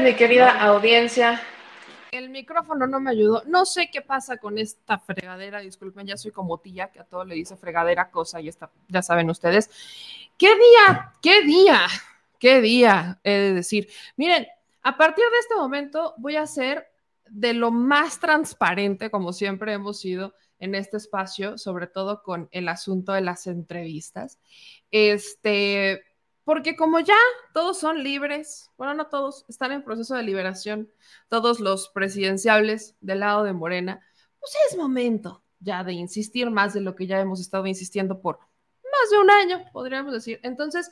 [0.00, 1.42] mi querida audiencia.
[2.10, 3.42] El micrófono no me ayudó.
[3.46, 5.60] No sé qué pasa con esta fregadera.
[5.60, 9.02] Disculpen, ya soy como tía, que a todo le dice fregadera, cosa, y está, ya
[9.02, 9.70] saben ustedes.
[10.38, 11.12] ¿Qué día?
[11.22, 11.86] ¿Qué día?
[12.38, 13.20] ¿Qué día?
[13.22, 13.88] He de decir.
[14.16, 14.46] Miren,
[14.82, 16.88] a partir de este momento voy a ser
[17.28, 22.68] de lo más transparente, como siempre hemos sido en este espacio, sobre todo con el
[22.68, 24.38] asunto de las entrevistas.
[24.90, 26.02] Este,
[26.50, 27.14] porque como ya
[27.54, 30.90] todos son libres, bueno, no todos, están en proceso de liberación,
[31.28, 34.04] todos los presidenciables del lado de Morena,
[34.40, 38.40] pues es momento ya de insistir más de lo que ya hemos estado insistiendo por
[38.40, 40.40] más de un año, podríamos decir.
[40.42, 40.90] Entonces,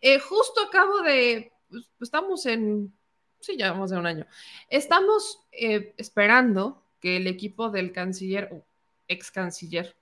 [0.00, 2.92] eh, justo acabo de, pues, estamos en,
[3.38, 4.26] sí, ya más de un año,
[4.70, 8.64] estamos eh, esperando que el equipo del canciller,
[9.06, 9.96] ex canciller,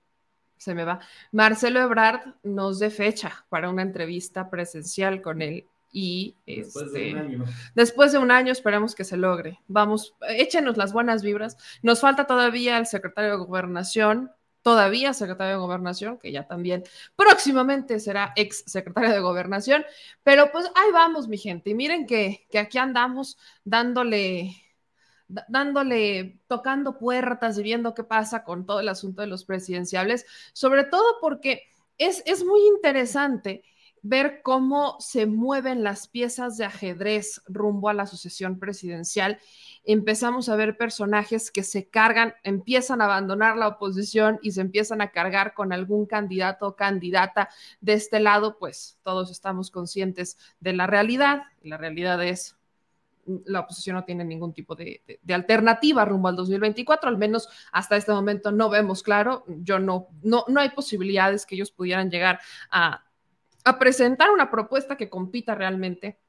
[0.57, 0.99] se me va.
[1.31, 7.17] Marcelo Ebrard nos dé fecha para una entrevista presencial con él y después, de un
[7.17, 7.45] este, año.
[7.73, 9.61] después de un año esperamos que se logre.
[9.67, 11.57] Vamos, échenos las buenas vibras.
[11.81, 14.29] Nos falta todavía el secretario de Gobernación,
[14.61, 16.83] todavía secretario de Gobernación, que ya también
[17.15, 19.85] próximamente será ex secretario de Gobernación,
[20.23, 21.69] pero pues ahí vamos, mi gente.
[21.69, 24.64] Y miren que, que aquí andamos dándole
[25.27, 30.83] dándole, tocando puertas y viendo qué pasa con todo el asunto de los presidenciables, sobre
[30.83, 31.63] todo porque
[31.97, 33.63] es, es muy interesante
[34.07, 39.39] ver cómo se mueven las piezas de ajedrez rumbo a la sucesión presidencial.
[39.83, 45.01] Empezamos a ver personajes que se cargan, empiezan a abandonar la oposición y se empiezan
[45.01, 47.49] a cargar con algún candidato o candidata
[47.81, 51.41] de este lado, pues todos estamos conscientes de la realidad.
[51.63, 52.57] La realidad es
[53.45, 58.11] la oposición no tiene ningún tipo de, alternativa rumbo al 2024, al menos hasta este
[58.11, 63.03] momento no vemos claro, yo no, no, no hay posibilidades que ellos pudieran llegar a,
[63.63, 66.19] a presentar una propuesta que compita realmente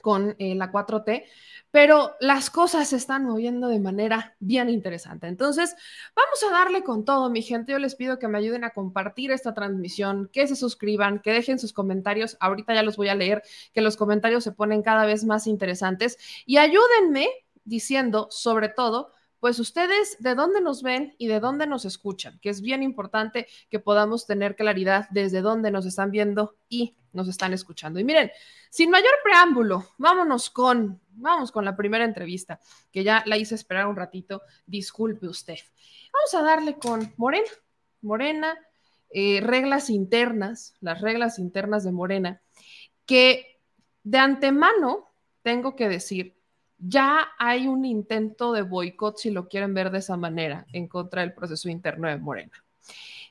[0.00, 1.24] con eh, la 4T,
[1.70, 5.26] pero las cosas se están moviendo de manera bien interesante.
[5.26, 5.74] Entonces,
[6.14, 7.72] vamos a darle con todo, mi gente.
[7.72, 11.58] Yo les pido que me ayuden a compartir esta transmisión, que se suscriban, que dejen
[11.58, 12.36] sus comentarios.
[12.40, 13.42] Ahorita ya los voy a leer,
[13.72, 17.28] que los comentarios se ponen cada vez más interesantes y ayúdenme
[17.64, 19.12] diciendo, sobre todo,
[19.42, 23.48] pues ustedes de dónde nos ven y de dónde nos escuchan, que es bien importante
[23.68, 27.98] que podamos tener claridad desde dónde nos están viendo y nos están escuchando.
[27.98, 28.30] Y miren,
[28.70, 32.60] sin mayor preámbulo, vámonos con, vamos con la primera entrevista,
[32.92, 35.58] que ya la hice esperar un ratito, disculpe usted.
[36.12, 37.50] Vamos a darle con Morena,
[38.00, 38.56] Morena,
[39.10, 42.40] eh, reglas internas, las reglas internas de Morena,
[43.06, 43.60] que
[44.04, 45.12] de antemano
[45.42, 46.40] tengo que decir
[46.84, 51.22] ya hay un intento de boicot, si lo quieren ver de esa manera, en contra
[51.22, 52.64] del proceso interno de Morena.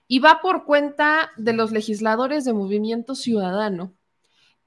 [0.07, 3.94] Y va por cuenta de los legisladores de Movimiento Ciudadano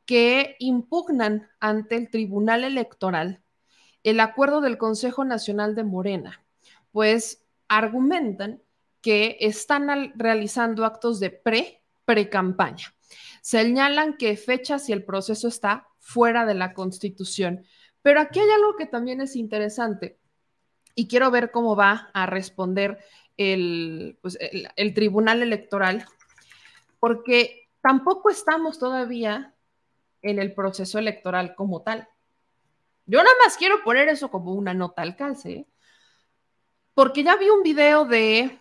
[0.04, 3.40] que impugnan ante el Tribunal Electoral
[4.02, 6.44] el acuerdo del Consejo Nacional de Morena,
[6.92, 8.60] pues argumentan
[9.00, 12.94] que están realizando actos de pre, pre-campaña.
[13.40, 17.64] Señalan que fechas y el proceso está fuera de la Constitución
[18.04, 20.18] pero aquí hay algo que también es interesante
[20.94, 22.98] y quiero ver cómo va a responder
[23.38, 24.36] el, pues,
[24.76, 26.04] el, Tribunal Electoral,
[27.00, 29.54] porque tampoco estamos todavía
[30.20, 32.06] en el proceso electoral como tal.
[33.06, 35.66] Yo nada más quiero poner eso como una nota al calce,
[36.92, 38.60] porque ya vi un video de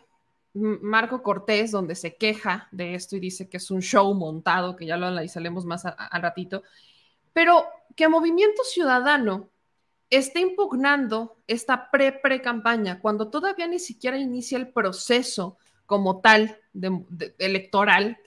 [0.53, 4.85] Marco Cortés donde se queja de esto y dice que es un show montado, que
[4.85, 6.63] ya lo analizaremos más al ratito,
[7.33, 9.49] pero que Movimiento Ciudadano
[10.09, 16.59] esté impugnando esta pre-pre-campaña cuando todavía ni siquiera inicia el proceso como tal
[17.39, 18.17] electoral,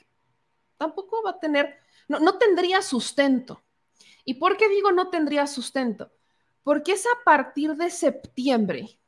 [0.77, 1.77] tampoco va a tener,
[2.09, 3.63] no, no tendría sustento.
[4.25, 6.11] ¿Y por qué digo no tendría sustento?
[6.63, 8.99] Porque es a partir de septiembre,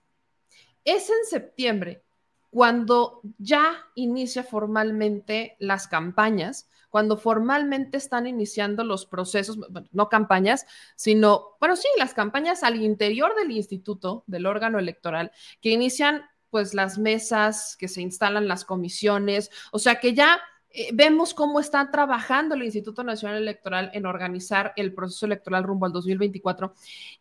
[0.84, 2.04] es en septiembre
[2.50, 9.58] cuando ya inicia formalmente las campañas cuando formalmente están iniciando los procesos,
[9.92, 15.70] no campañas, sino, bueno, sí, las campañas al interior del instituto, del órgano electoral, que
[15.70, 20.40] inician pues las mesas, que se instalan las comisiones, o sea que ya
[20.70, 25.86] eh, vemos cómo está trabajando el Instituto Nacional Electoral en organizar el proceso electoral rumbo
[25.86, 26.74] al 2024.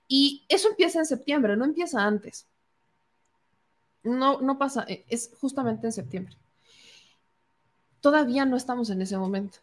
[0.08, 2.48] Y eso empieza en septiembre, no empieza antes.
[4.04, 6.38] No, no pasa, eh, es justamente en septiembre
[8.02, 9.60] todavía no estamos en ese momento.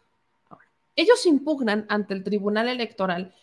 [0.95, 3.33] ellos impugnan ante el Tribunal Electoral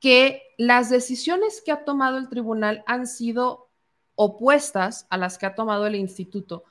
[0.00, 3.68] que las decisiones que ha tomado el tribunal han sido
[4.16, 6.64] opuestas a las que ha tomado el instituto,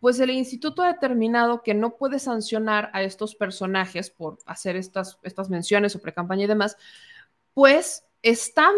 [0.00, 5.18] pues el instituto ha determinado que no puede sancionar a estos personajes por hacer estas,
[5.22, 6.76] estas menciones sobre campaña y demás,
[7.54, 8.74] pues están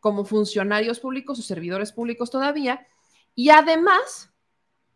[0.00, 2.86] como funcionarios públicos o servidores públicos todavía.
[3.34, 4.30] Y además,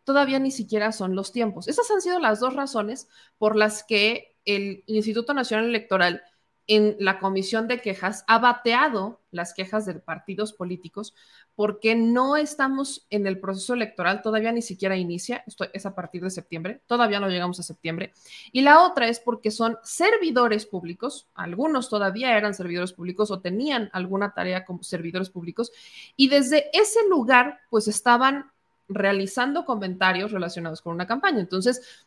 [0.03, 1.67] todavía ni siquiera son los tiempos.
[1.67, 3.07] Esas han sido las dos razones
[3.37, 6.21] por las que el Instituto Nacional Electoral
[6.67, 11.13] en la comisión de quejas ha bateado las quejas de partidos políticos
[11.55, 16.21] porque no estamos en el proceso electoral, todavía ni siquiera inicia, esto es a partir
[16.21, 18.13] de septiembre, todavía no llegamos a septiembre.
[18.51, 23.89] Y la otra es porque son servidores públicos, algunos todavía eran servidores públicos o tenían
[23.91, 25.71] alguna tarea como servidores públicos,
[26.15, 28.52] y desde ese lugar pues estaban
[28.87, 31.39] realizando comentarios relacionados con una campaña.
[31.39, 32.05] Entonces,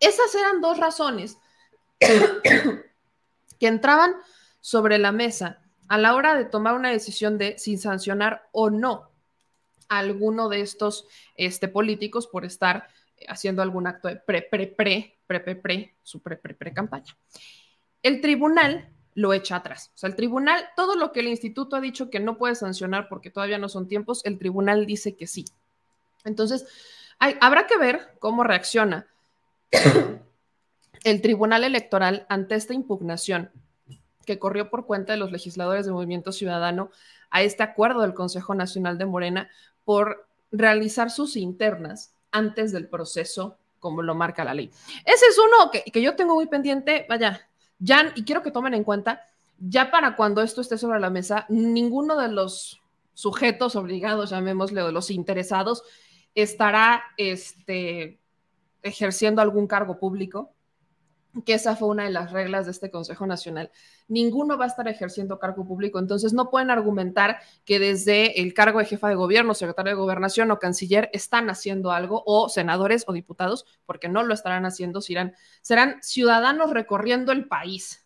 [0.00, 1.38] esas eran dos razones
[1.98, 4.14] que entraban
[4.60, 9.10] sobre la mesa a la hora de tomar una decisión de si sancionar o no
[9.88, 12.88] a alguno de estos este, políticos por estar
[13.26, 17.16] haciendo algún acto de pre, pre, pre, pre, pre, pre, su pre, pre, pre campaña.
[18.02, 19.90] El tribunal lo echa atrás.
[19.94, 23.08] O sea, el tribunal, todo lo que el instituto ha dicho que no puede sancionar
[23.08, 25.44] porque todavía no son tiempos, el tribunal dice que sí.
[26.24, 26.66] Entonces,
[27.18, 29.06] habrá que ver cómo reacciona
[31.04, 33.50] el Tribunal Electoral ante esta impugnación
[34.24, 36.90] que corrió por cuenta de los legisladores del Movimiento Ciudadano
[37.30, 39.48] a este acuerdo del Consejo Nacional de Morena
[39.84, 44.70] por realizar sus internas antes del proceso como lo marca la ley.
[45.04, 48.84] Ese es uno que, yo tengo muy pendiente, vaya, ya, y quiero que tomen en
[48.84, 49.24] cuenta,
[49.58, 52.82] ya para cuando esto esté sobre la mesa, ninguno de los
[53.14, 55.84] sujetos obligados, llamémosle, o de los interesados,
[56.42, 58.20] estará este,
[58.82, 60.54] ejerciendo algún cargo público
[61.44, 63.70] que esa fue una de las reglas de este Consejo Nacional.
[64.08, 68.78] Ninguno va a estar ejerciendo cargo público, entonces no pueden argumentar que desde el cargo
[68.78, 73.12] de jefa de gobierno, secretario de gobernación o canciller están haciendo algo, o senadores o
[73.12, 78.04] diputados, porque no lo estarán haciendo, serán, serán ciudadanos recorriendo el país.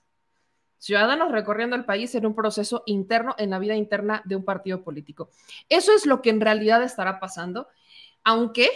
[0.79, 4.83] Ciudadanos recorriendo el país en un proceso interno, en la vida interna de un partido
[4.83, 5.31] político.
[5.69, 7.69] Eso es lo que en realidad estará pasando,
[8.25, 8.69] aunque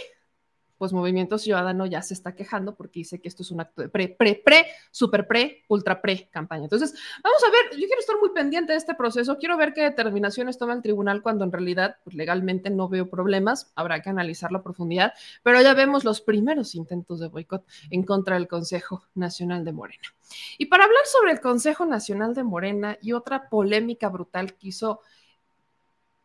[0.78, 3.88] pues Movimiento Ciudadano ya se está quejando porque dice que esto es un acto de
[3.88, 6.64] pre, pre, pre, super pre, ultra pre campaña.
[6.64, 9.82] Entonces, vamos a ver, yo quiero estar muy pendiente de este proceso, quiero ver qué
[9.82, 14.58] determinaciones toma el tribunal cuando en realidad pues, legalmente no veo problemas, habrá que analizarlo
[14.58, 19.64] a profundidad, pero ya vemos los primeros intentos de boicot en contra del Consejo Nacional
[19.64, 20.14] de Morena.
[20.58, 25.00] Y para hablar sobre el Consejo Nacional de Morena y otra polémica brutal que hizo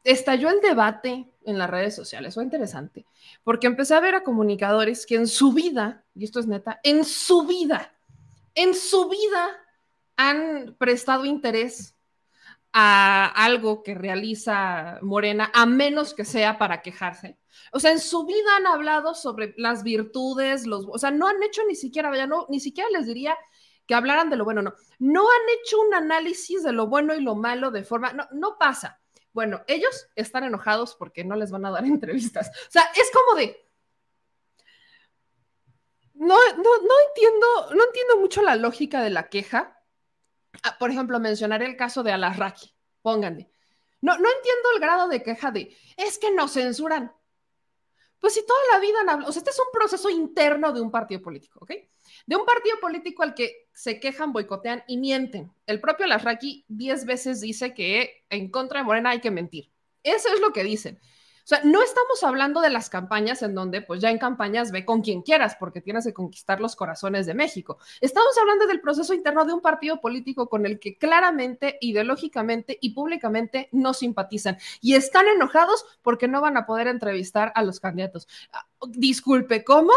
[0.03, 3.05] estalló el debate en las redes sociales, fue interesante,
[3.43, 7.03] porque empecé a ver a comunicadores que en su vida, y esto es neta, en
[7.03, 7.93] su vida,
[8.55, 9.49] en su vida
[10.17, 11.95] han prestado interés
[12.73, 17.37] a algo que realiza Morena, a menos que sea para quejarse.
[17.73, 21.41] O sea, en su vida han hablado sobre las virtudes, los, o sea, no han
[21.43, 23.35] hecho ni siquiera, vaya, no, ni siquiera les diría
[23.85, 27.21] que hablaran de lo bueno, no, no han hecho un análisis de lo bueno y
[27.21, 29.00] lo malo de forma, no, no pasa.
[29.33, 32.49] Bueno, ellos están enojados porque no les van a dar entrevistas.
[32.49, 33.57] O sea, es como de...
[36.13, 39.81] No, no, entiendo, no entiendo mucho la lógica de la queja.
[40.61, 42.75] Ah, por ejemplo, mencionaré el caso de Alarraqui.
[43.01, 43.51] Pónganle.
[44.01, 47.11] No, no entiendo el grado de queja de, es que nos censuran.
[48.19, 50.81] Pues si toda la vida han hablado, o sea, este es un proceso interno de
[50.81, 51.71] un partido político, ¿ok?
[52.27, 55.51] De un partido político al que se quejan, boicotean y mienten.
[55.65, 59.71] El propio Lasraki diez veces dice que en contra de Morena hay que mentir.
[60.03, 60.99] Eso es lo que dicen.
[61.43, 64.85] O sea, no estamos hablando de las campañas en donde, pues ya en campañas ve
[64.85, 67.79] con quien quieras, porque tienes que conquistar los corazones de México.
[67.99, 72.93] Estamos hablando del proceso interno de un partido político con el que claramente, ideológicamente y
[72.93, 74.57] públicamente no simpatizan.
[74.81, 78.27] Y están enojados porque no van a poder entrevistar a los candidatos.
[78.53, 79.93] Ah, disculpe, ¿cómo?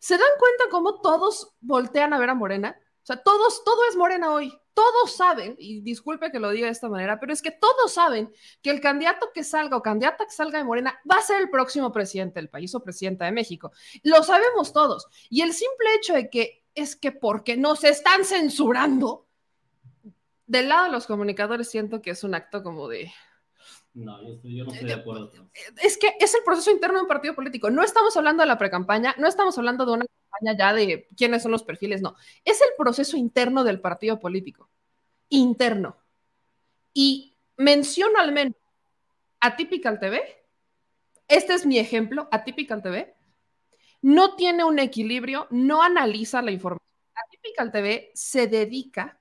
[0.00, 2.78] ¿Se dan cuenta cómo todos voltean a ver a Morena?
[3.02, 4.52] O sea, todos, todo es Morena hoy.
[4.74, 8.30] Todos saben, y disculpe que lo diga de esta manera, pero es que todos saben
[8.60, 11.48] que el candidato que salga o candidata que salga de Morena va a ser el
[11.48, 13.72] próximo presidente del país o presidenta de México.
[14.02, 15.06] Lo sabemos todos.
[15.30, 19.26] Y el simple hecho de que es que porque nos están censurando,
[20.46, 23.12] del lado de los comunicadores siento que es un acto como de,
[23.96, 25.32] no, yo, no estoy de acuerdo.
[25.82, 27.70] Es que es el proceso interno de un partido político.
[27.70, 31.42] No estamos hablando de la precampaña, no estamos hablando de una campaña ya de quiénes
[31.42, 32.14] son los perfiles, no.
[32.44, 34.68] Es el proceso interno del partido político.
[35.30, 35.96] Interno.
[36.92, 38.54] Y menciono al menos
[39.40, 40.22] a Typical TV.
[41.26, 43.14] Este es mi ejemplo, a Typical TV.
[44.02, 46.86] No tiene un equilibrio, no analiza la información.
[47.30, 49.18] Typical TV se dedica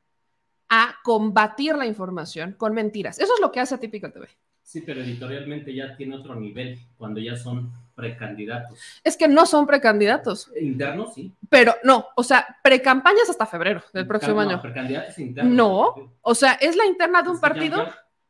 [0.68, 3.20] a combatir la información con mentiras.
[3.20, 4.28] Eso es lo que hace Typical TV.
[4.66, 8.80] Sí, pero editorialmente ya tiene otro nivel cuando ya son precandidatos.
[9.04, 10.52] Es que no son precandidatos.
[10.60, 11.32] Internos, sí.
[11.50, 14.60] Pero no, o sea, precampañas hasta febrero del próximo año.
[14.62, 15.54] Precandidatos internos.
[15.54, 17.88] No, o sea, es la interna de un partido.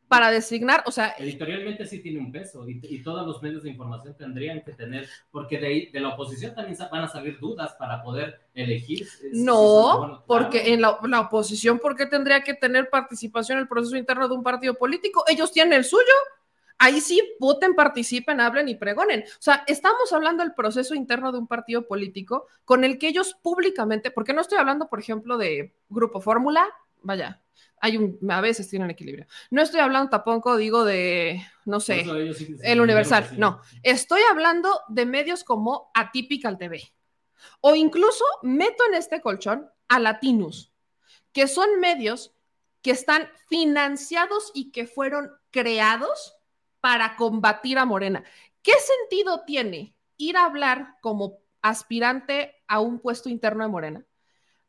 [0.08, 1.14] Para designar, o sea...
[1.18, 5.58] Editorialmente sí tiene un peso y, todos los medios de información tendrían que tener, porque
[5.58, 9.06] de, de la oposición también van a salir dudas para poder elegir.
[9.32, 13.96] No, porque en la, la, oposición, ¿por qué tendría que tener participación en el proceso
[13.96, 15.24] interno de un partido político?
[15.28, 16.04] Ellos tienen el suyo.
[16.78, 19.22] Ahí sí, voten, participen, hablen y pregonen.
[19.22, 23.34] O sea, estamos hablando del proceso interno de un partido político con el que ellos
[23.42, 26.66] públicamente, porque no estoy hablando, por ejemplo, de Grupo Fórmula,
[27.02, 27.40] vaya,
[27.80, 29.26] hay un, a veces tienen equilibrio.
[29.50, 32.04] No estoy hablando tampoco, digo, de, no sé,
[32.62, 33.60] el Universal, no.
[33.82, 36.82] Estoy hablando de medios como Atypical TV.
[37.60, 40.72] O incluso meto en este colchón a Latinus,
[41.32, 42.34] que son medios
[42.82, 46.36] que están financiados y que fueron creados
[46.80, 48.24] para combatir a Morena.
[48.62, 54.06] ¿Qué sentido tiene ir a hablar como aspirante a un puesto interno de Morena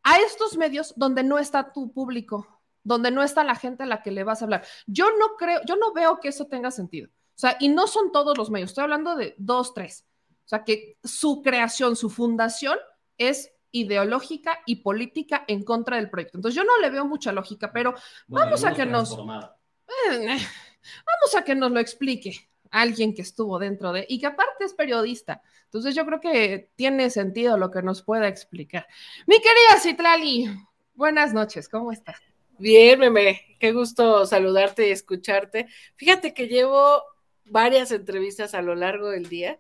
[0.04, 2.57] a estos medios donde no está tu público,
[2.88, 4.64] donde no está la gente a la que le vas a hablar.
[4.86, 7.10] Yo no creo, yo no veo que eso tenga sentido.
[7.10, 10.06] O sea, y no son todos los medios, estoy hablando de dos, tres.
[10.46, 12.78] O sea, que su creación, su fundación
[13.18, 16.38] es ideológica y política en contra del proyecto.
[16.38, 17.94] Entonces yo no le veo mucha lógica, pero
[18.28, 19.12] vamos a que nos...
[19.12, 24.64] Eh, vamos a que nos lo explique alguien que estuvo dentro de y que aparte
[24.64, 25.42] es periodista.
[25.66, 28.88] Entonces yo creo que tiene sentido lo que nos pueda explicar.
[29.26, 30.46] Mi querida Citlali,
[30.94, 32.22] buenas noches, ¿cómo estás?
[32.60, 35.68] Bien, meme, qué gusto saludarte y escucharte.
[35.96, 37.04] Fíjate que llevo
[37.46, 39.60] varias entrevistas a lo largo del día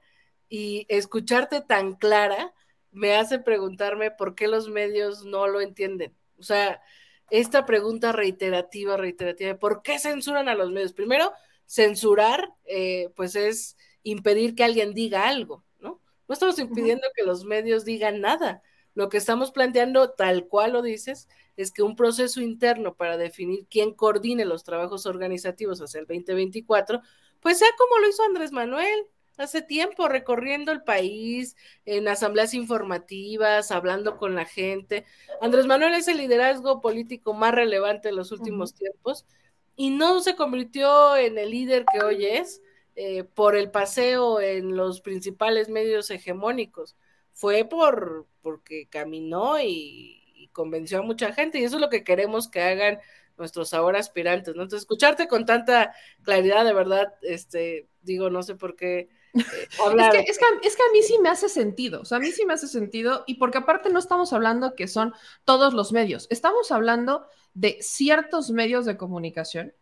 [0.49, 2.53] y escucharte tan clara
[2.91, 6.15] me hace preguntarme por qué los medios no lo entienden.
[6.39, 6.81] O sea,
[7.29, 10.93] esta pregunta reiterativa, reiterativa, ¿por qué censuran a los medios?
[10.93, 11.31] Primero,
[11.67, 16.01] censurar, eh, pues es impedir que alguien diga algo, ¿no?
[16.27, 18.63] No estamos impidiendo que los medios digan nada.
[18.95, 23.67] Lo que estamos planteando, tal cual lo dices, es que un proceso interno para definir
[23.69, 27.01] quién coordine los trabajos organizativos hacia el 2024,
[27.41, 33.71] pues sea como lo hizo Andrés Manuel hace tiempo, recorriendo el país, en asambleas informativas,
[33.71, 35.05] hablando con la gente.
[35.41, 39.25] Andrés Manuel es el liderazgo político más relevante en los últimos tiempos
[39.75, 42.61] y no se convirtió en el líder que hoy es
[42.95, 46.95] eh, por el paseo en los principales medios hegemónicos.
[47.33, 52.47] Fue por porque caminó y, convenció a mucha gente y eso es lo que queremos
[52.47, 52.99] que hagan
[53.37, 54.63] nuestros ahora aspirantes, ¿no?
[54.63, 59.43] Entonces, escucharte con tanta claridad, de verdad, este, digo, no sé por qué eh,
[59.85, 60.15] hablar.
[60.15, 62.21] es, que, es, que, es, que, a mí sí me hace sentido, o sea, a
[62.21, 65.13] mí sí me hace sentido, y porque aparte no estamos hablando que son
[65.45, 69.73] todos los medios, estamos hablando de ciertos medios de comunicación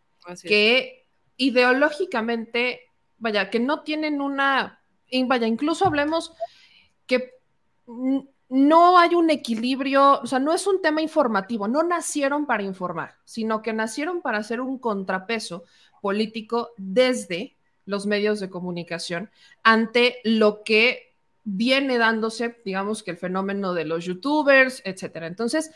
[0.42, 2.80] que ideológicamente,
[3.18, 4.82] vaya, que no tienen una,
[5.26, 6.32] vaya, incluso hablemos
[7.06, 7.34] que
[8.48, 13.16] no hay un equilibrio, o sea, no es un tema informativo, no nacieron para informar,
[13.24, 15.64] sino que nacieron para hacer un contrapeso
[16.00, 19.30] político desde los medios de comunicación
[19.62, 25.26] ante lo que viene dándose, digamos que el fenómeno de los youtubers, etcétera.
[25.26, 25.70] Entonces,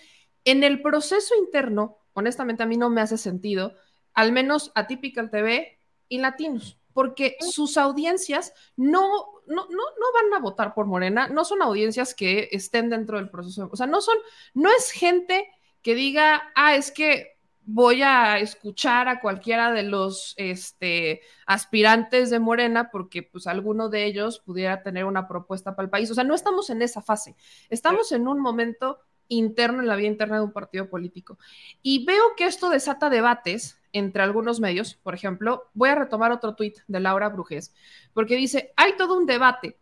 [0.45, 3.75] en el proceso interno, honestamente a mí no me hace sentido,
[4.15, 9.09] al menos a Typical TV y Latinos porque sus audiencias no,
[9.47, 13.31] no, no, no, van a votar por Morena, no son audiencias que estén dentro del
[13.31, 14.17] proceso, o sea, no son,
[14.55, 15.49] no es gente
[15.83, 17.39] que diga, ah, es que
[17.73, 24.07] voy a escuchar a cualquiera de los este, aspirantes de Morena porque pues alguno de
[24.07, 26.11] ellos pudiera tener una propuesta para el país.
[26.11, 27.37] O sea, no estamos en esa fase,
[27.69, 31.39] estamos en un momento interno en la vida interna de un partido político.
[31.83, 34.95] Y veo que esto desata debates entre algunos medios.
[34.95, 37.75] Por ejemplo, voy a retomar otro tuit de Laura Brujés,
[38.15, 39.77] porque dice, hay todo un debate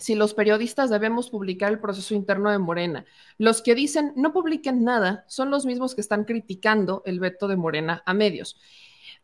[0.00, 3.04] si los periodistas debemos publicar el proceso interno de Morena.
[3.36, 7.56] Los que dicen no publiquen nada son los mismos que están criticando el veto de
[7.56, 8.58] Morena a medios.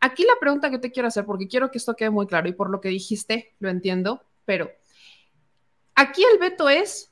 [0.01, 2.53] Aquí la pregunta que te quiero hacer, porque quiero que esto quede muy claro y
[2.53, 4.71] por lo que dijiste, lo entiendo, pero
[5.95, 7.11] aquí el veto es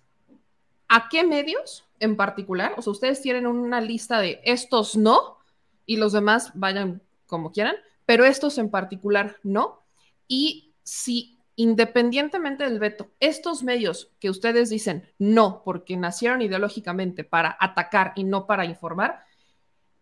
[0.89, 5.39] a qué medios en particular, o sea, ustedes tienen una lista de estos no
[5.87, 7.77] y los demás vayan como quieran,
[8.07, 9.83] pero estos en particular no.
[10.29, 17.57] Y si independientemente del veto, estos medios que ustedes dicen no, porque nacieron ideológicamente para
[17.61, 19.25] atacar y no para informar,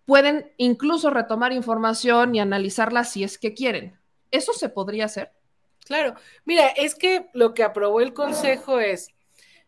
[0.06, 3.98] pueden incluso retomar información y analizarla si es que quieren.
[4.30, 5.30] ¿Eso se podría hacer?
[5.84, 9.12] Claro, mira, es que lo que aprobó el Consejo es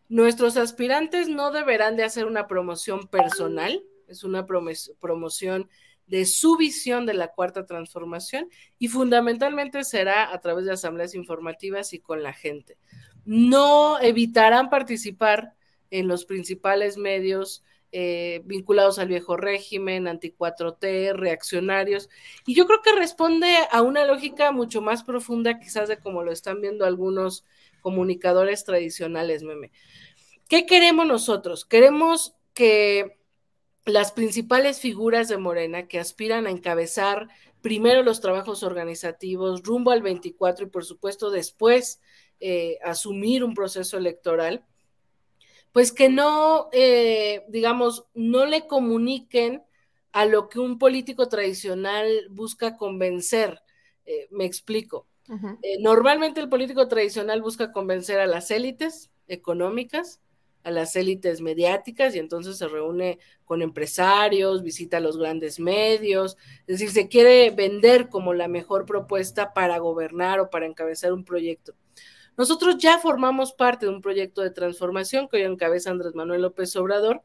[0.07, 5.69] Nuestros aspirantes no deberán de hacer una promoción personal, es una promoción
[6.07, 11.93] de su visión de la cuarta transformación y fundamentalmente será a través de asambleas informativas
[11.93, 12.77] y con la gente.
[13.25, 15.55] No evitarán participar
[15.89, 22.09] en los principales medios eh, vinculados al viejo régimen, anti-4T, reaccionarios.
[22.45, 26.31] Y yo creo que responde a una lógica mucho más profunda quizás de como lo
[26.31, 27.45] están viendo algunos
[27.79, 29.71] comunicadores tradicionales, meme.
[30.49, 31.65] ¿Qué queremos nosotros?
[31.65, 33.17] Queremos que
[33.85, 37.29] las principales figuras de Morena que aspiran a encabezar
[37.61, 41.99] primero los trabajos organizativos rumbo al 24 y por supuesto después
[42.39, 44.65] eh, asumir un proceso electoral,
[45.71, 49.63] pues que no, eh, digamos, no le comuniquen
[50.11, 53.61] a lo que un político tradicional busca convencer.
[54.05, 55.07] Eh, me explico.
[55.79, 60.21] Normalmente el político tradicional busca convencer a las élites económicas,
[60.65, 66.79] a las élites mediáticas y entonces se reúne con empresarios, visita los grandes medios, es
[66.79, 71.75] decir, se quiere vender como la mejor propuesta para gobernar o para encabezar un proyecto.
[72.35, 76.75] Nosotros ya formamos parte de un proyecto de transformación que hoy encabeza Andrés Manuel López
[76.75, 77.21] Obrador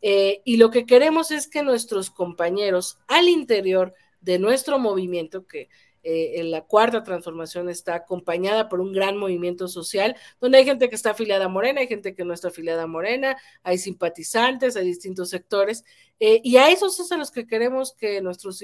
[0.00, 5.68] eh, y lo que queremos es que nuestros compañeros al interior de nuestro movimiento, que
[6.04, 10.88] eh, en la cuarta transformación está acompañada por un gran movimiento social, donde hay gente
[10.88, 14.76] que está afiliada a Morena, hay gente que no está afiliada a Morena, hay simpatizantes,
[14.76, 15.84] hay distintos sectores,
[16.20, 18.60] eh, y a esos es a los que queremos que nuestros,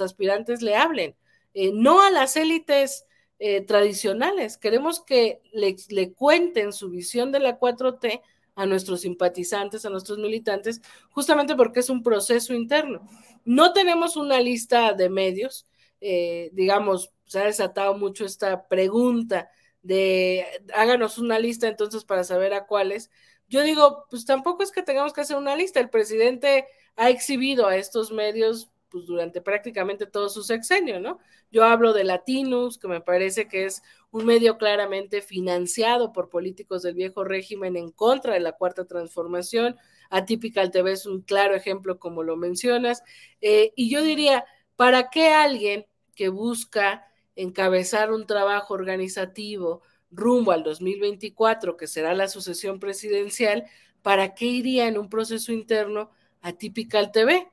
[0.00, 1.16] aspirantes le hablen,
[1.54, 3.06] no a las élites
[3.38, 4.56] eh, tradicionales.
[4.56, 8.22] Queremos que le, le, cuenten su visión de la 4T
[8.54, 13.06] a nuestros simpatizantes, a nuestros militantes, justamente porque es un proceso interno.
[13.44, 15.66] No tenemos una lista de medios,
[16.00, 19.50] eh, digamos, se ha desatado mucho esta pregunta
[19.82, 23.10] de háganos una lista entonces para saber a cuáles.
[23.48, 25.80] Yo digo, pues tampoco es que tengamos que hacer una lista.
[25.80, 31.18] El presidente ha exhibido a estos medios pues, durante prácticamente todo su sexenio, ¿no?
[31.52, 36.82] Yo hablo de Latinus, que me parece que es un medio claramente financiado por políticos
[36.82, 39.76] del viejo régimen en contra de la cuarta transformación.
[40.10, 43.02] Atypical TV es un claro ejemplo, como lo mencionas.
[43.40, 44.44] Eh, y yo diría,
[44.76, 52.28] ¿para qué alguien que busca encabezar un trabajo organizativo rumbo al 2024, que será la
[52.28, 53.64] sucesión presidencial,
[54.02, 56.10] ¿para qué iría en un proceso interno
[56.40, 57.48] a Typical TV?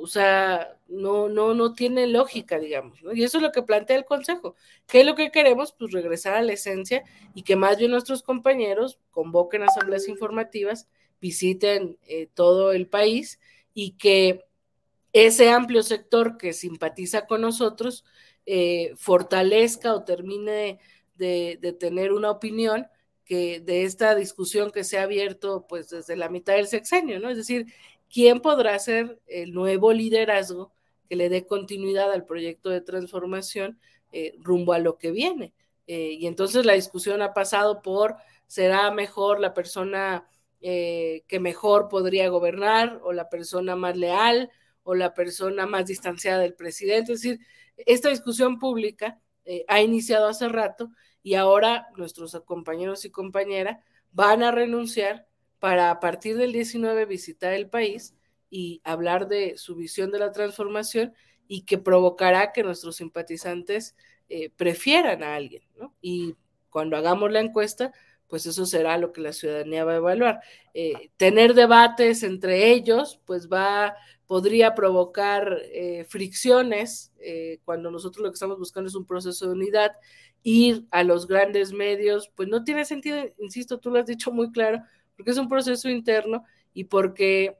[0.00, 3.12] O sea, no, no, no tiene lógica, digamos, ¿no?
[3.12, 4.54] Y eso es lo que plantea el Consejo.
[4.86, 5.72] ¿Qué es lo que queremos?
[5.72, 7.02] Pues regresar a la esencia
[7.34, 10.88] y que más bien nuestros compañeros convoquen asambleas informativas,
[11.20, 13.40] visiten eh, todo el país
[13.74, 14.45] y que
[15.24, 18.04] ese amplio sector que simpatiza con nosotros
[18.44, 20.78] eh, fortalezca o termine
[21.14, 22.86] de, tener una opinión
[23.24, 27.30] que de esta discusión que se ha abierto pues desde la mitad del sexenio, ¿no?
[27.30, 27.66] Es decir,
[28.12, 30.70] quién podrá ser el nuevo liderazgo
[31.08, 33.80] que le dé continuidad al proyecto de transformación
[34.12, 35.54] eh, rumbo a lo que viene.
[35.86, 42.28] Eh, y entonces la discusión ha pasado por, ¿será mejor la persona que mejor podría
[42.28, 44.50] gobernar o la persona más leal
[44.86, 47.12] o la persona más distanciada del presidente?
[47.12, 47.40] Es decir,
[47.76, 49.20] esta discusión pública
[49.68, 50.90] ha iniciado hace rato
[51.22, 53.78] y ahora nuestros compañeros y compañeras
[54.12, 55.26] van a renunciar
[55.58, 58.14] para a partir del 19 visitar el país
[58.50, 61.12] y hablar de su visión de la transformación
[61.48, 63.96] y que provocará que nuestros simpatizantes
[64.28, 65.94] eh, prefieran a alguien, ¿no?
[66.00, 66.36] Y
[66.70, 67.92] cuando hagamos la encuesta,
[68.28, 70.40] pues eso será lo que la ciudadanía va a evaluar.
[70.74, 73.94] Eh, tener debates entre ellos, pues va,
[74.26, 77.12] podría provocar eh, fricciones
[77.64, 79.92] cuando nosotros lo que estamos buscando es un proceso de unidad.
[80.42, 84.52] Ir a los grandes medios, pues no tiene sentido, insisto, tú lo has dicho muy
[84.52, 84.80] claro,
[85.16, 87.56] porque es un proceso interno y porque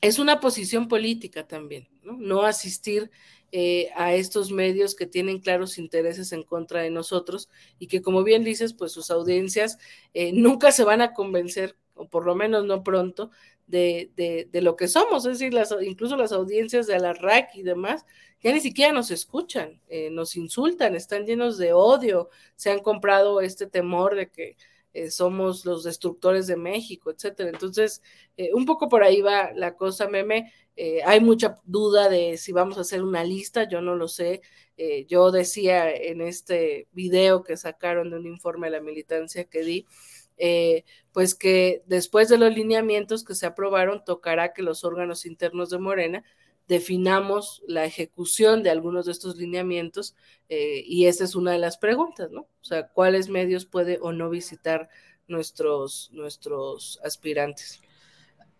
[0.00, 3.10] es una posición política también, no, asistir
[3.52, 8.22] eh, a estos medios que tienen claros intereses en contra de nosotros y que, como
[8.22, 9.78] bien dices, pues sus audiencias
[10.14, 13.30] eh, nunca se van a convencer, o por lo menos no pronto,
[13.70, 17.62] de, de, lo que somos, es decir, las, incluso las audiencias de la RAC y
[17.62, 18.04] demás,
[18.42, 23.40] ya ni siquiera nos escuchan, eh, nos insultan, están llenos de odio, se han comprado
[23.40, 24.56] este temor de que
[24.92, 27.50] eh, somos los destructores de México, etcétera.
[27.50, 28.02] Entonces,
[28.36, 30.52] eh, un poco por ahí va la cosa, meme.
[30.76, 34.42] Eh, hay mucha duda de si vamos a hacer una lista, yo no lo sé.
[35.08, 39.86] yo decía en este video que sacaron de un informe de la militancia que di,
[41.12, 45.78] pues que después de los lineamientos que se aprobaron, tocará que los órganos internos de
[45.78, 46.24] Morena
[46.70, 50.14] definamos la ejecución de algunos de estos lineamientos
[50.48, 52.42] eh, y esa es una de las preguntas, ¿no?
[52.42, 54.88] O sea, ¿cuáles medios puede o no visitar
[55.26, 57.82] nuestros, nuestros aspirantes?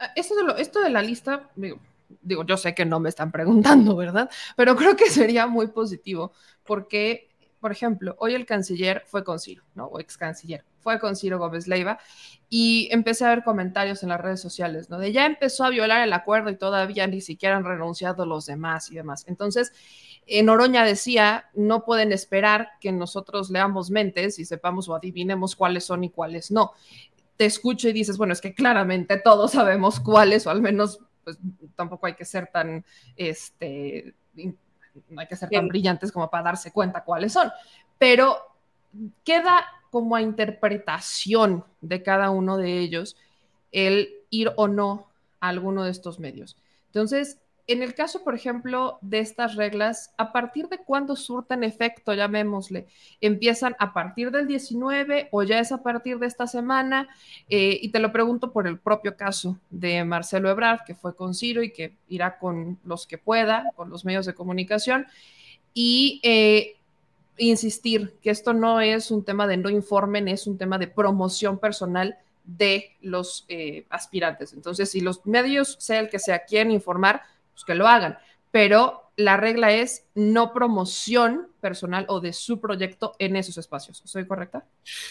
[0.01, 4.29] Ah, esto de, la lista, digo, yo sé que no me están preguntando, ¿verdad?
[4.57, 6.33] Pero creo que sería muy positivo
[6.65, 9.39] porque, por ejemplo, hoy el canciller fue con
[9.77, 9.87] ¿no?
[9.87, 10.65] O ex canciller.
[10.81, 11.99] Fue con Ciro Gómez Leiva
[12.49, 14.99] y empecé a ver comentarios en las redes sociales, ¿no?
[14.99, 18.91] De ya empezó a violar el acuerdo y todavía ni siquiera han renunciado los demás
[18.91, 19.25] y demás.
[19.29, 19.73] Entonces,
[20.27, 25.85] en Oroña decía, no pueden esperar que nosotros leamos mentes y sepamos o adivinemos cuáles
[25.85, 26.73] son y cuáles no.
[27.37, 31.39] Te escucho y dices, bueno, es que claramente todos sabemos cuáles, o al menos, pues
[31.77, 32.85] tampoco hay que ser tan,
[33.17, 34.15] este,
[35.09, 37.51] no hay que ser tan brillantes como para darse cuenta cuáles son.
[37.99, 38.37] Pero
[39.25, 43.17] queda como a interpretación de cada uno de ellos
[43.73, 45.09] el ir o no
[45.41, 46.57] a alguno de estos medios.
[46.87, 47.39] Entonces,
[47.71, 52.89] en el caso, por ejemplo, de estas reglas, ¿a partir de cuándo surtan efecto, llamémosle?
[53.21, 57.09] ¿Empiezan a partir del 19 o ya es a partir de esta semana?
[57.49, 61.33] Eh, y te lo pregunto por el propio caso de Marcelo Ebrard, que fue con
[61.33, 65.07] Ciro y que irá con los que pueda, con los medios de comunicación.
[65.73, 66.80] Y eh,
[67.37, 71.59] insistir que esto no es un tema de no informen, es un tema de promoción
[71.59, 74.53] personal de los eh, aspirantes.
[74.53, 78.19] Entonces, si los medios, sea el que sea, quieren informar, pues que lo hagan.
[78.51, 84.03] Pero la regla es no promoción personal o de su proyecto en esos espacios.
[84.05, 84.67] ¿Soy correcta?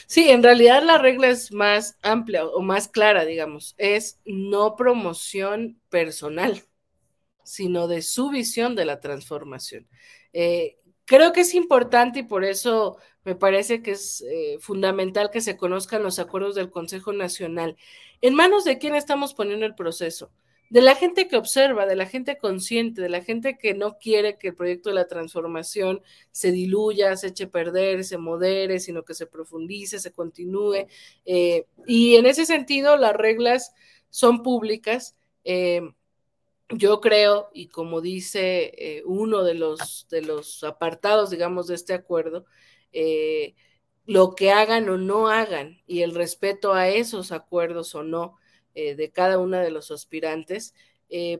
[0.07, 3.75] Sí, en realidad la regla es más amplia o más clara, digamos.
[3.77, 6.63] Es no promoción personal,
[7.43, 9.87] sino de su visión de la transformación.
[10.33, 15.41] Eh, Creo que es importante y por eso me parece que es eh, fundamental que
[15.41, 17.77] se conozcan los acuerdos del Consejo Nacional.
[18.21, 20.29] ¿En manos de quién estamos poniendo el proceso?
[20.69, 24.37] De la gente que observa, de la gente consciente, de la gente que no quiere
[24.37, 29.03] que el proyecto de la transformación se diluya, se eche a perder, se modere, sino
[29.03, 30.85] que se profundice, se continúe.
[31.25, 33.73] Eh, y en ese sentido, las reglas
[34.11, 35.15] son públicas.
[35.43, 35.81] Eh,
[36.69, 41.93] yo creo, y como dice eh, uno de los, de los apartados, digamos, de este
[41.93, 42.45] acuerdo,
[42.91, 43.55] eh,
[44.05, 48.37] lo que hagan o no hagan y el respeto a esos acuerdos o no
[48.75, 50.73] eh, de cada uno de los aspirantes,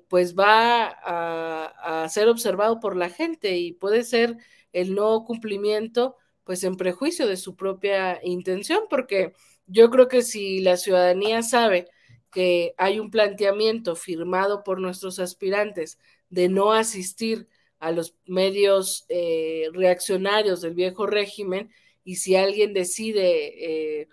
[0.07, 4.37] pues va a, ser observado por la gente y puede ser
[4.73, 9.33] el no cumplimiento, pues en prejuicio de su propia intención, porque
[9.67, 11.87] yo creo que si la ciudadanía sabe,
[12.31, 15.97] que hay un planteamiento firmado por nuestros aspirantes
[16.29, 17.47] de no asistir
[17.79, 21.71] a los medios eh, reaccionarios del viejo régimen
[22.03, 24.09] y si alguien decide eh,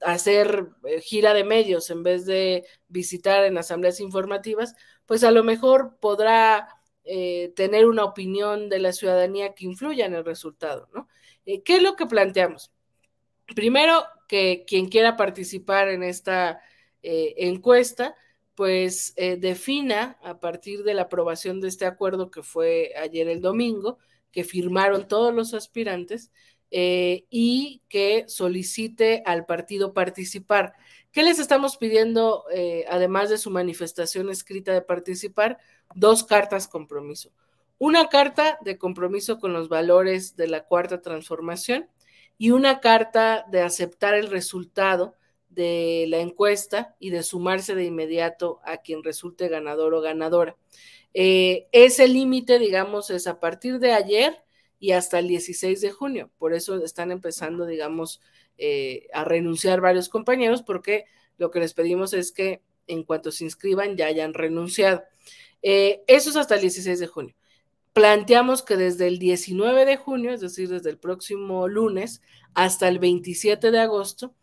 [0.00, 4.74] hacer eh, gira de medios en vez de visitar en asambleas informativas,
[5.06, 6.68] pues a lo mejor podrá
[7.56, 11.08] tener una opinión de la ciudadanía que influya en el resultado, ¿no?
[11.44, 12.70] ¿Qué es lo que planteamos?
[13.56, 16.60] Primero, que quien quiera participar en esta
[17.02, 18.14] eh, encuesta,
[18.54, 23.40] pues eh, defina a partir de la aprobación de este acuerdo que fue ayer el
[23.40, 23.98] domingo,
[24.30, 26.30] que firmaron todos los aspirantes
[26.70, 30.74] eh, y que solicite al partido participar.
[31.10, 32.44] ¿Qué les estamos pidiendo,
[32.88, 35.58] además de su manifestación escrita de participar?
[35.94, 37.32] Dos cartas compromiso.
[37.76, 41.90] Una carta de compromiso con los valores de la cuarta transformación
[42.38, 45.16] y una carta de aceptar el resultado
[45.54, 50.56] de la encuesta y de sumarse de inmediato a quien resulte ganador o ganadora.
[51.14, 54.42] Eh, ese límite, digamos, es a partir de ayer
[54.78, 56.30] y hasta el 16 de junio.
[56.38, 58.20] Por eso están empezando, digamos,
[58.58, 61.04] eh, a renunciar varios compañeros porque
[61.38, 65.02] lo que les pedimos es que en cuanto se inscriban ya hayan renunciado.
[65.62, 67.34] Eh, eso es hasta el 16 de junio.
[67.92, 72.22] Planteamos que desde el 19 de junio, es decir, desde el próximo lunes,
[72.54, 74.34] hasta el 27 de agosto,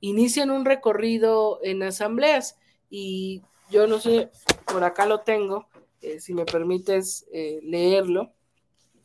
[0.00, 2.58] inician un recorrido en asambleas
[2.90, 4.30] y yo no sé,
[4.70, 5.66] por acá lo tengo,
[6.00, 8.32] eh, si me permites eh, leerlo,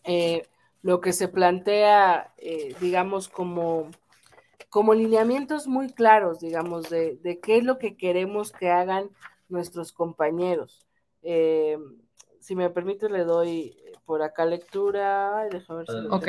[0.04, 0.48] eh,
[0.82, 2.34] lo que se plantea,
[2.82, 3.90] digamos, como,
[4.70, 9.10] como lineamientos muy claros, digamos, de, de, qué es lo que queremos que hagan
[9.48, 10.86] nuestros compañeros.
[11.22, 15.48] si me permite, le doy por acá lectura.
[15.50, 16.28] Déjame ver si ok.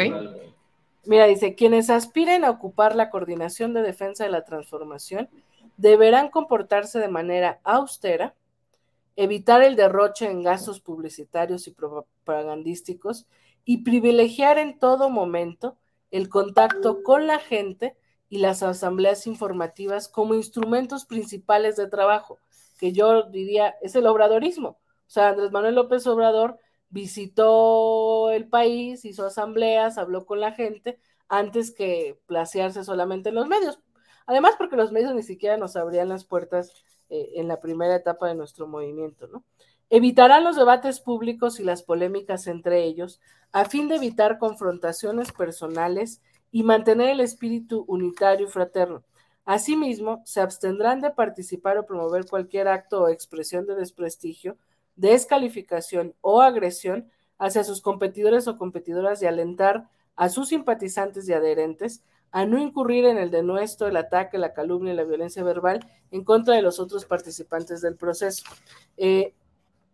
[1.07, 5.29] Mira, dice, quienes aspiren a ocupar la coordinación de defensa de la transformación
[5.77, 8.35] deberán comportarse de manera austera,
[9.17, 13.27] evitar el derroche en gastos publicitarios y propagandísticos
[13.64, 15.77] y privilegiar en todo momento
[16.11, 17.97] el contacto con la gente
[18.29, 22.38] y las asambleas informativas como instrumentos principales de trabajo,
[22.79, 24.69] que yo diría es el obradorismo.
[24.69, 26.59] O sea, Andrés Manuel López Obrador
[26.94, 33.48] visitó el país, hizo asambleas, habló con la gente, antes que placearse solamente en los
[33.48, 33.80] medios.
[34.26, 38.28] Además, porque los medios ni siquiera nos abrían las puertas eh, en la primera etapa
[38.28, 39.44] de nuestro movimiento, ¿no?
[39.90, 46.22] Evitarán los debates públicos y las polémicas entre ellos, a fin de evitar confrontaciones personales
[46.52, 49.02] y mantener el espíritu unitario y fraterno.
[49.44, 54.57] Asimismo, se abstendrán de participar o promover cualquier acto o expresión de desprestigio,
[54.96, 62.02] descalificación o agresión hacia sus competidores o competidoras y alentar a sus simpatizantes y adherentes
[62.30, 66.24] a no incurrir en el denuesto, el ataque, la calumnia y la violencia verbal en
[66.24, 68.44] contra de los otros participantes del proceso.
[68.96, 69.35] Eh,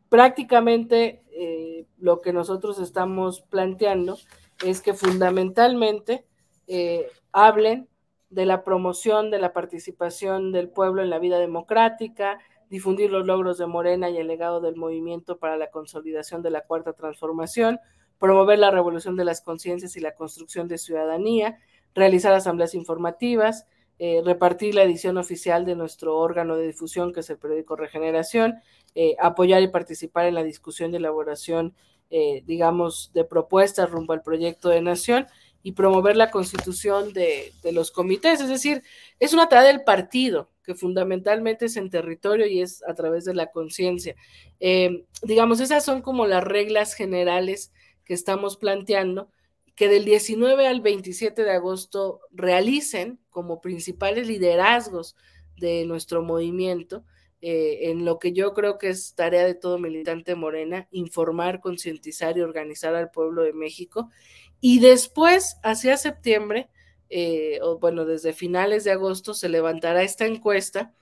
[0.09, 4.19] prácticamente eh, lo que nosotros estamos planteando
[4.65, 6.27] es que fundamentalmente
[6.67, 7.89] eh, hablen
[8.31, 12.39] de la promoción de la participación del pueblo en la vida democrática,
[12.71, 16.63] difundir los logros de Morena y el legado del movimiento para la consolidación de la
[16.63, 17.81] cuarta transformación,
[18.19, 21.59] promover la revolución de las conciencias y la construcción de ciudadanía,
[21.95, 23.67] realizar asambleas informativas,
[23.99, 28.55] eh, repartir la edición oficial de nuestro órgano de difusión, que es el periódico Regeneración,
[28.95, 31.75] eh, apoyar y participar en la discusión y elaboración,
[32.11, 35.27] eh, digamos, de propuestas rumbo al proyecto de nación
[35.63, 38.41] y promover la constitución de, de, los comités.
[38.41, 38.83] Es decir,
[39.19, 43.35] es una tarea del partido, que fundamentalmente es en territorio y es a través de
[43.35, 44.15] la conciencia.
[45.23, 47.73] digamos, esas son como las reglas generales
[48.05, 49.31] que estamos planteando
[49.75, 55.17] que del 19 al 27 de agosto realicen como principales liderazgos
[55.57, 57.03] de nuestro movimiento,
[57.41, 62.37] eh, en lo que yo creo que es tarea de todo militante morena, informar, concientizar
[62.37, 64.11] y organizar al pueblo de México.
[64.61, 66.69] Y después, hacia septiembre,
[67.11, 70.95] eh, o bueno, desde finales de agosto, se levantará esta encuesta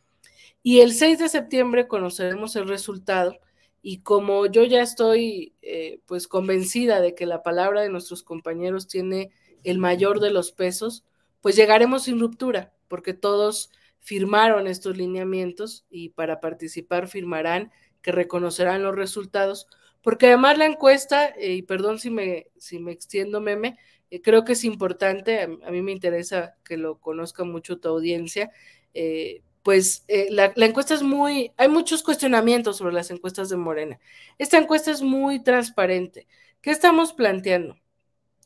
[0.62, 3.38] y el 6 de septiembre conoceremos el resultado
[3.83, 8.88] y como yo ya estoy eh, pues convencida de que la palabra de nuestros compañeros
[8.88, 9.31] tiene
[9.64, 11.05] el mayor de los pesos,
[11.40, 17.71] pues llegaremos sin ruptura, porque todos firmaron estos lineamientos y para participar firmarán
[18.03, 19.66] que reconocerán los resultados,
[20.03, 23.79] porque además la encuesta, eh, y perdón si me, si me extiendo, meme,
[24.11, 28.51] eh, creo que es importante, a, mí me interesa que lo conozca mucho tu audiencia,
[29.68, 34.01] pues eh, la, encuesta es muy, hay muchos cuestionamientos sobre las encuestas de Morena.
[34.38, 36.27] Esta encuesta es muy transparente.
[36.62, 37.77] ¿Qué estamos planteando?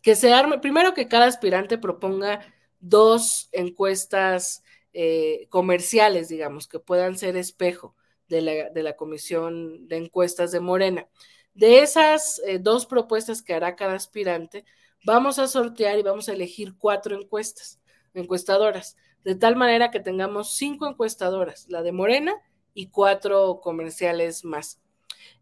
[0.02, 2.40] Que se arme, primero que cada aspirante proponga
[2.80, 7.94] dos encuestas eh, comerciales, digamos, que puedan ser espejo
[8.28, 8.42] de
[8.74, 11.06] la, comisión de encuestas de Morena.
[11.54, 14.64] De esas eh, dos propuestas que hará cada aspirante,
[15.04, 17.80] vamos a sortear y vamos a elegir cuatro encuestas,
[18.14, 22.34] encuestadoras de tal manera que tengamos cinco encuestadoras, la de Morena
[22.74, 24.80] y cuatro comerciales más.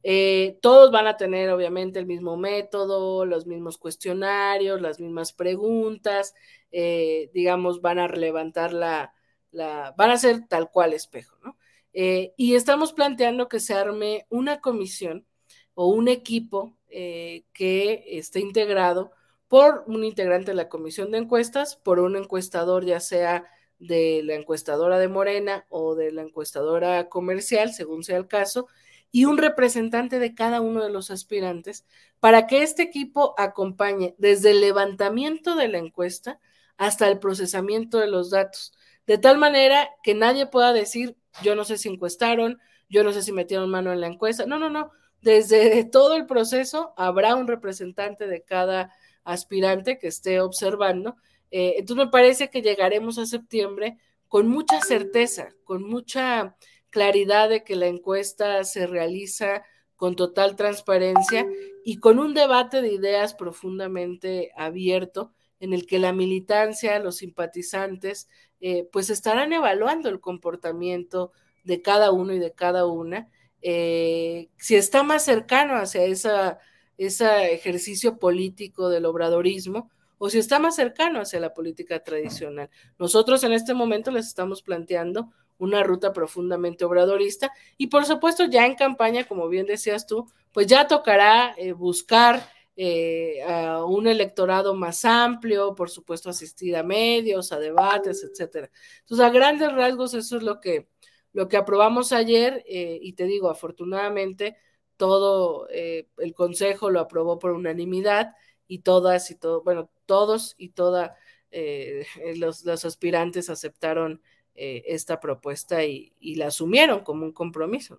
[0.02, 6.34] Eh, todos van a tener obviamente el mismo método, los mismos cuestionarios, las mismas preguntas,
[6.72, 9.14] eh, digamos, van a levantar la,
[9.50, 11.56] la, van a ser tal cual espejo, ¿no?
[11.92, 15.26] Eh, y estamos planteando que se arme una comisión
[15.74, 19.12] o un equipo que esté integrado
[19.50, 24.34] por un integrante de la comisión de encuestas, por un encuestador, ya sea de la
[24.34, 28.68] encuestadora de Morena o de la encuestadora comercial, según sea el caso,
[29.10, 31.84] y un representante de cada uno de los aspirantes
[32.20, 36.38] para que este equipo acompañe desde el levantamiento de la encuesta
[36.76, 38.72] hasta el procesamiento de los datos,
[39.08, 43.24] de tal manera que nadie pueda decir, yo no sé si encuestaron, yo no sé
[43.24, 44.46] si metieron mano en la encuesta.
[44.46, 44.92] No, no, no.
[45.22, 51.16] Desde todo el proceso habrá un representante de cada aspirante que esté observando
[51.50, 56.56] eh, entonces me parece que llegaremos a septiembre con mucha certeza, con mucha
[56.90, 59.64] claridad de que la encuesta se realiza
[59.96, 61.46] con total transparencia
[61.84, 68.28] y con un debate de ideas profundamente abierto en el que la militancia, los simpatizantes,
[68.60, 71.32] eh, pues estarán evaluando el comportamiento
[71.64, 73.28] de cada uno y de cada una.
[73.60, 76.60] Eh, si está más cercano hacia esa,
[77.06, 82.68] ese ejercicio político del obradorismo, o si está más cercano hacia la política tradicional.
[82.98, 88.66] Nosotros en este momento les estamos planteando una ruta profundamente obradorista y por supuesto ya
[88.66, 92.42] en campaña, como bien decías tú, pues ya tocará eh, buscar
[92.76, 98.70] eh, a un electorado más amplio, por supuesto asistir a medios, a debates, etcétera.
[99.00, 100.88] Entonces, a grandes rasgos, eso es lo que,
[101.32, 104.56] lo que aprobamos ayer eh, y te digo, afortunadamente,
[105.00, 108.34] todo el Consejo lo aprobó por unanimidad
[108.68, 111.12] y todas y todo, bueno, todos y todas
[111.50, 112.04] eh,
[112.36, 114.20] los, aspirantes aceptaron
[114.54, 117.98] eh, esta propuesta y, la asumieron como un compromiso.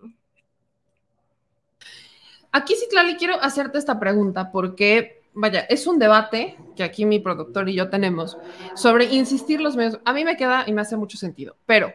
[2.52, 7.18] Aquí sí, Clary, quiero hacerte esta pregunta porque, vaya, es un debate que aquí mi
[7.18, 8.38] productor y yo tenemos
[8.76, 9.98] sobre insistir los medios.
[10.04, 11.92] A mí me queda y me hace mucho sentido, pero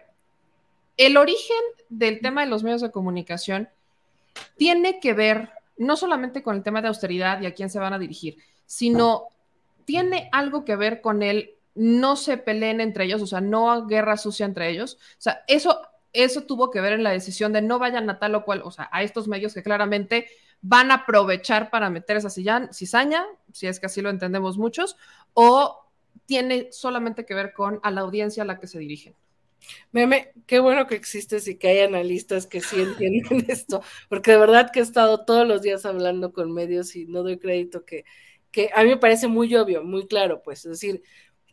[0.97, 3.69] el origen del tema de los medios de comunicación
[4.57, 7.93] tiene que ver no solamente con el tema de austeridad y a quién se van
[7.93, 9.27] a dirigir, sino
[9.85, 14.17] tiene algo que ver con el no se peleen entre ellos, o sea, no guerra
[14.17, 14.97] sucia entre ellos.
[15.11, 15.79] O sea, eso,
[16.11, 18.71] eso tuvo que ver en la decisión de no vayan a tal o cual, o
[18.71, 20.27] sea, a estos medios que claramente
[20.61, 24.97] van a aprovechar para meter esa cizaña, si es que así lo entendemos muchos,
[25.33, 25.85] o
[26.25, 29.13] tiene solamente que ver con a la audiencia a la que se dirigen.
[29.91, 34.37] Meme, qué bueno que existes y que hay analistas que sí entienden esto, porque de
[34.37, 38.05] verdad que he estado todos los días hablando con medios y no doy crédito que,
[38.51, 41.03] que a mí me parece muy obvio, muy claro, pues, es decir,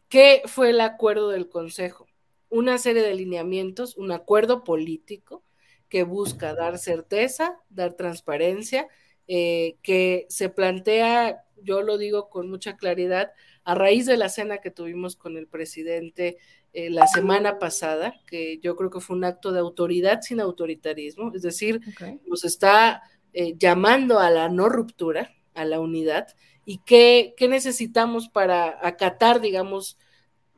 [0.09, 2.07] ¿qué fue el acuerdo del Consejo?
[2.49, 5.45] Una serie de lineamientos, un acuerdo político
[5.89, 8.89] que busca dar certeza, dar transparencia,
[9.27, 13.33] eh, que se plantea, yo lo digo con mucha claridad,
[13.65, 16.37] a raíz de la cena que tuvimos con el presidente
[16.75, 21.31] eh, la semana pasada, que yo creo que fue un acto de autoridad sin autoritarismo,
[21.33, 21.81] es decir,
[22.27, 26.27] nos está eh, llamando a la no ruptura, a la unidad,
[26.65, 29.99] y qué, qué necesitamos para acatar, digamos,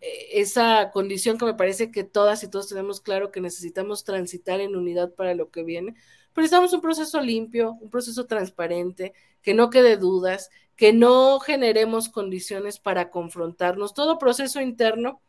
[0.00, 4.60] e, esa condición que me parece que todas y todos tenemos claro que necesitamos transitar
[4.60, 5.96] en unidad para lo que viene.
[6.32, 12.08] Pero necesitamos un proceso limpio, un proceso transparente, que no quede dudas, que no generemos
[12.08, 13.94] condiciones para confrontarnos.
[13.94, 15.20] Todo proceso interno,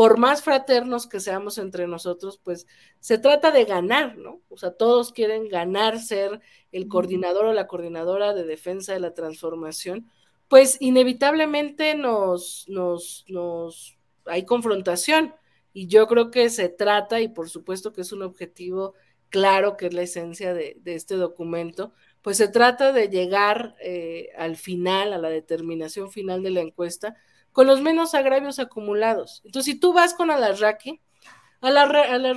[0.00, 2.66] por más fraternos que seamos entre nosotros, pues
[3.00, 4.40] se trata de ganar, ¿no?
[4.48, 6.40] O sea, todos quieren ganar, ser
[6.72, 10.10] el coordinador o la coordinadora de defensa de la transformación,
[10.48, 15.34] pues inevitablemente nos, nos, nos hay confrontación
[15.74, 18.94] y yo creo que se trata, y por supuesto que es un objetivo
[19.28, 24.56] claro, que es la esencia de, este documento, pues se trata de llegar eh, al
[24.56, 27.16] final, a la determinación final de la encuesta,
[27.52, 29.42] con los menos agravios acumulados.
[29.44, 31.00] Entonces, si tú vas con Alarraqui,
[31.60, 32.32] a la, a le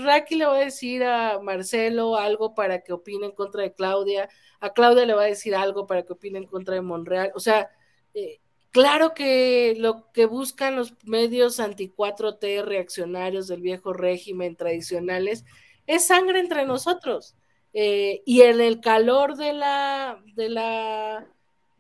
[0.46, 5.06] va a decir a Marcelo algo para que opine en contra de Claudia, a Claudia
[5.06, 7.32] le va a decir algo para que opine en contra de Monreal.
[7.36, 7.70] O sea,
[8.14, 8.42] eh,
[8.74, 15.46] Claro que lo que buscan los medios anti-4T reaccionarios del viejo régimen tradicionales
[15.86, 17.36] es sangre entre nosotros.
[17.74, 21.28] Eh, y en el calor de la, de la,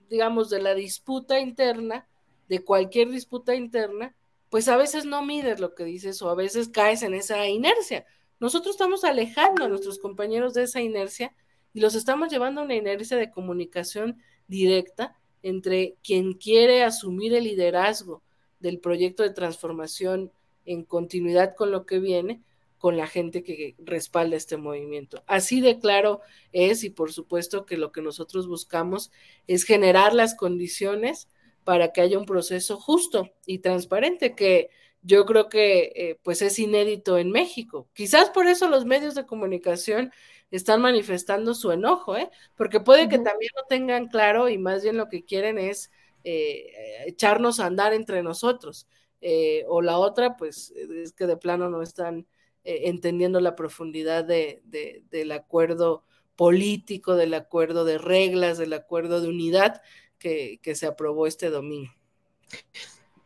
[0.07, 2.07] digamos, de la disputa interna,
[2.53, 4.15] de cualquier disputa interna,
[4.51, 8.05] pues a veces no mides lo que dices o a veces caes en esa inercia.
[8.39, 11.33] Nosotros estamos alejando a nuestros compañeros de esa inercia
[11.73, 17.45] y los estamos llevando a una inercia de comunicación directa entre quien quiere asumir el
[17.45, 18.21] liderazgo
[18.59, 20.31] del proyecto de transformación
[20.63, 22.43] en continuidad con lo que viene,
[22.77, 25.23] con la gente que respalda este movimiento.
[25.25, 29.11] Así de claro es y por supuesto que lo que nosotros buscamos
[29.47, 31.29] es generar las condiciones
[31.63, 34.69] para que haya un proceso justo y transparente que
[35.03, 37.89] yo creo que eh, pues es inédito en México.
[37.93, 40.11] Quizás por eso los medios de comunicación
[40.49, 42.29] están manifestando su enojo, ¿eh?
[42.55, 45.91] porque puede que también lo tengan claro y más bien lo que quieren es
[46.23, 46.71] eh,
[47.05, 48.87] echarnos a andar entre nosotros.
[49.19, 52.27] Eh, o la otra, pues es que de plano no están
[52.65, 56.05] entendiendo la profundidad de, del acuerdo
[56.37, 59.81] político, del acuerdo de reglas, del acuerdo de unidad
[60.23, 61.91] que, que se aprobó este domingo.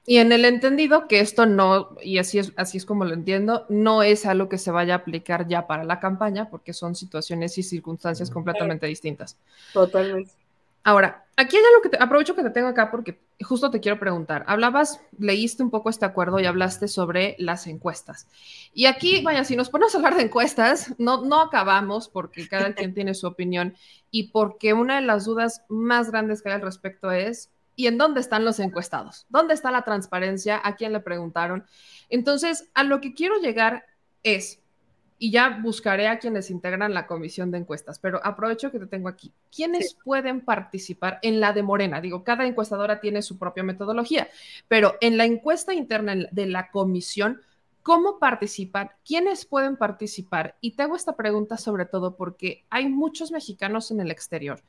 [0.09, 3.65] Y en el entendido que esto no, y así es, así es como lo entiendo,
[3.69, 7.57] no es algo que se vaya a aplicar ya para la campaña, porque son situaciones
[7.57, 9.37] y circunstancias completamente distintas.
[9.73, 10.31] Totalmente.
[10.87, 13.99] Ahora, aquí hay algo que te, aprovecho que te tengo acá porque justo te quiero
[13.99, 14.45] preguntar.
[14.47, 18.29] Hablabas, leíste un poco este acuerdo y hablaste sobre las encuestas.
[18.73, 22.73] Y aquí, vaya, si nos ponemos a hablar de encuestas, no, no acabamos porque cada
[22.73, 23.75] quien tiene su opinión
[24.11, 27.99] y porque una de las dudas más grandes que hay al respecto es ¿Y en
[27.99, 29.27] dónde están los encuestados?
[29.29, 30.59] ¿Dónde está la transparencia?
[30.63, 31.65] ¿A quién le preguntaron?
[32.09, 33.85] Entonces, a lo que quiero llegar
[34.23, 34.61] es,
[35.19, 39.09] y ya buscaré a quienes integran la comisión de encuestas, pero aprovecho que te tengo
[39.09, 39.33] aquí.
[39.53, 42.01] ¿Quiénes pueden participar en la de Morena?
[42.01, 44.27] Digo, cada encuestadora tiene su propia metodología,
[44.67, 47.41] pero en la encuesta interna de la comisión,
[47.81, 48.91] ¿cómo participan?
[49.05, 50.55] ¿Quiénes pueden participar?
[50.61, 54.61] Y te hago esta pregunta sobre todo porque hay muchos mexicanos en el exterior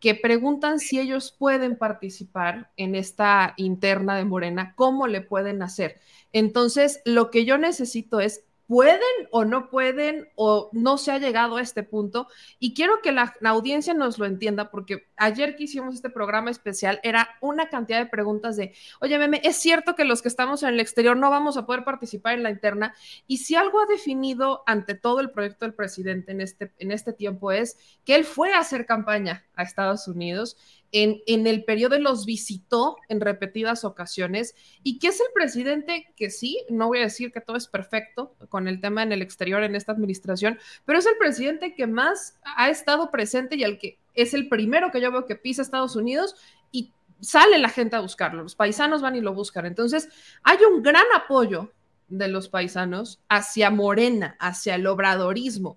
[0.00, 6.00] que preguntan si ellos pueden participar en esta interna de Morena, cómo le pueden hacer.
[6.32, 9.00] Entonces, lo que yo necesito es pueden
[9.30, 12.28] o no pueden o no se ha llegado a este punto.
[12.58, 17.00] Y quiero que la, audiencia nos lo entienda porque ayer que hicimos este programa especial
[17.02, 20.70] era una cantidad de preguntas de, oye, meme, es cierto que los que estamos en
[20.70, 22.94] el exterior no vamos a poder participar en la interna.
[23.26, 27.12] Y si algo ha definido ante todo el proyecto del presidente en este, en este
[27.12, 30.56] tiempo es que él fue a hacer campaña a Estados Unidos
[30.92, 36.64] en, el periodo los visitó en repetidas ocasiones y que es el presidente que sí,
[36.70, 39.74] no voy a decir que todo es perfecto con el tema en el exterior en
[39.74, 44.34] esta administración, pero es el presidente que más ha estado presente y al que es
[44.34, 46.34] el primero que yo veo que pisa Estados Unidos
[46.72, 49.66] y sale la gente a buscarlo, los paisanos van y lo buscan.
[49.66, 50.08] Entonces,
[50.42, 51.72] hay un gran apoyo
[52.08, 55.76] de los paisanos hacia Morena, hacia el obradorismo.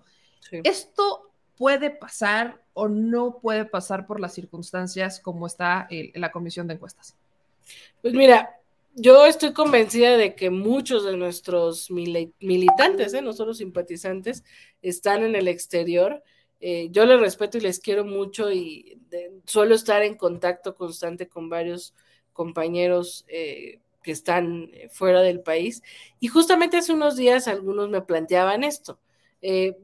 [0.50, 6.74] Esto puede pasar o no puede pasar por las circunstancias como está la comisión de
[6.74, 7.14] encuestas.
[8.00, 8.58] Pues mira,
[8.94, 13.20] yo estoy convencida de que muchos de nuestros militantes, ¿eh?
[13.20, 14.44] no solo simpatizantes,
[14.80, 16.22] están en el exterior.
[16.62, 18.98] Eh, yo les respeto y les quiero mucho y
[19.44, 21.94] suelo estar en contacto constante con varios
[22.32, 25.82] compañeros eh, que están fuera del país.
[26.18, 28.98] Y justamente hace unos días algunos me planteaban esto.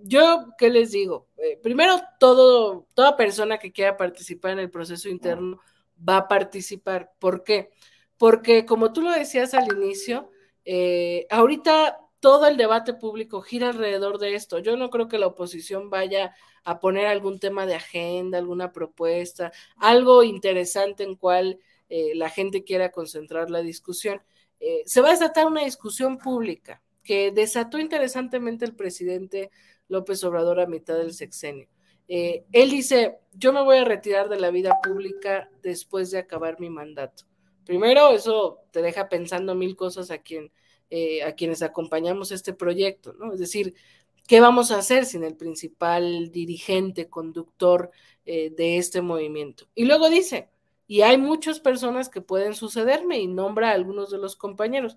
[0.03, 1.29] Yo, ¿qué les digo?
[1.63, 5.61] primero, todo, toda persona que quiera participar en el proceso interno
[5.97, 7.13] va a participar.
[7.19, 7.71] ¿Por qué?
[8.19, 10.31] porque como tú lo decías al inicio,
[10.65, 14.59] eh, ahorita todo el debate público gira alrededor de esto.
[14.59, 16.35] Yo no creo que la oposición vaya
[16.65, 22.65] a poner algún tema de agenda, alguna propuesta, algo interesante en cual eh, la gente
[22.65, 24.23] quiera concentrar la discusión.
[24.61, 29.51] Eh, se va a desatar una discusión pública que desató interesantemente el presidente
[29.89, 31.69] López Obrador a mitad del sexenio.
[32.09, 36.71] él dice, yo me voy a retirar de la vida pública después de acabar mi
[36.71, 37.25] mandato.
[37.67, 40.53] Primero, eso te deja pensando mil cosas a, quien,
[40.89, 43.33] eh, a quienes acompañamos este proyecto, ¿no?
[43.33, 43.75] Es decir,
[44.29, 47.91] ¿qué vamos a hacer sin el principal dirigente, conductor
[48.25, 49.67] eh, de este movimiento?
[49.75, 50.49] Y luego dice,
[50.87, 54.97] y hay muchas personas que pueden sucederme y nombra a algunos de los compañeros.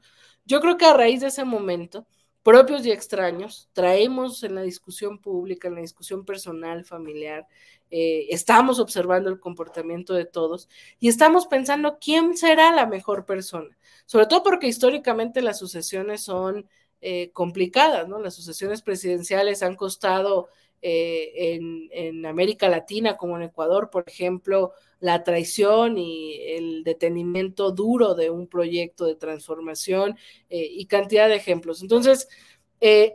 [0.49, 2.07] Yo creo que a raíz de ese momento,
[2.41, 7.45] propios y extraños, traemos en la discusión pública, en la discusión personal, familiar,
[7.91, 10.67] eh, estamos observando el comportamiento de todos
[10.99, 13.77] y estamos pensando quién será la mejor persona,
[14.07, 16.67] sobre todo porque históricamente las sucesiones son
[17.01, 18.17] eh, complicadas, ¿no?
[18.17, 20.49] Las sucesiones presidenciales han costado
[20.81, 21.59] eh,
[21.91, 28.29] en, América Latina, como en Ecuador, por ejemplo, la traición y el detenimiento duro de
[28.29, 30.17] un proyecto de transformación
[30.49, 31.81] y cantidad de ejemplos.
[31.81, 32.27] Entonces,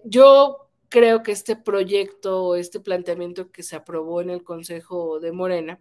[0.05, 5.81] yo creo que este proyecto, este planteamiento que se aprobó en el Consejo de Morena,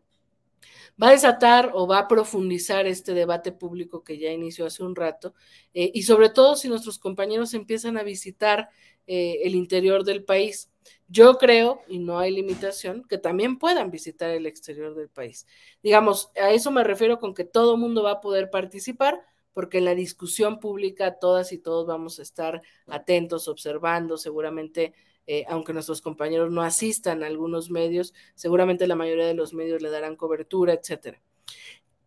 [1.02, 4.96] va a desatar o va a profundizar este debate público que ya inició hace un
[4.96, 5.34] rato,
[5.74, 8.70] eh, y sobre todo si nuestros compañeros empiezan a visitar
[9.08, 10.70] eh, el interior del país.
[11.08, 15.46] Yo creo, y no hay limitación, que también puedan visitar el exterior del país.
[15.82, 19.22] Digamos, a eso me refiero con que todo mundo va a poder participar,
[19.54, 24.94] porque en la discusión pública todas y todos vamos a estar atentos, observando, seguramente,
[25.28, 29.82] eh, aunque nuestros compañeros no asistan a algunos medios, seguramente la mayoría de los medios
[29.82, 31.22] le darán cobertura, etcétera.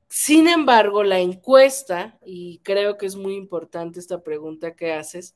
[0.08, 5.34] Sin embargo, la encuesta, y creo que es muy importante esta pregunta que haces,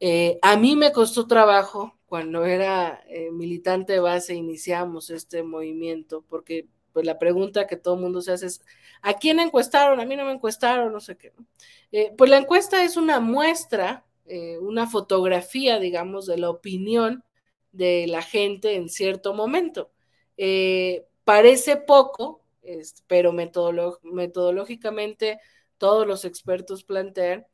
[0.00, 6.66] eh, a mí me costó trabajo cuando era eh, militante base, iniciamos este movimiento, porque
[6.92, 8.62] pues la pregunta que todo el mundo se hace es,
[9.00, 10.00] ¿a quién encuestaron?
[10.00, 11.32] A mí no me encuestaron, no sé qué.
[11.92, 17.22] Eh, pues la encuesta es una muestra, eh, una fotografía, digamos, de la opinión
[17.70, 19.92] de la gente en cierto momento.
[21.22, 22.42] Parece poco,
[23.06, 25.38] pero metodológicamente
[25.78, 27.46] todos los expertos plantean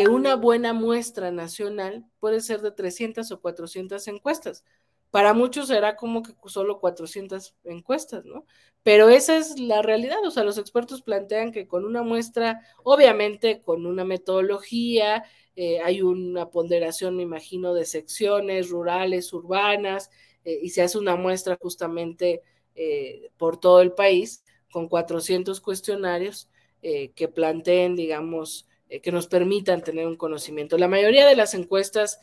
[0.00, 4.64] que una buena muestra nacional puede ser de 300 o 400 encuestas.
[5.10, 8.46] Para muchos será como que solo 400 encuestas, ¿no?
[8.82, 13.60] Pero esa es la realidad, o sea, los expertos plantean que con una muestra, obviamente
[13.60, 15.24] con una metodología,
[15.56, 20.10] eh, hay una ponderación, me imagino, de secciones rurales, urbanas,
[20.44, 22.42] eh, y se hace una muestra justamente
[22.74, 26.48] eh, por todo el país con 400 cuestionarios
[26.80, 28.66] que planteen, digamos,
[29.02, 30.76] que nos permitan tener un conocimiento.
[30.76, 32.20] La mayoría de las encuestas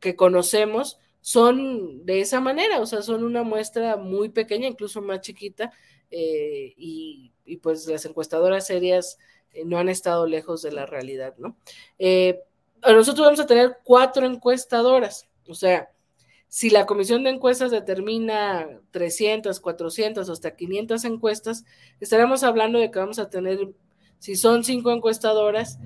[0.00, 5.20] que conocemos, son de esa manera, o sea, son una muestra muy pequeña, incluso más
[5.20, 5.72] chiquita,
[6.10, 7.32] eh, y,
[7.62, 9.18] pues las encuestadoras serias
[9.52, 11.56] eh, no han estado lejos de la realidad, ¿no?
[11.98, 12.40] Eh,
[12.82, 15.90] nosotros vamos a tener cuatro encuestadoras, o sea,
[16.48, 21.64] si la comisión de encuestas determina 300, 400, hasta 500 encuestas,
[22.00, 23.68] estaremos hablando de que vamos a tener,
[24.20, 25.80] si son cinco encuestadoras,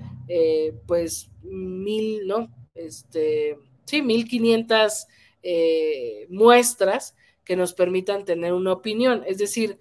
[0.85, 2.49] pues mil, ¿no?
[2.75, 5.07] Este, sí, 1500
[5.47, 9.23] eh, muestras que nos permitan tener una opinión.
[9.27, 9.79] Es decir,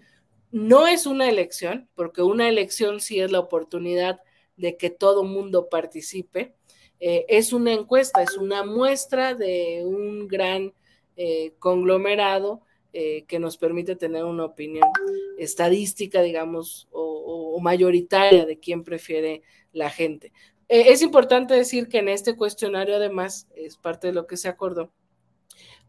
[0.52, 4.20] no es una elección, porque una elección sí es la oportunidad
[4.56, 6.54] de que todo mundo participe.
[7.00, 10.72] Eh, es una encuesta, es una muestra de un gran
[11.16, 12.62] eh, conglomerado
[13.26, 14.88] que nos permite tener una opinión
[15.36, 20.32] estadística, digamos, o, o mayoritaria de quién prefiere la gente.
[20.68, 24.92] es importante decir que en este cuestionario, además, es parte de lo que se acordó,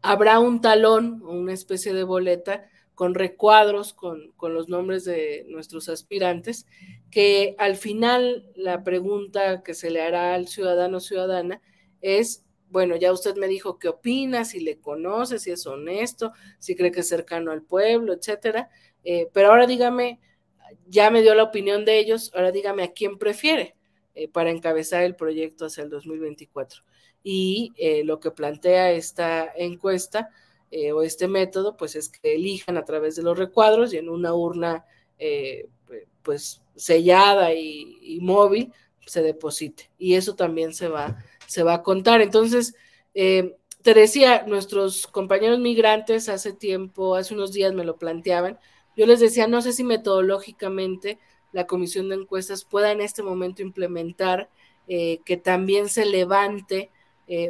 [0.02, 5.90] habrá un talón, una especie de boleta, con recuadros, con, con, los nombres de nuestros
[5.90, 6.66] aspirantes,
[7.10, 11.60] que al final la pregunta que se le hará al ciudadano o ciudadana
[12.00, 16.74] es, bueno, ya usted me dijo qué opina, si le conoce, si es honesto, si
[16.74, 18.70] cree que es cercano al pueblo, etcétera,
[19.04, 20.20] eh, pero ahora dígame,
[20.88, 23.76] ya me dio la opinión de ellos, ahora dígame a quién prefiere
[24.14, 26.82] eh, para encabezar el proyecto hacia el 2024.
[27.22, 30.30] Y eh, lo que plantea esta encuesta
[30.70, 34.08] eh, o este método, pues es que elijan a través de los recuadros y en
[34.08, 34.84] una urna
[36.22, 38.72] pues sellada y, móvil
[39.06, 39.90] se deposite.
[39.98, 42.20] Y eso también se va, se va a contar.
[42.20, 42.74] Entonces,
[43.12, 48.58] te decía, nuestros compañeros migrantes hace tiempo, hace unos días me lo planteaban,
[48.96, 51.18] yo les decía, no sé si metodológicamente
[51.52, 54.50] la comisión de encuestas pueda en este momento implementar
[54.88, 56.90] que también se levante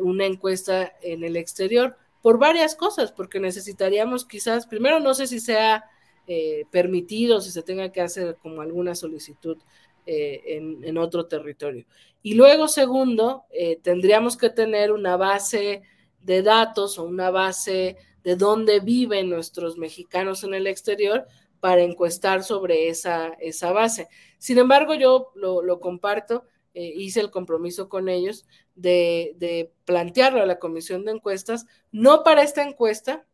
[0.00, 5.38] una encuesta en el exterior por varias cosas, porque necesitaríamos quizás, primero no sé si
[5.38, 5.84] sea
[6.26, 9.58] eh, permitido, si se tenga que hacer como alguna solicitud
[10.06, 11.86] eh, en, otro territorio.
[12.24, 15.82] Y luego, segundo, eh, tendríamos que tener una base
[16.20, 17.96] de datos o una base
[18.26, 21.28] de dónde viven nuestros mexicanos en el exterior
[21.60, 24.08] para encuestar sobre esa, esa base.
[24.38, 30.46] Sin embargo, yo lo, lo comparto, eh, hice el compromiso con ellos de, plantearlo a
[30.46, 33.24] la comisión de encuestas, no para esta encuesta,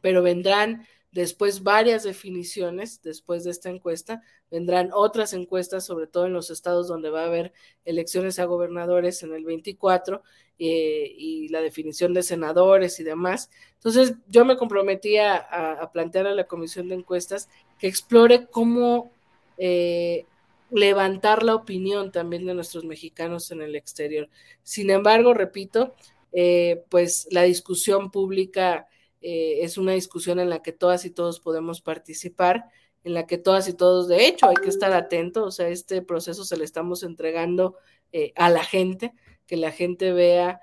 [0.00, 0.86] pero vendrán
[1.20, 6.88] después varias definiciones después de esta encuesta, vendrán otras encuestas, sobre todo en los estados
[6.88, 7.52] donde va a haber
[7.84, 10.22] elecciones a gobernadores en el 24
[10.58, 13.50] eh, y la definición de senadores y demás.
[13.76, 17.48] Entonces, yo me comprometí a, plantear a la comisión de encuestas
[17.78, 19.10] que explore cómo
[19.58, 20.26] eh,
[20.70, 24.28] levantar la opinión también de nuestros mexicanos en el exterior.
[24.62, 25.94] Sin embargo, repito,
[26.32, 28.86] eh, pues la discusión pública
[29.26, 32.66] eh, es una discusión en la que todas y todos podemos participar,
[33.04, 36.02] en la que todas y todos, de hecho, hay que estar atentos, o sea, este
[36.02, 37.76] proceso se le estamos entregando
[38.12, 39.12] eh, a la gente,
[39.46, 40.60] que la gente vea,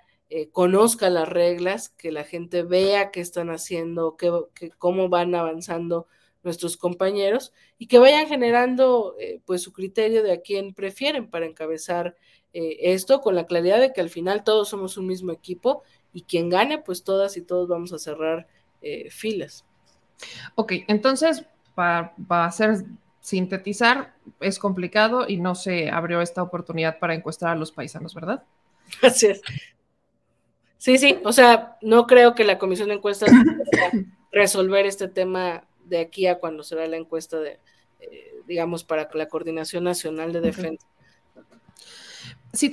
[0.51, 4.31] conozca las reglas, que la gente vea qué están haciendo, qué,
[4.79, 6.07] cómo van avanzando
[6.43, 11.45] nuestros compañeros y que vayan generando eh, pues su criterio de a quién prefieren para
[11.45, 12.15] encabezar
[12.53, 15.83] eh, esto con la claridad de que al final todos somos un mismo equipo
[16.13, 18.47] y quien gane pues todas y todos vamos a cerrar
[18.81, 19.65] eh, filas.
[20.55, 21.45] Ok, entonces
[21.75, 22.83] para, hacer
[23.19, 28.43] sintetizar es complicado y no se abrió esta oportunidad para encuestar a los paisanos, ¿verdad?
[29.01, 29.41] Así es.
[30.77, 33.31] Sí, sí, o sea, no creo que la comisión de encuestas
[34.31, 37.59] resolver este tema de aquí a cuando será la encuesta de,
[38.01, 40.85] eh, digamos, para la Coordinación Nacional de Defensa.
[42.53, 42.69] Sí,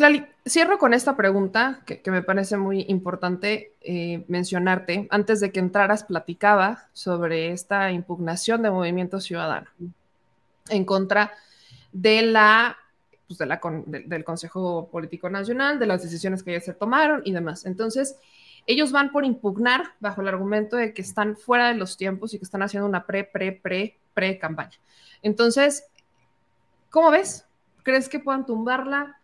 [0.47, 5.09] cierro con esta pregunta que, me parece muy importante eh, mencionarte.
[5.11, 9.71] Antes de que entraras, platicaba sobre esta impugnación de Movimiento Ciudadano
[10.69, 11.33] en contra
[11.93, 12.77] de la,
[13.27, 13.39] pues
[13.87, 17.65] del Consejo Político Nacional, de las decisiones que ya se tomaron y demás.
[17.65, 18.17] Entonces,
[18.67, 22.39] ellos van por impugnar bajo el argumento de que están fuera de los tiempos y
[22.39, 24.79] que están haciendo una pre, pre, pre, pre campaña.
[25.23, 25.87] Entonces,
[26.91, 27.47] ¿cómo ves?
[27.83, 29.20] ¿Crees que puedan tumbarla?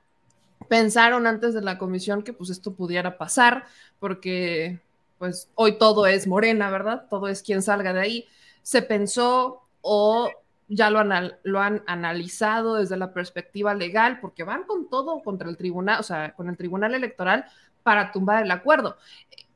[0.68, 3.64] Pensaron antes de la comisión que pues esto pudiera pasar
[3.98, 4.80] porque
[5.18, 7.06] pues hoy todo es morena, ¿verdad?
[7.08, 8.28] Todo es quien salga de ahí.
[8.62, 10.30] ¿Se pensó o
[10.68, 11.02] ya lo,
[11.44, 14.18] lo han analizado desde la perspectiva legal?
[14.20, 17.46] Porque van con todo contra el tribunal, o sea, con el tribunal electoral
[17.82, 18.96] para tumbar el acuerdo.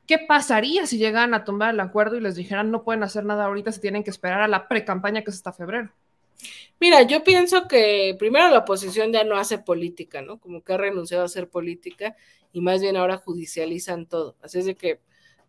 [0.07, 3.45] ¿Qué pasaría si llegan a tumbar el acuerdo y les dijeran no pueden hacer nada
[3.45, 5.91] ahorita, se tienen que esperar a la pre-campaña que es hasta febrero?
[6.81, 10.39] Mira, yo pienso que primero la oposición ya no hace política, ¿no?
[10.41, 12.17] Como que ha renunciado a hacer política
[12.53, 14.37] y más bien ahora judicializan todo.
[14.43, 15.01] Así es de que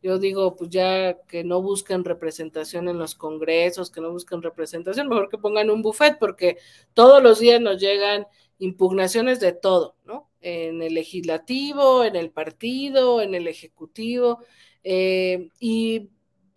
[0.04, 5.08] yo digo, pues ya que no busquen representación en los congresos, que no busquen representación,
[5.08, 6.58] mejor que pongan un buffet, porque
[6.94, 8.28] todos los días nos llegan
[8.58, 10.30] impugnaciones de todo, ¿no?
[10.42, 14.40] En el legislativo, en el partido, en el ejecutivo.
[14.84, 16.10] Eh, y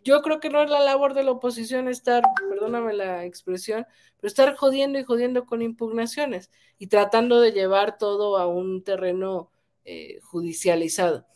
[0.05, 3.87] yo creo que no es la labor de la oposición estar, perdóname la expresión,
[4.21, 9.51] pero estar jodiendo y jodiendo con impugnaciones y tratando de llevar todo a un terreno
[9.85, 11.27] eh, judicializado.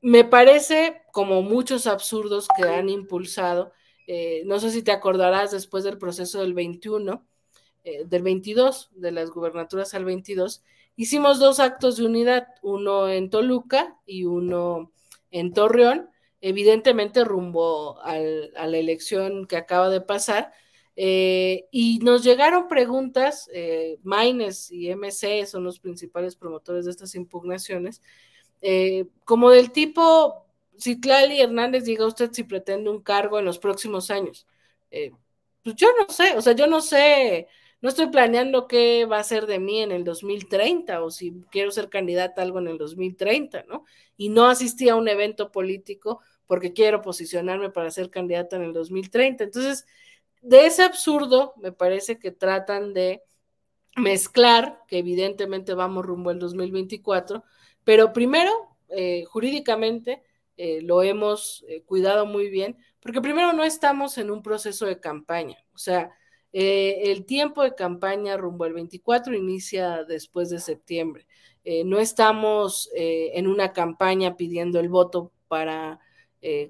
[0.00, 3.72] Me parece como muchos absurdos que han impulsado,
[4.06, 7.26] eh, no sé si te acordarás después del proceso del 21,
[7.84, 10.62] eh, del 22, de las gubernaturas al 22,
[10.96, 14.92] hicimos dos actos de unidad, uno en Toluca y uno
[15.30, 16.08] en Torreón,
[16.40, 20.52] evidentemente rumbo a la elección que acaba de pasar,
[20.96, 27.14] eh, y nos llegaron preguntas, eh, Maines y MC son los principales promotores de estas
[27.14, 28.02] impugnaciones,
[29.24, 34.10] como del tipo, si Clali Hernández diga usted si pretende un cargo en los próximos
[34.10, 34.46] años,
[34.90, 35.12] eh,
[35.62, 37.48] pues yo no sé, o sea, yo no sé,
[37.86, 41.70] no estoy planeando qué va a ser de mí en el 2030 o si quiero
[41.70, 43.84] ser candidata a algo en el 2030, ¿no?
[44.16, 48.72] Y no asistí a un evento político porque quiero posicionarme para ser candidata en el
[48.72, 49.44] 2030.
[49.44, 49.86] Entonces,
[50.42, 53.22] de ese absurdo, me parece que tratan de
[53.94, 57.44] mezclar, que evidentemente vamos rumbo al 2024,
[57.84, 58.50] pero primero,
[58.88, 60.24] eh, jurídicamente,
[60.56, 64.98] eh, lo hemos eh, cuidado muy bien, porque primero no estamos en un proceso de
[64.98, 66.10] campaña, o sea,
[66.58, 71.26] el tiempo de campaña rumbo al 24 inicia después de septiembre.
[71.84, 76.00] no estamos en una campaña pidiendo el voto para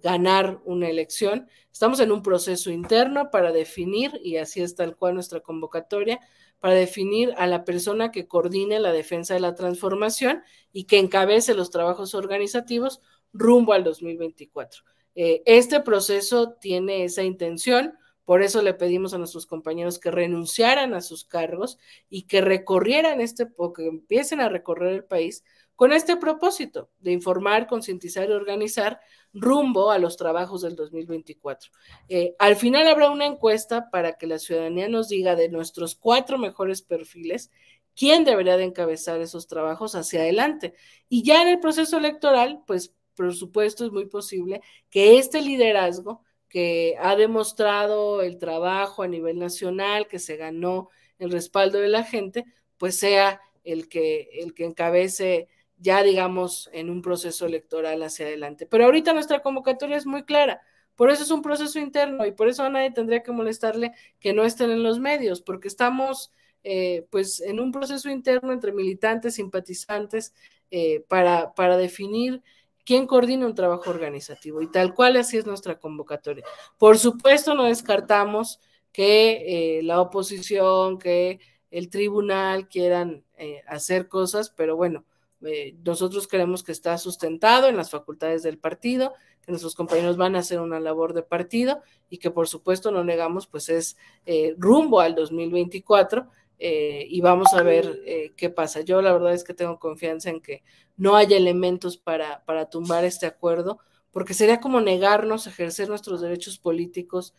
[0.02, 5.14] ganar una elección, estamos en un proceso interno para definir, y así es tal cual
[5.14, 6.18] nuestra convocatoria,
[6.60, 11.54] para definir a la persona que coordine la defensa de la transformación y que encabece
[11.54, 13.00] los trabajos organizativos
[13.32, 14.82] rumbo al 2024.
[15.14, 17.94] Eh, este proceso tiene esa intención,
[18.26, 21.78] por eso le pedimos a nuestros compañeros que renunciaran a sus cargos
[22.10, 25.44] y que recorrieran este, o que empiecen a recorrer el país
[25.76, 28.98] con este propósito de informar, concientizar y organizar
[29.32, 31.70] rumbo a los trabajos del 2024.
[32.08, 36.36] Eh, al final habrá una encuesta para que la ciudadanía nos diga de nuestros cuatro
[36.36, 37.52] mejores perfiles
[37.94, 40.74] quién debería de encabezar esos trabajos hacia adelante.
[41.08, 46.22] Y ya en el proceso electoral, pues por supuesto es muy posible que este liderazgo
[46.48, 52.04] que ha demostrado el trabajo a nivel nacional, que se ganó el respaldo de la
[52.04, 52.44] gente,
[52.78, 58.66] pues sea el que, el que encabece ya digamos en un proceso electoral hacia adelante.
[58.66, 60.62] Pero ahorita nuestra convocatoria es muy clara.
[60.94, 64.32] Por eso es un proceso interno y por eso a nadie tendría que molestarle que
[64.32, 66.32] no estén en los medios, porque estamos
[66.64, 70.32] eh, pues en un proceso interno entre militantes, simpatizantes,
[70.70, 72.42] eh, para, para definir
[72.86, 76.44] quién coordina un trabajo organizativo y tal cual así es nuestra convocatoria.
[76.78, 78.60] Por supuesto, no descartamos
[78.92, 83.24] que eh, la oposición, que el tribunal quieran
[83.66, 85.04] hacer cosas, pero bueno,
[85.42, 90.34] eh, nosotros creemos que está sustentado en las facultades del partido, que nuestros compañeros van
[90.34, 94.54] a hacer una labor de partido y que por supuesto no negamos, pues es eh,
[94.58, 96.28] rumbo al 2024
[96.58, 98.80] eh, y vamos a ver qué pasa.
[98.80, 100.62] Yo la verdad es que tengo confianza en que
[100.96, 103.78] no haya elementos para, para tumbar este acuerdo,
[104.10, 107.34] porque sería como negarnos a ejercer nuestros derechos políticos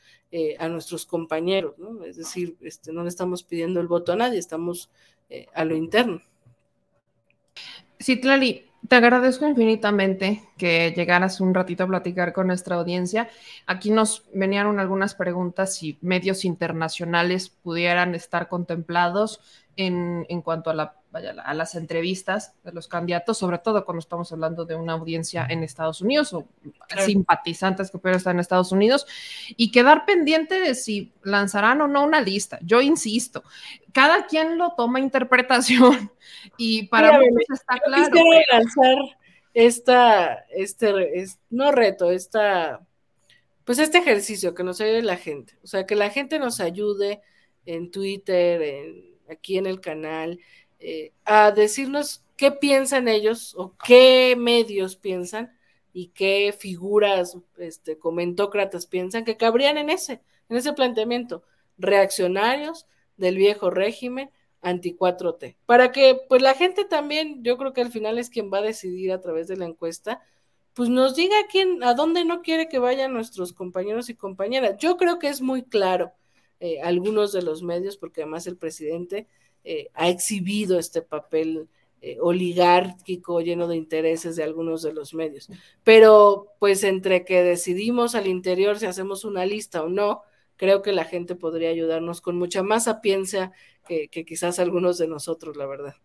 [0.59, 2.03] a nuestros compañeros, ¿no?
[2.03, 4.91] Es decir, este, no le estamos pidiendo el voto a nadie, estamos
[5.53, 6.22] a lo interno.
[7.99, 13.30] Citlali, te agradezco infinitamente que llegaras un ratito a platicar con nuestra audiencia.
[13.66, 19.42] Aquí nos venían algunas preguntas si medios internacionales pudieran estar contemplados
[19.76, 24.32] en, en cuanto a la a las entrevistas de los candidatos, sobre todo cuando estamos
[24.32, 26.47] hablando de una audiencia en Estados Unidos o
[27.05, 29.05] simpatizantes que pueden estar en Estados Unidos,
[29.55, 32.59] y quedar pendiente de si lanzarán o no una lista.
[32.61, 33.43] Yo insisto,
[33.91, 36.11] cada quien lo toma interpretación
[36.57, 38.09] y para mí está claro.
[38.51, 38.97] Lanzar
[39.53, 42.86] esta, este, no reto, esta,
[43.63, 47.22] pues este ejercicio que nos ayude la gente, o sea, que la gente nos ayude
[47.65, 50.39] en Twitter, en, aquí en el canal,
[50.80, 55.58] eh, a decirnos qué piensan ellos o qué medios piensan
[55.92, 61.44] y qué figuras este, comentócratas piensan que cabrían en ese, en ese planteamiento,
[61.78, 62.86] reaccionarios
[63.18, 64.30] del viejo régimen
[64.62, 68.52] anti 4T, para que pues la gente también, yo creo que al final es quien
[68.52, 70.22] va a decidir a través de la encuesta,
[70.74, 74.76] pues nos diga quién, a dónde no quiere que vayan nuestros compañeros y compañeras.
[74.78, 76.12] Yo creo que es muy claro
[76.60, 79.28] eh, algunos de los medios, porque además el presidente
[79.64, 81.68] eh, ha exhibido este papel
[82.01, 85.49] eh, oligárquico lleno de intereses de algunos de los medios.
[85.84, 90.22] Pero pues entre que decidimos al interior si hacemos una lista o no,
[90.58, 93.51] creo que la gente podría ayudarnos con mucha más sapiencia
[93.88, 95.95] que, que quizás algunos de nosotros, la verdad.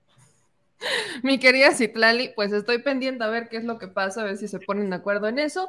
[1.22, 4.36] Mi querida Citlali, pues estoy pendiente a ver qué es lo que pasa, a ver
[4.36, 5.68] si se ponen de acuerdo en eso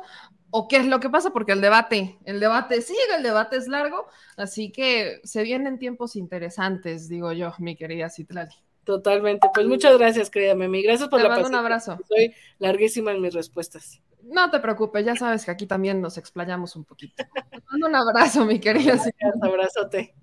[0.50, 3.68] o qué es lo que pasa, porque el debate, el debate sigue, el debate es
[3.68, 4.06] largo,
[4.38, 8.54] así que se vienen tiempos interesantes, digo yo, mi querida Citlali.
[8.84, 11.98] Totalmente, pues muchas gracias, querida Memi, gracias por Te la mando un abrazo.
[12.08, 14.02] Soy larguísima en mis respuestas.
[14.22, 17.24] No te preocupes, ya sabes que aquí también nos explayamos un poquito.
[17.50, 18.94] Te mando un abrazo, mi querida.
[18.94, 20.14] Gracias, abrazote.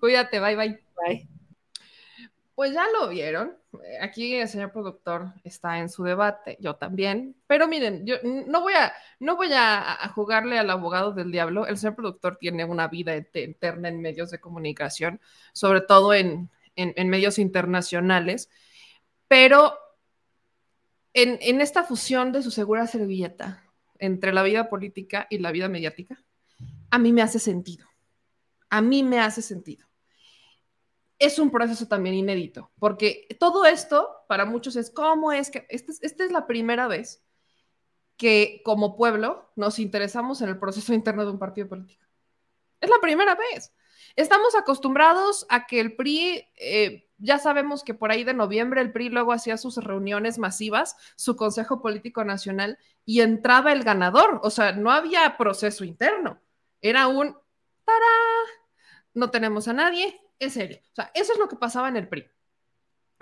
[0.00, 0.84] Cuídate, bye bye.
[1.06, 1.39] Bye.
[2.60, 3.56] Pues ya lo vieron.
[4.02, 7.34] Aquí el señor productor está en su debate, yo también.
[7.46, 11.66] Pero miren, yo no voy a, no voy a, jugarle al abogado del diablo.
[11.66, 15.22] El señor productor tiene una vida eterna en medios de comunicación,
[15.54, 18.50] sobre todo en, medios internacionales.
[19.26, 19.72] Pero
[21.14, 23.64] en, en esta fusión de su segura servilleta
[23.98, 26.22] entre la vida política y la vida mediática,
[26.90, 27.86] a mí me hace sentido.
[28.68, 29.89] A mí me hace sentido.
[31.20, 35.92] Es un proceso también inédito, porque todo esto para muchos es cómo es que esta
[35.92, 37.22] es, esta es la primera vez
[38.16, 42.04] que como pueblo nos interesamos en el proceso interno de un partido político.
[42.80, 43.72] Es la primera vez.
[44.16, 48.92] Estamos acostumbrados a que el PRI, eh, ya sabemos que por ahí de noviembre el
[48.92, 54.40] PRI luego hacía sus reuniones masivas, su Consejo Político Nacional, y entraba el ganador.
[54.42, 56.40] O sea, no había proceso interno.
[56.82, 57.36] Era un,
[57.84, 58.06] ¡tará!
[59.14, 60.78] No tenemos a nadie, es serio.
[60.90, 62.26] O sea, eso es lo que pasaba en el PRI.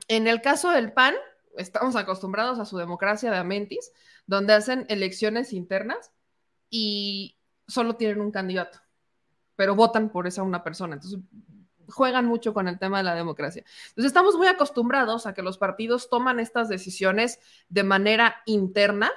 [0.08, 1.14] En el caso del PAN,
[1.58, 3.92] estamos acostumbrados a su democracia de Amentis,
[4.26, 6.12] donde hacen elecciones internas
[6.70, 8.80] y solo tienen un candidato
[9.58, 10.94] pero votan por esa una persona.
[10.94, 11.18] Entonces,
[11.88, 13.64] juegan mucho con el tema de la democracia.
[13.88, 19.10] Entonces, estamos muy acostumbrados a que los partidos toman estas decisiones de manera interna,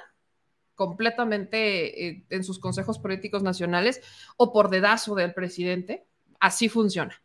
[0.74, 4.00] completamente eh, en sus consejos políticos nacionales
[4.36, 6.08] o por dedazo del presidente.
[6.40, 7.22] Así funciona.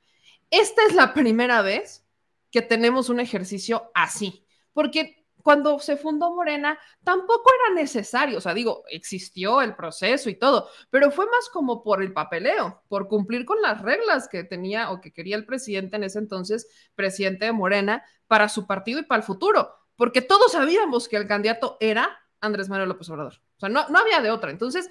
[0.49, 2.05] Esta es la primera vez
[2.51, 8.53] que tenemos un ejercicio así, porque cuando se fundó Morena tampoco era necesario, o sea,
[8.53, 13.45] digo, existió el proceso y todo, pero fue más como por el papeleo, por cumplir
[13.45, 17.53] con las reglas que tenía o que quería el presidente en ese entonces, presidente de
[17.53, 22.19] Morena, para su partido y para el futuro, porque todos sabíamos que el candidato era
[22.41, 24.51] Andrés Manuel López Obrador, o sea, no, no había de otra.
[24.51, 24.89] Entonces,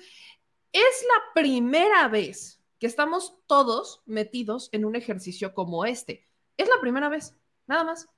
[0.72, 6.26] es la primera vez que estamos todos metidos en un ejercicio como este.
[6.56, 7.34] Es la primera vez,
[7.66, 8.08] nada más.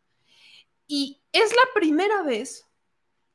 [0.87, 2.67] Y es la primera vez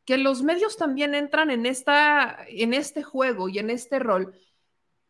[0.06, 4.34] que los medios también entran en, esta, en este juego y en este rol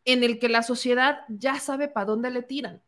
[0.06, 2.84] en el que la sociedad ya sabe para dónde le tiran.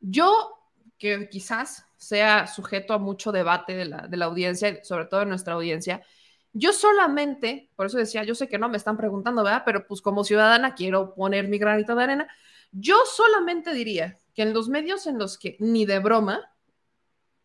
[0.00, 0.58] Yo,
[0.98, 5.26] que quizás sea sujeto a mucho debate de la, de la audiencia, sobre todo de
[5.26, 6.04] nuestra audiencia,
[6.52, 9.62] yo solamente, por eso decía, yo sé que no me están preguntando, ¿verdad?
[9.64, 12.28] Pero pues como ciudadana quiero poner mi granito de arena.
[12.72, 16.52] Yo solamente diría que en los medios en los que ni de broma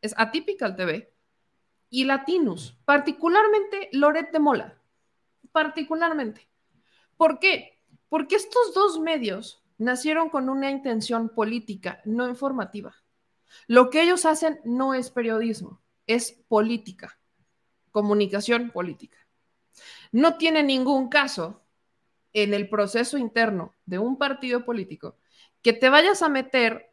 [0.01, 1.13] es Atypical TV,
[1.93, 4.81] y Latinus, particularmente Loret de Mola,
[5.51, 6.49] particularmente.
[7.17, 7.79] ¿Por qué?
[8.09, 12.95] Porque estos dos medios nacieron con una intención política, no informativa.
[13.67, 17.19] Lo que ellos hacen no es periodismo, es política,
[17.93, 19.17] comunicación política.
[20.11, 21.61] No tiene ningún caso
[22.33, 25.15] en el proceso interno de un partido político
[25.61, 26.91] que te vayas a meter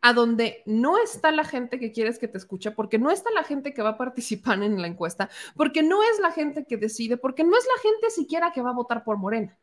[0.00, 3.44] a donde no está la gente que quieres que te escuche, porque no está la
[3.44, 7.18] gente que va a participar en la encuesta, porque no es la gente que decide,
[7.18, 9.58] porque no es la gente siquiera que va a votar por Morena.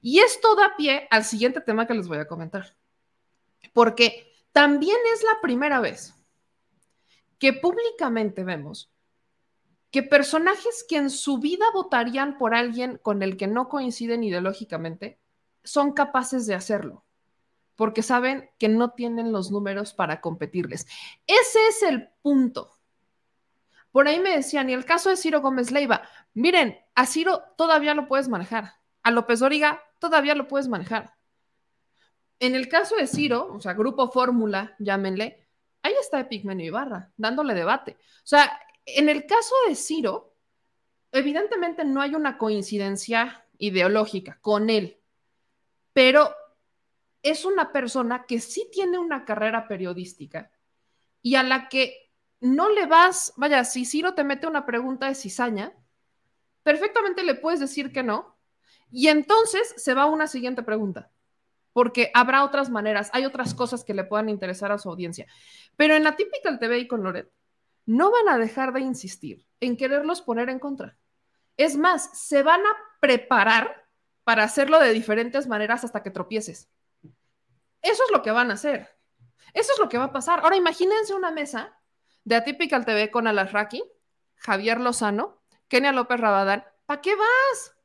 [0.00, 2.74] Y esto da pie al siguiente tema que les voy a comentar,
[3.72, 6.14] porque también es la primera vez
[7.38, 8.90] que públicamente vemos
[9.94, 15.20] que personajes que en su vida votarían por alguien con el que no coinciden ideológicamente
[15.62, 17.04] son capaces de hacerlo
[17.76, 20.88] porque saben que no tienen los números para competirles.
[21.28, 22.72] Ese es el punto.
[23.92, 27.94] Por ahí me decían, y el caso de Ciro Gómez Leiva, miren, a Ciro todavía
[27.94, 28.74] lo puedes manejar,
[29.04, 31.14] a López Dóriga todavía lo puedes manejar.
[32.40, 35.46] En el caso de Ciro, o sea, Grupo Fórmula, llámenle,
[35.82, 37.92] ahí está Epigmenio Ibarra, dándole debate.
[37.92, 40.34] O sea, en el caso de Ciro,
[41.12, 44.98] evidentemente no hay una coincidencia ideológica con él,
[45.92, 46.34] pero
[47.22, 50.50] es una persona que sí tiene una carrera periodística
[51.22, 52.10] y a la que
[52.40, 55.72] no le vas, vaya, si Ciro te mete una pregunta de cizaña,
[56.62, 58.36] perfectamente le puedes decir que no
[58.90, 61.10] y entonces se va a una siguiente pregunta,
[61.72, 65.26] porque habrá otras maneras, hay otras cosas que le puedan interesar a su audiencia.
[65.76, 67.30] Pero en la típica TV y con Loret,
[67.86, 70.96] no van a dejar de insistir en quererlos poner en contra.
[71.56, 73.86] Es más, se van a preparar
[74.24, 76.70] para hacerlo de diferentes maneras hasta que tropieces.
[77.82, 78.88] Eso es lo que van a hacer.
[79.52, 80.40] Eso es lo que va a pasar.
[80.40, 81.78] Ahora imagínense una mesa
[82.24, 83.84] de Atypical TV con Alasraki,
[84.36, 86.64] Javier Lozano, Kenia López Rabadán.
[86.86, 87.76] ¿Para qué vas?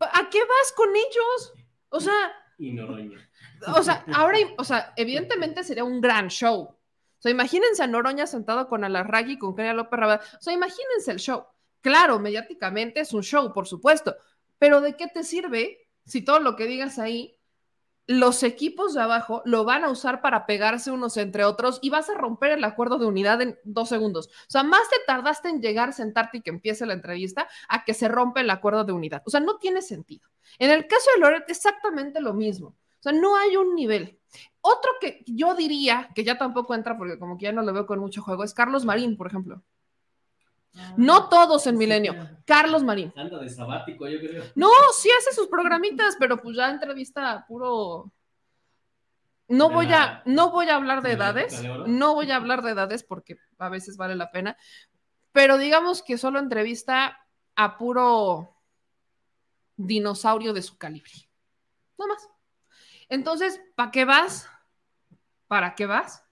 [0.00, 1.52] ¿A qué vas con ellos?
[1.90, 2.32] O sea.
[2.58, 3.30] Y Noroña.
[3.74, 6.75] O sea, ahora, o sea, evidentemente sería un gran show.
[7.26, 10.20] Sea, imagínense a Noroña sentado con Alasraki y con Kenia López Rabadán.
[10.38, 11.44] O sea, imagínense el show.
[11.80, 14.16] Claro, mediáticamente es un show, por supuesto.
[14.58, 17.36] Pero ¿de qué te sirve si todo lo que digas ahí
[18.06, 22.08] los equipos de abajo lo van a usar para pegarse unos entre otros y vas
[22.08, 24.28] a romper el acuerdo de unidad en dos segundos.
[24.28, 27.94] O sea, más te tardaste en llegar, sentarte y que empiece la entrevista a que
[27.94, 29.22] se rompe el acuerdo de unidad.
[29.26, 30.28] O sea, no tiene sentido.
[30.58, 32.68] En el caso de Loret, exactamente lo mismo.
[32.68, 34.20] O sea, no hay un nivel.
[34.68, 37.86] Otro que yo diría, que ya tampoco entra porque como que ya no lo veo
[37.86, 39.62] con mucho juego, es Carlos Marín, por ejemplo.
[40.96, 42.14] No ah, todos en Milenio.
[42.44, 43.12] Carlos Marín.
[43.14, 44.42] Anda de sabático, yo creo.
[44.56, 48.10] No, sí hace sus programitas, pero pues ya entrevista puro.
[49.46, 53.04] no voy a, no voy a hablar de edades, no voy a hablar de edades
[53.04, 54.56] porque a veces vale la pena,
[55.30, 57.20] pero digamos que solo entrevista
[57.54, 58.56] a puro
[59.76, 61.12] dinosaurio de su calibre.
[61.96, 62.28] Nada más.
[63.08, 64.48] Entonces, ¿para qué vas?
[65.48, 66.24] ¿Para qué vas?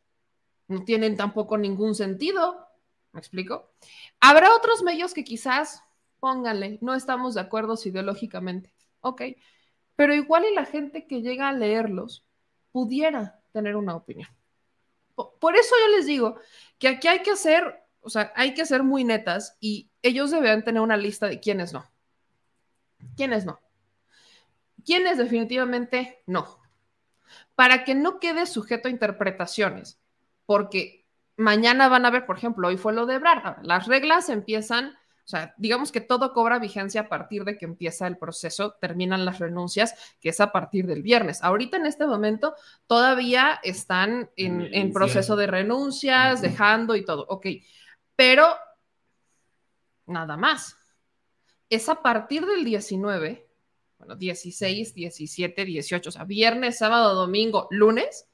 [0.69, 2.67] No tienen tampoco ningún sentido.
[3.13, 3.73] ¿Me explico?
[4.21, 5.83] Habrá otros medios que quizás,
[6.21, 8.75] pónganle, no estamos de acuerdo ideológicamente.
[9.01, 9.23] Ok.
[9.97, 12.25] Pero igual y la gente que llega a leerlos
[12.73, 14.29] pudiera tener una opinión.
[15.15, 16.39] Po- Por eso yo les digo
[16.79, 20.65] que aquí hay que ser, o sea, hay que ser muy netas y ellos deberían
[20.65, 21.87] tener una lista de quiénes no.
[23.17, 23.61] ¿Quiénes no?
[24.85, 26.59] ¿Quiénes definitivamente no?
[27.55, 30.01] Para que no quede sujeto a interpretaciones,
[30.47, 31.07] porque
[31.37, 35.27] mañana van a ver, por ejemplo, hoy fue lo de Ebrard, las reglas empiezan, o
[35.29, 39.39] sea, digamos que todo cobra vigencia a partir de que empieza el proceso, terminan las
[39.39, 41.43] renuncias, que es a partir del viernes.
[41.43, 42.55] Ahorita en este momento
[42.87, 47.47] todavía están en, En el en proceso de renuncias, dejando y todo, ok,
[48.17, 48.47] pero
[50.07, 50.77] nada más.
[51.71, 53.49] Es a partir del 19,
[54.05, 58.29] bueno, 16, 17, 18, o sea, viernes, sábado, domingo, lunes,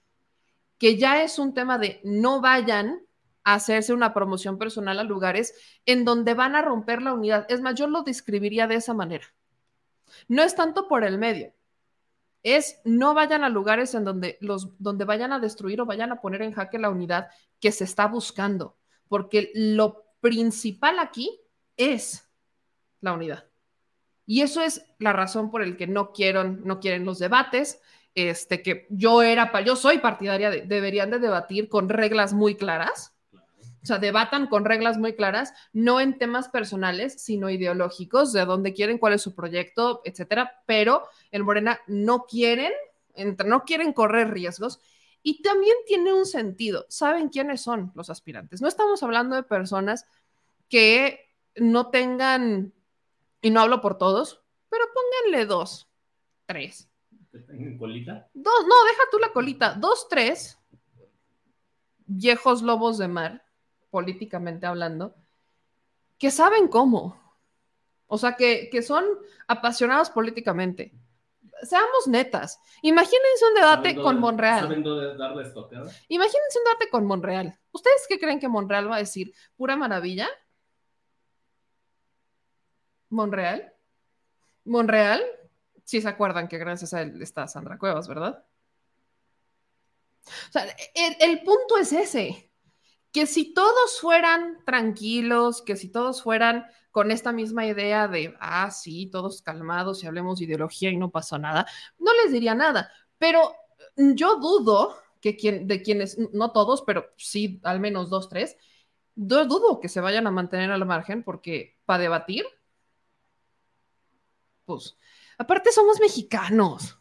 [0.79, 3.01] que ya es un tema de no vayan
[3.45, 5.55] a hacerse una promoción personal a lugares
[5.87, 7.47] en donde van a romper la unidad.
[7.49, 9.27] Es más, yo lo describiría de esa manera.
[10.27, 11.55] No es tanto por el medio,
[12.43, 16.21] es no vayan a lugares en donde, los, donde vayan a destruir o vayan a
[16.21, 17.29] poner en jaque la unidad
[17.61, 18.77] que se está buscando,
[19.09, 21.41] porque lo principal aquí
[21.77, 22.29] es
[23.01, 23.50] la unidad.
[24.27, 27.81] Y eso es la razón por el que no quieren, no quieren los debates,
[28.15, 33.15] este, que yo era, yo soy partidaria de, deberían de debatir con reglas muy claras,
[33.83, 38.75] o sea, debatan con reglas muy claras, no en temas personales, sino ideológicos, de dónde
[38.75, 40.63] quieren, cuál es su proyecto, etcétera.
[40.67, 42.73] Pero en Morena no quieren,
[43.47, 44.81] no quieren correr riesgos.
[45.23, 46.85] Y también tiene un sentido.
[46.89, 48.61] ¿Saben quiénes son los aspirantes?
[48.61, 50.07] No estamos hablando de personas
[50.69, 52.75] que no tengan,
[53.43, 55.89] y no hablo por todos, pero pónganle dos,
[56.47, 56.89] tres.
[57.47, 58.29] Tengan colita.
[58.35, 59.75] Dos, no, deja tú la colita.
[59.75, 60.59] Dos, tres
[62.07, 63.45] viejos lobos de mar,
[63.91, 65.15] políticamente hablando,
[66.19, 67.19] que saben cómo.
[68.09, 69.05] O sea, que, que son
[69.47, 70.93] apasionados políticamente.
[71.63, 72.59] Seamos netas.
[72.83, 74.63] Imagínense un debate ¿Saben con Monreal.
[74.63, 75.91] ¿Saben dónde darle estocada?
[76.09, 77.59] Imagínense un debate con Monreal.
[77.71, 79.33] ¿Ustedes qué creen que Monreal va a decir?
[79.57, 80.29] ¿Pura maravilla?
[83.11, 83.73] ¿Monreal?
[84.65, 85.23] ¿Monreal?
[85.85, 88.45] Sí se acuerdan que gracias a él está Sandra Cuevas, ¿verdad?
[90.27, 92.51] O sea, el, el punto es ese,
[93.13, 98.71] que si todos fueran tranquilos, que si todos fueran con esta misma idea de, ah,
[98.71, 101.67] sí, todos calmados y hablemos de ideología y no pasó nada,
[101.99, 102.91] no les diría nada.
[103.19, 103.55] Pero
[103.97, 108.57] yo dudo que quien, de quienes, no todos, pero sí al menos dos, tres,
[109.15, 112.45] yo dudo que se vayan a mantener al margen porque para debatir,
[114.71, 114.97] pues,
[115.37, 116.97] aparte somos mexicanos.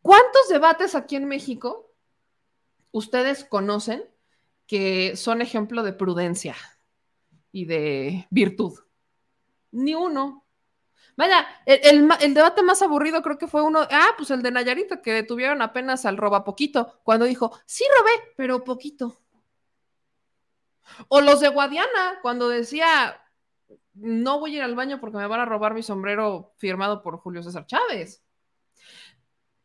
[0.00, 1.94] ¿Cuántos debates aquí en México
[2.90, 4.04] ustedes conocen
[4.66, 6.56] que son ejemplo de prudencia
[7.52, 8.80] y de virtud?
[9.70, 10.44] Ni uno.
[11.16, 15.02] Vaya, el, el, debate más aburrido creo que fue uno, ah, pues el de Nayarito,
[15.02, 19.20] que detuvieron apenas al roba poquito, cuando dijo, sí robé, pero poquito.
[21.06, 23.21] O los de Guadiana, cuando decía,
[23.94, 27.18] no voy a ir al baño porque me van a robar mi sombrero firmado por
[27.18, 28.22] Julio César Chávez.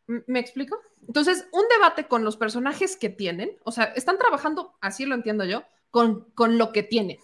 [0.07, 0.79] ¿Me explico?
[1.05, 5.43] Entonces, un debate con los personajes que tienen, o sea, están trabajando, así lo entiendo
[5.45, 7.17] yo, con, con lo que tienen.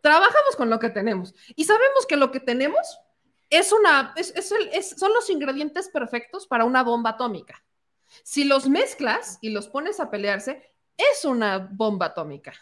[0.00, 2.98] Trabajamos con lo que tenemos y sabemos que lo que tenemos
[3.50, 7.64] es una, es, es el, son los ingredientes perfectos para una bomba atómica.
[8.22, 12.52] Si los mezclas y los pones a pelearse, es una bomba atómica.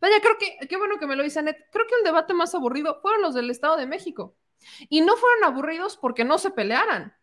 [0.00, 2.54] Vaya, creo que, qué bueno que me lo dice Anet, creo que el debate más
[2.54, 4.36] aburrido fueron los del Estado de México.
[4.88, 7.14] Y no fueron aburridos porque no se pelearan,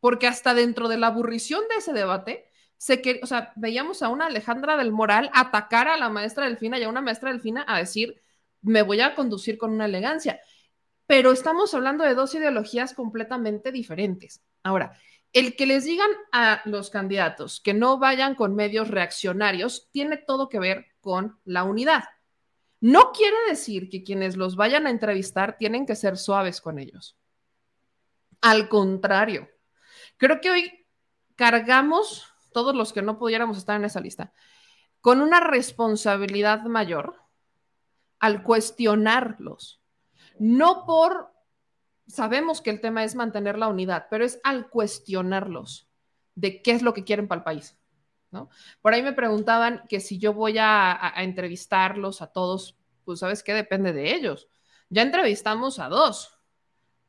[0.00, 4.08] porque hasta dentro de la aburrición de ese debate, se que, o sea, veíamos a
[4.08, 7.78] una Alejandra del Moral atacar a la maestra Delfina y a una maestra Delfina a
[7.78, 8.20] decir,
[8.60, 10.40] me voy a conducir con una elegancia.
[11.06, 14.42] Pero estamos hablando de dos ideologías completamente diferentes.
[14.62, 14.98] Ahora,
[15.32, 20.48] el que les digan a los candidatos que no vayan con medios reaccionarios tiene todo
[20.48, 22.04] que ver con la unidad.
[22.80, 27.18] No quiere decir que quienes los vayan a entrevistar tienen que ser suaves con ellos.
[28.40, 29.48] Al contrario,
[30.16, 30.86] creo que hoy
[31.36, 34.32] cargamos, todos los que no pudiéramos estar en esa lista,
[35.00, 37.16] con una responsabilidad mayor
[38.18, 39.82] al cuestionarlos.
[40.38, 41.32] No por,
[42.06, 45.88] sabemos que el tema es mantener la unidad, pero es al cuestionarlos.
[46.34, 47.76] de qué es lo que quieren para el país.
[48.80, 53.42] Por ahí me preguntaban que si yo voy a, a entrevistarlos a todos, pues sabes
[53.42, 54.48] qué, depende de ellos.
[54.88, 56.38] Ya entrevistamos a dos,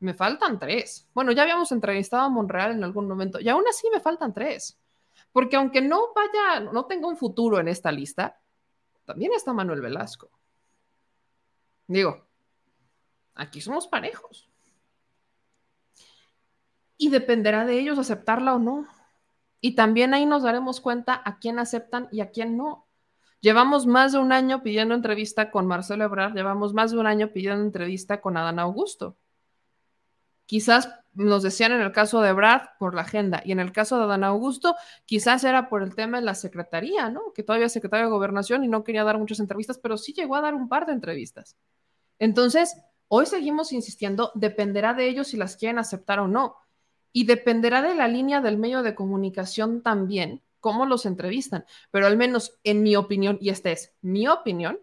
[0.00, 1.08] me faltan tres.
[1.14, 4.78] Bueno, ya habíamos entrevistado a Monreal en algún momento y aún así me faltan tres.
[5.32, 8.40] Porque aunque no vaya, no tenga un futuro en esta lista,
[9.04, 10.30] también está Manuel Velasco.
[11.86, 12.26] Digo,
[13.34, 14.48] aquí somos parejos.
[16.96, 18.86] Y dependerá de ellos aceptarla o no.
[19.64, 22.86] Y también ahí nos daremos cuenta a quién aceptan y a quién no.
[23.40, 27.32] Llevamos más de un año pidiendo entrevista con Marcelo Ebrard, llevamos más de un año
[27.32, 29.16] pidiendo entrevista con Adán Augusto.
[30.44, 33.96] Quizás nos decían en el caso de Brad por la agenda y en el caso
[33.96, 37.32] de Adán Augusto quizás era por el tema de la secretaría, ¿no?
[37.34, 40.36] Que todavía es secretario de gobernación y no quería dar muchas entrevistas, pero sí llegó
[40.36, 41.56] a dar un par de entrevistas.
[42.18, 42.76] Entonces,
[43.08, 46.56] hoy seguimos insistiendo, dependerá de ellos si las quieren aceptar o no.
[47.14, 51.64] Y dependerá de la línea del medio de comunicación también, cómo los entrevistan.
[51.90, 54.80] Pero al menos en mi opinión, y esta es mi opinión,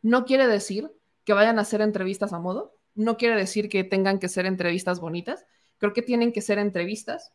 [0.00, 0.92] no quiere decir
[1.24, 5.00] que vayan a hacer entrevistas a modo, no quiere decir que tengan que ser entrevistas
[5.00, 5.44] bonitas,
[5.78, 7.32] creo que tienen que ser entrevistas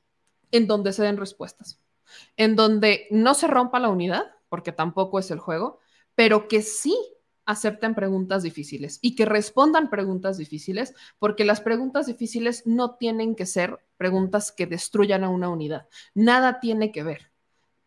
[0.52, 1.82] en donde se den respuestas,
[2.38, 5.80] en donde no se rompa la unidad, porque tampoco es el juego,
[6.16, 6.97] pero que sí
[7.46, 13.46] acepten preguntas difíciles y que respondan preguntas difíciles, porque las preguntas difíciles no tienen que
[13.46, 15.88] ser preguntas que destruyan a una unidad.
[16.14, 17.32] Nada tiene que ver.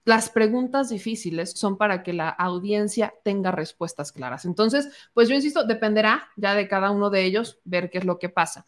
[0.04, 4.44] Las preguntas difíciles son para que la audiencia tenga respuestas claras.
[4.44, 8.18] Entonces, pues yo insisto, dependerá ya de cada uno de ellos ver qué es lo
[8.18, 8.66] que pasa.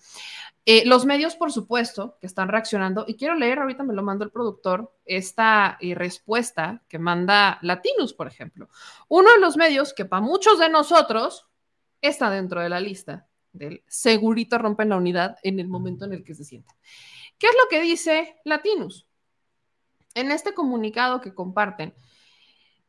[0.69, 4.25] Eh, los medios, por supuesto, que están reaccionando, y quiero leer, ahorita me lo mandó
[4.25, 8.69] el productor, esta eh, respuesta que manda Latinus, por ejemplo.
[9.07, 11.47] Uno de los medios que para muchos de nosotros
[12.01, 16.25] está dentro de la lista del segurito rompen la unidad en el momento en el
[16.25, 16.75] que se sienta.
[17.39, 19.07] ¿Qué es lo que dice Latinus?
[20.15, 21.95] En este comunicado que comparten,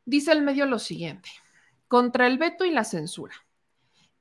[0.03, 1.29] dice el medio lo siguiente,
[1.87, 3.35] contra el veto y la censura.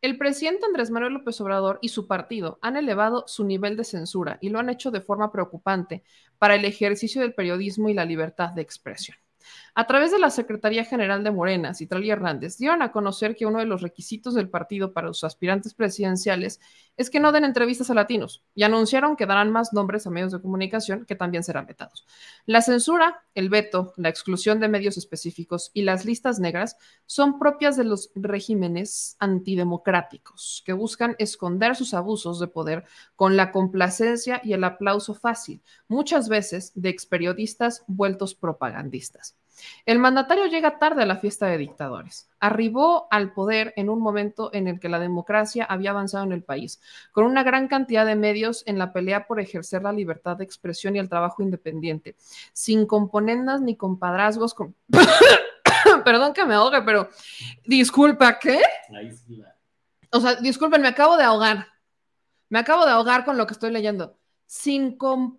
[0.03, 4.39] El presidente Andrés Manuel López Obrador y su partido han elevado su nivel de censura
[4.43, 6.03] y lo han hecho de forma preocupante
[6.39, 9.17] para el ejercicio del periodismo y la libertad de expresión.
[9.79, 13.59] A través de la Secretaría General de Morena, Citralia Hernández, dieron a conocer que uno
[13.59, 16.63] de los requisitos del partido para los aspirantes presidenciales
[16.97, 20.33] es que no den entrevistas a latinos y anunciaron que darán más nombres a medios
[20.33, 22.07] de comunicación que también serán vetados.
[22.47, 27.77] La censura, el veto, la exclusión de medios específicos y las listas negras son propias
[27.77, 34.55] de los regímenes antidemocráticos que buscan esconder sus abusos de poder con la complacencia y
[34.55, 39.37] el aplauso fácil, muchas veces de experiodistas vueltos propagandistas.
[39.85, 42.29] El mandatario llega tarde a la fiesta de dictadores.
[42.41, 46.43] Arribó al poder en un momento en el que la democracia había avanzado en el
[46.43, 46.81] país,
[47.13, 50.97] con una gran cantidad de medios en la pelea por ejercer la libertad de expresión
[50.97, 52.17] y el trabajo independiente,
[52.53, 54.75] sin componendas ni compadrazgos con...
[56.05, 57.09] Perdón que me ahogue, pero
[57.65, 58.61] disculpa, ¿qué?
[60.11, 61.67] O sea, disculpen, me acabo de ahogar.
[62.49, 64.19] Me acabo de ahogar con lo que estoy leyendo.
[64.47, 65.39] Sin com...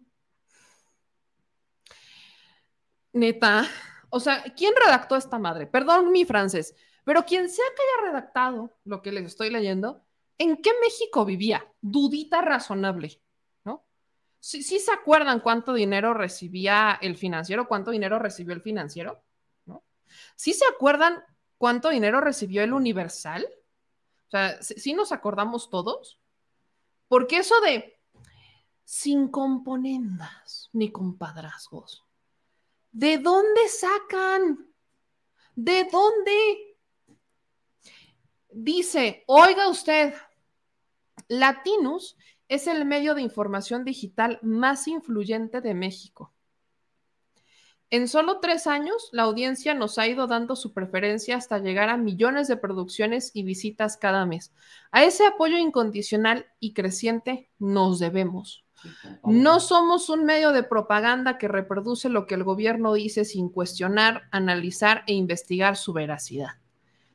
[3.14, 3.68] Neta,
[4.10, 5.68] o sea, ¿quién redactó esta madre?
[5.68, 10.04] Perdón mi francés, pero quien sea que haya redactado lo que les estoy leyendo,
[10.38, 11.66] ¿en qué México vivía?
[11.82, 13.22] Dudita razonable,
[13.64, 13.86] ¿no?
[14.40, 17.68] ¿Sí, se acuerdan cuánto dinero recibía el financiero?
[17.68, 19.24] ¿Cuánto dinero recibió el financiero?
[19.66, 19.84] ¿No?
[20.36, 21.24] ¿Sí se acuerdan
[21.58, 23.48] cuánto dinero recibió el universal?
[24.28, 26.20] O sea, ¿sí nos acordamos todos?
[27.08, 28.00] Porque eso de
[28.84, 32.07] sin componendas ni compadrazgos
[32.98, 34.74] ¿De dónde sacan?
[35.56, 36.78] ¿De dónde?
[38.50, 40.16] Dice, oiga usted,
[41.28, 42.18] Latinus
[42.48, 46.34] es el medio de información digital más influyente de México.
[47.92, 51.98] En solo tres años, la audiencia nos ha ido dando su preferencia hasta llegar a
[51.98, 54.52] millones de producciones y visitas cada mes.
[54.90, 58.67] A ese apoyo incondicional y creciente nos debemos.
[59.24, 64.24] No somos un medio de propaganda que reproduce lo que el gobierno dice sin cuestionar,
[64.32, 66.52] analizar e investigar su veracidad.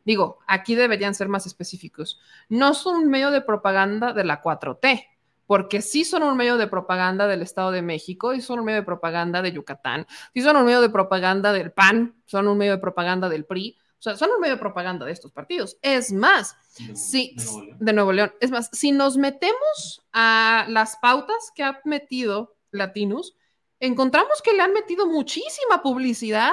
[0.04, 2.20] Digo, aquí deberían ser más específicos.
[2.48, 5.06] No son un medio de propaganda de la 4T,
[5.46, 8.80] porque sí son un medio de propaganda del Estado de México y son un medio
[8.80, 12.72] de propaganda de Yucatán, sí son un medio de propaganda del PAN, son un medio
[12.72, 15.78] de propaganda del PRI, o sea, son un medio de propaganda de estos partidos.
[15.80, 16.56] Es más,
[16.92, 17.36] si,
[17.78, 18.32] de Nuevo León.
[18.40, 23.36] Es más, si nos metemos a las pautas que ha metido Latinus,
[23.78, 26.52] encontramos que le han metido muchísima publicidad.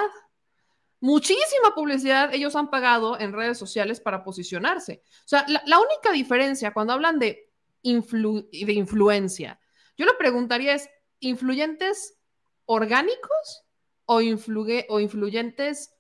[1.00, 5.02] Muchísima publicidad ellos han pagado en redes sociales para posicionarse.
[5.26, 7.50] O sea, la, única diferencia cuando hablan de,
[7.82, 9.60] de influencia,
[9.98, 10.88] yo le preguntaría es,
[11.20, 12.16] ¿influyentes
[12.66, 13.66] orgánicos
[14.06, 15.96] o, o influyentes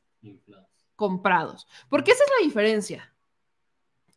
[1.00, 1.66] comprados.
[1.90, 3.16] Porque esa es la diferencia.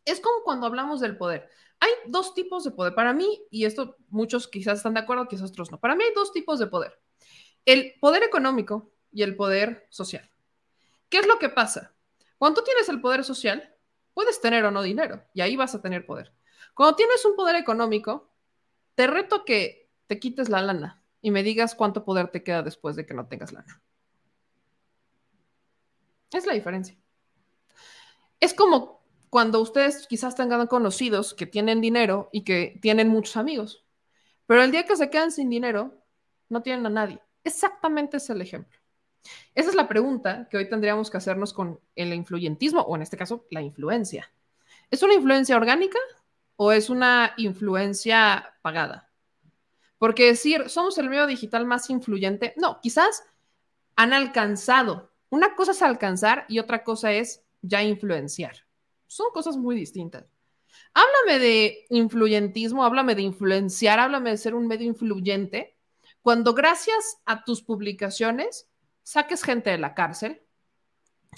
[0.03, 1.49] Es como cuando hablamos del poder.
[1.79, 2.93] Hay dos tipos de poder.
[2.93, 5.79] Para mí, y esto muchos quizás están de acuerdo, quizás otros no.
[5.79, 6.99] Para mí hay dos tipos de poder.
[7.63, 10.29] El poder económico y el poder social.
[11.07, 11.95] ¿Qué es lo que pasa?
[12.37, 13.73] Cuando tú tienes el poder social,
[14.13, 16.33] puedes tener o no dinero y ahí vas a tener poder.
[16.73, 18.29] Cuando tienes un poder económico,
[18.95, 22.97] te reto que te quites la lana y me digas cuánto poder te queda después
[22.97, 23.81] de que no tengas lana.
[26.33, 26.97] Es la diferencia.
[28.39, 33.85] Es como cuando ustedes quizás tengan conocidos que tienen dinero y que tienen muchos amigos,
[34.45, 36.03] pero el día que se quedan sin dinero,
[36.49, 37.19] no tienen a nadie.
[37.43, 38.79] Exactamente es el ejemplo.
[39.55, 43.17] Esa es la pregunta que hoy tendríamos que hacernos con el influyentismo, o en este
[43.17, 44.31] caso, la influencia.
[44.91, 45.97] ¿Es una influencia orgánica
[46.55, 49.09] o es una influencia pagada?
[49.97, 53.23] Porque decir, somos el medio digital más influyente, no, quizás
[53.95, 55.12] han alcanzado.
[55.33, 58.67] Una cosa es alcanzar y otra cosa es ya influenciar.
[59.07, 60.25] Son cosas muy distintas.
[60.93, 65.75] Háblame de influyentismo, háblame de influenciar, háblame de ser un medio influyente,
[66.21, 68.69] cuando gracias a tus publicaciones
[69.01, 70.43] saques gente de la cárcel.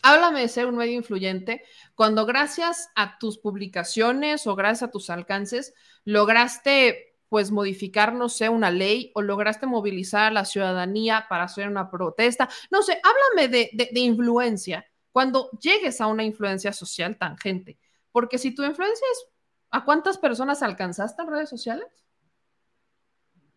[0.04, 1.64] Háblame de ser un medio influyente
[1.96, 5.74] cuando gracias a tus publicaciones o gracias a tus alcances
[6.04, 11.68] lograste pues modificar, no sé, una ley o lograste movilizar a la ciudadanía para hacer
[11.68, 12.50] una protesta.
[12.72, 17.78] No sé, háblame de, de, influencia cuando llegues a una influencia social tangente.
[18.12, 19.28] Porque si tu influencia es,
[19.72, 22.06] ¿a cuántas personas alcanzaste en redes sociales?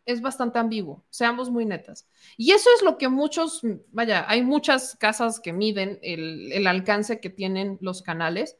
[0.09, 2.09] es bastante ambiguo, seamos muy netas.
[2.39, 7.29] Y eso es lo que muchos, vaya, hay muchas casas que miden el, alcance que
[7.29, 8.57] tienen los canales.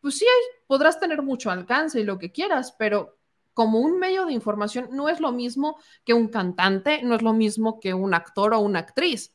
[0.00, 0.26] Pues sí,
[0.66, 3.16] podrás tener mucho alcance y lo que quieras, pero
[3.58, 7.32] como un medio de información no es lo mismo que un cantante, no es lo
[7.32, 9.34] mismo que un actor o una actriz.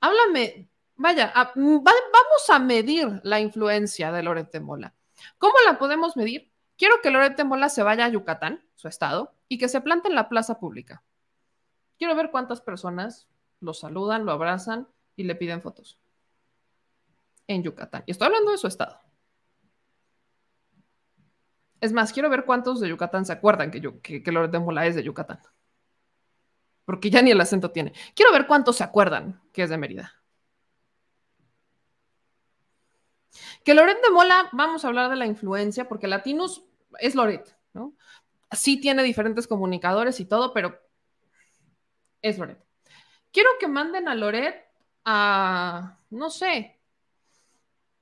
[0.00, 4.94] Háblame, vaya, vamos a medir la influencia de Lorete Mola.
[5.36, 6.50] ¿Cómo la podemos medir?
[6.78, 10.14] Quiero que Lorete Mola se vaya a Yucatán, su estado, y que se plante en
[10.14, 11.04] la plaza pública.
[11.98, 13.28] Quiero ver cuántas personas
[13.60, 15.98] lo saludan, lo abrazan y le piden fotos.
[17.46, 18.02] En Yucatán.
[18.06, 18.98] Y estoy hablando de su estado.
[21.80, 24.22] Es más, quiero ver cuántos de Yucatán se acuerdan que, yo, que,
[24.60, 25.40] Mola es de Yucatán.
[26.84, 27.92] Porque ya ni el acento tiene.
[28.14, 30.14] Quiero ver cuántos se acuerdan que es de Mérida.
[33.64, 36.64] Que Loret de Mola, vamos a hablar de la influencia, porque Latinos
[36.98, 37.94] es Loret, ¿no?
[38.52, 40.78] sí tiene diferentes comunicadores y todo, pero
[42.22, 42.58] es Loret.
[43.32, 44.64] Quiero que manden a Loret
[45.04, 46.77] a, no sé,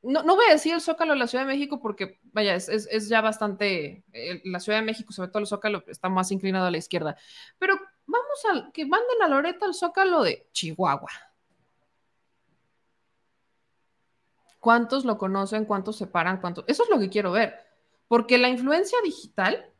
[0.07, 3.20] no, voy a decir el Zócalo de la Ciudad de México porque, vaya, es, ya
[3.20, 4.05] bastante,
[4.45, 7.16] la Ciudad de México, sobre todo el Zócalo, está más inclinado a la izquierda,
[7.59, 7.74] pero
[8.07, 11.11] vamos a que manden a Loret al Zócalo de Chihuahua.
[14.61, 15.65] ¿Cuántos lo conocen?
[15.65, 16.41] ¿Cuántos se paran?
[16.41, 16.65] ¿Cuántos?
[16.66, 17.55] Eso es lo que quiero ver.
[18.09, 19.73] Porque la influencia digital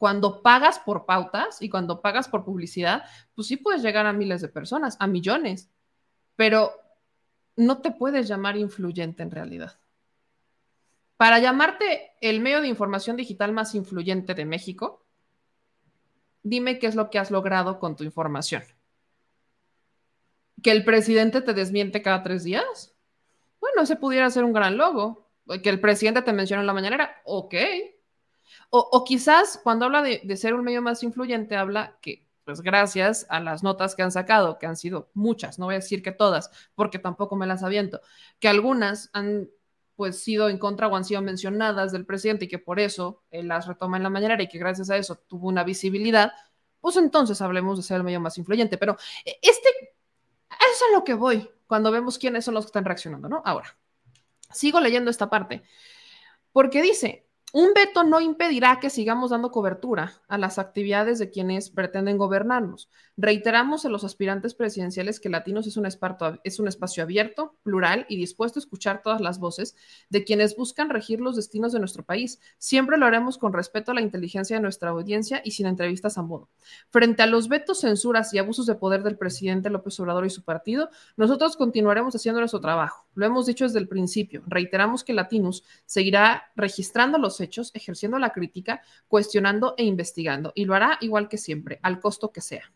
[0.00, 4.40] cuando pagas por pautas y cuando pagas por publicidad, pues sí puedes llegar a miles
[4.40, 5.68] de personas, a millones,
[6.36, 6.72] pero
[7.56, 9.78] no te puedes llamar influyente en realidad.
[11.16, 15.04] Para llamarte el medio de información digital más influyente de México,
[16.42, 18.62] dime qué es lo que has logrado con tu información.
[20.62, 22.94] ¿Que el presidente te desmiente cada tres días?
[23.60, 25.28] Bueno, ese pudiera ser un gran logo.
[25.62, 27.54] Que el presidente te menciona en la mañanera, ok,
[28.70, 33.38] o, quizás cuando habla de, ser un medio más influyente, habla que, pues gracias a
[33.38, 36.50] las notas que han sacado, que han sido muchas, no voy a decir que todas,
[36.74, 38.00] porque tampoco me las aviento,
[38.40, 39.48] que algunas han
[39.94, 43.48] pues sido en contra o han sido mencionadas del presidente y que por eso él
[43.48, 46.32] las retoma en la mañana y que gracias a eso tuvo una visibilidad,
[46.80, 48.78] pues entonces hablemos de ser el medio más influyente.
[48.78, 49.68] Pero eh, este,
[50.48, 53.42] eso es a lo que voy cuando vemos quiénes son los que están reaccionando, ¿no?
[53.44, 53.76] Ahora,
[54.50, 55.62] sigo leyendo esta parte,
[56.52, 61.70] porque dice, un veto no impedirá que sigamos dando cobertura a las actividades de quienes
[61.70, 62.88] pretenden gobernarnos.
[63.16, 65.86] Reiteramos a los aspirantes presidenciales que Latinos es un,
[66.44, 69.74] es un, espacio abierto, plural y dispuesto a escuchar todas las voces
[70.10, 72.40] de quienes buscan regir los destinos de nuestro país.
[72.58, 76.22] Siempre lo haremos con respeto a la inteligencia de nuestra audiencia y sin entrevistas a
[76.22, 76.48] modo.
[76.90, 80.44] Frente a los vetos, censuras y abusos de poder del presidente López Obrador y su
[80.44, 83.06] partido, nosotros continuaremos haciendo nuestro trabajo.
[83.20, 84.42] Lo hemos dicho desde el principio.
[84.46, 90.52] Reiteramos que Latinos seguirá registrando los hechos, ejerciendo la crítica, cuestionando e investigando.
[90.54, 92.72] Y lo hará igual que siempre, al costo que sea.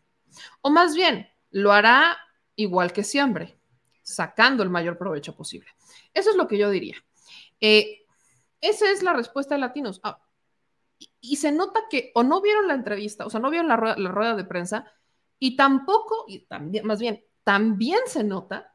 [0.61, 2.15] O más bien, lo hará
[2.55, 3.57] igual que siempre,
[4.03, 5.67] sacando el mayor provecho posible.
[6.13, 7.03] Eso es lo que yo diría.
[7.59, 8.05] Eh,
[8.61, 9.99] esa es la respuesta de Latinos.
[10.03, 10.21] Ah,
[11.21, 13.97] y, se nota que o no vieron la entrevista, o sea, no vieron la rueda,
[13.97, 14.93] la rueda de prensa,
[15.39, 18.74] y tampoco, y también, más bien, también se nota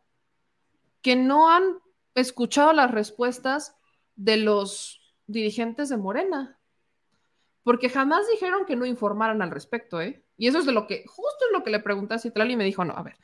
[1.02, 1.78] que no han
[2.14, 3.76] escuchado las respuestas
[4.16, 6.58] de los dirigentes de Morena,
[7.62, 10.24] porque jamás dijeron que no informaran al respecto, ¿eh?
[10.36, 12.56] Y eso es de lo que, justo es lo que le pregunté a Citlali y
[12.56, 13.16] me dijo, no, a ver,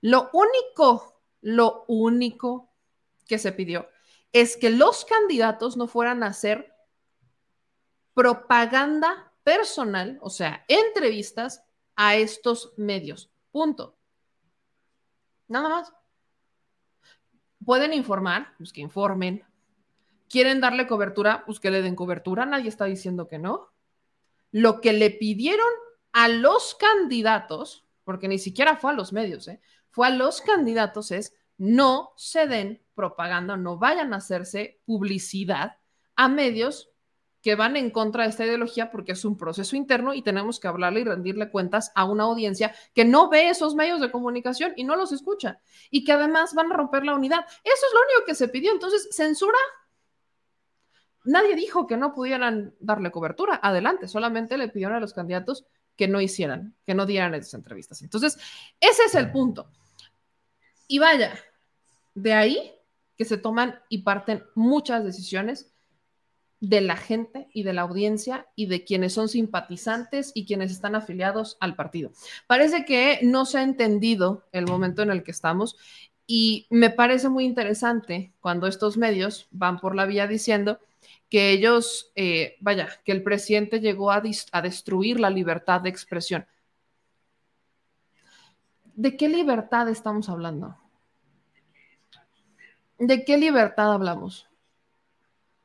[0.00, 2.70] lo único, lo único
[3.26, 3.88] que se pidió
[4.32, 6.74] es que los candidatos no fueran a hacer
[8.14, 11.64] propaganda personal, o sea, entrevistas
[11.96, 13.30] a estos medios.
[13.50, 13.96] Punto.
[15.48, 15.92] Nada más.
[17.68, 19.44] Pueden informar, pues que informen.
[20.30, 22.46] Quieren darle cobertura, pues que le den cobertura.
[22.46, 23.68] Nadie está diciendo que no.
[24.50, 25.68] Lo que le pidieron
[26.14, 29.60] a los candidatos, porque ni siquiera fue a los medios, ¿eh?
[29.90, 35.76] fue a los candidatos, es no se den propaganda, no vayan a hacerse publicidad
[36.16, 36.88] a medios
[37.42, 40.68] que van en contra de esta ideología porque es un proceso interno y tenemos que
[40.68, 44.84] hablarle y rendirle cuentas a una audiencia que no ve esos medios de comunicación y
[44.84, 45.60] no los escucha
[45.90, 47.40] y que además van a romper la unidad.
[47.46, 48.72] Eso es lo único que se pidió.
[48.72, 49.58] Entonces, censura.
[51.24, 53.60] Nadie dijo que no pudieran darle cobertura.
[53.62, 55.66] Adelante, solamente le pidieron a los candidatos
[55.96, 58.02] que no hicieran, que no dieran esas entrevistas.
[58.02, 58.38] Entonces,
[58.80, 59.70] ese es el punto.
[60.86, 61.38] Y vaya,
[62.14, 62.72] de ahí
[63.16, 65.72] que se toman y parten muchas decisiones
[66.60, 70.94] de la gente y de la audiencia y de quienes son simpatizantes y quienes están
[70.94, 72.10] afiliados al partido.
[72.46, 75.76] Parece que no se ha entendido el momento en el que estamos
[76.26, 80.78] y me parece muy interesante cuando estos medios van por la vía diciendo
[81.30, 84.22] que ellos, eh, vaya, que el presidente llegó a,
[84.52, 86.46] a destruir la libertad de expresión.
[88.94, 90.76] ¿De qué libertad estamos hablando?
[92.98, 94.47] ¿De qué libertad hablamos?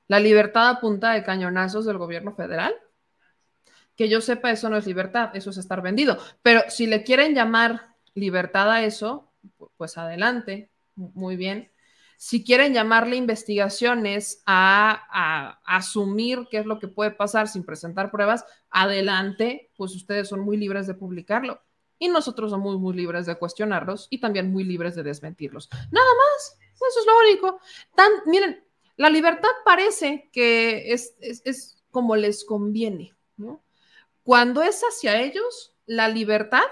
[0.08, 2.76] La libertad a punta de cañonazos del gobierno federal.
[3.96, 6.18] Que yo sepa, eso no es libertad, eso es estar vendido.
[6.42, 9.32] Pero si le quieren llamar libertad a eso,
[9.78, 11.72] pues adelante, muy bien.
[12.18, 18.46] Si quieren llamarle investigaciones a, asumir qué es lo que puede pasar sin presentar pruebas,
[18.70, 21.62] adelante, pues ustedes son muy libres de publicarlo.
[22.00, 25.70] Y nosotros somos muy libres de cuestionarlos y también muy libres de desmentirlos.
[25.92, 27.60] Nada más, eso es lo único.
[27.96, 28.64] Tan, miren,
[28.96, 33.64] la libertad parece que es, como les conviene, ¿no?
[34.24, 36.64] Cuando es hacia ellos, la libertad,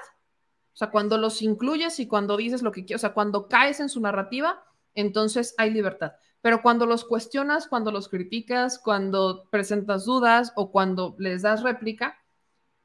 [0.73, 3.79] o sea, cuando los incluyes y cuando dices lo que quieres, o sea, cuando caes
[3.79, 4.63] en su narrativa,
[4.95, 6.13] entonces hay libertad.
[6.41, 12.17] Pero cuando los cuestionas, cuando los criticas, cuando presentas dudas o cuando les das réplica,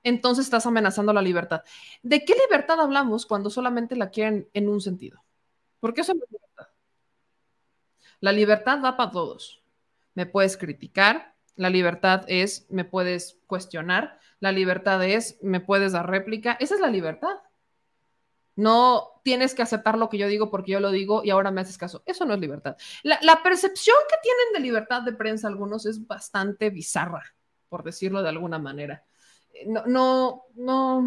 [0.02, 1.62] entonces estás amenazando la libertad.
[2.02, 5.24] ¿De qué libertad hablamos cuando solamente la quieren en un sentido?
[5.80, 6.45] Porque eso es.
[8.20, 9.62] La libertad va para todos.
[10.14, 16.08] Me puedes criticar, la libertad es, me puedes cuestionar, la libertad es, me puedes dar
[16.08, 16.56] réplica.
[16.60, 17.36] Esa es la libertad.
[18.54, 21.60] No tienes que aceptar lo que yo digo porque yo lo digo y ahora me
[21.60, 22.02] haces caso.
[22.06, 22.76] Eso no es libertad.
[23.02, 27.22] La, percepción que tienen de libertad de prensa algunos es bastante bizarra,
[27.68, 29.04] por decirlo de alguna manera
[29.66, 31.02] no, no, no,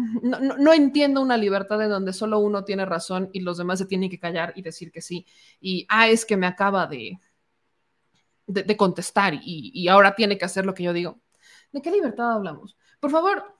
[0.58, 4.10] no, entiendo una libertad en donde solo uno tiene razón y los demás se tienen
[4.10, 5.26] que callar y decir que sí.
[5.60, 7.18] Y, ah, es que me acaba de,
[8.46, 11.20] de, contestar y, ahora tiene que hacer lo que yo digo.
[11.72, 12.76] ¿De qué libertad hablamos?
[12.98, 13.56] Por favor,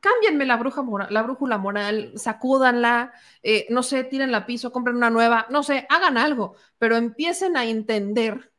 [0.00, 5.10] cámbienme la, bruja la brújula moral, sacúdanla, eh, no sé, tiren la piso, compren una
[5.10, 8.52] nueva, no sé, hagan algo, pero empiecen a entender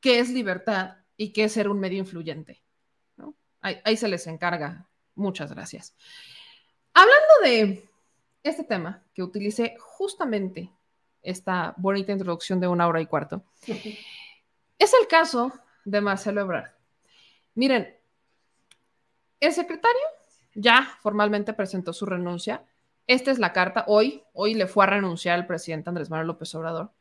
[0.00, 2.62] qué es libertad y qué es ser un medio influyente.
[3.60, 4.86] Ahí, se les encarga.
[5.14, 5.94] Muchas gracias.
[6.94, 7.88] Hablando de
[8.42, 10.70] este tema, que utilicé justamente
[11.22, 13.44] esta bonita introducción de una hora y cuarto,
[14.78, 15.52] es el caso
[15.84, 16.70] de Marcelo Ebrard.
[17.54, 17.94] Miren,
[19.40, 20.00] el secretario
[20.54, 22.64] ya formalmente presentó su renuncia.
[23.06, 23.84] Esta es la carta.
[23.88, 26.92] Hoy, hoy le fue a renunciar el presidente Andrés Manuel López Obrador.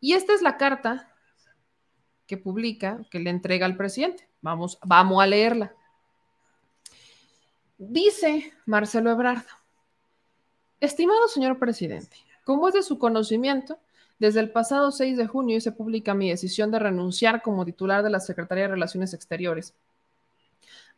[0.00, 1.10] Y esta es la carta
[2.26, 4.28] que publica, que le entrega al presidente.
[4.44, 5.74] Vamos, vamos a leerla.
[7.78, 9.46] Dice Marcelo Ebrard,
[10.80, 12.14] estimado señor presidente,
[12.44, 13.78] como es de su conocimiento,
[14.18, 18.10] desde el pasado 6 de junio se publica mi decisión de renunciar como titular de
[18.10, 19.74] la Secretaría de Relaciones Exteriores,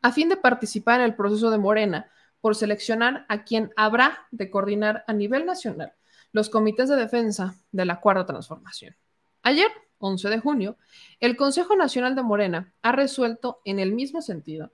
[0.03, 2.11] a fin de participar en el proceso de Morena
[2.41, 5.93] por seleccionar a quien habrá de coordinar a nivel nacional
[6.33, 8.97] los comités de defensa de la Cuarta Transformación.
[9.45, 9.69] Ayer,
[9.99, 10.77] 11 de junio,
[11.21, 14.73] el Consejo Nacional de Morena ha resuelto en el mismo sentido.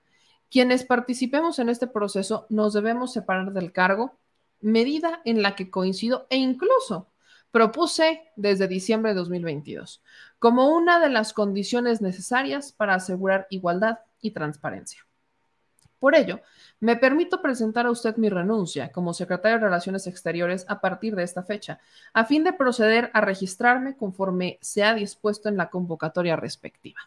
[0.50, 4.18] Quienes participemos en este proceso nos debemos separar del cargo,
[4.60, 7.08] medida en la que coincido e incluso
[7.50, 10.02] propuse desde diciembre de 2022
[10.42, 15.06] como una de las condiciones necesarias para asegurar igualdad y transparencia.
[16.02, 16.40] Por ello,
[16.80, 21.22] me permito presentar a usted mi renuncia como secretario de Relaciones Exteriores a partir de
[21.22, 21.78] esta fecha,
[22.12, 26.98] a fin de proceder a registrarme conforme se ha dispuesto en la convocatoria respectiva.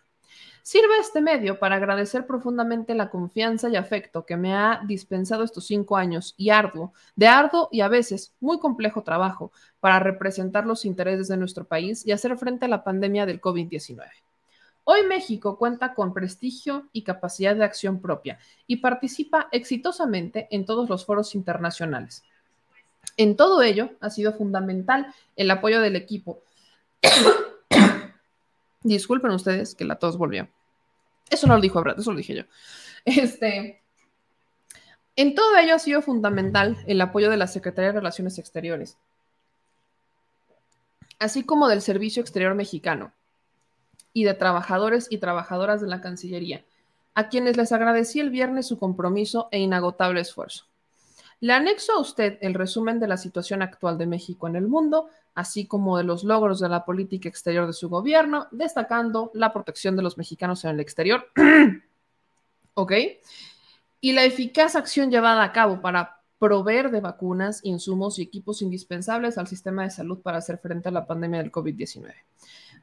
[0.64, 5.68] Sirve este medio para agradecer profundamente la confianza y afecto que me ha dispensado estos
[5.68, 9.52] cinco años y arduo, de arduo y a veces muy complejo trabajo
[9.82, 14.06] para representar los intereses de nuestro país y hacer frente a la pandemia del COVID-19.
[14.88, 18.38] Hoy México cuenta con prestigio y capacidad de acción propia
[18.68, 22.24] y participa exitosamente en todos los foros internacionales.
[23.18, 26.42] En todo ello ha sido fundamental el apoyo del equipo.
[28.84, 30.48] Disculpen ustedes que la tos volvió.
[31.32, 32.44] Eso no lo dijo Brad, eso lo dije yo.
[33.06, 33.82] Este,
[35.16, 38.98] en todo ello ha sido fundamental el apoyo de la Secretaría de Relaciones Exteriores,
[41.18, 43.14] así como del Servicio Exterior Mexicano,
[44.16, 46.64] y de trabajadores y trabajadoras de la Cancillería,
[47.16, 50.68] a quienes les agradecí el viernes su compromiso e inagotable esfuerzo.
[51.42, 55.10] Le anexo a usted el resumen de la situación actual de México en el mundo,
[55.34, 59.98] así como de los logros de la política exterior de su gobierno, destacando la protección
[59.98, 61.28] de los mexicanos en el exterior.
[62.74, 62.94] ¿Ok?
[64.00, 69.38] Y la eficaz acción llevada a cabo para proveer de vacunas, insumos y equipos indispensables
[69.38, 72.14] al sistema de salud para hacer frente a la pandemia del COVID-19.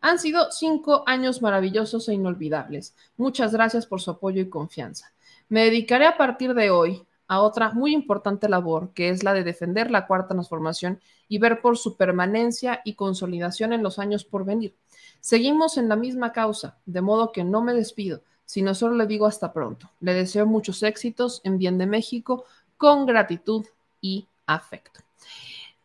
[0.02, 2.94] Han sido cinco años maravillosos e inolvidables.
[3.16, 5.12] Muchas gracias por su apoyo y confianza.
[5.48, 9.44] Me dedicaré a partir de hoy a otra muy importante labor, que es la de
[9.44, 14.44] defender la cuarta transformación y ver por su permanencia y consolidación en los años por
[14.44, 14.74] venir.
[15.20, 19.26] Seguimos en la misma causa, de modo que no me despido, sino solo le digo
[19.26, 19.88] hasta pronto.
[20.00, 22.44] Le deseo muchos éxitos en bien de México,
[22.76, 23.64] con gratitud
[24.00, 25.00] y afecto.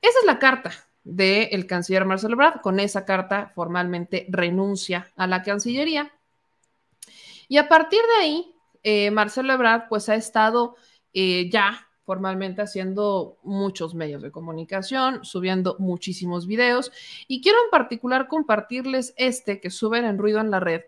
[0.02, 0.72] Esa es la carta
[1.08, 2.62] del canciller Marcelo Ebrard.
[2.62, 6.12] Con esa carta formalmente renuncia a la Cancillería.
[7.48, 10.76] Y a partir de ahí, eh, Marcelo Ebrard pues ha estado
[11.14, 16.92] eh, ya formalmente haciendo muchos medios de comunicación, subiendo muchísimos videos
[17.28, 20.84] y quiero en particular compartirles este que suben en ruido en la red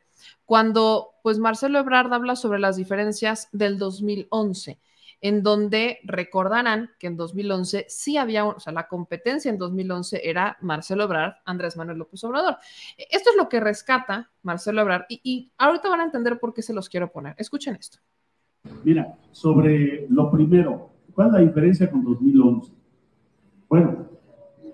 [0.46, 4.80] cuando pues Marcelo Ebrard habla sobre las diferencias del 2011
[5.22, 10.58] en donde recordarán que en 2011 sí había, o sea, la competencia en 2011 era
[10.62, 12.58] Marcelo Ebrard, Andrés Manuel López Obrador.
[12.98, 16.74] Esto es lo que rescata Marcelo Ebrard y, ahorita van a entender por qué se
[16.74, 17.36] los quiero poner.
[17.38, 18.00] Escuchen esto.
[18.84, 22.74] Mira, sobre lo primero, ¿cuál es la diferencia con 2011?
[23.68, 24.10] Bueno,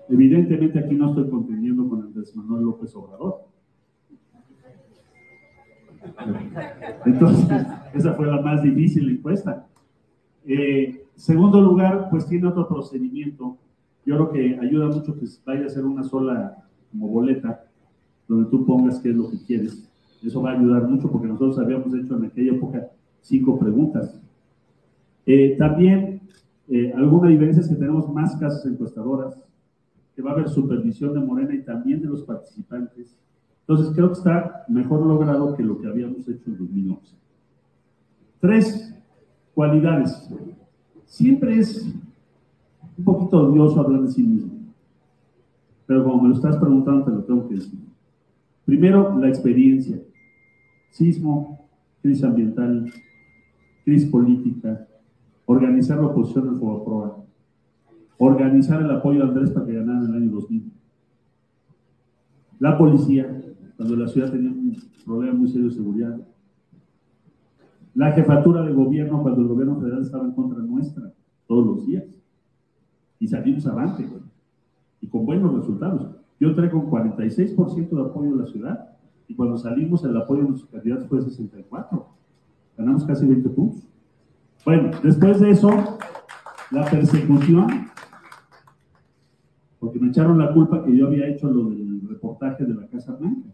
[0.08, 3.46] evidentemente aquí no estoy contendiendo con Andrés Manuel López Obrador.
[7.04, 9.66] Entonces, esa fue la más difícil encuesta.
[10.46, 13.56] Eh, segundo lugar, pues tiene otro procedimiento.
[14.04, 17.64] Yo creo que ayuda mucho que vaya a ser una sola como boleta,
[18.28, 19.82] donde tú pongas qué es lo que quieres.
[20.22, 22.88] Eso va a ayudar mucho porque nosotros habíamos hecho en aquella época
[23.20, 24.20] cinco preguntas.
[25.26, 26.20] Eh, también,
[26.68, 29.36] eh, alguna diferencia es que tenemos más casas encuestadoras,
[30.14, 33.16] que va a haber supervisión de Morena y también de los participantes.
[33.60, 37.16] Entonces, creo que está mejor logrado que lo que habíamos hecho en 2011.
[38.40, 38.94] Tres,
[39.56, 40.28] Cualidades.
[41.06, 41.82] Siempre es
[42.98, 44.52] un poquito odioso hablar de sí mismo.
[45.86, 47.78] Pero como me lo estás preguntando, te lo tengo que decir.
[48.66, 49.98] Primero, la experiencia.
[50.90, 51.66] Sismo,
[52.02, 52.92] crisis ambiental,
[53.86, 54.86] crisis política,
[55.46, 57.24] organizar la oposición al Fobaproa,
[58.18, 60.70] organizar el apoyo a Andrés para que ganara en el año 2000.
[62.58, 63.42] La policía,
[63.78, 64.76] cuando la ciudad tenía un
[65.06, 66.20] problema muy serio de seguridad,
[67.96, 71.14] la jefatura de gobierno cuando el gobierno federal estaba en contra nuestra,
[71.46, 72.04] todos los días.
[73.18, 74.06] Y salimos adelante,
[75.00, 76.14] y con buenos resultados.
[76.38, 78.96] Yo entré con 46% de apoyo de la ciudad,
[79.26, 82.06] y cuando salimos el apoyo de nuestros candidatos fue 64.
[82.76, 83.88] Ganamos casi 20 puntos.
[84.66, 85.70] Bueno, después de eso,
[86.72, 87.66] la persecución,
[89.80, 93.16] porque me echaron la culpa que yo había hecho lo del reportaje de la Casa
[93.16, 93.48] Blanca.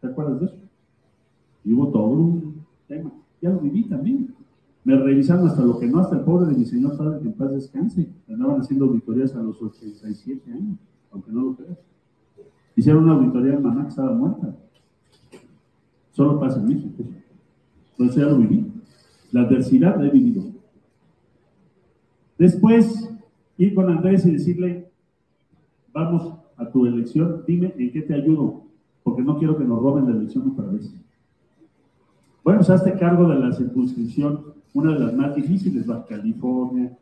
[0.00, 0.56] ¿Te acuerdas de eso?
[1.64, 3.10] Y hubo todo un tema
[3.46, 4.34] ya lo viví también.
[4.84, 7.32] Me revisaron hasta lo que no, hasta el pobre de mi señor padre que en
[7.34, 8.08] paz descanse.
[8.28, 10.78] Andaban haciendo auditorías a los 87 años,
[11.10, 11.78] aunque no lo creas.
[12.74, 14.54] Hicieron una auditoría de mamá que estaba muerta.
[16.12, 17.04] Solo pasa en México.
[17.92, 18.66] Entonces ya lo viví.
[19.32, 20.44] La adversidad la he vivido.
[22.38, 23.10] Después,
[23.58, 24.90] ir con Andrés y decirle,
[25.92, 28.62] vamos a tu elección, dime en qué te ayudo,
[29.02, 30.94] porque no quiero que nos roben la elección otra vez.
[32.46, 36.96] Bueno, pues hazte cargo de la circunscripción, una de las más difíciles, Baja California,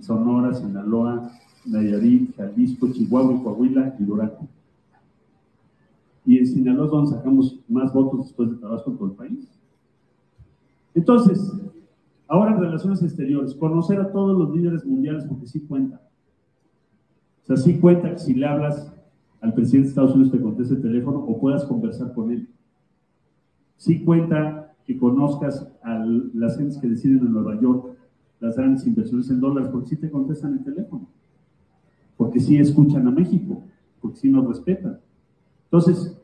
[0.00, 1.30] Sonora, Sinaloa,
[1.66, 4.48] Nayarit, Jalisco, Chihuahua, Coahuila y Durango.
[6.24, 9.46] Y en Sinaloa es donde sacamos más votos después de Tabasco todo el país.
[10.94, 11.52] Entonces,
[12.30, 16.02] Ahora en relaciones exteriores, conocer a todos los líderes mundiales porque sí cuenta.
[17.42, 18.92] O sea, sí cuenta que si le hablas
[19.40, 22.46] al presidente de Estados Unidos te conteste el teléfono o puedas conversar con él.
[23.78, 25.98] Sí cuenta que conozcas a
[26.32, 27.94] las gentes que deciden en Nueva York
[28.40, 31.06] las grandes inversiones en dólares, porque sí te contestan el teléfono,
[32.16, 33.62] porque sí escuchan a México,
[34.00, 34.98] porque sí nos respetan.
[35.64, 36.18] Entonces,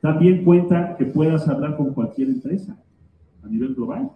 [0.00, 2.74] también cuenta que puedas hablar con cualquier empresa
[3.42, 4.12] a nivel global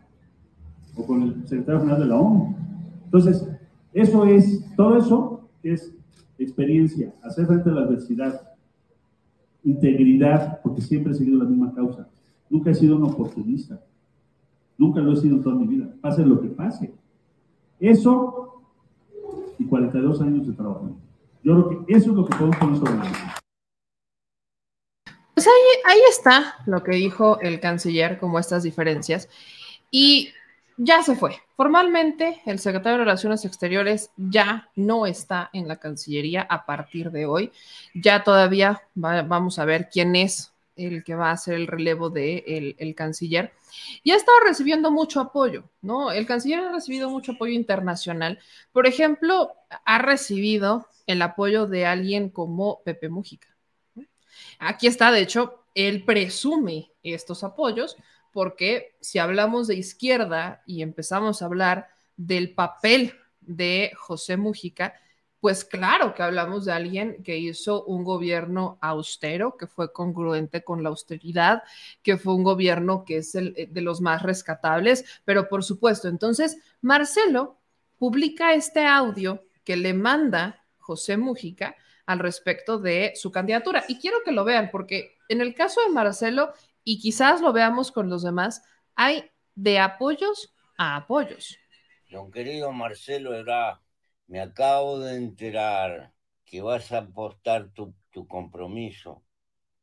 [0.97, 2.57] o con el secretario general de la ONU.
[3.05, 3.47] Entonces,
[3.93, 5.95] eso es, todo eso es
[6.39, 8.41] experiencia, hacer frente a la adversidad,
[9.63, 12.09] integridad, porque siempre he seguido la misma causa.
[12.53, 13.83] Nunca he sido un oportunista.
[14.77, 15.89] Nunca lo he sido en toda mi vida.
[16.03, 16.93] Pase lo que pase.
[17.81, 18.63] Eso
[19.59, 20.91] y 42 años de trabajo.
[21.43, 23.39] Yo creo que eso es lo que podemos poner sobre la mesa.
[25.33, 29.31] Pues ahí, ahí está lo que dijo el canciller, como estas diferencias.
[29.91, 30.29] Y
[30.77, 31.37] ya se fue.
[31.57, 37.25] Formalmente, el secretario de Relaciones Exteriores ya no está en la Cancillería a partir de
[37.25, 37.51] hoy.
[37.95, 42.77] Ya todavía vamos a ver quién es el que va a hacer el relevo de
[42.79, 43.53] el, canciller.
[44.03, 46.13] Y ha estado recibiendo mucho apoyo, ¿no?
[46.13, 48.39] El canciller ha recibido mucho apoyo internacional.
[48.73, 49.53] Por ejemplo,
[49.85, 53.49] ha recibido el apoyo de alguien como Pepe Mujica.
[54.59, 57.97] Aquí está, de hecho, él presume estos apoyos
[58.33, 64.95] porque si hablamos de izquierda y empezamos a hablar del papel de José Mujica,
[65.43, 70.85] pues claro que hablamos de alguien que hizo un gobierno austero, que fue congruente con
[70.85, 71.65] la austeridad,
[72.01, 76.59] que fue un gobierno que es el, de los más rescatables, pero por supuesto, entonces
[76.81, 77.59] Marcelo
[77.99, 81.75] publica este audio que le manda José Mujica
[82.07, 83.83] al respecto de su candidatura.
[83.89, 86.53] Y quiero que lo vean, porque en el caso de Marcelo,
[86.85, 88.63] y quizás lo veamos con los demás,
[88.95, 91.59] hay de apoyos a apoyos.
[92.13, 93.81] Don querido Marcelo era,
[94.27, 96.13] me acabo de enterar
[96.45, 97.95] que vas a apostar tu,
[98.29, 99.23] compromiso,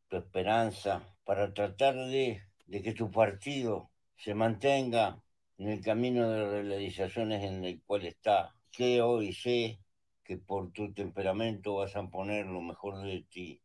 [0.07, 5.21] tu esperanza, para tratar de, de, que tu partido se mantenga
[5.57, 8.55] en el camino de realizaciones en el cual está.
[8.71, 9.79] Creo y sé
[10.23, 13.61] que por tu temperamento vas a poner lo mejor de ti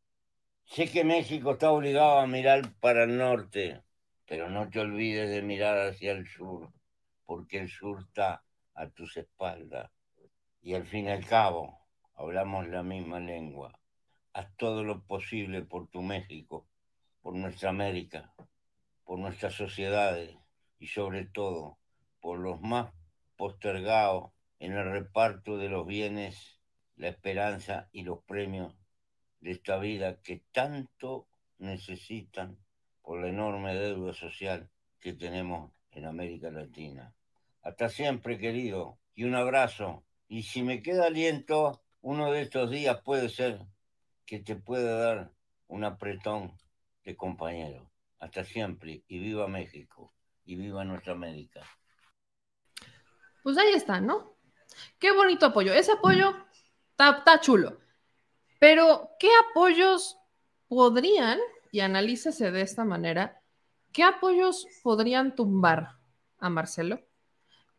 [0.66, 3.82] Sé que México está obligado a mirar para el norte,
[4.26, 6.72] pero no te olvides de mirar hacia el sur,
[7.26, 8.42] porque el sur está
[8.74, 9.90] a tus espaldas.
[10.64, 11.78] Y al fin y al cabo,
[12.14, 13.78] hablamos la misma lengua.
[14.32, 16.66] Haz todo lo posible por tu México,
[17.20, 18.32] por nuestra América,
[19.04, 20.34] por nuestras sociedades
[20.78, 21.76] y sobre todo
[22.18, 22.94] por los más
[23.36, 26.62] postergados en el reparto de los bienes,
[26.96, 28.74] la esperanza y los premios
[29.40, 31.28] de esta vida que tanto
[31.58, 32.56] necesitan
[33.02, 37.14] por la enorme deuda social que tenemos en América Latina.
[37.60, 40.04] Hasta siempre, querido, y un abrazo.
[40.28, 43.60] Y si me queda aliento, uno de estos días puede ser
[44.26, 45.32] que te pueda dar
[45.68, 46.56] un apretón
[47.04, 47.90] de compañero.
[48.18, 50.12] Hasta siempre, y viva México,
[50.44, 51.60] y viva nuestra América.
[53.42, 54.36] Pues ahí está, ¿no?
[54.98, 55.74] Qué bonito apoyo.
[55.74, 56.34] Ese apoyo
[56.98, 57.78] está chulo.
[58.58, 60.18] Pero, ¿qué apoyos
[60.68, 61.38] podrían,
[61.70, 63.42] y analícese de esta manera,
[63.92, 65.98] qué apoyos podrían tumbar
[66.38, 67.00] a Marcelo?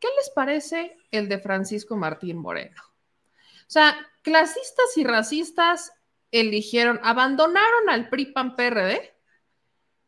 [0.05, 2.79] ¿Qué les parece el de Francisco Martín Moreno?
[2.79, 5.93] O sea, clasistas y racistas
[6.29, 9.15] eligieron, abandonaron al PRI PAN PRD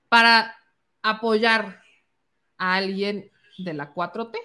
[0.07, 0.56] para
[1.02, 1.82] apoyar
[2.60, 4.38] a alguien de la 4T.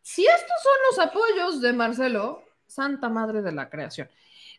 [0.00, 4.08] Si estos son los apoyos de Marcelo, Santa Madre de la Creación.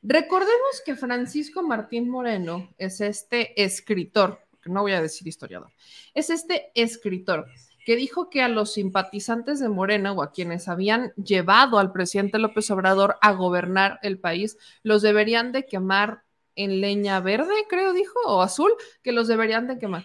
[0.03, 5.71] Recordemos que Francisco Martín Moreno es este escritor, no voy a decir historiador,
[6.13, 7.47] es este escritor
[7.87, 12.37] que dijo que a los simpatizantes de Morena o a quienes habían llevado al presidente
[12.37, 16.23] López Obrador a gobernar el país, los deberían de quemar
[16.55, 18.73] en leña verde, creo dijo, o azul,
[19.03, 20.03] que los deberían de quemar.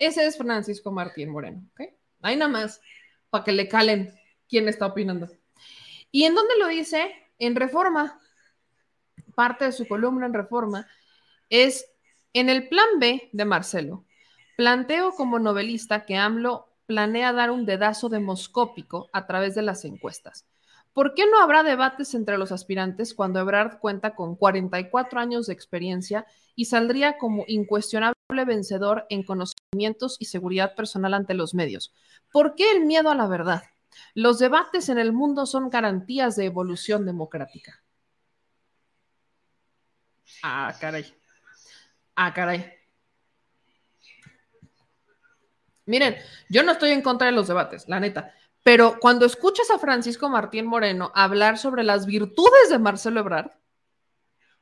[0.00, 1.88] Ese es Francisco Martín Moreno, ¿ok?
[2.20, 2.80] Ahí nada más,
[3.30, 4.12] para que le calen
[4.48, 5.28] quién está opinando.
[6.10, 7.12] ¿Y en dónde lo dice?
[7.38, 8.18] En Reforma
[9.38, 10.88] parte de su columna en Reforma,
[11.48, 11.88] es
[12.32, 14.04] en el plan B de Marcelo.
[14.56, 20.46] Planteo como novelista que AMLO planea dar un dedazo demoscópico a través de las encuestas.
[20.94, 25.52] ¿Por qué no habrá debates entre los aspirantes cuando Ebrard cuenta con 44 años de
[25.52, 28.14] experiencia y saldría como incuestionable
[28.46, 31.92] vencedor en conocimientos y seguridad personal ante los medios?
[32.32, 33.64] ¿Por qué el miedo a la verdad?
[34.14, 37.82] Los debates en el mundo son garantías de evolución democrática.
[40.42, 41.04] Ah, caray.
[42.16, 42.77] Ah, caray.
[45.88, 46.16] Miren,
[46.50, 50.28] yo no estoy en contra de los debates, la neta, pero cuando escuchas a Francisco
[50.28, 53.50] Martín Moreno hablar sobre las virtudes de Marcelo Ebrard,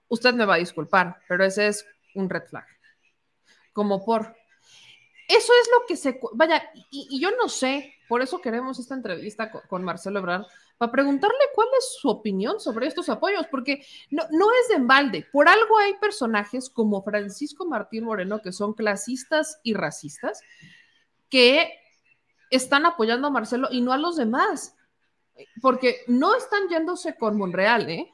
[0.06, 1.84] usted me va a disculpar, pero ese es
[2.14, 2.64] un red flag.
[3.72, 4.36] Como por...
[5.28, 6.20] Eso es lo que se...
[6.34, 6.62] Vaya,
[6.92, 10.46] y, yo no sé, por eso queremos esta entrevista con, Marcelo Ebrard,
[10.78, 15.26] para preguntarle cuál es su opinión sobre estos apoyos, porque no, no es de embalde.
[15.32, 20.42] Por algo hay personajes como Francisco Martín Moreno que son clasistas y racistas,
[21.28, 21.72] que
[22.50, 24.76] están apoyando a Marcelo y no a los demás,
[25.60, 28.12] porque no están yéndose con Monreal, ¿eh?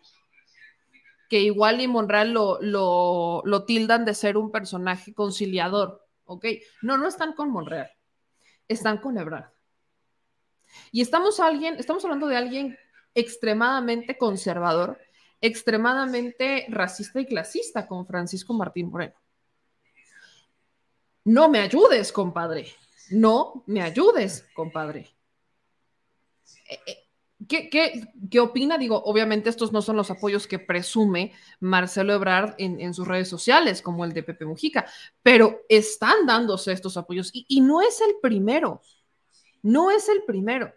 [1.29, 6.47] que igual y Monreal lo, lo, tildan de ser un personaje conciliador, ¿ok?
[6.83, 7.91] No, no están con Monreal,
[8.69, 9.51] están con Ebrard.
[10.91, 12.79] Y estamos, alguien, estamos hablando de alguien
[13.15, 14.99] extremadamente conservador,
[15.41, 19.15] extremadamente racista y clasista, como Francisco Martín Moreno.
[21.25, 22.67] No me ayudes, compadre
[23.13, 25.15] no me ayudes, compadre.
[26.69, 26.99] Eh, eh,
[27.49, 28.79] ¿Qué, opina?
[28.79, 33.83] Digo, obviamente estos no son los apoyos que presume Marcelo Ebrard en, sus redes sociales,
[33.83, 34.87] como el de Pepe Mujica,
[35.23, 38.81] pero están dándose estos apoyos y, y, no es el primero,
[39.61, 40.73] no es el primero.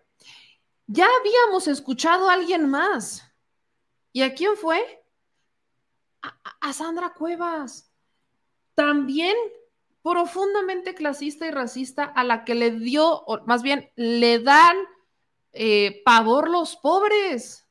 [0.87, 3.23] Ya habíamos escuchado a alguien más.
[4.11, 5.03] ¿Y a quién fue?
[6.61, 7.91] a Sandra Cuevas.
[8.73, 9.35] También
[10.06, 14.77] profundamente clasista y racista a la que le dio, o más bien le dan
[15.52, 17.68] eh, pavor los pobres.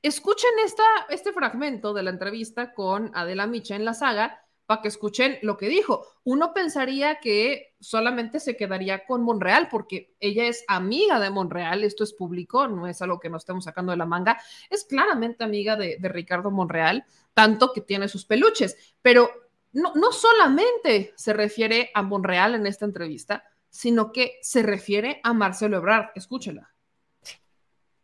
[0.00, 4.86] Escuchen esta, este fragmento de la entrevista con Adela Micha en la saga para que
[4.86, 6.06] escuchen lo que dijo.
[6.22, 12.04] Uno pensaría que solamente se quedaría con Monreal porque ella es amiga de Monreal, esto
[12.04, 14.40] es público, no es algo que nos estemos sacando de la manga,
[14.70, 17.04] es claramente amiga de, de Ricardo Monreal,
[17.34, 22.84] tanto que tiene sus peluches, pero no, no solamente se refiere a Monreal en esta
[22.84, 26.10] entrevista, sino que se refiere a Marcelo Ebrard.
[26.14, 26.72] Escúchela.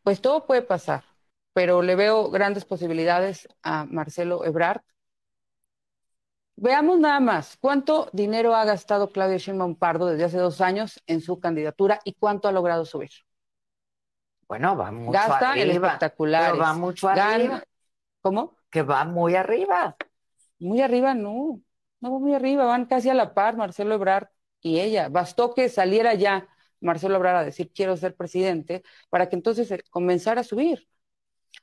[0.02, 1.04] Pues todo puede pasar,
[1.52, 4.82] pero le veo grandes posibilidades a Marcelo Ebrard.
[6.56, 11.20] Veamos nada más cuánto dinero ha gastado Claudia Sheinbaum Pardo desde hace dos años en
[11.20, 13.10] su candidatura y cuánto ha logrado subir.
[14.46, 15.86] Bueno, va mucho Gasta arriba.
[15.86, 16.60] espectaculares.
[16.60, 17.62] va mucho arriba.
[18.20, 18.56] ¿Cómo?
[18.70, 19.96] Que va muy arriba.
[20.58, 21.60] Muy arriba, no.
[22.00, 24.28] No muy arriba, van casi a la par Marcelo Ebrard
[24.60, 25.08] y ella.
[25.08, 26.48] Bastó que saliera ya
[26.80, 30.86] Marcelo Ebrard a decir quiero ser presidente para que entonces comenzara a subir.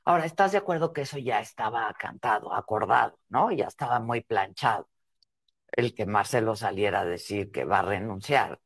[0.04, 3.52] Ahora, ¿estás de acuerdo que eso ya estaba cantado, acordado, ¿no?
[3.52, 4.88] Ya estaba muy planchado.
[5.72, 8.60] El que Marcelo saliera a decir que va a renunciar,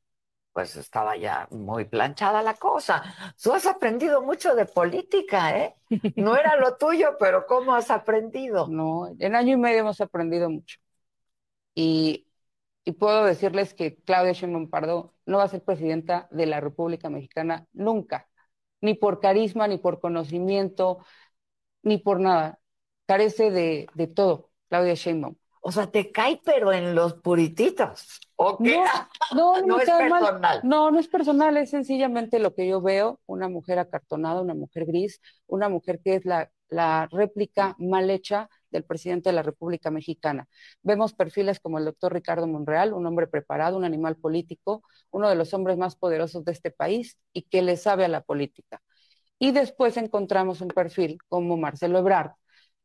[0.56, 3.02] pues estaba ya muy planchada la cosa.
[3.42, 5.74] Tú has aprendido mucho de política, ¿eh?
[6.16, 8.66] No era lo tuyo, pero ¿cómo has aprendido?
[8.66, 10.78] No, en año y medio hemos aprendido mucho.
[11.74, 12.26] Y,
[12.98, 17.66] puedo decirles que Claudia Sheinbaum Pardo no va a ser presidenta de la República Mexicana
[17.74, 18.26] nunca,
[18.80, 21.04] ni por carisma, ni por conocimiento,
[21.82, 22.60] ni por nada.
[23.06, 25.36] Carece de, de todo, Claudia Sheinbaum.
[25.68, 28.20] O sea, te cae, pero en los purititos.
[28.36, 28.84] ¿O No,
[29.34, 30.60] no, no, es personal.
[30.62, 34.86] No, no es personal, es sencillamente lo que yo veo, una mujer acartonada, una mujer
[34.86, 39.90] gris, una mujer que es la, la réplica mal hecha del presidente de la República
[39.90, 40.46] Mexicana.
[40.82, 45.34] Vemos perfiles como el doctor Ricardo Monreal, un hombre preparado, un animal político, uno de
[45.34, 48.82] los hombres más poderosos de este país y que le sabe a la política.
[49.40, 52.34] Y después encontramos un perfil como Marcelo Ebrard,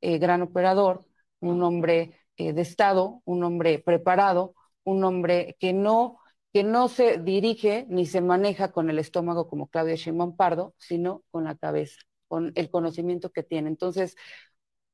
[0.02, 1.06] eh, gran operador,
[1.42, 6.20] un hombre eh, de Estado, un hombre preparado, un hombre que no,
[6.54, 11.24] que no se dirige ni se maneja con el estómago como Claudia Sheinbaum Pardo, sino
[11.32, 13.70] con la cabeza, con el conocimiento que tiene.
[13.70, 14.16] Entonces,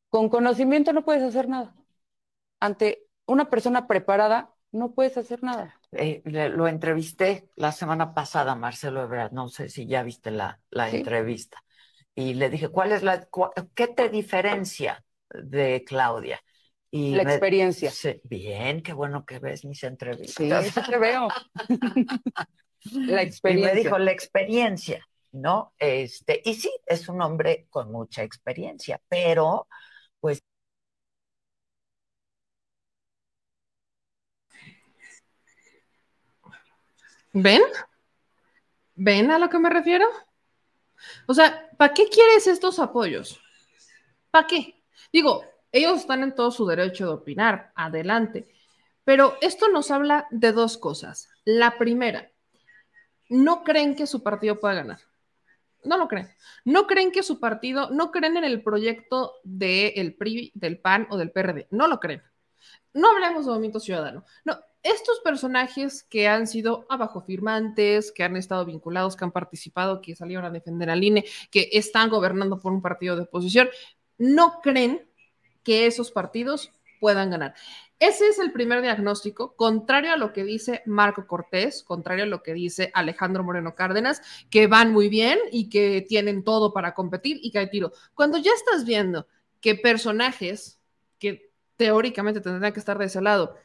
[0.09, 1.75] con conocimiento no puedes hacer nada.
[2.59, 5.79] Ante una persona preparada no puedes hacer nada.
[5.91, 11.63] Eh, lo entrevisté la semana pasada, Marcelo Ebrard, no sé si ya viste la, entrevista.
[12.13, 13.27] Y le dije, ¿cuál es la,
[13.75, 16.41] qué te diferencia de Claudia?
[16.97, 17.91] Y la experiencia.
[18.23, 20.35] bien, qué bueno que ves mis entrevistas.
[20.35, 21.27] Sí, eso te veo.
[22.91, 23.71] la experiencia.
[23.71, 25.73] Y me dijo, la experiencia, ¿no?
[25.77, 29.67] Este, y sí, es un hombre con mucha experiencia, pero
[30.19, 30.41] pues
[37.33, 37.61] ¿Ven?
[38.95, 40.07] ¿Ven a lo que me refiero?
[41.27, 43.39] O sea, ¿para qué quieres estos apoyos?
[44.31, 44.83] ¿Para qué?
[45.13, 45.45] Digo,
[45.77, 48.47] ellos están en todo su derecho de opinar, adelante.
[49.03, 51.29] Pero esto nos habla de dos cosas.
[51.45, 52.31] La primera,
[53.29, 54.99] no creen que su partido pueda ganar
[55.87, 56.29] no lo creen.
[56.65, 61.17] No creen que su partido, no creen en el proyecto del PRI, del PAN o
[61.17, 61.67] del PRD.
[61.71, 62.21] No lo creen.
[62.93, 64.25] No hablemos de movimiento ciudadano.
[64.43, 70.01] No, estos personajes que han sido abajo firmantes, que han estado vinculados, que han participado,
[70.01, 73.69] que salieron a defender al INE, que están gobernando por un partido de oposición,
[74.17, 75.07] no creen
[75.67, 76.71] que esos partidos
[77.01, 77.53] puedan ganar.
[77.99, 82.41] Ese es el primer diagnóstico, contrario a lo que dice Marco Cortés, contrario a lo
[82.41, 87.37] que dice Alejandro Moreno Cárdenas, que van muy bien y que tienen todo para competir
[87.41, 87.91] y que hay tiro.
[88.13, 89.27] Cuando ya estás viendo
[89.59, 90.79] que personajes
[91.19, 93.57] que teóricamente tendrían que estar de ese lado,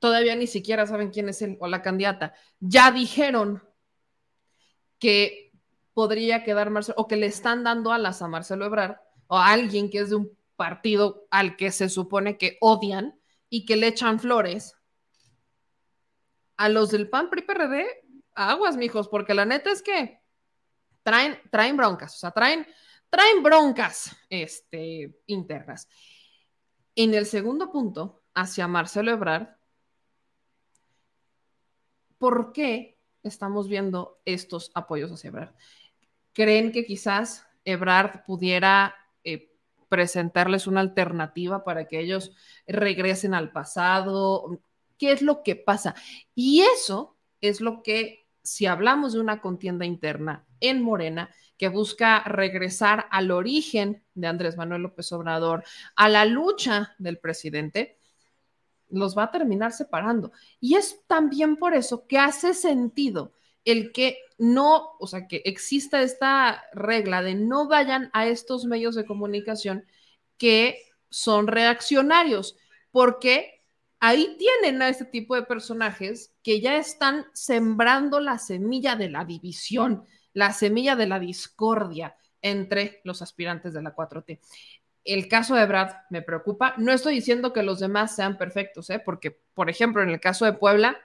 [0.00, 3.62] todavía ni siquiera saben quién es él o la candidata, ya dijeron
[4.98, 5.50] que
[5.94, 8.96] podría quedar Marcelo, o que le están dando alas a Marcelo Ebrard,
[9.28, 13.18] o a alguien que es de un partido al que se supone que odian
[13.48, 14.76] y que le echan flores.
[16.58, 17.86] A los del PAN PRI PRD,
[18.34, 20.20] aguas, mijos, porque la neta es que
[21.02, 22.66] traen, traen broncas, o sea, traen,
[23.08, 25.88] traen broncas este, internas.
[26.94, 29.56] En el segundo punto, hacia Marcelo Ebrard,
[32.18, 35.54] ¿por qué estamos viendo estos apoyos hacia Ebrard?
[36.34, 38.94] ¿Creen que quizás Ebrard pudiera
[39.90, 42.34] presentarles una alternativa para que ellos
[42.66, 44.62] regresen al pasado?
[44.96, 45.94] ¿Qué es lo que pasa?
[46.34, 52.20] Y eso es lo que, si hablamos de una contienda interna en Morena, que busca
[52.20, 55.64] regresar al origen de Andrés Manuel López Obrador,
[55.96, 57.98] a la lucha del presidente,
[58.88, 60.32] los va a terminar separando.
[60.60, 63.32] Y es también por eso que hace sentido
[63.64, 68.94] el que no, o sea, que exista esta regla de no vayan a estos medios
[68.94, 69.84] de comunicación
[70.38, 72.56] que son reaccionarios,
[72.90, 73.62] porque
[73.98, 79.24] ahí tienen a este tipo de personajes que ya están sembrando la semilla de la
[79.24, 84.40] división, la semilla de la discordia entre los aspirantes de la 4T
[85.04, 86.74] el caso de Brad me preocupa.
[86.76, 89.00] No estoy diciendo que los demás sean perfectos, ¿eh?
[89.04, 90.96] porque, por ejemplo, en el caso de Puebla,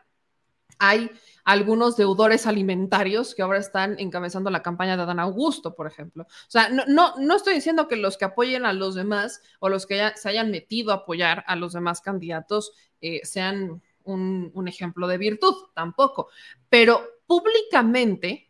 [0.80, 1.10] hay
[1.46, 6.24] algunos deudores alimentarios que ahora están encabezando la campaña de Adán Augusto, por ejemplo.
[6.24, 9.70] O sea, no, no, no estoy diciendo que los que apoyen a los demás o
[9.70, 14.68] los que se hayan metido a apoyar a los demás candidatos eh, sean un, un
[14.68, 16.30] ejemplo de virtud, tampoco.
[16.68, 18.50] Pero públicamente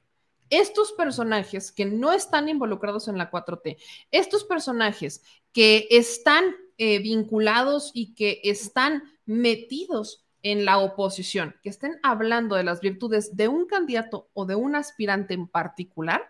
[0.49, 3.77] estos personajes que no están involucrados en la 4T,
[4.11, 11.99] estos personajes que están eh, vinculados y que están metidos en la oposición, que estén
[12.03, 16.21] hablando de las virtudes de un candidato o de un aspirante en particular,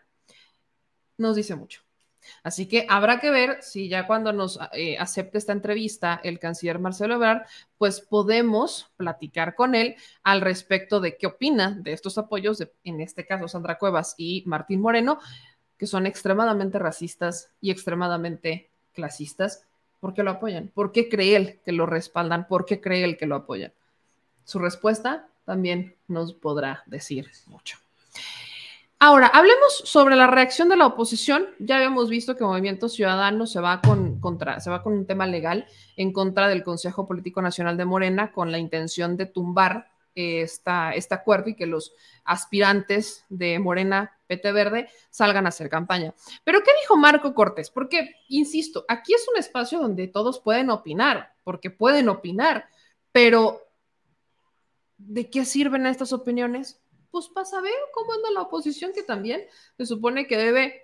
[1.18, 1.82] nos dice mucho.
[2.42, 6.80] Así que habrá que ver si ya cuando nos eh, acepte esta entrevista el canciller
[6.80, 7.42] Marcelo Ebrard,
[7.78, 13.26] pues podemos platicar con él al respecto de qué opina de estos apoyos, en este
[13.26, 15.20] caso Sandra Cuevas y Martín Moreno,
[15.78, 19.66] que son extremadamente racistas y extremadamente clasistas.
[20.00, 20.72] ¿Por qué lo apoyan?
[20.74, 22.48] ¿Por qué cree él que lo respaldan?
[22.48, 23.74] ¿Por qué cree él que lo apoyan?
[24.46, 27.78] Su respuesta también nos podrá decir mucho.
[28.98, 31.48] Ahora, hablemos sobre la reacción de la oposición.
[31.60, 35.28] Ya habíamos visto que Movimiento Ciudadano se va con, contra, se va con un tema
[35.28, 35.68] legal
[35.98, 41.14] en contra del Consejo Político Nacional de Morena con la intención de tumbar esta, este
[41.14, 41.94] acuerdo y que los
[42.24, 46.14] aspirantes de Morena PT Verde salgan a hacer campaña.
[46.44, 47.70] Pero, ¿qué dijo Marco Cortés?
[47.70, 52.70] Porque, insisto, aquí es un espacio donde todos pueden opinar, porque pueden opinar,
[53.12, 53.65] pero
[54.98, 56.82] ¿de qué sirven estas opiniones?
[57.16, 59.46] pues pasa a ver cómo anda la oposición, que también
[59.78, 60.82] se supone que debe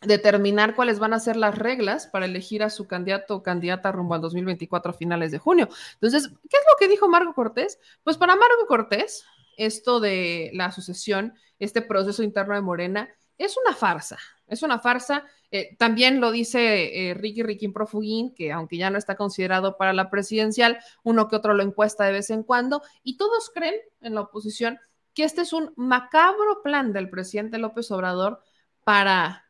[0.00, 4.14] determinar cuáles van a ser las reglas para elegir a su candidato o candidata rumbo
[4.14, 5.68] al 2024 a finales de junio.
[5.92, 7.78] Entonces, ¿qué es lo que dijo Marco Cortés?
[8.02, 9.26] Pues para Marco Cortés,
[9.58, 14.16] esto de la sucesión, este proceso interno de Morena, es una farsa,
[14.48, 15.24] es una farsa.
[15.50, 19.92] Eh, también lo dice eh, Ricky Ricky Profugín, que aunque ya no está considerado para
[19.92, 24.14] la presidencial, uno que otro lo encuesta de vez en cuando, y todos creen en
[24.14, 24.78] la oposición
[25.14, 28.40] que este es un macabro plan del presidente López Obrador
[28.84, 29.46] para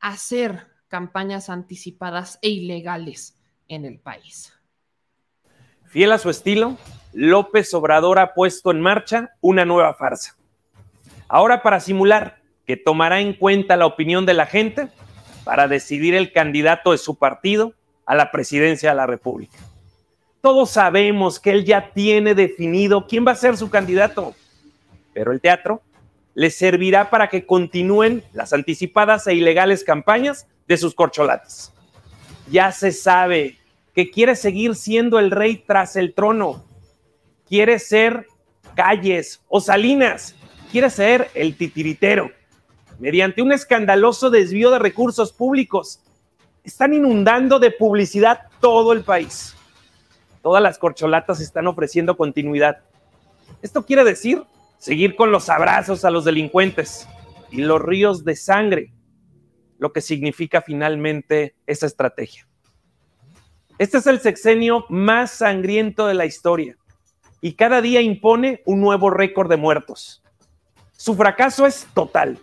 [0.00, 4.52] hacer campañas anticipadas e ilegales en el país.
[5.84, 6.76] Fiel a su estilo,
[7.12, 10.36] López Obrador ha puesto en marcha una nueva farsa.
[11.28, 14.88] Ahora para simular que tomará en cuenta la opinión de la gente
[15.44, 17.74] para decidir el candidato de su partido
[18.04, 19.58] a la presidencia de la República.
[20.40, 24.34] Todos sabemos que él ya tiene definido quién va a ser su candidato
[25.16, 25.80] pero el teatro
[26.34, 31.72] les servirá para que continúen las anticipadas e ilegales campañas de sus corcholates.
[32.50, 33.56] Ya se sabe
[33.94, 36.66] que quiere seguir siendo el rey tras el trono.
[37.48, 38.26] Quiere ser
[38.74, 40.34] calles o salinas.
[40.70, 42.30] Quiere ser el titiritero.
[42.98, 46.00] Mediante un escandaloso desvío de recursos públicos,
[46.64, 49.56] están inundando de publicidad todo el país
[50.46, 52.78] todas las corcholatas están ofreciendo continuidad.
[53.62, 54.44] Esto quiere decir
[54.78, 57.08] seguir con los abrazos a los delincuentes
[57.50, 58.92] y los ríos de sangre,
[59.80, 62.46] lo que significa finalmente esa estrategia.
[63.78, 66.76] Este es el sexenio más sangriento de la historia
[67.40, 70.22] y cada día impone un nuevo récord de muertos.
[70.92, 72.38] Su fracaso es total,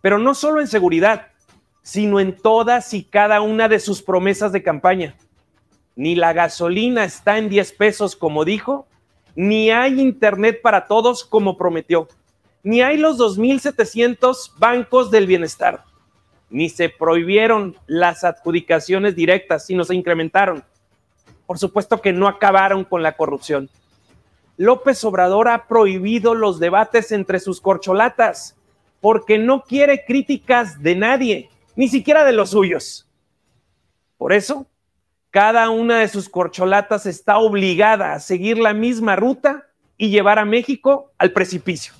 [0.00, 1.28] pero no solo en seguridad,
[1.82, 5.16] sino en todas y cada una de sus promesas de campaña.
[5.96, 8.86] Ni la gasolina está en 10 pesos como dijo,
[9.34, 12.08] ni hay internet para todos como prometió,
[12.62, 15.84] ni hay los 2.700 bancos del bienestar
[16.50, 20.64] ni se prohibieron las adjudicaciones directas, sino se incrementaron.
[21.46, 23.70] Por supuesto que no acabaron con la corrupción.
[24.56, 28.56] López Obrador ha prohibido los debates entre sus corcholatas
[29.00, 33.08] porque no quiere críticas de nadie, ni siquiera de los suyos.
[34.18, 34.66] Por eso,
[35.30, 39.66] cada una de sus corcholatas está obligada a seguir la misma ruta
[39.96, 41.94] y llevar a México al precipicio.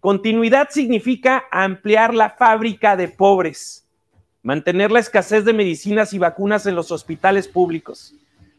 [0.00, 3.86] Continuidad significa ampliar la fábrica de pobres,
[4.42, 8.14] mantener la escasez de medicinas y vacunas en los hospitales públicos,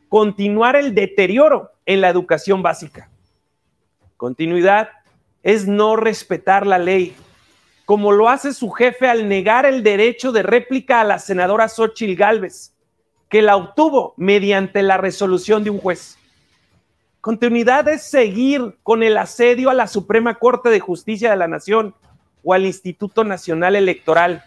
[0.09, 3.09] continuar el deterioro en la educación básica.
[4.17, 4.89] Continuidad
[5.43, 7.15] es no respetar la ley,
[7.85, 12.15] como lo hace su jefe al negar el derecho de réplica a la senadora Xochil
[12.15, 12.73] Gálvez,
[13.29, 16.17] que la obtuvo mediante la resolución de un juez.
[17.21, 21.93] Continuidad es seguir con el asedio a la Suprema Corte de Justicia de la Nación
[22.43, 24.45] o al Instituto Nacional Electoral.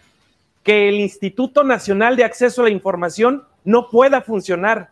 [0.63, 4.91] Que el Instituto Nacional de Acceso a la Información no pueda funcionar.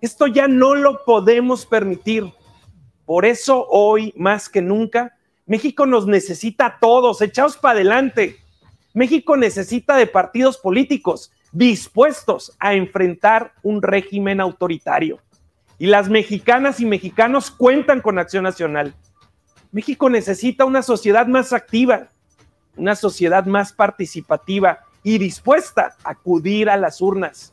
[0.00, 2.32] Esto ya no lo podemos permitir.
[3.04, 5.16] Por eso hoy, más que nunca,
[5.50, 8.36] México nos necesita a todos, echaos para adelante.
[8.94, 15.18] México necesita de partidos políticos dispuestos a enfrentar un régimen autoritario
[15.76, 18.94] y las mexicanas y mexicanos cuentan con Acción Nacional.
[19.72, 22.10] México necesita una sociedad más activa,
[22.76, 27.52] una sociedad más participativa y dispuesta a acudir a las urnas.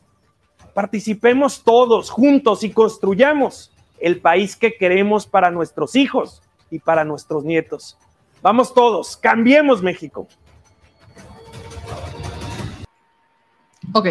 [0.72, 7.44] Participemos todos juntos y construyamos el país que queremos para nuestros hijos y para nuestros
[7.44, 7.96] nietos.
[8.42, 10.28] Vamos todos, cambiemos México.
[13.92, 14.06] Ok.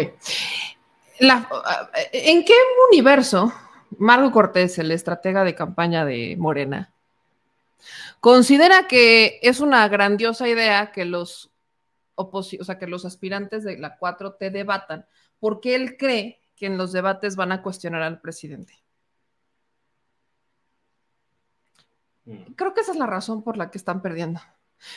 [1.20, 2.54] ¿En qué
[2.90, 3.52] universo
[3.98, 6.92] Marco Cortés, el estratega de campaña de Morena,
[8.20, 11.50] considera que es una grandiosa idea que los
[12.18, 15.06] o sea, que los aspirantes de la 4T debatan,
[15.38, 18.74] porque él cree que en los debates van a cuestionar al presidente.
[22.17, 22.17] Mm.
[22.56, 24.40] Creo que esa es la razón por la que están perdiendo.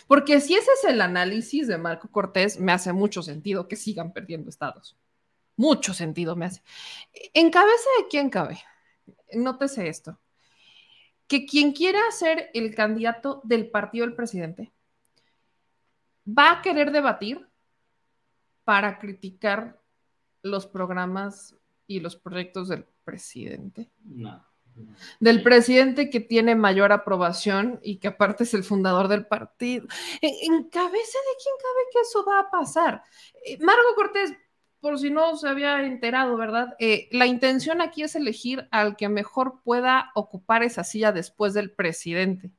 [0.08, 4.14] Porque si ese es el análisis de Marco Cortés, me hace mucho sentido que sigan
[4.14, 4.98] perdiendo estados.
[5.56, 6.62] Mucho sentido me hace.
[7.34, 8.60] ¿En cabeza de quién cabe?
[9.34, 10.20] nótese esto,
[11.28, 14.74] que quien quiera ser el candidato del partido del presidente
[16.28, 17.48] va a querer debatir
[18.64, 19.82] para criticar
[20.42, 21.56] los programas
[21.88, 23.90] y los proyectos del presidente.
[25.20, 29.88] Del presidente que tiene mayor aprobación y que aparte es el fundador del partido.
[30.22, 33.04] ¿En, cabeza de quién cabe que eso va a pasar?
[33.46, 34.34] Eh, Margo Cortés
[34.82, 36.76] por si no se había enterado, ¿verdad?
[36.80, 41.72] Eh, la intención aquí es elegir al que mejor pueda ocupar esa silla después del
[41.72, 42.52] presidente,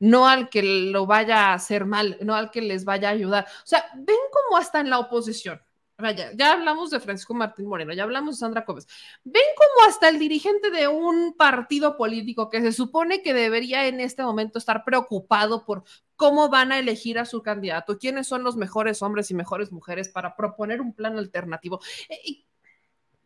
[0.00, 3.46] no al que lo vaya a hacer mal, no al que les vaya a ayudar.
[3.62, 5.62] O sea, ven cómo hasta en la oposición
[6.00, 8.86] Vaya, ya hablamos de Francisco Martín Moreno, ya hablamos de Sandra Cópez.
[9.24, 13.98] Ven como hasta el dirigente de un partido político que se supone que debería en
[13.98, 15.82] este momento estar preocupado por
[16.14, 20.08] cómo van a elegir a su candidato, quiénes son los mejores hombres y mejores mujeres
[20.08, 21.80] para proponer un plan alternativo.
[22.08, 22.44] Eh,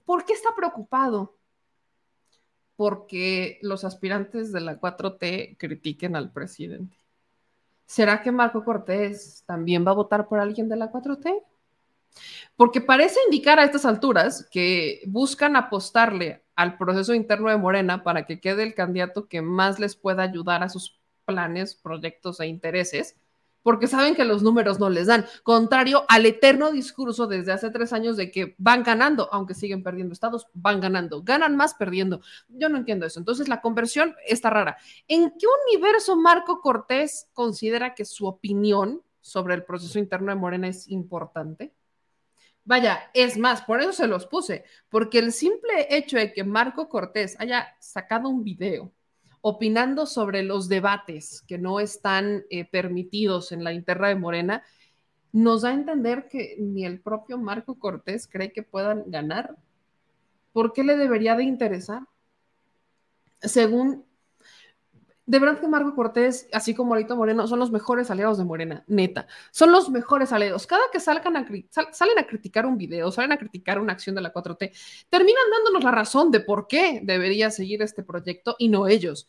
[0.07, 1.37] ¿Por qué está preocupado?
[2.77, 6.97] Porque los aspirantes de la 4T critiquen al presidente.
[7.85, 11.52] ¿Será que Marco Cortés también va a votar por alguien de la 4T?
[12.57, 18.27] Porque parece indicar a estas alturas que buscan apostarle al proceso interno de Morena para
[18.27, 23.17] que quede el candidato que más les pueda ayudar a sus planes, proyectos e intereses,
[23.63, 27.93] porque saben que los números no les dan, contrario al eterno discurso desde hace tres
[27.93, 32.21] años de que van ganando, aunque siguen perdiendo estados, van ganando, ganan más perdiendo.
[32.49, 33.21] Yo no entiendo eso.
[33.21, 34.77] Entonces la conversión está rara.
[35.07, 40.69] ¿En qué universo Marco Cortés considera que su opinión sobre el proceso interno de Morena
[40.69, 41.73] es importante?
[42.65, 46.89] Vaya, es más, por eso se los puse, porque el simple hecho de que Marco
[46.89, 48.93] Cortés haya sacado un video
[49.41, 54.63] opinando sobre los debates que no están eh, permitidos en la interna de Morena,
[55.33, 59.57] nos da a entender que ni el propio Marco Cortés cree que puedan ganar.
[60.53, 62.03] ¿Por qué le debería de interesar?
[63.43, 64.05] según
[65.25, 68.85] de verdad que Marco Cortés, así como Alito Moreno, son los mejores aliados de Morena,
[68.89, 69.29] neta.
[69.53, 70.67] Son los mejores aliados.
[70.67, 71.47] Cada que salgan a,
[71.93, 74.73] salen a criticar un video, salen a criticar una acción de la 4T,
[75.09, 79.29] terminan dándonos la razón de por qué debería seguir este proyecto y no ellos.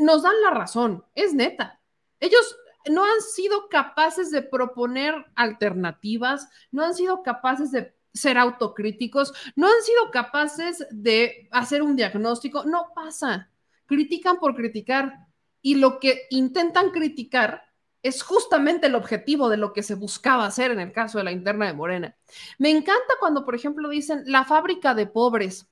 [0.00, 1.80] Nos dan la razón, es neta.
[2.18, 2.56] Ellos
[2.90, 9.68] no han sido capaces de proponer alternativas, no han sido capaces de ser autocríticos, no
[9.68, 12.64] han sido capaces de hacer un diagnóstico.
[12.64, 13.50] No pasa.
[13.86, 15.27] Critican por criticar
[15.68, 17.62] y lo que intentan criticar
[18.02, 21.30] es justamente el objetivo de lo que se buscaba hacer en el caso de la
[21.30, 22.16] interna de Morena.
[22.56, 25.68] Me encanta cuando, por ejemplo, dicen la fábrica de pobres.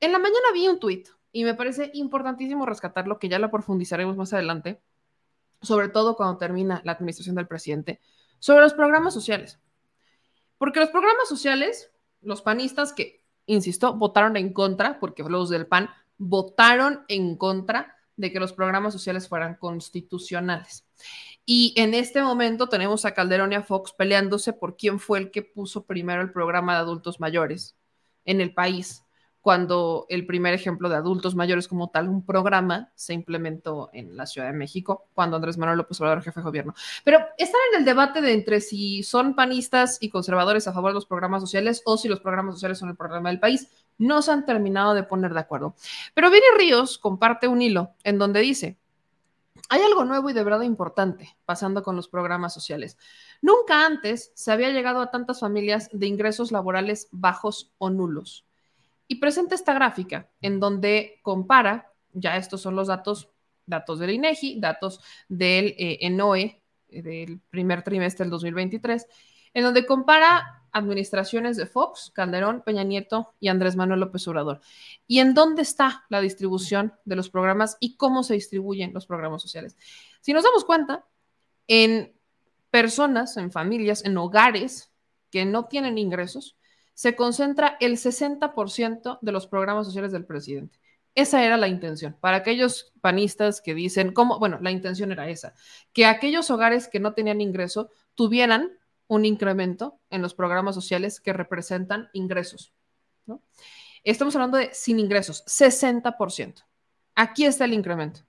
[0.00, 4.16] En la mañana vi un tuit y me parece importantísimo rescatarlo, que ya lo profundizaremos
[4.16, 4.82] más adelante,
[5.62, 8.00] sobre todo cuando termina la administración del presidente,
[8.40, 9.60] sobre los programas sociales.
[10.58, 11.92] Porque los programas sociales,
[12.22, 18.32] los panistas que, insisto, votaron en contra, porque los del PAN votaron en contra de
[18.32, 20.86] que los programas sociales fueran constitucionales.
[21.44, 25.30] Y en este momento tenemos a Calderón y a Fox peleándose por quién fue el
[25.30, 27.76] que puso primero el programa de adultos mayores
[28.24, 29.05] en el país
[29.46, 34.26] cuando el primer ejemplo de adultos mayores como tal, un programa, se implementó en la
[34.26, 36.74] Ciudad de México, cuando Andrés Manuel López Obrador, jefe de gobierno.
[37.04, 40.94] Pero están en el debate de entre si son panistas y conservadores a favor de
[40.94, 43.68] los programas sociales o si los programas sociales son el programa del país.
[43.98, 45.76] No se han terminado de poner de acuerdo.
[46.12, 48.80] Pero Vini Ríos comparte un hilo en donde dice,
[49.68, 52.98] hay algo nuevo y de verdad importante pasando con los programas sociales.
[53.42, 58.44] Nunca antes se había llegado a tantas familias de ingresos laborales bajos o nulos
[59.08, 63.30] y presenta esta gráfica en donde compara, ya estos son los datos,
[63.66, 69.06] datos del INEGI, datos del eh, ENOE eh, del primer trimestre del 2023,
[69.54, 74.60] en donde compara administraciones de Fox, Calderón, Peña Nieto y Andrés Manuel López Obrador.
[75.06, 79.40] ¿Y en dónde está la distribución de los programas y cómo se distribuyen los programas
[79.40, 79.76] sociales?
[80.20, 81.06] Si nos damos cuenta,
[81.66, 82.12] en
[82.70, 84.90] personas, en familias, en hogares
[85.30, 86.56] que no tienen ingresos,
[86.96, 90.80] se concentra el 60% de los programas sociales del presidente.
[91.14, 92.16] Esa era la intención.
[92.20, 94.38] Para aquellos panistas que dicen, ¿cómo?
[94.38, 95.52] Bueno, la intención era esa,
[95.92, 98.78] que aquellos hogares que no tenían ingreso tuvieran
[99.08, 102.72] un incremento en los programas sociales que representan ingresos.
[104.02, 106.64] Estamos hablando de sin ingresos, 60%.
[107.14, 108.20] Aquí está el incremento.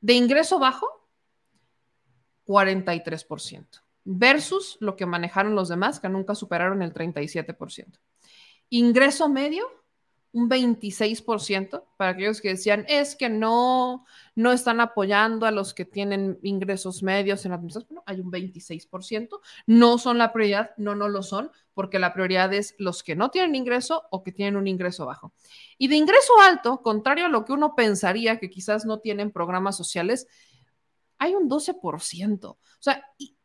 [0.00, 0.88] De ingreso bajo,
[2.44, 7.98] 43% versus lo que manejaron los demás, que nunca superaron el 37%.
[8.70, 9.66] Ingreso medio,
[10.32, 14.04] un 26% para aquellos que decían, es que no,
[14.34, 17.86] no están apoyando a los que tienen ingresos medios en administración.
[17.88, 19.40] Bueno, hay un 26%.
[19.66, 23.30] No son la prioridad, no, no lo son, porque la prioridad es los que no
[23.30, 25.32] tienen ingreso o que tienen un ingreso bajo.
[25.78, 29.76] Y de ingreso alto, contrario a lo que uno pensaría que quizás no tienen programas
[29.76, 30.26] sociales,
[31.18, 32.44] hay un 12%.
[32.44, 33.04] O sea,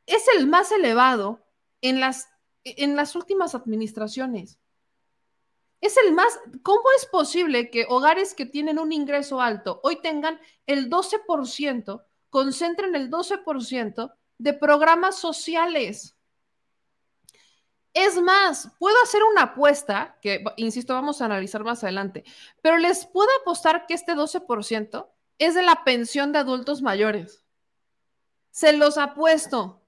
[0.10, 1.45] es el más elevado
[1.81, 2.30] en las,
[2.64, 4.60] en las últimas administraciones.
[5.81, 10.40] Es el más, ¿cómo es posible que hogares que tienen un ingreso alto hoy tengan
[10.68, 16.18] el 12%, concentren el 12% de programas sociales?
[17.94, 22.23] Es más, puedo hacer una apuesta, que insisto, vamos a analizar más adelante,
[22.61, 25.07] pero les puedo apostar que este 12%
[25.40, 27.45] es de la pensión de adultos mayores.
[28.52, 29.78] Se los apuesto.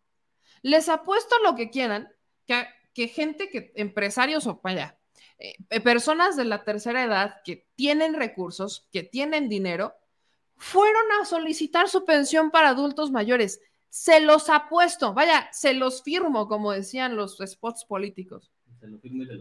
[0.61, 2.09] Les apuesto lo que quieran,
[2.45, 4.97] que, que gente, que empresarios o vaya,
[5.41, 9.95] eh, personas de la tercera edad que tienen recursos, que tienen dinero,
[10.55, 13.59] fueron a solicitar su pensión para adultos mayores.
[13.89, 18.51] Se los apuesto, vaya, se los firmo, como decían los spots políticos.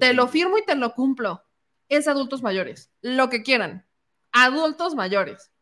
[0.01, 1.45] te lo firmo y te lo cumplo.
[1.91, 3.87] Es adultos mayores, lo que quieran.
[4.33, 5.53] Adultos mayores.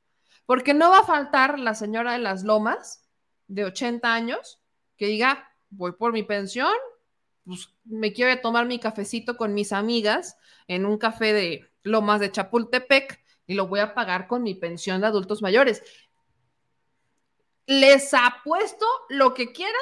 [0.46, 3.04] Porque no va a faltar la señora de las lomas
[3.48, 4.60] de 80 años
[4.96, 6.72] que diga, voy por mi pensión,
[7.44, 10.36] pues me quiero tomar mi cafecito con mis amigas
[10.66, 15.00] en un café de Lomas de Chapultepec y lo voy a pagar con mi pensión
[15.00, 15.82] de adultos mayores.
[17.66, 19.74] Les apuesto lo que quieran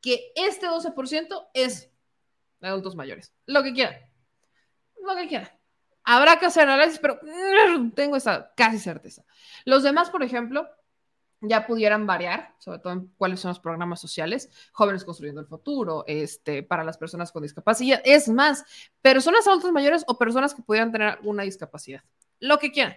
[0.00, 1.90] que este 12% es
[2.60, 3.34] de adultos mayores.
[3.46, 3.96] Lo que quieran.
[5.02, 5.50] Lo que quieran.
[6.02, 7.18] Habrá que hacer análisis, pero
[7.94, 9.24] tengo esa casi certeza.
[9.64, 10.68] Los demás, por ejemplo,
[11.48, 16.04] ya pudieran variar, sobre todo en cuáles son los programas sociales, jóvenes construyendo el futuro,
[16.06, 18.00] este, para las personas con discapacidad.
[18.04, 18.64] Es más,
[19.02, 22.02] personas adultas mayores o personas que pudieran tener alguna discapacidad,
[22.40, 22.96] lo que quieran.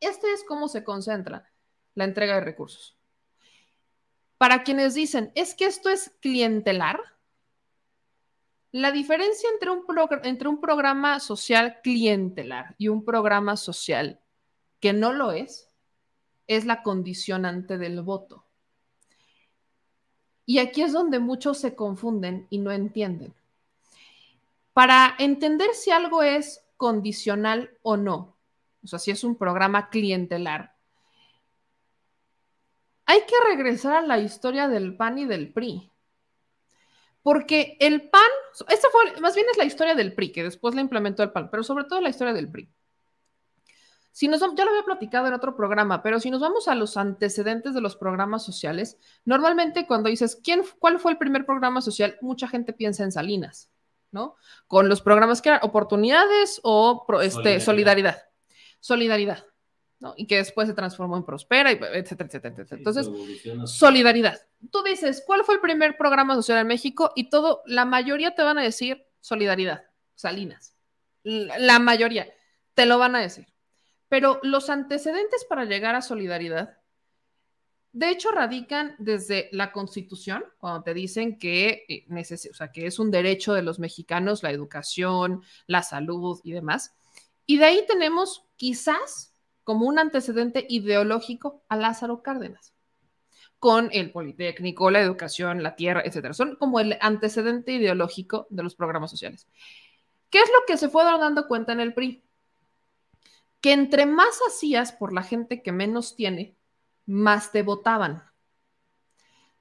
[0.00, 1.50] Este es cómo se concentra
[1.94, 2.96] la entrega de recursos.
[4.38, 6.98] Para quienes dicen, es que esto es clientelar,
[8.72, 9.84] la diferencia entre un,
[10.22, 14.20] entre un programa social clientelar y un programa social
[14.78, 15.69] que no lo es,
[16.50, 18.44] es la condicionante del voto.
[20.44, 23.32] Y aquí es donde muchos se confunden y no entienden.
[24.72, 28.36] Para entender si algo es condicional o no,
[28.82, 30.74] o sea, si es un programa clientelar,
[33.06, 35.88] hay que regresar a la historia del PAN y del PRI.
[37.22, 38.30] Porque el PAN,
[38.68, 41.48] esta fue, más bien es la historia del PRI, que después la implementó el PAN,
[41.48, 42.68] pero sobre todo la historia del PRI.
[44.12, 46.96] Si nos, ya lo había platicado en otro programa, pero si nos vamos a los
[46.96, 52.18] antecedentes de los programas sociales, normalmente cuando dices, ¿quién, ¿cuál fue el primer programa social?
[52.20, 53.70] Mucha gente piensa en Salinas,
[54.10, 54.36] ¿no?
[54.66, 58.22] Con los programas que eran oportunidades o este, solidaridad.
[58.80, 59.44] Solidaridad.
[60.00, 60.14] ¿no?
[60.16, 62.78] Y que después se transformó en Prospera, etcétera, etcétera, etcétera.
[62.78, 63.10] Entonces,
[63.70, 64.40] solidaridad.
[64.72, 67.12] Tú dices, ¿cuál fue el primer programa social en México?
[67.14, 69.84] Y todo, la mayoría te van a decir solidaridad,
[70.14, 70.74] Salinas.
[71.22, 72.26] La mayoría
[72.74, 73.46] te lo van a decir.
[74.10, 76.76] Pero los antecedentes para llegar a solidaridad,
[77.92, 82.04] de hecho, radican desde la Constitución, cuando te dicen que, eh,
[82.50, 86.92] o sea, que es un derecho de los mexicanos la educación, la salud y demás.
[87.46, 92.74] Y de ahí tenemos quizás como un antecedente ideológico a Lázaro Cárdenas,
[93.60, 96.34] con el Politécnico, la educación, la tierra, etcétera.
[96.34, 99.46] Son como el antecedente ideológico de los programas sociales.
[100.30, 102.24] ¿Qué es lo que se fue dando cuenta en el PRI?
[103.60, 106.56] Que entre más hacías por la gente que menos tiene,
[107.06, 108.24] más te votaban.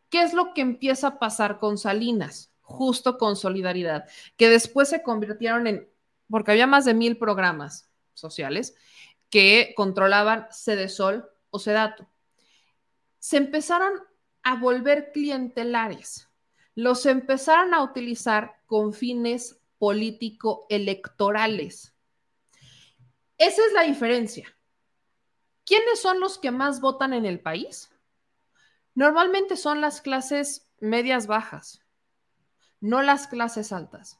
[0.10, 2.52] ¿Qué es lo que empieza a pasar con Salinas?
[2.62, 4.08] Justo con Solidaridad,
[4.38, 5.90] que después se convirtieron en,
[6.30, 8.76] porque había más de mil programas sociales
[9.30, 12.08] que controlaban Sol o Sedato.
[13.18, 13.94] Se empezaron
[14.44, 16.30] a volver clientelares,
[16.76, 21.96] los empezaron a utilizar con fines político-electorales.
[23.40, 24.48] Esa es la diferencia.
[25.66, 27.90] ¿Quiénes son los que más votan en el país?
[28.96, 31.82] Normalmente son las clases medias bajas,
[32.82, 34.20] no las clases altas.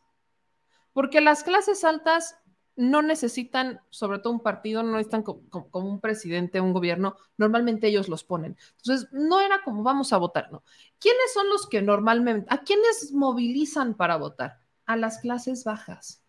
[0.94, 2.38] Porque las clases altas
[2.78, 5.42] no necesitan, sobre todo un partido, no necesitan como,
[5.74, 8.56] un presidente, un gobierno, normalmente ellos los ponen.
[8.78, 10.64] Entonces, no era como vamos a votar, ¿no?
[10.98, 14.60] ¿Quiénes son los que normalmente, a quiénes movilizan para votar?
[14.86, 16.24] A las clases bajas,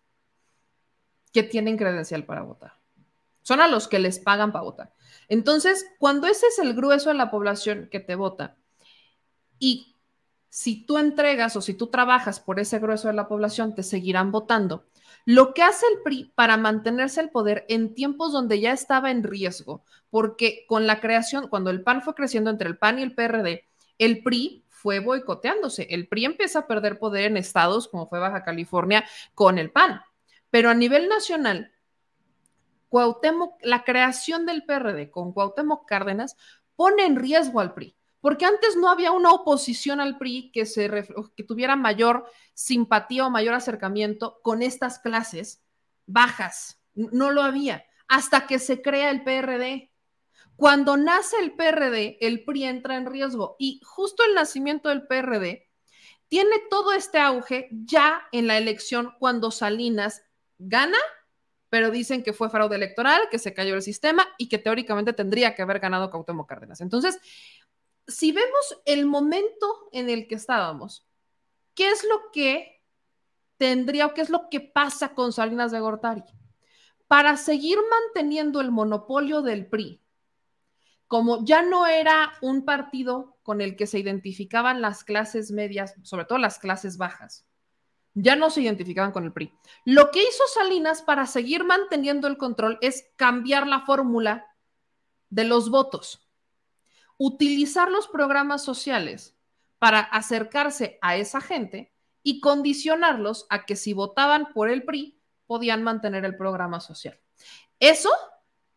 [1.31, 2.80] que tienen credencial para votar.
[3.41, 4.93] Son a los que les pagan para votar.
[5.27, 8.57] Entonces, cuando ese es el grueso de la población que te vota,
[9.59, 9.95] y
[10.49, 14.31] si tú entregas o si tú trabajas por ese grueso de la población, te seguirán
[14.31, 14.85] votando.
[15.25, 19.23] Lo que hace el PRI para mantenerse el poder en tiempos donde ya estaba en
[19.23, 23.15] riesgo, porque con la creación, cuando el PAN fue creciendo entre el PAN y el
[23.15, 23.63] PRD,
[23.97, 25.87] el PRI fue boicoteándose.
[25.91, 29.05] El PRI empieza a perder poder en estados como fue Baja California
[29.35, 30.01] con el PAN.
[30.49, 31.70] Pero a nivel nacional,
[32.91, 36.35] Cuauhtémoc, la creación del PRD con Cuauhtémoc Cárdenas
[36.75, 40.65] pone en riesgo al PRI, porque antes no había una oposición al PRI que,
[41.37, 45.63] que tuviera mayor simpatía o mayor acercamiento con estas clases
[46.05, 46.81] bajas.
[46.93, 49.93] No lo había, hasta que se crea el PRD.
[50.57, 55.69] Cuando nace el PRD, el PRI entra en riesgo y justo el nacimiento del PRD
[56.27, 60.23] tiene todo este auge ya en la elección cuando Salinas
[60.57, 60.97] gana
[61.71, 65.55] pero dicen que fue fraude electoral, que se cayó el sistema y que teóricamente tendría
[65.55, 66.81] que haber ganado Cuauhtémoc Cárdenas.
[66.81, 67.17] Entonces,
[68.05, 71.07] si vemos el momento en el que estábamos,
[71.73, 72.83] ¿qué es lo que
[73.55, 76.23] tendría o qué es lo que pasa con Salinas de Gortari?
[77.07, 80.01] Para seguir manteniendo el monopolio del PRI,
[81.07, 86.25] como ya no era un partido con el que se identificaban las clases medias, sobre
[86.25, 87.45] todo las clases bajas,
[88.13, 89.53] ya no se identificaban con el PRI.
[89.85, 94.47] Lo que hizo Salinas para seguir manteniendo el control es cambiar la fórmula
[95.29, 96.27] de los votos,
[97.17, 99.37] utilizar los programas sociales
[99.79, 101.93] para acercarse a esa gente
[102.23, 107.19] y condicionarlos a que si votaban por el PRI podían mantener el programa social.
[107.79, 108.09] Eso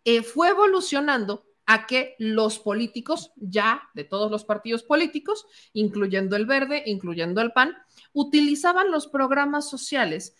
[0.04, 6.46] eh, fue evolucionando a que los políticos, ya de todos los partidos políticos, incluyendo el
[6.46, 7.74] Verde, incluyendo el PAN,
[8.12, 10.36] utilizaban los programas sociales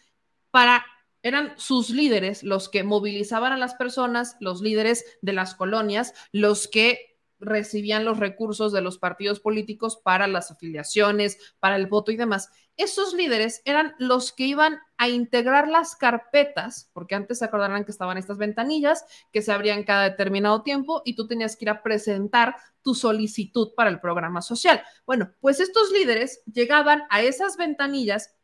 [0.50, 0.84] para,
[1.22, 6.68] eran sus líderes los que movilizaban a las personas, los líderes de las colonias, los
[6.68, 7.13] que
[7.44, 12.50] recibían los recursos de los partidos políticos para las afiliaciones, para el voto y demás.
[12.76, 17.92] Esos líderes eran los que iban a integrar las carpetas, porque antes se acordarán que
[17.92, 21.82] estaban estas ventanillas que se abrían cada determinado tiempo y tú tenías que ir a
[21.82, 24.82] presentar tu solicitud para el programa social.
[25.06, 28.34] Bueno, pues estos líderes llegaban a esas ventanillas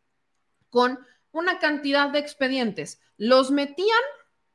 [0.68, 1.00] con
[1.32, 3.98] una cantidad de expedientes, los metían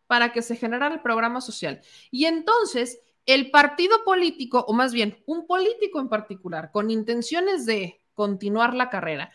[0.07, 1.81] para que se generara el programa social.
[2.11, 8.01] Y entonces el partido político, o más bien un político en particular, con intenciones de
[8.13, 9.31] continuar la carrera,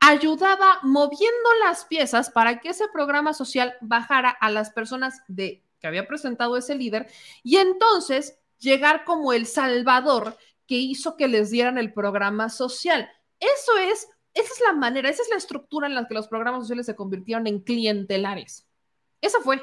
[0.00, 5.86] ayudaba moviendo las piezas para que ese programa social bajara a las personas de que
[5.86, 7.08] había presentado ese líder
[7.42, 13.08] y entonces llegar como el salvador que hizo que les dieran el programa social.
[13.38, 16.62] Eso es, esa es la manera, esa es la estructura en la que los programas
[16.62, 18.66] sociales se convirtieron en clientelares.
[19.20, 19.60] Esa fue.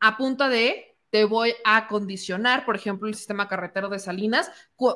[0.00, 4.50] A punta de te voy a condicionar, por ejemplo, el sistema carretero de Salinas,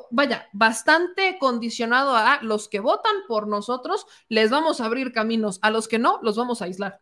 [0.09, 5.69] vaya, bastante condicionado a los que votan por nosotros, les vamos a abrir caminos, a
[5.69, 7.01] los que no, los vamos a aislar.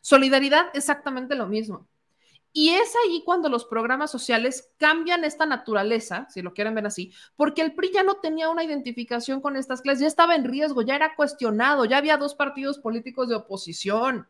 [0.00, 1.88] Solidaridad, exactamente lo mismo.
[2.52, 7.12] Y es ahí cuando los programas sociales cambian esta naturaleza, si lo quieren ver así,
[7.34, 10.82] porque el PRI ya no tenía una identificación con estas clases, ya estaba en riesgo,
[10.82, 14.28] ya era cuestionado, ya había dos partidos políticos de oposición.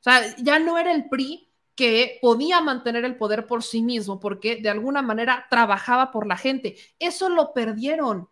[0.00, 4.18] O sea, ya no era el PRI que podía mantener el poder por sí mismo
[4.18, 6.76] porque de alguna manera trabajaba por la gente.
[6.98, 8.28] Eso lo perdieron.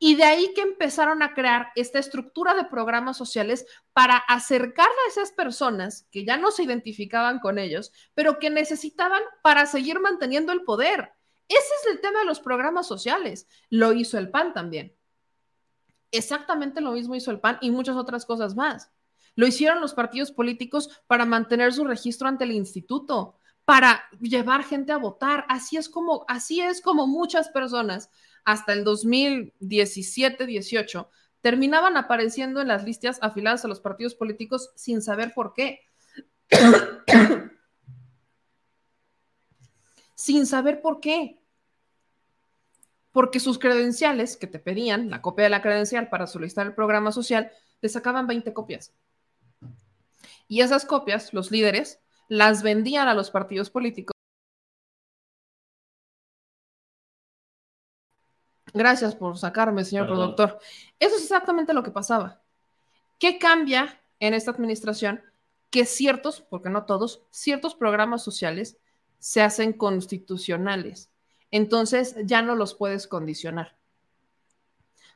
[0.00, 5.08] Y de ahí que empezaron a crear esta estructura de programas sociales para acercar a
[5.08, 10.52] esas personas que ya no se identificaban con ellos, pero que necesitaban para seguir manteniendo
[10.52, 11.12] el poder.
[11.48, 13.48] Ese es el tema de los programas sociales.
[13.70, 14.94] Lo hizo el PAN también.
[16.12, 18.90] Exactamente lo mismo hizo el PAN y muchas otras cosas más.
[19.38, 24.90] Lo hicieron los partidos políticos para mantener su registro ante el instituto, para llevar gente
[24.90, 25.44] a votar.
[25.48, 28.10] Así es como, así es como muchas personas
[28.44, 31.06] hasta el 2017-18
[31.40, 35.82] terminaban apareciendo en las listas afiladas a los partidos políticos sin saber por qué.
[40.16, 41.40] sin saber por qué.
[43.12, 47.12] Porque sus credenciales que te pedían, la copia de la credencial para solicitar el programa
[47.12, 48.92] social, te sacaban 20 copias.
[50.48, 54.12] Y esas copias, los líderes, las vendían a los partidos políticos.
[58.74, 60.58] Gracias por sacarme, señor productor.
[60.98, 62.42] Eso es exactamente lo que pasaba.
[63.18, 65.22] ¿Qué cambia en esta administración?
[65.70, 68.78] Que ciertos, porque no todos, ciertos programas sociales
[69.18, 71.10] se hacen constitucionales.
[71.50, 73.76] Entonces ya no los puedes condicionar.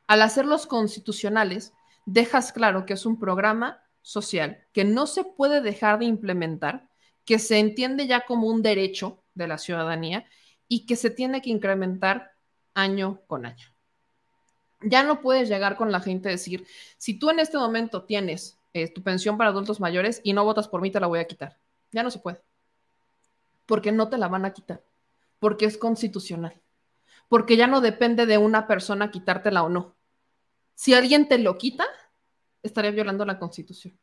[0.07, 1.73] Al hacerlos constitucionales,
[2.05, 6.87] dejas claro que es un programa social que no se puede dejar de implementar,
[7.25, 10.25] que se entiende ya como un derecho de la ciudadanía
[10.67, 12.33] y que se tiene que incrementar
[12.75, 13.65] año con año.
[14.81, 16.67] Ya no puedes llegar con la gente a decir,
[16.97, 20.67] si tú en este momento tienes eh, tu pensión para adultos mayores y no votas
[20.67, 21.57] por mí, te la voy a quitar.
[21.91, 22.41] Ya no se puede.
[23.65, 24.83] Porque no te la van a quitar.
[25.39, 26.61] Porque es constitucional.
[27.29, 29.95] Porque ya no depende de una persona quitártela o no.
[30.75, 31.85] Si alguien te lo quita,
[32.63, 33.97] estaría violando la constitución.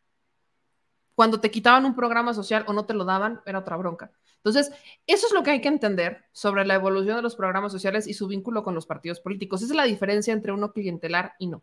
[1.15, 4.11] Cuando te quitaban un programa social o no te lo daban, era otra bronca.
[4.37, 4.73] Entonces,
[5.07, 8.15] eso es lo que hay que entender sobre la evolución de los programas sociales y
[8.15, 9.61] su vínculo con los partidos políticos.
[9.61, 11.63] Esa es la diferencia entre uno clientelar y no.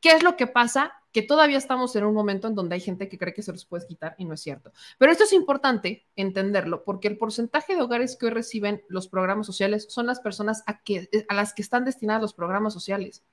[0.00, 0.94] ¿Qué es lo que pasa?
[1.12, 3.66] Que todavía estamos en un momento en donde hay gente que cree que se los
[3.66, 4.72] puede quitar y no es cierto.
[4.98, 9.46] Pero esto es importante entenderlo porque el porcentaje de hogares que hoy reciben los programas
[9.46, 10.80] sociales son las personas a,
[11.28, 13.24] a las que están destinados los programas sociales.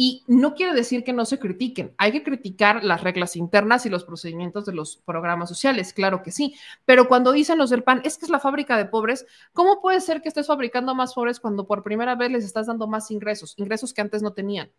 [0.00, 3.88] Y no quiere decir que no se critiquen, hay que criticar las reglas internas y
[3.88, 8.02] los procedimientos de los programas sociales, claro que sí, pero cuando dicen los del PAN,
[8.04, 11.40] es que es la fábrica de pobres, ¿cómo puede ser que estés fabricando más pobres
[11.40, 14.70] cuando por primera vez les estás dando más ingresos, ingresos que antes no tenían?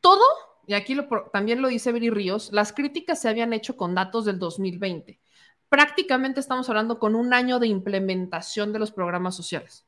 [0.00, 0.24] Todo,
[0.66, 0.96] y aquí
[1.32, 5.20] también lo dice Viri Ríos, las críticas se habían hecho con datos del 2020.
[5.68, 9.86] Prácticamente estamos hablando con un año de implementación de los programas sociales,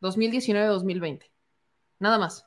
[0.00, 1.31] 2019-2020
[2.02, 2.46] nada más.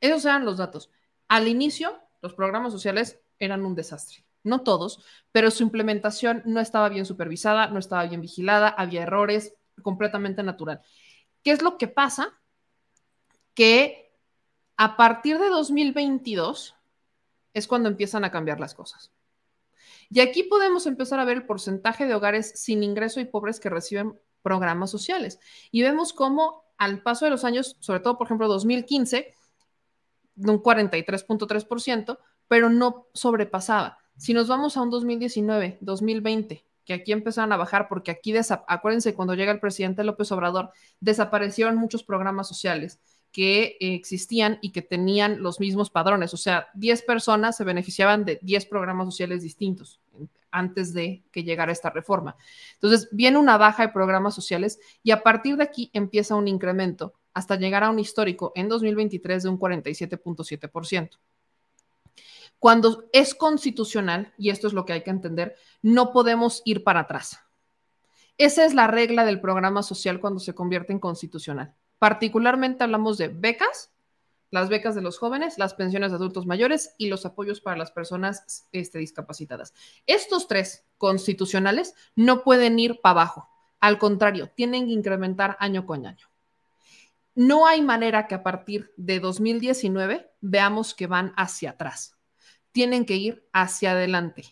[0.00, 0.90] Esos eran los datos.
[1.28, 4.24] Al inicio, los programas sociales eran un desastre.
[4.44, 9.54] No todos, pero su implementación no estaba bien supervisada, no estaba bien vigilada, había errores,
[9.82, 10.80] completamente natural.
[11.42, 12.40] ¿Qué es lo que pasa?
[13.54, 14.16] Que
[14.76, 16.76] a partir de 2022
[17.54, 19.12] es cuando empiezan a cambiar las cosas.
[20.08, 23.70] Y aquí podemos empezar a ver el porcentaje de hogares sin ingreso y pobres que
[23.70, 25.40] reciben programas sociales.
[25.70, 29.34] Y vemos cómo al paso de los años, sobre todo, por ejemplo, 2015,
[30.34, 32.18] de un 43.3%,
[32.48, 33.98] pero no sobrepasaba.
[34.16, 38.34] Si nos vamos a un 2019, 2020, que aquí empezaron a bajar, porque aquí,
[38.66, 42.98] acuérdense, cuando llega el presidente López Obrador, desaparecieron muchos programas sociales
[43.30, 46.34] que existían y que tenían los mismos padrones.
[46.34, 50.01] O sea, 10 personas se beneficiaban de 10 programas sociales distintos
[50.52, 52.36] antes de que llegara esta reforma.
[52.74, 57.14] Entonces, viene una baja de programas sociales y a partir de aquí empieza un incremento
[57.34, 61.18] hasta llegar a un histórico en 2023 de un 47.7%.
[62.58, 67.00] cuando es constitucional, y esto es lo que hay que entender, no podemos ir para
[67.00, 67.40] atrás.
[68.38, 71.74] Esa es la regla del programa social cuando se convierte en constitucional.
[71.98, 73.91] Particularmente hablamos de becas,
[74.52, 77.90] las becas de los jóvenes, las pensiones de adultos mayores y los apoyos para las
[77.90, 79.72] personas este, discapacitadas.
[80.06, 83.48] Estos tres constitucionales no pueden ir para abajo.
[83.80, 86.26] Al contrario, tienen que incrementar año con año.
[87.34, 92.18] No hay manera que a partir de 2019 veamos que van hacia atrás.
[92.72, 94.44] Tienen que ir hacia adelante,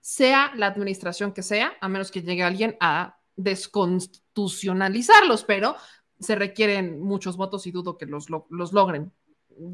[0.00, 5.76] sea la administración que sea, a menos que llegue alguien a desconstitucionalizarlos, pero
[6.18, 9.12] se requieren muchos votos y dudo que los, los logren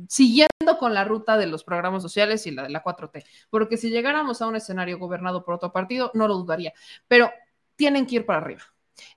[0.09, 3.91] siguiendo con la ruta de los programas sociales y la de la 4T, porque si
[3.91, 6.73] llegáramos a un escenario gobernado por otro partido, no lo dudaría,
[7.09, 7.31] pero
[7.77, 8.63] tienen que ir para arriba.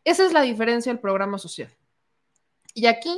[0.03, 1.69] Esa es la diferencia del programa social.
[2.73, 3.17] Y aquí,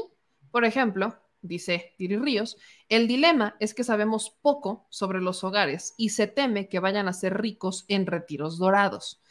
[0.52, 2.57] por ejemplo, dice Tiri Ríos,
[2.90, 7.14] el dilema es que sabemos poco sobre los hogares y se teme que vayan a
[7.14, 9.22] ser ricos en retiros dorados.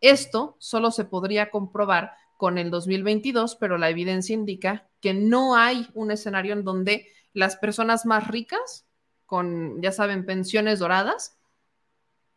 [0.00, 5.88] Esto solo se podría comprobar con el 2022, pero la evidencia indica que no hay
[5.94, 8.86] un escenario en donde las personas más ricas,
[9.26, 11.38] con, ya saben, pensiones doradas,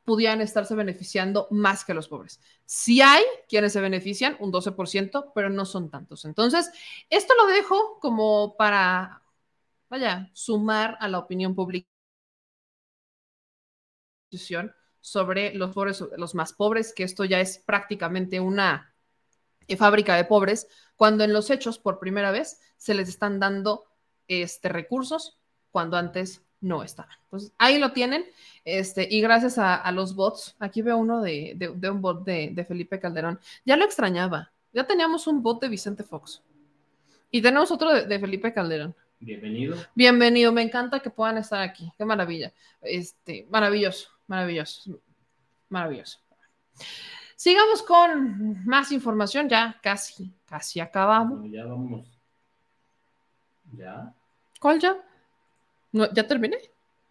[0.05, 2.39] pudieran estarse beneficiando más que los pobres.
[2.65, 6.25] Sí hay quienes se benefician, un 12%, pero no son tantos.
[6.25, 6.71] Entonces,
[7.09, 9.23] esto lo dejo como para,
[9.89, 11.87] vaya, sumar a la opinión pública
[15.01, 18.93] sobre los pobres, los más pobres, que esto ya es prácticamente una
[19.77, 23.85] fábrica de pobres, cuando en los hechos, por primera vez, se les están dando
[24.27, 25.37] este, recursos
[25.71, 27.15] cuando antes no estaban.
[27.25, 28.25] Entonces, ahí lo tienen.
[28.63, 31.57] Este, y gracias a, los bots, aquí veo uno de,
[31.91, 33.39] un bot de, Felipe Calderón.
[33.63, 34.51] Ya lo extrañaba.
[34.73, 36.41] Ya teníamos un bot de Vicente Fox.
[37.31, 38.95] Y tenemos otro de, Felipe Calderón.
[39.19, 39.77] Bienvenido.
[39.93, 40.51] Bienvenido.
[40.51, 41.91] Me encanta que puedan estar aquí.
[41.97, 42.51] Qué maravilla.
[42.81, 44.99] Este, maravilloso, maravilloso,
[45.69, 46.19] maravilloso.
[47.35, 49.47] Sigamos con más información.
[49.47, 51.49] Ya casi, casi acabamos.
[51.51, 52.14] ya vamos.
[53.73, 54.13] ¿Ya?
[54.59, 54.97] ¿Cuál ya?
[55.91, 56.57] ¿Ya terminé?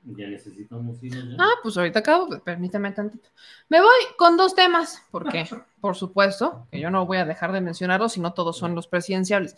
[0.05, 1.14] Ya necesitamos ir.
[1.39, 3.31] Ah, pues ahorita acabo, permítame tantito.
[3.68, 5.47] Me voy con dos temas, porque,
[5.81, 9.56] por supuesto, que yo no voy a dejar de mencionarlos, sino todos son los presidenciales.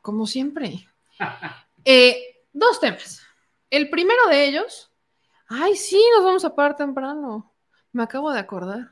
[0.00, 0.86] Como siempre.
[1.84, 3.22] Eh, dos temas.
[3.68, 4.92] El primero de ellos,
[5.48, 7.52] ay, sí, nos vamos a parar temprano.
[7.90, 8.91] Me acabo de acordar.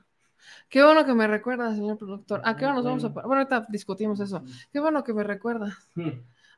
[0.68, 2.40] Qué bueno que me recuerda, señor productor.
[2.44, 3.26] ¿A qué hora nos vamos a parar?
[3.26, 4.42] Bueno, ahorita discutimos eso.
[4.72, 5.76] Qué bueno que me recuerda.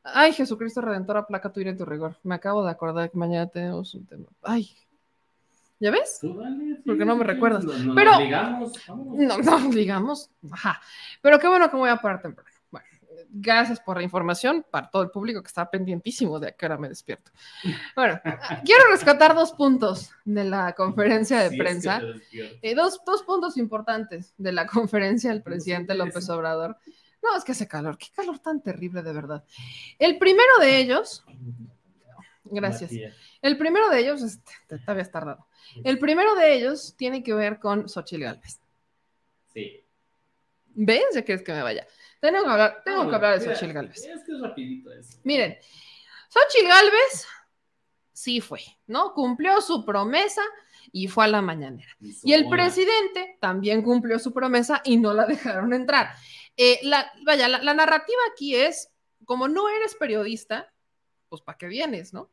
[0.05, 2.17] Ay, Jesucristo Redentor, placa tu ira en tu rigor.
[2.25, 4.27] Me acabo de acordar que mañana tenemos un tema.
[4.43, 4.71] Ay.
[5.79, 6.21] ¿Ya ves?
[6.87, 7.65] Porque no me recuerdas.
[7.95, 8.13] Pero.
[8.89, 10.31] No, no, digamos.
[10.51, 10.81] Ajá.
[11.21, 12.52] Pero qué bueno que voy a parar temprano.
[13.35, 16.77] Gracias por la información para todo el público que está pendientísimo de a qué hora
[16.77, 17.31] me despierto.
[17.97, 18.21] Bueno,
[18.63, 22.03] quiero rescatar dos puntos de la conferencia de prensa.
[22.61, 26.77] Eh, dos, dos puntos importantes de la conferencia del presidente López Obrador.
[27.23, 27.97] No, es que hace calor.
[27.97, 29.43] Qué calor tan terrible, de verdad.
[29.99, 31.25] El primero de ellos.
[32.45, 32.91] Gracias.
[33.41, 35.47] El primero de ellos, este, te, habías tardado.
[35.85, 38.61] El primero de ellos tiene que ver con Xochitl Galvez.
[39.55, 39.81] Sí.
[40.75, 41.05] ¿Ves?
[41.15, 41.87] Ya quieres que me vaya.
[42.23, 44.05] Tengo que hablar, tengo que hablar de Xochitl Galvez.
[44.05, 45.19] Es que es rapidito eso.
[45.25, 45.59] Miren,
[46.29, 47.27] Xochitl Galvez
[48.13, 49.13] sí fue, ¿no?
[49.13, 50.43] Cumplió su promesa
[50.93, 51.91] y fue a la mañanera.
[52.23, 56.15] Y el presidente también cumplió su promesa y no la dejaron entrar.
[56.57, 58.89] Eh, la, vaya, la, narrativa aquí es,
[59.25, 60.73] como no eres periodista,
[61.29, 62.31] pues ¿para qué vienes, no?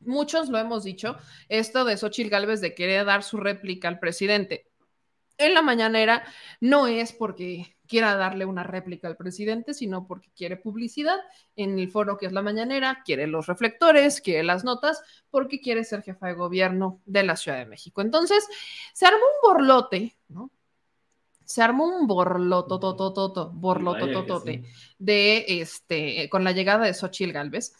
[0.00, 1.16] Muchos lo hemos dicho,
[1.48, 4.67] esto de Xochitl Gálvez de querer dar su réplica al presidente
[5.38, 6.24] en la mañanera
[6.60, 11.18] no es porque quiera darle una réplica al presidente, sino porque quiere publicidad
[11.56, 15.84] en el foro que es la mañanera, quiere los reflectores, quiere las notas, porque quiere
[15.84, 18.02] ser jefa de gobierno de la Ciudad de México.
[18.02, 18.46] Entonces,
[18.92, 20.50] se armó un borlote, ¿no?
[21.48, 24.64] se armó un borlototototote, borlotototote
[24.98, 27.72] de este, con la llegada de Xochitl Galvez,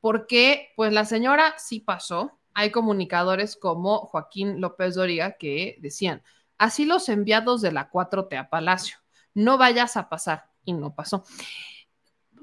[0.00, 2.40] porque pues la señora sí pasó.
[2.52, 6.24] Hay comunicadores como Joaquín López Doriga que decían,
[6.62, 8.98] así los enviados de la 4T a Palacio,
[9.34, 11.24] no vayas a pasar, y no pasó.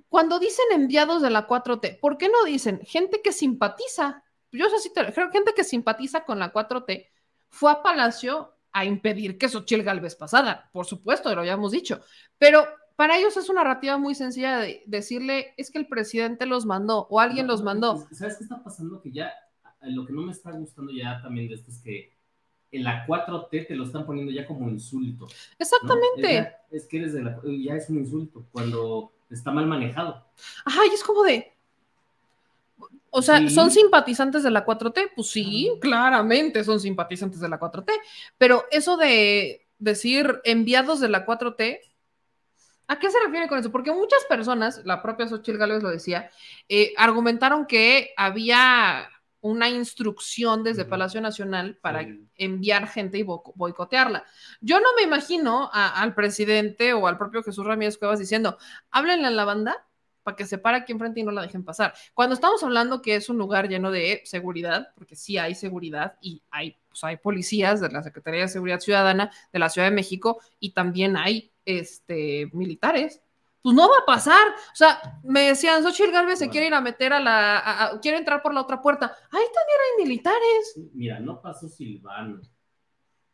[0.10, 4.26] Cuando dicen enviados de la 4T, ¿por qué no dicen gente que simpatiza?
[4.52, 7.08] Yo sé si creo gente que simpatiza con la 4T
[7.48, 12.02] fue a Palacio a impedir que Xochitl Galvez pasara, por supuesto, lo habíamos dicho,
[12.38, 12.68] pero
[12.98, 17.08] para ellos es una narrativa muy sencilla de decirle, es que el presidente los mandó
[17.10, 18.06] o alguien los mandó.
[18.12, 19.02] ¿Sabes qué está pasando?
[19.02, 19.32] Que ya,
[19.84, 22.19] lo que no me está gustando ya también de esto es que
[22.72, 25.28] en la 4T te lo están poniendo ya como insulto.
[25.58, 26.56] Exactamente.
[26.72, 30.26] Es, que eres de la, ya es un insulto cuando está mal manejado.
[30.66, 31.52] Ajá, y es como de,
[33.10, 35.12] O sea, ¿son simpatizantes de la 4T?
[35.16, 37.92] Pues sí, claramente son simpatizantes de la 4T,
[38.38, 41.80] pero eso de decir enviados de la 4T,
[42.88, 43.72] ¿a qué se refiere con eso?
[43.72, 46.30] Porque muchas personas, la propia Xochitl Gálvez lo decía,
[46.68, 49.10] eh, argumentaron que había
[49.42, 52.06] una instrucción desde Palacio Nacional para
[52.36, 54.26] enviar gente y boicotearla.
[54.62, 58.58] Yo no me imagino al presidente o al propio Jesús Ramírez Cuevas diciendo,
[58.92, 59.86] háblenle a la banda
[60.24, 61.94] para que se pare aquí enfrente y no la dejen pasar.
[62.14, 66.44] Cuando estamos hablando que es un lugar lleno de seguridad, porque sí hay seguridad y
[66.52, 70.42] hay, pues hay policías de la Secretaría de Seguridad Ciudadana de la Ciudad de México
[70.60, 73.22] y también hay este, militares
[73.62, 74.48] pues no va a pasar.
[74.48, 78.42] O sea, me decían, Xochitl Galvez se quiere ir a meter a la, quiere entrar
[78.42, 79.08] por la otra puerta.
[79.32, 80.80] Ahí también hay militares.
[80.94, 82.42] Mira, no pasó Silvano.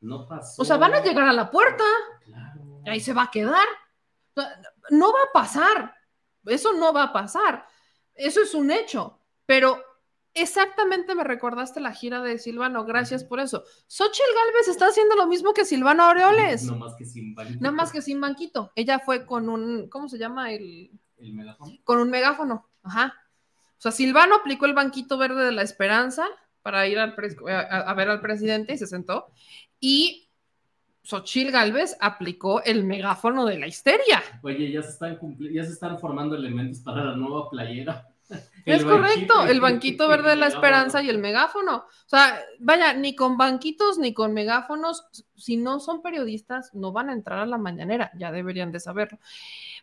[0.02, 0.62] No pasó.
[0.62, 1.84] O sea, van a llegar a la puerta.
[2.24, 2.82] Claro.
[2.86, 3.68] Ahí se va a quedar.
[4.90, 5.96] No va a pasar.
[6.46, 7.66] Eso no va a pasar.
[8.14, 9.20] Eso es un hecho.
[9.46, 9.82] Pero
[10.38, 13.64] Exactamente me recordaste la gira de Silvano, gracias por eso.
[13.88, 16.64] Xochitl Galvez está haciendo lo mismo que Silvano Aureoles.
[16.66, 17.60] No más que sin banquito.
[17.62, 18.72] No más que sin banquito.
[18.76, 20.52] Ella fue con un, ¿cómo se llama?
[20.52, 21.72] El, ¿El megáfono.
[21.86, 23.14] Con un megáfono, ajá.
[23.78, 26.26] O sea, Silvano aplicó el banquito verde de la esperanza
[26.62, 27.16] para ir al
[27.48, 29.28] a, ver al presidente y se sentó.
[29.80, 30.28] Y
[31.04, 34.22] Xochil Galvez aplicó el megáfono de la histeria.
[34.42, 35.18] Oye, ya se están,
[35.54, 38.10] ya se están formando elementos para la nueva playera.
[38.66, 41.78] Es correcto, el banquito verde de la esperanza y el megáfono.
[41.78, 47.10] O sea, vaya, ni con banquitos ni con megáfonos, si no son periodistas, no van
[47.10, 49.20] a entrar a la mañanera, ya deberían de saberlo.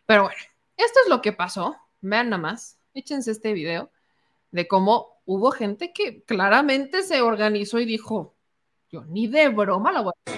[0.05, 0.37] Pero bueno,
[0.75, 1.77] esto es lo que pasó.
[2.01, 3.89] Vean nada más, échense este video
[4.51, 8.35] de cómo hubo gente que claramente se organizó y dijo,
[8.91, 10.31] yo ni de broma la voy a...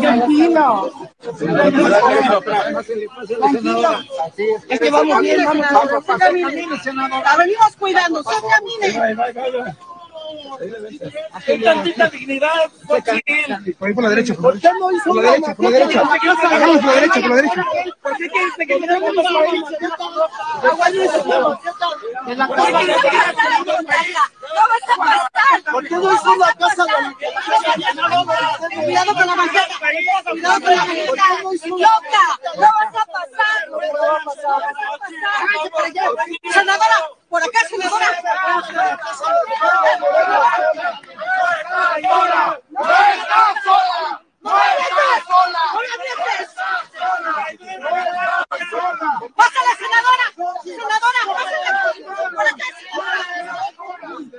[0.00, 0.90] Tranquilo.
[4.68, 5.66] Es vamos bien, vamos.
[7.38, 9.76] Venimos cuidando, caminen.
[11.46, 12.98] Hay tantita dignidad, por
[13.88, 14.70] ahí por la derecha, por la derecha.
[15.04, 16.00] Por la derecha, por la derecha.
[16.50, 17.66] Hagamos por la derecha, por la derecha.
[18.02, 18.66] ¿Por qué quieres que.
[25.72, 26.84] ¿Por qué no hizo la casa
[28.84, 29.78] Cuidado con la banqueta.
[30.30, 31.24] Cuidado con la banqueta.
[31.66, 32.24] Loca,
[32.56, 33.60] no vas a pasar.
[33.70, 34.60] No va a pasar.
[36.52, 38.06] Senadora, por acá, senadora.
[38.72, 39.42] ¡No está sola!
[44.40, 45.62] ¡No está sola!
[49.36, 50.26] ¡Pásale, senadora!
[50.64, 51.70] ¡Senadora, pásale!
[52.34, 52.66] ¡Por acá,
[54.02, 54.38] ¿Dónde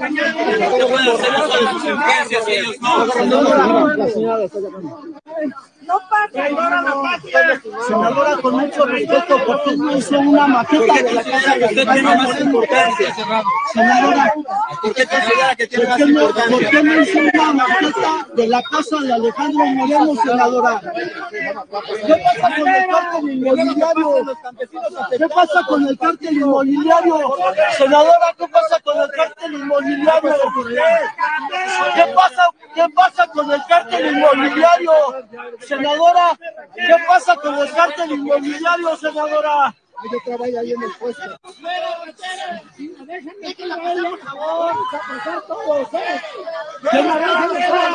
[0.01, 3.05] Usted puede hacer sus influencias y ellos no.
[5.81, 6.47] No pasa.
[7.87, 11.87] Senadora, con mucho respeto, ¿por qué no hizo una maqueta de la casa de usted
[11.91, 13.15] tiene más importancia?
[13.73, 14.33] Senadora,
[14.81, 16.57] ¿por qué considera que tiene más importancia?
[16.57, 20.81] ¿Por qué no hizo una maqueta de la casa de Alejandro Moreno, senadora?
[20.81, 24.15] ¿Qué pasa con el cártel inmobiliario?
[25.17, 27.35] ¿Qué pasa con el cártel inmobiliario?
[27.77, 30.35] Senadora, ¿qué pasa con el cártel inmobiliario?
[31.95, 34.91] ¿Qué pasa, qué pasa con el cártel inmobiliario?
[35.71, 36.37] Senadora,
[36.75, 39.73] ¿qué pasa con el cártel inmobiliario, senadora?
[40.11, 41.39] Yo trabajo ahí en el puesto.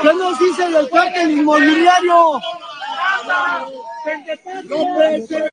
[0.03, 2.41] ¿Qué nos dice del cártel inmobiliario?
[2.41, 5.53] No entras, no entras,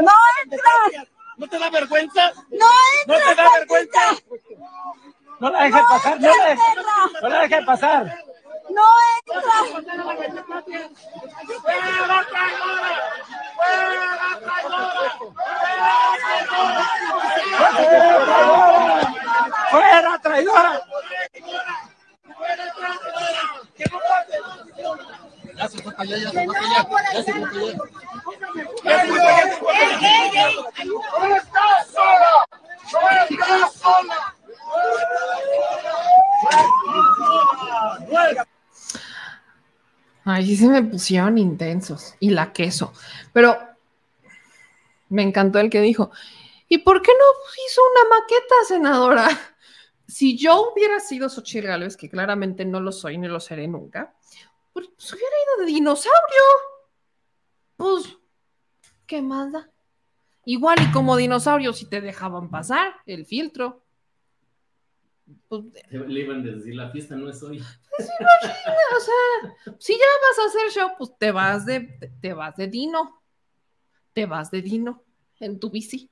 [0.00, 1.08] no entras.
[1.38, 2.32] ¿No te da vergüenza?
[2.50, 2.66] No
[3.06, 4.00] ¿No te da vergüenza?
[5.40, 6.56] No la dejes pasar, no la,
[7.22, 8.24] no la dejes pasar.
[8.70, 8.82] No
[9.26, 9.42] entra.
[11.62, 12.92] ¡Fuera traidora!
[19.70, 20.82] ¡Fuera traidora!
[22.36, 23.42] ¡Fuera traidora!
[23.60, 24.24] ¡Fuera
[24.64, 25.04] traidora!
[25.56, 27.74] Ya se fue para allá, ya se fue para allá, ya se fue para allá.
[30.84, 32.46] ¡No estás sola!
[32.92, 34.37] ¡No estás sola!
[40.24, 42.92] Ahí se me pusieron intensos y la queso.
[43.32, 43.56] Pero
[45.08, 46.10] me encantó el que dijo,
[46.68, 47.24] ¿y por qué no
[47.66, 49.28] hizo una maqueta, senadora?
[50.06, 54.14] Si yo hubiera sido Xochitl Gálvez, que claramente no lo soy ni lo seré nunca,
[54.72, 56.42] pues, pues hubiera ido de dinosaurio.
[57.76, 58.16] Pues,
[59.06, 59.70] ¿qué más da?
[60.44, 63.82] Igual y como dinosaurio si te dejaban pasar el filtro.
[65.48, 67.58] Pues, Le iban a decir, la fiesta no es hoy.
[67.98, 72.32] Pues imagina, o sea, si ya vas a hacer show, pues te vas de, te
[72.32, 73.20] vas de Dino.
[74.12, 75.02] Te vas de Dino
[75.40, 76.08] en tu bici.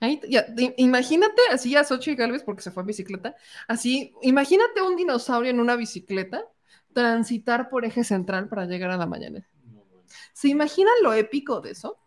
[0.00, 0.46] Ahí, ya,
[0.76, 3.34] imagínate así a Xochitl Galvez porque se fue en bicicleta.
[3.68, 6.44] Así, imagínate un dinosaurio en una bicicleta
[6.92, 9.46] transitar por eje central para llegar a la mañana.
[10.32, 11.98] ¿Se imaginan lo épico de eso?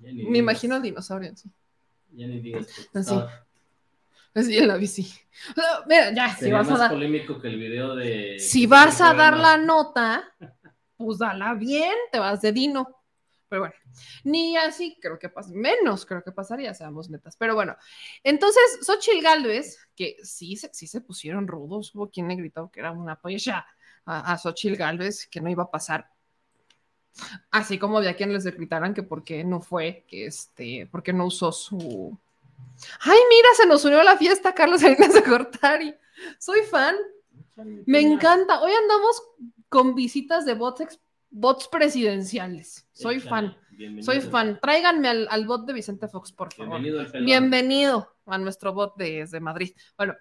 [0.00, 1.50] Me imagino al dinosaurio así.
[2.12, 2.66] Ya ni digas.
[2.94, 3.14] Así.
[4.36, 5.10] Así en la bici.
[5.86, 6.90] mira, ya, si vas a dar.
[6.90, 8.38] polémico que el video de.
[8.38, 10.24] Si vas a dar la nota,
[10.96, 13.02] pues dala bien, te vas de Dino.
[13.48, 13.74] Pero bueno,
[14.24, 17.36] ni así creo que pasa, menos creo que pasaría, seamos netas.
[17.36, 17.76] Pero bueno,
[18.22, 22.90] entonces Xochitl Galvez, que sí, sí se pusieron rudos, hubo quien le gritó que era
[22.90, 23.66] una polla
[24.04, 26.10] a, a Xochitl Galvez, que no iba a pasar.
[27.50, 31.24] Así como había quienes les gritaran que por qué no fue, que este, porque no
[31.24, 32.18] usó su.
[33.00, 35.94] Ay, mira, se nos unió a la fiesta Carlos Salinas de Cortari.
[36.38, 36.96] Soy fan.
[37.86, 38.60] Me encanta.
[38.60, 39.22] Hoy andamos
[39.68, 41.00] con visitas de bots,
[41.30, 42.86] bots presidenciales.
[42.92, 43.56] Soy fan.
[44.00, 44.58] Soy fan.
[44.60, 46.80] Tráiganme al, bot de Vicente Fox, por favor.
[46.80, 49.72] Bienvenido, Bienvenido a nuestro bot desde Madrid.
[49.96, 50.14] Bueno,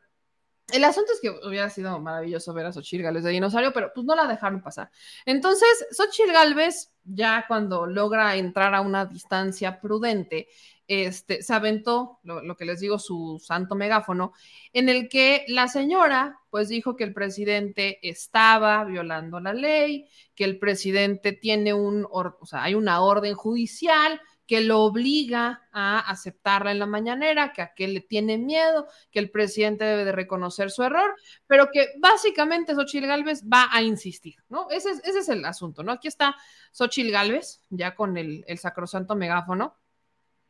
[0.73, 4.05] el asunto es que hubiera sido maravilloso ver a Xochitl Galvez de dinosaurio, pero pues
[4.05, 4.89] no la dejaron pasar.
[5.25, 10.47] Entonces, Xochitl Galvez, ya cuando logra entrar a una distancia prudente,
[10.87, 14.33] este, se aventó, lo, que les digo, su santo megáfono,
[14.73, 20.43] en el que la señora, pues dijo que el presidente estaba violando la ley, que
[20.43, 26.71] el presidente tiene un, o sea, hay una orden judicial que lo obliga a aceptarla
[26.71, 30.83] en la mañanera, que a le tiene miedo, que el presidente debe de reconocer su
[30.83, 31.15] error,
[31.47, 34.69] pero que básicamente Xochil Gálvez va a insistir, ¿no?
[34.69, 35.91] Ese es, ese es el asunto, ¿no?
[35.91, 36.35] Aquí está
[36.71, 39.75] Xochil Gálvez, ya con el, el sacrosanto megáfono,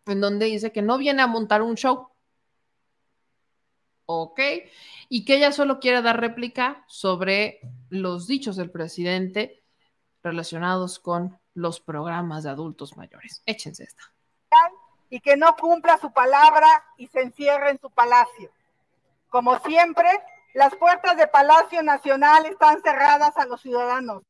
[0.05, 2.09] en donde dice que no viene a montar un show,
[4.05, 4.39] ¿ok?
[5.09, 7.59] Y que ella solo quiere dar réplica sobre
[7.89, 9.63] los dichos del presidente
[10.23, 13.41] relacionados con los programas de adultos mayores.
[13.45, 14.03] Échense esta.
[15.09, 16.67] Y que no cumpla su palabra
[16.97, 18.51] y se encierre en su palacio.
[19.29, 20.09] Como siempre,
[20.53, 24.23] las puertas de Palacio Nacional están cerradas a los ciudadanos.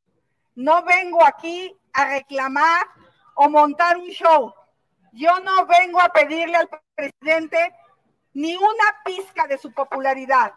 [0.56, 2.88] No vengo aquí a reclamar
[3.36, 4.54] o montar un show.
[5.16, 7.74] Yo no vengo a pedirle al presidente
[8.34, 10.54] ni una pizca de su popularidad.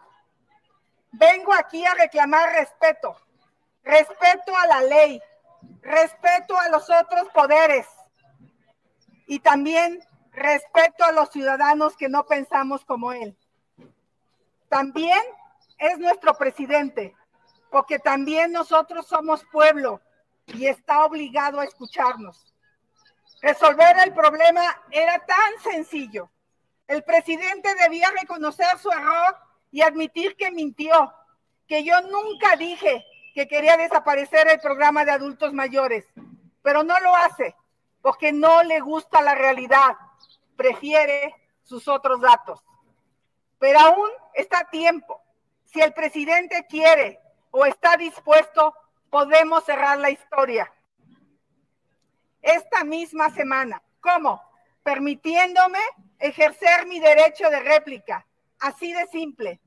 [1.13, 3.15] Vengo aquí a reclamar respeto,
[3.83, 5.21] respeto a la ley,
[5.81, 7.87] respeto a los otros poderes
[9.27, 13.37] y también respeto a los ciudadanos que no pensamos como él.
[14.67, 15.21] También
[15.77, 17.15] es nuestro presidente,
[17.71, 20.01] porque también nosotros somos pueblo
[20.47, 22.53] y está obligado a escucharnos.
[23.41, 24.61] Resolver el problema
[24.91, 26.29] era tan sencillo.
[26.87, 29.37] El presidente debía reconocer su error
[29.71, 31.13] y admitir que mintió,
[31.67, 36.05] que yo nunca dije que quería desaparecer el programa de adultos mayores,
[36.61, 37.55] pero no lo hace
[38.01, 39.97] porque no le gusta la realidad,
[40.55, 42.63] prefiere sus otros datos.
[43.59, 45.21] Pero aún está tiempo.
[45.65, 47.19] Si el presidente quiere
[47.51, 48.73] o está dispuesto,
[49.09, 50.71] podemos cerrar la historia.
[52.41, 53.81] Esta misma semana.
[54.01, 54.41] ¿Cómo?
[54.83, 55.79] Permitiéndome
[56.19, 58.25] ejercer mi derecho de réplica.
[58.59, 59.59] Así de simple.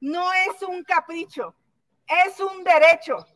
[0.00, 1.54] No es un capricho,
[2.06, 3.26] es un derecho.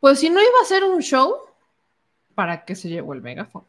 [0.00, 1.36] Pues si no iba a ser un show,
[2.34, 3.66] ¿para qué se llevó el megáfono?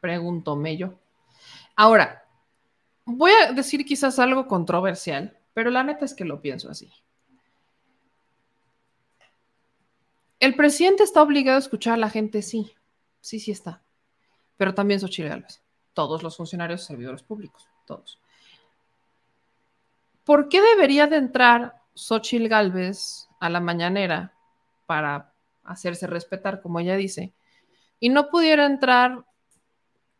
[0.00, 0.94] Preguntóme yo.
[1.74, 2.24] Ahora,
[3.04, 6.90] voy a decir quizás algo controversial, pero la neta es que lo pienso así.
[10.40, 12.72] El presidente está obligado a escuchar a la gente, sí,
[13.20, 13.82] sí, sí está,
[14.56, 15.62] pero también son chilenos
[15.94, 18.18] todos los funcionarios servidores públicos, todos.
[20.24, 24.32] ¿Por qué debería de entrar Xochil Gálvez a la mañanera
[24.86, 25.32] para
[25.64, 27.32] hacerse respetar, como ella dice,
[28.00, 29.24] y no pudiera entrar,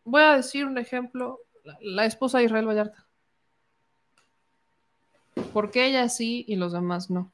[0.04, 1.40] voy a decir un ejemplo,
[1.80, 3.06] la, esposa de Israel Vallarta?
[5.52, 7.32] ¿Por qué ella sí y los demás no?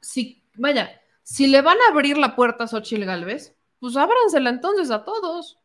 [0.00, 4.90] Si, vaya, si le van a abrir la puerta a Xochil Gálvez, pues ábransela entonces
[4.90, 5.58] a todos.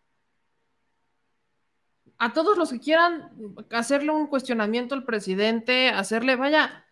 [2.18, 3.32] a todos los que quieran
[3.72, 6.86] hacerle un cuestionamiento al presidente, hacerle, vaya,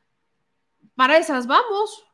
[0.95, 2.05] para esas vamos.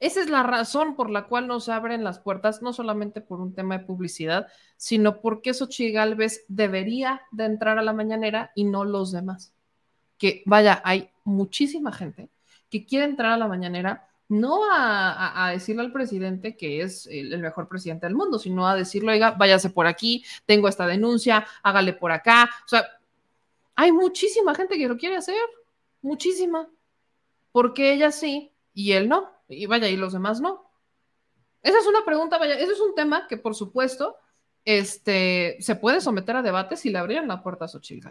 [0.00, 3.52] Esa es la razón por la cual nos abren las puertas, no solamente por un
[3.54, 4.46] tema de publicidad,
[4.76, 9.52] sino porque Xochitl Galvez debería de entrar a la mañanera y no los demás.
[10.18, 12.28] Que vaya, hay muchísima gente
[12.68, 17.66] que quiere entrar a la mañanera no a, decirle al presidente que es el, mejor
[17.66, 22.12] presidente del mundo, sino a decirle, oiga, váyase por aquí, tengo esta denuncia, hágale por
[22.12, 22.50] acá.
[22.64, 22.86] O sea,
[23.74, 25.40] hay muchísima gente que lo quiere hacer,
[26.02, 26.68] muchísima.
[27.52, 29.32] Porque ella sí y él no.
[29.48, 30.70] Y vaya, y los demás no.
[31.62, 34.16] Esa es una pregunta, vaya, ese es un tema que por supuesto
[34.68, 38.08] este, se puede someter a debate si le abrieran la puerta a Xochitl.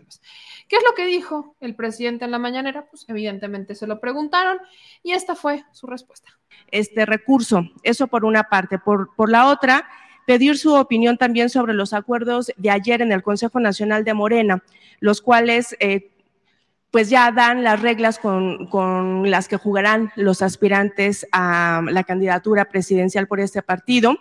[0.67, 2.87] ¿Qué es lo que dijo el presidente en la mañanera?
[2.89, 4.57] Pues evidentemente se lo preguntaron
[5.03, 6.31] y esta fue su respuesta.
[6.71, 8.79] Este recurso, eso por una parte.
[8.79, 9.87] Por, por la otra,
[10.25, 14.63] pedir su opinión también sobre los acuerdos de ayer en el Consejo Nacional de Morena,
[14.99, 16.09] los cuales eh,
[16.89, 23.27] pues ya dan las reglas con, las que jugarán los aspirantes a la candidatura presidencial
[23.27, 24.17] por este partido.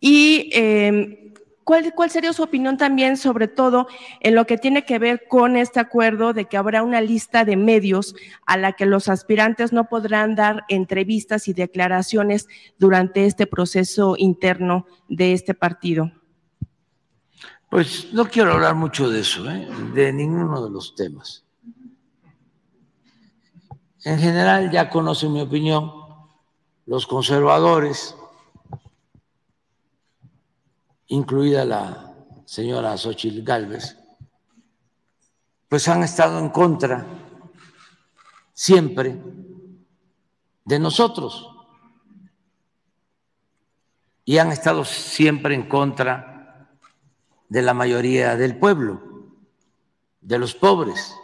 [0.00, 1.34] Y em,
[1.64, 3.88] ¿cuál, ¿cuál, sería su opinión también, sobre todo
[4.20, 7.56] en lo que tiene que ver con este acuerdo de que habrá una lista de
[7.56, 8.14] medios
[8.46, 12.48] a la que los aspirantes no podrán dar entrevistas y declaraciones
[12.78, 16.12] durante este proceso interno de este partido?
[17.70, 19.68] Pues no quiero hablar mucho de eso, ¿eh?
[19.94, 21.44] de ninguno de los temas.
[24.04, 25.92] En general ya conocen mi opinión,
[26.86, 28.16] los conservadores,
[31.08, 32.14] incluida la
[32.44, 33.96] señora Xochitl Galvez,
[35.68, 37.06] pues han estado en contra
[38.54, 39.20] siempre
[40.64, 41.48] de nosotros
[44.24, 46.70] y han estado siempre en contra
[47.48, 49.00] de la mayoría del pueblo,
[50.20, 51.14] de los pobres,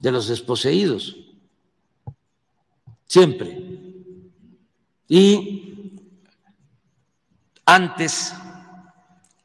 [0.00, 1.16] de los desposeídos,
[3.06, 3.56] siempre.
[5.06, 6.00] Y
[7.64, 8.34] antes,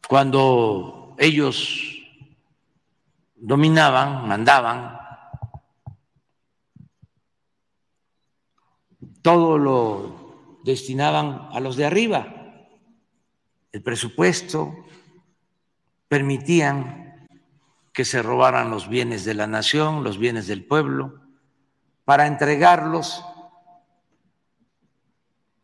[0.07, 1.83] cuando ellos
[3.35, 4.97] dominaban, mandaban,
[9.21, 12.27] todo lo destinaban a los de arriba,
[13.71, 14.85] el presupuesto,
[16.07, 17.27] permitían
[17.91, 21.19] que se robaran los bienes de la nación, los bienes del pueblo,
[22.05, 23.25] para entregarlos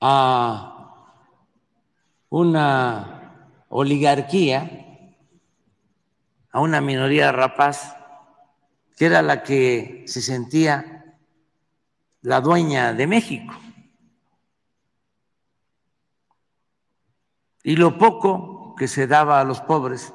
[0.01, 1.19] a
[2.29, 3.22] una
[3.75, 5.15] oligarquía,
[6.51, 7.97] a una minoría rapaz,
[8.95, 11.17] que era la que se sentía
[12.21, 13.55] la dueña de México.
[17.63, 20.13] Y lo poco que se daba a los pobres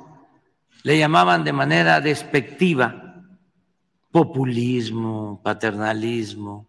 [0.84, 3.24] le llamaban de manera despectiva
[4.12, 6.68] populismo, paternalismo.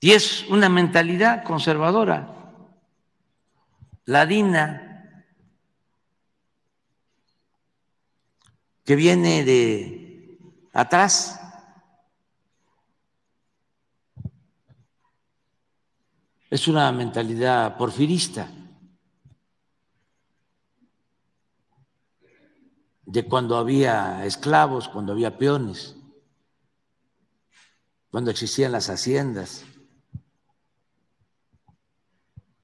[0.00, 2.37] Y es una mentalidad conservadora,
[4.08, 5.22] ladina,
[8.82, 10.38] que viene de
[10.72, 11.38] atrás.
[16.48, 18.50] Es una mentalidad porfirista.
[23.10, 25.96] de cuando había esclavos, cuando había peones,
[28.10, 29.64] cuando existían las haciendas.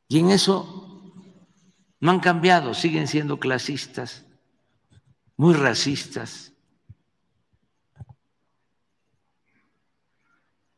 [0.07, 0.84] Y en eso
[2.05, 4.27] no han cambiado, siguen siendo clasistas,
[5.39, 6.53] muy racistas.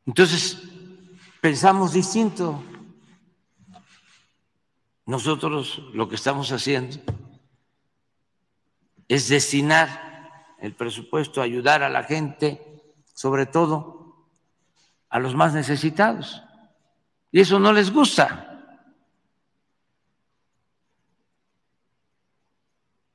[0.07, 0.62] Entonces,
[1.40, 2.62] pensamos distinto.
[5.05, 6.98] Nosotros lo que estamos haciendo
[9.09, 12.62] es destinar el presupuesto a ayudar a la gente,
[13.15, 14.28] sobre todo
[15.09, 16.40] a los más necesitados.
[17.32, 18.56] Y eso no les gusta.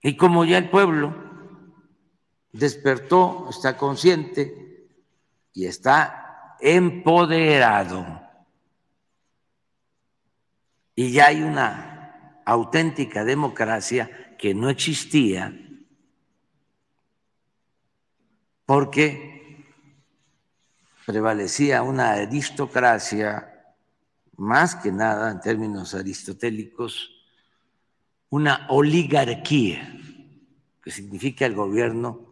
[0.02, 1.16] Y como ya el pueblo
[2.52, 4.88] despertó, está consciente
[5.54, 8.22] y está empoderado,
[10.96, 15.58] y ya hay una auténtica democracia que no existía
[18.66, 19.66] porque
[21.06, 23.76] prevalecía una aristocracia,
[24.38, 27.21] más que nada en términos aristotélicos,
[28.32, 29.94] una oligarquía,
[30.82, 32.32] que significa el gobierno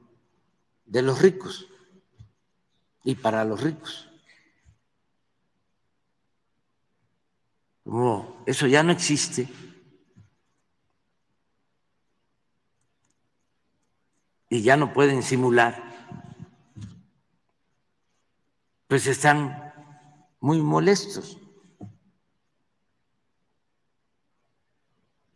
[0.85, 1.67] de los ricos
[3.03, 4.09] y para los ricos.
[7.83, 9.47] Como eso ya no existe.
[14.49, 15.83] Y ya no pueden simular.
[18.87, 19.73] Pues están
[20.39, 21.38] muy molestos.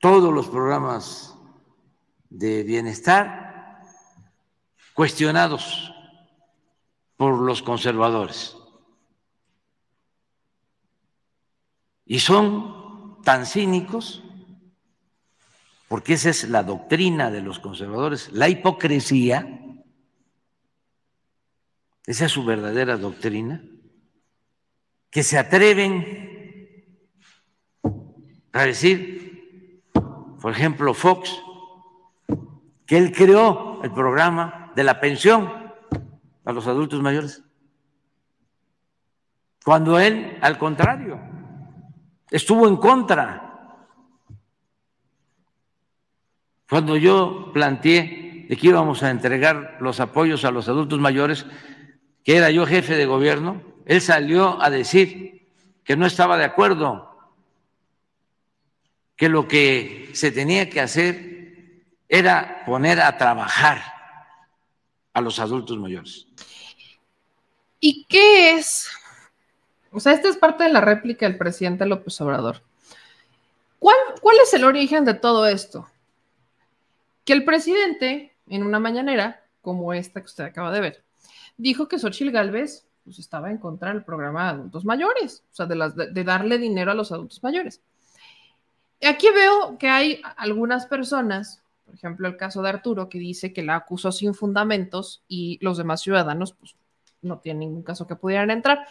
[0.03, 1.33] Todos los programas
[2.29, 3.79] de bienestar
[4.93, 5.93] cuestionados
[7.15, 8.57] por los conservadores.
[12.05, 14.21] Y son tan cínicos,
[15.87, 19.61] porque esa es la doctrina de los conservadores, la hipocresía,
[22.05, 23.63] esa es su verdadera doctrina,
[25.09, 26.99] que se atreven
[28.51, 29.22] a decir,
[30.43, 31.41] por ejemplo, Fox,
[32.85, 35.49] que él creó el programa de la pensión
[36.43, 37.41] a los adultos mayores,
[39.63, 41.17] cuando él, al contrario,
[42.29, 43.87] estuvo en contra.
[46.69, 51.45] Cuando yo planteé de que íbamos a entregar los apoyos a los adultos mayores,
[52.21, 55.47] que era yo jefe de gobierno, él salió a decir
[55.85, 57.12] que no estaba de acuerdo,
[59.15, 63.81] que lo que se tenía que hacer era poner a trabajar
[65.13, 66.27] a los adultos mayores.
[67.79, 68.89] ¿Y qué es?
[69.91, 72.61] O sea, esta es parte de la réplica del presidente López Obrador.
[73.79, 75.87] ¿Cuál, ¿Cuál es el origen de todo esto?
[77.25, 81.03] Que el presidente, en una mañanera, como esta que usted acaba de ver,
[81.57, 85.65] dijo que Xochitl Gálvez pues, estaba en contra del programa de adultos mayores, o sea,
[85.65, 87.81] de, las, de darle dinero a los adultos mayores.
[89.05, 93.61] Aquí veo que hay algunas personas por ejemplo, el caso de Arturo, que dice que
[93.61, 96.75] la acusó sin fundamentos y los demás ciudadanos, pues,
[97.21, 98.87] no tienen ningún caso que pudieran entrar.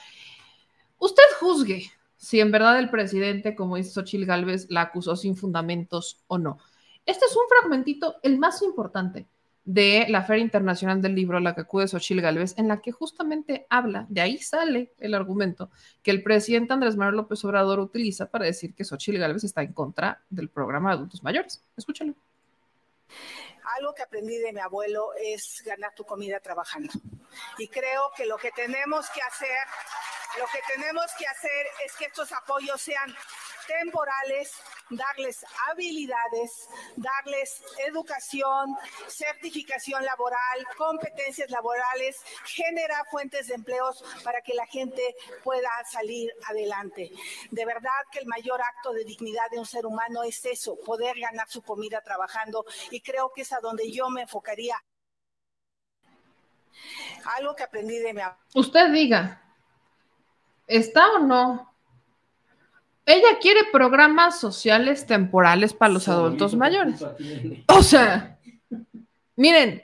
[0.99, 6.23] Usted juzgue si en verdad el presidente, como dice Xochil Gálvez, la acusó sin fundamentos
[6.28, 6.58] o no.
[7.05, 9.26] Este es un fragmentito, el más importante,
[9.65, 12.92] de la Feria Internacional del Libro a la que acude Xochil Gálvez, en la que
[12.92, 15.70] justamente habla, de ahí sale el argumento
[16.02, 19.73] que el presidente Andrés Manuel López Obrador utiliza para decir que Xochil Gálvez está en
[19.73, 21.62] contra del programa de adultos mayores.
[21.76, 22.15] Escúchalo.
[23.78, 26.92] Algo que aprendí de mi abuelo es ganar tu comida trabajando.
[27.58, 29.66] Y creo que lo que tenemos que hacer,
[30.38, 33.14] lo que tenemos que hacer es que estos apoyos sean
[33.66, 34.52] temporales,
[34.90, 38.76] darles habilidades, darles educación,
[39.08, 47.10] certificación laboral, competencias laborales, generar fuentes de empleos para que la gente pueda salir adelante.
[47.50, 51.18] De verdad que el mayor acto de dignidad de un ser humano es eso, poder
[51.18, 54.76] ganar su comida trabajando y creo que es a donde yo me enfocaría.
[57.36, 58.22] Algo que aprendí de mi
[58.54, 59.42] Usted diga,
[60.66, 61.73] ¿está o no
[63.05, 67.05] ella quiere programas sociales temporales para los adultos mayores.
[67.68, 68.39] O sea,
[69.36, 69.82] miren,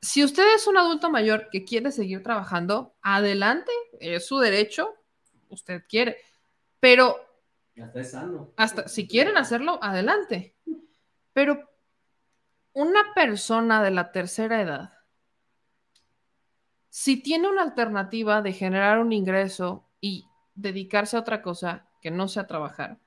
[0.00, 4.94] si usted es un adulto mayor que quiere seguir trabajando, adelante, es su derecho,
[5.48, 6.16] usted quiere,
[6.80, 7.16] pero
[7.80, 8.52] hasta es sano.
[8.56, 10.56] Hasta si quieren hacerlo, adelante.
[11.32, 11.70] Pero
[12.72, 14.92] una persona de la tercera edad,
[16.88, 22.28] si tiene una alternativa de generar un ingreso y dedicarse a otra cosa, que no
[22.28, 22.98] sea trabajar,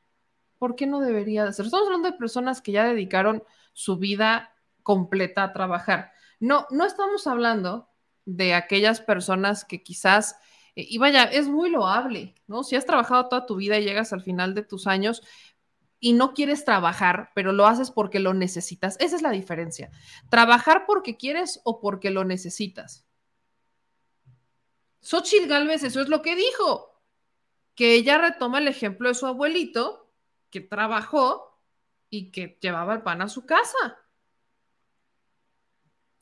[0.60, 1.66] ¿por qué no debería de ser?
[1.66, 6.12] Estamos hablando de personas que ya dedicaron su vida completa a trabajar.
[6.40, 7.90] No, no estamos hablando
[8.26, 10.38] de aquellas personas que quizás,
[10.76, 12.64] eh, y vaya, es muy loable, ¿no?
[12.64, 15.22] Si has trabajado toda tu vida y llegas al final de tus años
[16.00, 19.90] y no quieres trabajar, pero lo haces porque lo necesitas, esa es la diferencia.
[20.30, 23.03] Trabajar porque quieres o porque lo necesitas.
[25.04, 27.02] Xochitl Galvez, eso es lo que dijo
[27.76, 30.10] que ella retoma el ejemplo de su abuelito,
[30.50, 31.60] que trabajó
[32.10, 34.00] y que llevaba el pan a su casa.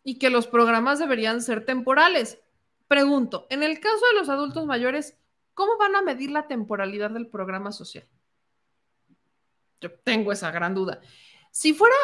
[0.04, 2.40] Y que los programas deberían ser temporales.
[2.88, 5.16] Pregunto, en el caso de los adultos mayores,
[5.54, 8.08] ¿cómo van a medir la temporalidad del programa social?
[9.80, 11.02] Yo tengo esa gran duda.
[11.52, 11.96] Si fuera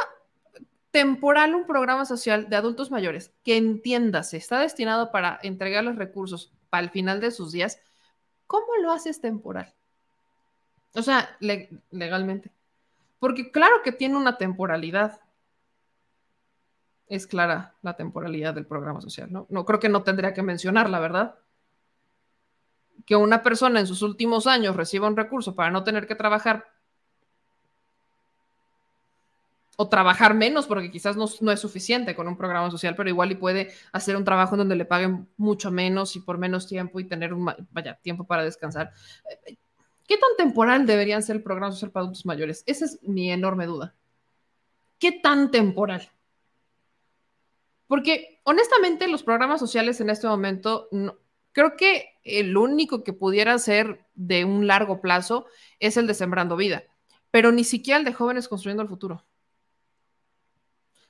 [0.91, 6.53] temporal un programa social de adultos mayores que entiéndase, está destinado para entregar los recursos
[6.71, 7.79] el final de sus días,
[8.45, 9.73] ¿cómo lo haces temporal?
[10.93, 12.51] O sea, legalmente.
[13.19, 15.19] Porque claro que tiene una temporalidad.
[17.07, 19.45] Es clara la temporalidad del programa social, ¿no?
[19.49, 21.35] No creo que no tendría que mencionarla, ¿verdad?
[23.05, 26.67] Que una persona en sus últimos años reciba un recurso para no tener que trabajar
[29.79, 33.35] o trabajar menos, porque quizás no, es suficiente con un programa social, pero igual y
[33.35, 37.05] puede hacer un trabajo en donde le paguen mucho menos y por menos tiempo y
[37.05, 38.91] tener un vaya, tiempo para descansar.
[40.07, 42.63] ¿Qué tan temporal deberían ser el programa social para adultos mayores?
[42.65, 43.93] Esa es mi enorme duda.
[44.97, 46.09] ¿Qué tan temporal?
[47.85, 50.89] Porque honestamente los programas sociales en este momento,
[51.51, 55.45] creo que el único que pudiera ser de un largo plazo
[55.79, 56.83] es el de Sembrando Vida,
[57.29, 59.23] pero ni siquiera el de Jóvenes Construyendo el Futuro.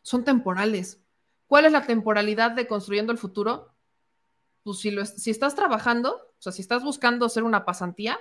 [0.08, 1.02] Son temporales.
[1.48, 3.74] ¿Cuál es la temporalidad de Construyendo el Futuro?
[4.64, 8.18] Pues si, estás trabajando, o sea, si estás buscando hacer una pasantía,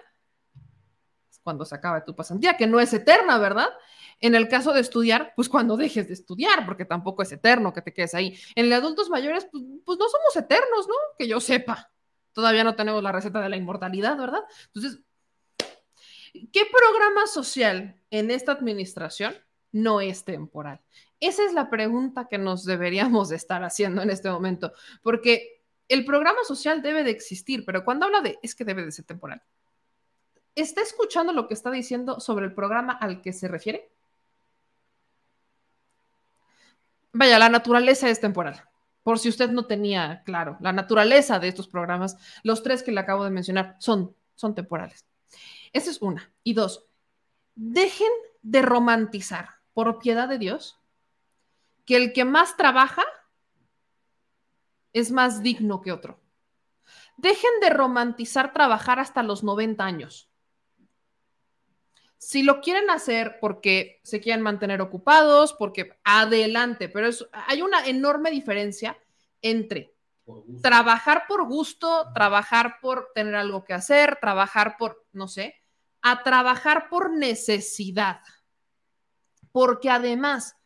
[1.45, 3.69] cuando se acaba tu pasantía, que no es eterna, ¿verdad?
[4.19, 7.83] En el caso de estudiar, pues cuando dejes de estudiar, porque tampoco es eterno que
[7.83, 8.37] te quedes ahí.
[8.57, 10.95] En los adultos mayores, pues, pues, no somos eternos, ¿no?
[11.17, 11.93] Que yo sepa.
[12.33, 14.41] Todavía no tenemos la receta de la inmortalidad, ¿verdad?
[14.75, 15.05] Entonces,
[16.33, 19.37] ¿qué programa social en esta administración
[19.71, 20.81] no es temporal?
[21.21, 24.73] Esa es la pregunta que nos deberíamos de estar haciendo en este momento,
[25.03, 28.93] porque el programa social debe de existir, pero cuando habla de es que debe de
[28.93, 29.43] ser temporal,
[30.57, 33.91] ¿Está escuchando lo que está diciendo sobre el programa al que se refiere?
[37.13, 38.65] Vaya, la naturaleza es temporal.
[39.03, 43.01] Por si usted no tenía claro, la naturaleza de estos programas, los tres que le
[43.01, 45.05] acabo de mencionar, son, son temporales.
[45.75, 46.33] Esa es una.
[46.43, 46.87] Y dos,
[47.55, 50.81] dejen de romantizar, por piedad de Dios,
[51.87, 53.05] que el que más trabaja
[54.93, 56.21] es más digno que otro.
[57.17, 60.31] Dejen de romantizar trabajar hasta los 90 años.
[62.19, 68.31] Si lo quieren hacer porque se quieren mantener ocupados, porque adelante, pero hay una enorme
[68.31, 68.99] diferencia
[69.43, 69.95] entre
[70.63, 75.63] trabajar por gusto, trabajar por tener algo que hacer, trabajar por, no sé,
[76.03, 78.21] a trabajar por necesidad.
[79.53, 80.57] Porque además,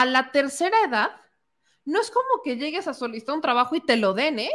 [0.00, 1.10] a la tercera edad,
[1.84, 4.52] no es como que llegues a solicitar un trabajo y te lo den, ¿eh?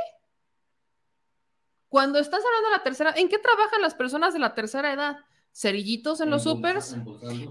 [1.89, 5.17] Cuando estás hablando de la tercera, ¿en qué trabajan las personas de la tercera edad?
[5.53, 6.97] cerillitos en los supers,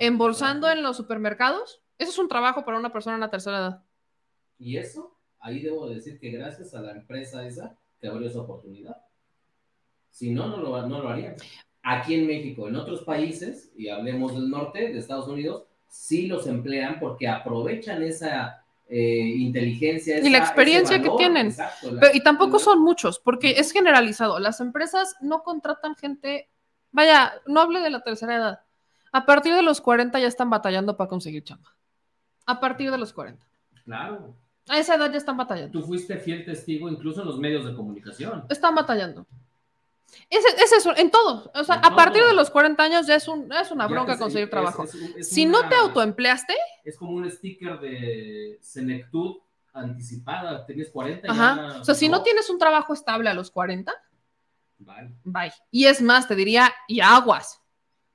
[0.01, 1.83] embolsando, en los supermercados.
[1.99, 3.85] Eso es un trabajo para una persona en la tercera edad.
[4.59, 8.97] Y eso, ahí debo decir que gracias a la empresa esa que abrió esa oportunidad.
[10.11, 11.37] Si no, no lo, no lo harían.
[11.83, 16.47] Aquí en México, en otros países, y hablemos del norte, de Estados Unidos, sí los
[16.47, 20.19] emplean porque aprovechan esa eh, inteligencia.
[20.19, 21.55] y la experiencia que tienen.
[22.15, 24.39] y tampoco son muchos, porque es generalizado.
[24.39, 26.49] Las empresas no contratan gente
[26.93, 28.61] Vaya, no hable de la tercera edad.
[29.13, 31.75] A partir de los 40 ya están batallando para conseguir chamba.
[32.47, 33.45] A partir de los 40.
[33.85, 34.37] Claro.
[34.69, 35.73] A esa edad ya están batallando.
[35.73, 38.45] Tú fuiste fiel testigo incluso en los medios de comunicación.
[38.49, 39.27] Están batallando.
[40.29, 41.51] Es, es eso, en todo.
[41.55, 44.51] O sea, a partir de los 40 años ya es, un, es una bronca conseguir
[44.51, 44.85] trabajo.
[45.21, 46.55] si no te autoempleaste.
[46.85, 49.39] Es como un sticker de senectud
[49.73, 50.65] anticipada.
[50.67, 51.31] Tienes 40.
[51.31, 51.81] Ajá.
[51.81, 53.93] o sea, si no tienes un trabajo estable a los 40,
[55.25, 55.53] Bye.
[55.71, 57.61] Y es más, te diría, y aguas,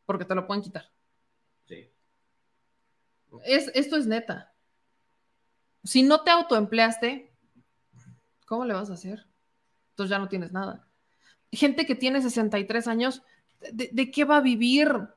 [0.05, 0.91] porque te lo pueden quitar.
[1.65, 1.89] Sí.
[3.45, 4.53] Es, esto es neta.
[5.83, 7.31] Si no te autoempleaste,
[8.45, 9.25] ¿cómo le vas a hacer?
[9.91, 10.86] Entonces ya no tienes nada.
[11.51, 13.23] Gente que tiene 63 años,
[13.71, 15.09] ¿de, de qué va a vivir?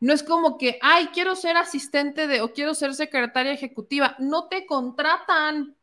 [0.00, 4.14] No es como que, ay, quiero ser asistente de o quiero ser secretaria ejecutiva.
[4.18, 5.76] No te contratan.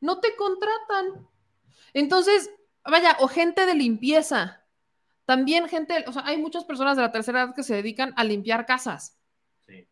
[0.00, 1.28] No te contratan.
[1.94, 2.50] Entonces,
[2.84, 4.62] vaya, o gente de limpieza.
[5.24, 8.24] También gente, o sea, hay muchas personas de la tercera edad que se dedican a
[8.24, 9.16] limpiar casas.
[9.66, 9.88] Sí.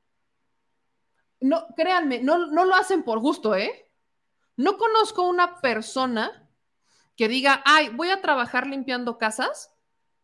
[1.41, 3.91] No, créanme, no, no lo hacen por gusto, ¿eh?
[4.57, 6.48] No conozco una persona
[7.19, 9.75] que diga, ay, voy a trabajar limpiando casas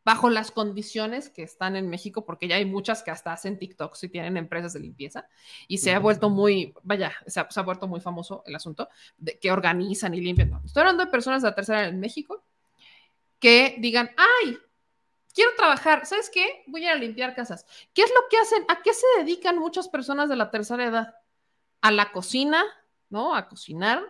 [0.04, 3.96] bajo las condiciones que están en México, porque ya hay muchas que hasta hacen TikTok
[4.00, 5.26] y tienen empresas de limpieza
[5.66, 9.50] y se ha vuelto muy, vaya, se ha, vuelto muy famoso el asunto de que
[9.50, 10.60] organizan y limpian.
[10.64, 12.44] estoy hablando de personas de la tercera edad en México
[13.40, 14.56] que digan, ay,
[15.34, 16.62] quiero trabajar, ¿sabes qué?
[16.68, 17.66] Voy a ir a limpiar casas.
[17.92, 18.64] ¿Qué es lo que hacen?
[18.68, 21.16] ¿A qué se dedican muchas personas de la tercera edad?
[21.80, 22.62] A la cocina,
[23.08, 23.34] ¿no?
[23.34, 24.00] A cocinar,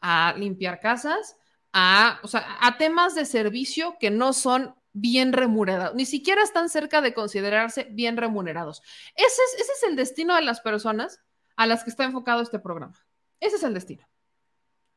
[0.00, 1.36] a limpiar casas,
[1.78, 7.84] a, temas de servicio que no son bien remunerados, ni siquiera están cerca de considerarse
[7.90, 8.82] bien remunerados.
[9.14, 11.20] Ese es, el destino de las personas
[11.54, 12.98] a las que está enfocado este programa.
[13.40, 14.08] Ese es el destino.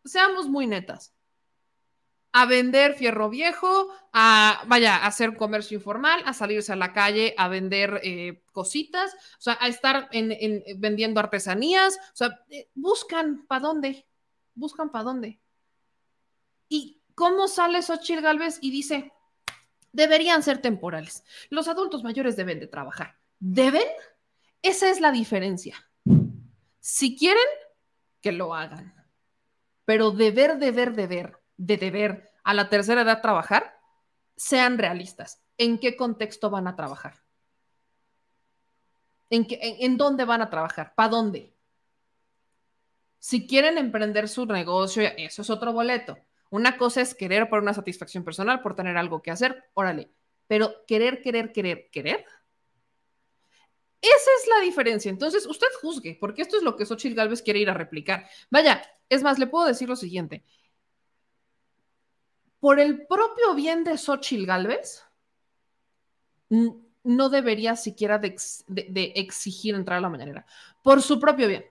[0.06, 1.14] Seamos muy netas
[2.32, 7.36] a vender fierro viejo, a, vaya, a hacer comercio informal, a salirse a la calle
[7.38, 13.46] a vender eh, cositas, o sea, a estar en, vendiendo artesanías, o sea, eh, buscan
[13.48, 14.08] para dónde,
[14.54, 15.42] buscan para dónde.
[16.70, 19.12] ¿Y cómo sale Xochitl Galvez y dice,
[19.92, 21.26] deberían ser temporales?
[21.50, 23.18] Los adultos mayores deben de trabajar.
[23.40, 23.88] ¿Deben?
[24.62, 25.76] Esa es la diferencia.
[26.80, 27.44] Si quieren,
[28.22, 28.94] que lo hagan.
[29.86, 33.78] Pero deber, deber, deber de deber a la tercera edad trabajar,
[34.36, 35.42] sean realistas.
[35.58, 37.22] ¿En qué contexto van a trabajar?
[39.30, 40.94] ¿En, qué, en, dónde van a trabajar?
[40.96, 41.54] ¿Para dónde?
[43.20, 46.18] Si quieren emprender su negocio, eso es otro boleto.
[46.50, 50.12] Una cosa es querer por una satisfacción personal, por tener algo que hacer, órale.
[50.48, 52.26] Pero querer, querer, querer, querer.
[54.02, 55.10] Esa es la diferencia.
[55.10, 58.28] Entonces, usted juzgue, porque esto es lo que Xochitl Galvez quiere ir a replicar.
[58.50, 60.44] Vaya, es más, le puedo decir lo siguiente.
[62.60, 65.04] Por el propio bien de Xochitl Galvez,
[66.50, 68.36] no debería siquiera de,
[69.16, 70.46] exigir entrar a la mañanera.
[70.84, 71.66] Por su propio bien.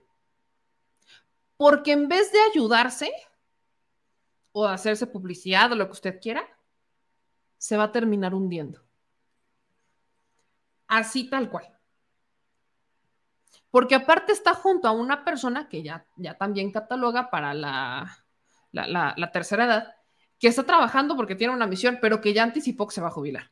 [1.57, 3.11] Porque en vez de ayudarse
[4.51, 6.43] o hacerse publicidad o lo que usted quiera,
[7.57, 8.81] se va a terminar hundiendo.
[10.87, 11.79] Así tal cual.
[13.71, 18.25] Porque aparte está junto a una persona que ya, ya también cataloga para la,
[18.71, 19.95] la, tercera edad,
[20.39, 23.11] que está trabajando porque tiene una misión, pero que ya anticipó que se va a
[23.11, 23.51] jubilar.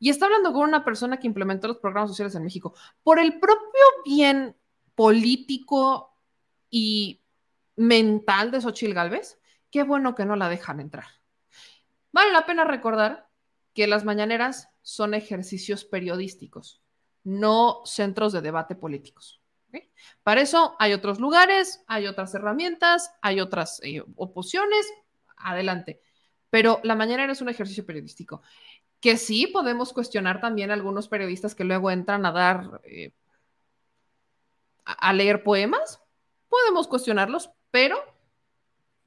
[0.00, 2.74] Y está hablando con una persona que implementó los programas sociales en México.
[3.02, 4.56] Por el propio bien
[4.94, 6.16] político
[6.70, 7.20] y
[7.76, 9.39] mental de Xochil Gálvez,
[9.70, 11.06] qué bueno que no la dejan entrar.
[12.12, 13.28] Vale la pena recordar
[13.74, 16.82] que las mañaneras son ejercicios periodísticos,
[17.22, 19.40] no centros de debate políticos.
[20.22, 24.86] Para eso hay otros lugares, hay otras herramientas, hay otras eh, oposiciones,
[25.36, 26.00] adelante.
[26.50, 28.42] Pero la mañanera es un ejercicio periodístico.
[29.00, 33.12] Que sí podemos cuestionar también a algunos periodistas que luego entran a dar, eh,
[34.84, 36.02] a leer poemas,
[36.48, 37.96] podemos cuestionarlos, pero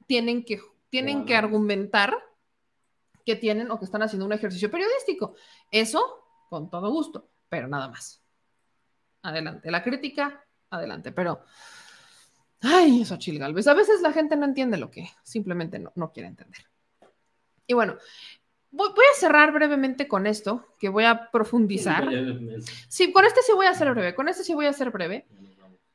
[0.06, 0.60] tienen que,
[0.90, 2.14] tienen que argumentar
[3.24, 5.34] que tienen o que están haciendo un ejercicio periodístico.
[5.70, 8.22] Eso, con todo gusto, pero nada más.
[9.22, 9.70] Adelante.
[9.70, 11.10] La crítica, adelante.
[11.12, 11.42] Pero,
[12.60, 13.66] ay, eso Galvez.
[13.66, 16.66] A veces la gente no entiende lo que simplemente no, no quiere entender.
[17.66, 17.96] Y bueno,
[18.70, 22.06] voy, voy, a cerrar brevemente con esto, que voy a profundizar.
[22.88, 25.26] Sí, con este sí voy a ser breve, con este sí voy a ser breve,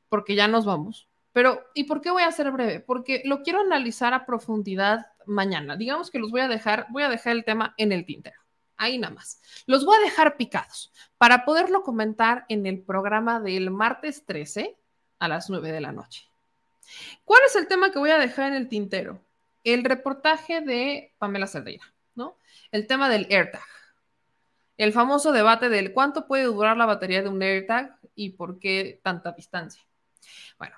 [0.10, 1.08] porque ya nos vamos.
[1.40, 2.82] Pero, ¿y por qué voy a ser breve?
[2.82, 5.78] Porque lo quiero analizar a profundidad mañana.
[5.78, 8.42] Digamos que los voy a dejar, voy a dejar el tema en el tintero.
[8.76, 9.42] Ahí nada más.
[9.66, 14.76] Los voy a dejar picados para poderlo comentar en el programa del martes 13
[15.20, 16.30] a las 9 de la noche.
[17.24, 19.22] ¿Cuál es el tema que voy a dejar en el tintero?
[19.64, 21.86] El reportaje de Pamela Cerdeira,
[22.16, 22.38] ¿no?
[22.70, 23.64] El tema del AirTag.
[24.76, 29.00] El famoso debate del cuánto puede durar la batería de un AirTag y por qué
[29.02, 29.82] tanta distancia.
[30.58, 30.76] Bueno,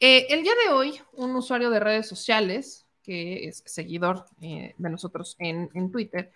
[0.00, 4.90] eh, el día de hoy, un usuario de redes sociales, que es seguidor eh, de
[4.90, 6.30] nosotros en, Twitter,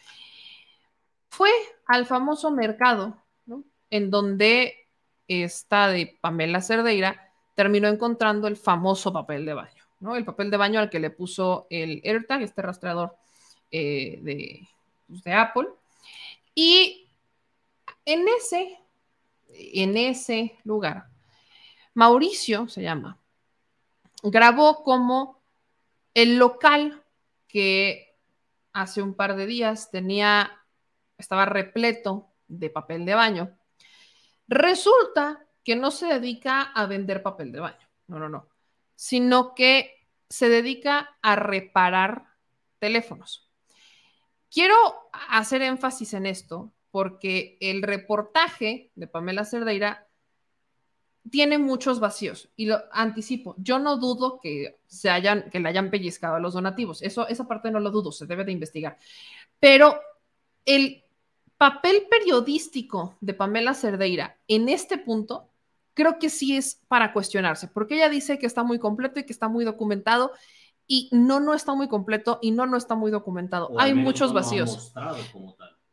[1.28, 1.50] fue
[1.86, 3.16] al famoso mercado,
[3.90, 4.74] en donde
[5.28, 10.16] está de Pamela Cerdeira terminó encontrando el famoso papel de baño, ¿no?
[10.16, 13.16] El papel de baño al que le puso el AirTag, este rastreador
[13.70, 14.68] eh, de,
[15.06, 15.68] pues, de Apple.
[16.54, 17.08] Y
[18.04, 18.78] en ese,
[19.50, 21.06] en ese lugar,
[21.94, 23.18] Mauricio se llama,
[24.22, 25.42] grabó como
[26.14, 27.02] el local
[27.48, 28.16] que
[28.72, 30.50] hace un par de días tenía,
[31.18, 33.58] estaba repleto de papel de baño.
[34.48, 38.48] Resulta que no se dedica a vender papel de baño, no, no, no,
[38.94, 42.26] sino que se dedica a reparar
[42.78, 43.50] teléfonos.
[44.50, 44.76] Quiero
[45.12, 50.08] hacer énfasis en esto porque el reportaje de Pamela Cerdeira
[51.30, 53.54] tiene muchos vacíos y lo anticipo.
[53.58, 57.02] Yo no dudo que se hayan, que le hayan pellizcado a los donativos.
[57.02, 58.98] Eso, esa parte no lo dudo, se debe de investigar.
[59.60, 60.00] Pero
[60.64, 61.04] el
[61.56, 65.48] papel periodístico de Pamela Cerdeira en este punto
[65.94, 69.32] creo que sí es para cuestionarse, porque ella dice que está muy completo y que
[69.32, 70.32] está muy documentado
[70.86, 73.70] y no, no está muy completo y no, no está muy documentado.
[73.78, 74.92] Hay muchos vacíos.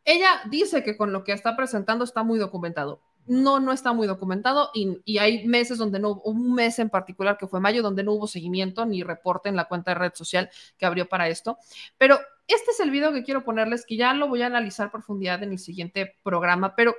[0.05, 4.07] Ella dice que con lo que está presentando está muy documentado no, no está muy
[4.07, 8.13] documentado y, hay meses donde no, un mes en particular que fue mayo, donde no
[8.13, 11.57] hubo seguimiento ni reporte en la cuenta de red social que abrió para esto.
[11.97, 15.43] Pero este es el video que quiero ponerles, que ya lo voy a analizar profundidad
[15.43, 16.95] en el siguiente programa, pero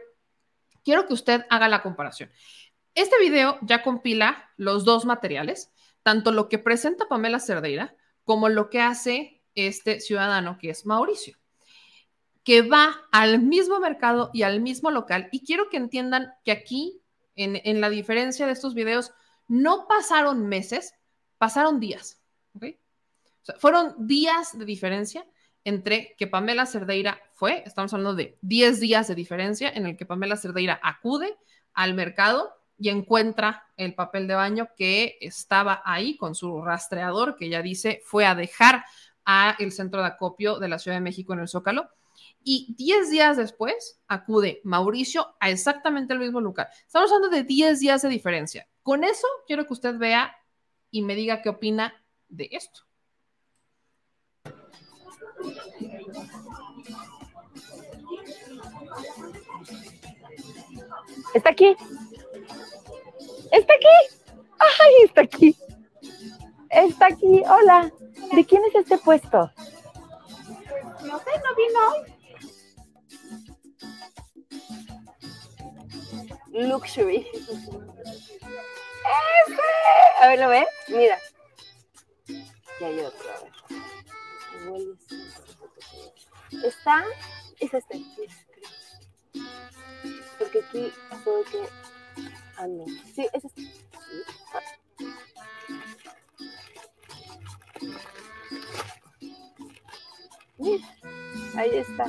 [0.84, 2.30] quiero que usted haga la comparación.
[2.94, 5.72] Este video ya compila los dos materiales,
[6.04, 11.39] tanto lo que presenta Pamela Cerdeira como lo que hace este ciudadano que es Mauricio
[12.44, 15.28] que va al mismo mercado y al mismo local.
[15.32, 17.00] Y quiero que entiendan que aquí,
[17.36, 19.12] en, la diferencia de estos videos,
[19.48, 20.94] no pasaron meses,
[21.38, 22.20] pasaron días.
[23.58, 25.26] fueron días de diferencia
[25.64, 30.06] entre que Pamela Cerdeira fue, estamos hablando de 10 días de diferencia en el que
[30.06, 31.36] Pamela Cerdeira acude
[31.74, 37.50] al mercado y encuentra el papel de baño que estaba ahí con su rastreador, que
[37.50, 38.84] ya dice fue a dejar
[39.26, 41.90] a el centro de acopio de la Ciudad de México en el Zócalo
[42.42, 46.68] y 10 días después acude Mauricio a exactamente el mismo lugar.
[46.86, 48.68] Estamos hablando de 10 días de diferencia.
[48.82, 50.34] Con eso quiero que usted vea
[50.90, 51.94] y me diga qué opina
[52.28, 52.82] de esto.
[61.34, 61.76] Está aquí.
[63.52, 64.18] Está aquí.
[64.58, 65.56] Ay, está aquí.
[66.70, 67.42] Está aquí.
[67.48, 67.92] Hola.
[68.32, 69.50] ¿De quién es este puesto?
[71.02, 72.19] No sé, no vino
[76.48, 77.26] Luxury.
[79.46, 79.62] ¡Ese!
[80.20, 80.66] A ver, ¿lo ve?
[80.88, 81.18] Mira.
[82.26, 83.52] Y hay otro, a ver.
[86.64, 87.04] Está,
[87.60, 88.04] es este.
[90.38, 90.92] Porque aquí
[91.24, 91.68] puedo que.
[92.56, 92.84] Ah, no.
[93.14, 93.62] Sí, es este.
[101.56, 102.06] Ahí está.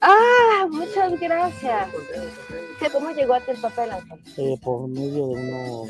[0.00, 1.88] Ah, muchas gracias.
[2.92, 4.20] ¿Cómo llegó a el papel, Ángel?
[4.36, 5.88] Eh, por medio de unos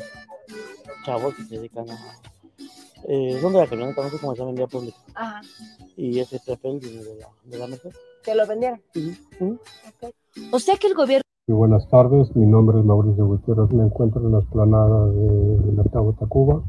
[1.05, 1.97] chavos que se dedican a...
[3.07, 4.97] Eh, son de la camioneta, no sé cómo se llama en vía pública.
[5.15, 5.41] Ajá.
[5.95, 7.89] Y ese papel viene de la, de la mesa.
[8.23, 8.81] ¿Que lo vendieron?
[8.91, 10.13] Okay.
[10.51, 11.23] O sea que el gobierno...
[11.47, 16.13] Muy buenas tardes, mi nombre es Mauricio Gutiérrez, me encuentro en la esplanada del Mercado
[16.19, 16.61] Tacuba.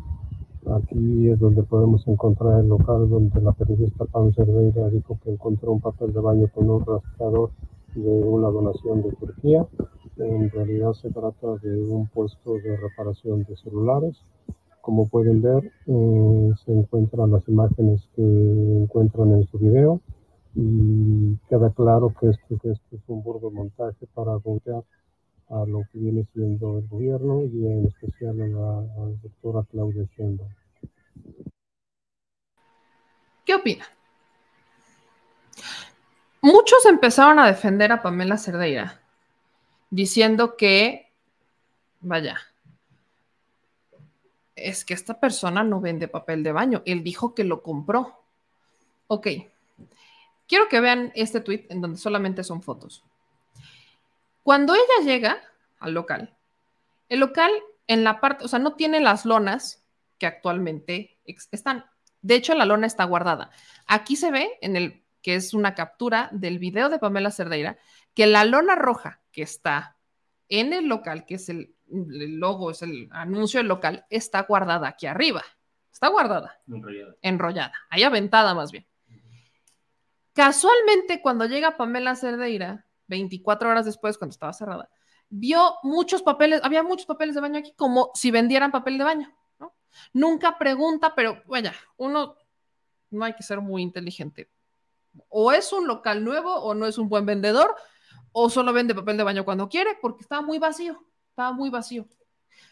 [0.66, 5.72] Aquí es donde podemos encontrar el local donde la periodista Pam Cerveira dijo que encontró
[5.72, 7.50] un papel de baño con un rastreador
[7.94, 9.66] de una donación de Turquía.
[10.18, 14.16] En realidad se trata de un puesto de reparación de celulares.
[14.82, 20.00] Como pueden ver, eh, se encuentran las imágenes que encuentran en su video
[20.55, 24.82] y queda claro que este es un burdo montaje para golpear
[25.50, 30.08] a lo que viene siendo el gobierno y en especial a la, doctora Claudia.
[33.44, 33.84] ¿Qué opina?
[36.40, 39.00] Muchos empezaron a defender a Pamela Cerdeira,
[39.90, 41.10] diciendo que,
[42.00, 42.38] vaya,
[44.54, 46.82] es que esta persona no vende papel de baño.
[46.86, 48.22] Él dijo que lo compró.
[49.08, 49.26] Ok.
[50.46, 53.02] Quiero que vean este tweet en donde solamente son fotos.
[54.50, 55.40] Cuando ella llega
[55.78, 56.36] al local,
[57.08, 57.52] el local
[57.86, 59.86] en la parte, o sea, no tiene las lonas
[60.18, 61.84] que actualmente están.
[62.20, 63.52] De hecho, la lona está guardada.
[63.86, 67.78] Aquí se ve en el que es una captura del video de Pamela Cerdeira,
[68.12, 69.96] que la lona roja que está
[70.48, 75.06] en el local, que es el, logo, es el anuncio del local, está guardada aquí
[75.06, 75.44] arriba.
[75.92, 76.58] Está guardada.
[76.66, 77.14] Enrollada.
[77.22, 77.72] Enrollada.
[77.88, 78.84] Ahí aventada más bien.
[80.32, 84.89] Casualmente, cuando llega Pamela Cerdeira, 24 horas después, cuando estaba cerrada,
[85.28, 89.36] vio muchos papeles, había muchos papeles de baño aquí, como si vendieran papel de baño.
[90.12, 92.36] Nunca pregunta, pero vaya, uno
[93.10, 94.48] no hay que ser muy inteligente.
[95.28, 97.74] O es un local nuevo o no es un buen vendedor,
[98.32, 102.06] o solo vende papel de baño cuando quiere, porque estaba muy vacío, estaba muy vacío.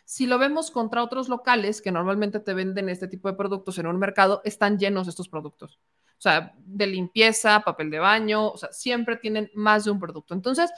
[0.05, 3.86] Si lo vemos contra otros locales que normalmente te venden este tipo de productos en
[3.89, 5.81] un mercado, están llenos estos productos.
[6.18, 10.34] O sea, de limpieza, papel de baño, o sea, siempre tienen más de un producto.
[10.34, 10.70] Entonces,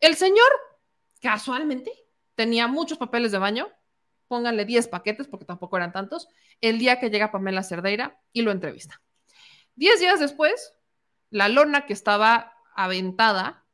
[0.00, 0.48] el señor
[1.20, 1.92] casualmente
[2.34, 3.68] tenía muchos papeles de baño,
[4.26, 6.26] pónganle 10 paquetes porque tampoco eran tantos,
[6.60, 9.00] el día que llega Pamela Cerdeira y lo entrevista.
[9.76, 10.74] Diez días después,
[11.30, 13.64] la lona que estaba aventada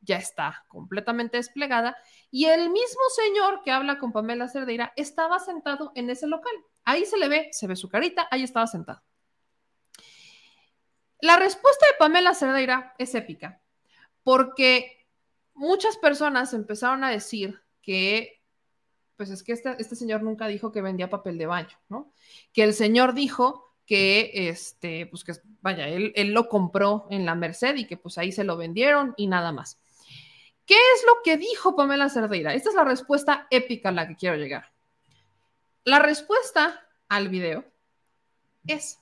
[0.00, 1.96] ya está completamente desplegada
[2.30, 6.52] y el mismo señor que habla con Pamela Cerdeira estaba sentado en ese local.
[6.84, 9.02] Ahí se le ve, se ve su carita, ahí estaba sentado.
[11.22, 13.60] La respuesta de Pamela Cerdeira es épica,
[14.22, 15.06] porque
[15.54, 18.42] muchas personas empezaron a decir que,
[19.16, 22.12] pues es que este, señor nunca dijo que vendía papel de baño, ¿no?
[22.52, 27.34] Que el señor dijo que, este, pues que, vaya, él, él lo compró en la
[27.34, 29.78] Merced y que pues ahí se lo vendieron y nada más.
[30.64, 32.54] ¿Qué es lo que dijo Pamela Cerdeira?
[32.54, 34.72] Esta es la respuesta épica a la que quiero llegar.
[35.82, 37.64] La respuesta al video
[38.68, 38.99] es,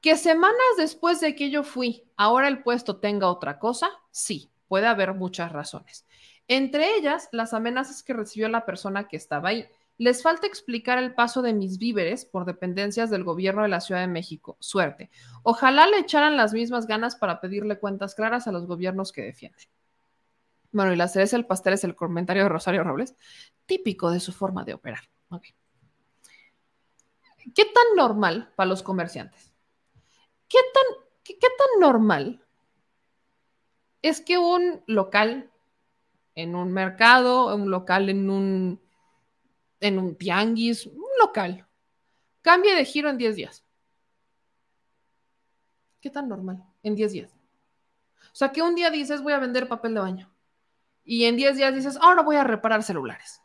[0.00, 4.86] que semanas después de que yo fui, ahora el puesto tenga otra cosa, sí, puede
[4.86, 6.06] haber muchas razones.
[6.48, 9.68] Entre ellas, las amenazas que recibió la persona que estaba ahí.
[9.98, 14.00] Les falta explicar el paso de mis víveres por dependencias del gobierno de la Ciudad
[14.00, 14.56] de México.
[14.58, 15.10] Suerte.
[15.42, 19.68] Ojalá le echaran las mismas ganas para pedirle cuentas claras a los gobiernos que defienden.
[20.72, 23.14] Bueno, y la cereza del pastel es el comentario de Rosario Robles,
[23.66, 25.02] típico de su forma de operar.
[27.54, 29.49] ¿Qué tan normal para los comerciantes?
[30.50, 30.84] ¿Qué tan,
[31.24, 32.44] qué, tan normal
[34.02, 35.50] es que un local
[36.34, 38.80] en un mercado, un local en un,
[39.78, 41.66] en un tianguis, un local,
[42.42, 43.64] cambie de giro en 10 días?
[46.00, 46.64] ¿Qué tan normal?
[46.82, 47.36] En 10 días.
[48.32, 50.34] O sea, que un día dices, voy a vender papel de baño.
[51.04, 53.40] Y en 10 días dices, ahora voy a reparar celulares.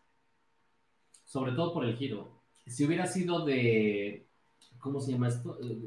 [1.24, 2.42] Sobre todo por el giro.
[2.66, 4.25] Si hubiera sido de,
[4.86, 5.58] ¿cómo se llama esto?
[5.64, 5.80] Eh,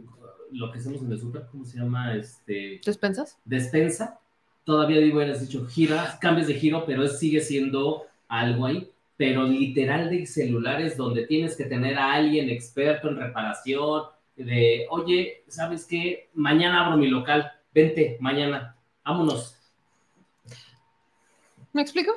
[0.50, 2.16] Lo que hacemos en el super, ¿cómo se llama?
[2.16, 3.38] Este, ¿Despensas?
[3.44, 4.18] despensa,
[4.64, 8.90] todavía digo, hubieras dicho giras, cambios de giro, pero sigue siendo algo ahí.
[9.16, 14.02] Pero literal de celulares donde tienes que tener a alguien experto en reparación,
[14.36, 16.28] de, oye, ¿sabes qué?
[16.34, 19.54] Mañana abro mi local, vente, mañana, vámonos.
[21.72, 22.12] ¿Me explico?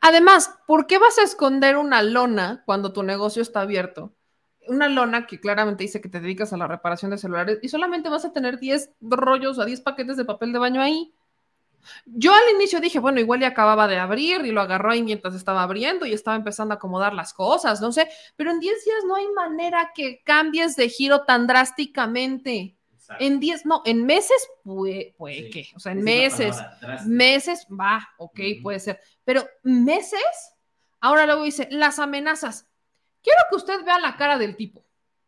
[0.00, 4.12] Además, ¿por qué vas a esconder una lona cuando tu negocio está abierto?
[4.68, 8.08] Una lona que claramente dice que te dedicas a la reparación de celulares y solamente
[8.08, 11.12] vas a tener 10 rollos o 10 paquetes de papel de baño ahí.
[12.06, 15.34] Yo al inicio dije, bueno, igual ya acababa de abrir y lo agarró ahí mientras
[15.34, 19.04] estaba abriendo y estaba empezando a acomodar las cosas, no sé, pero en 10 días
[19.06, 22.76] no hay manera que cambies de giro tan drásticamente.
[23.18, 26.56] En 10, no, en meses puede, puede que, o sea, en es meses,
[27.06, 30.54] meses, va, ok, puede ser, pero meses,
[31.00, 32.69] ahora luego dice, las amenazas.
[33.22, 34.84] Quiero que usted vea la cara del tipo,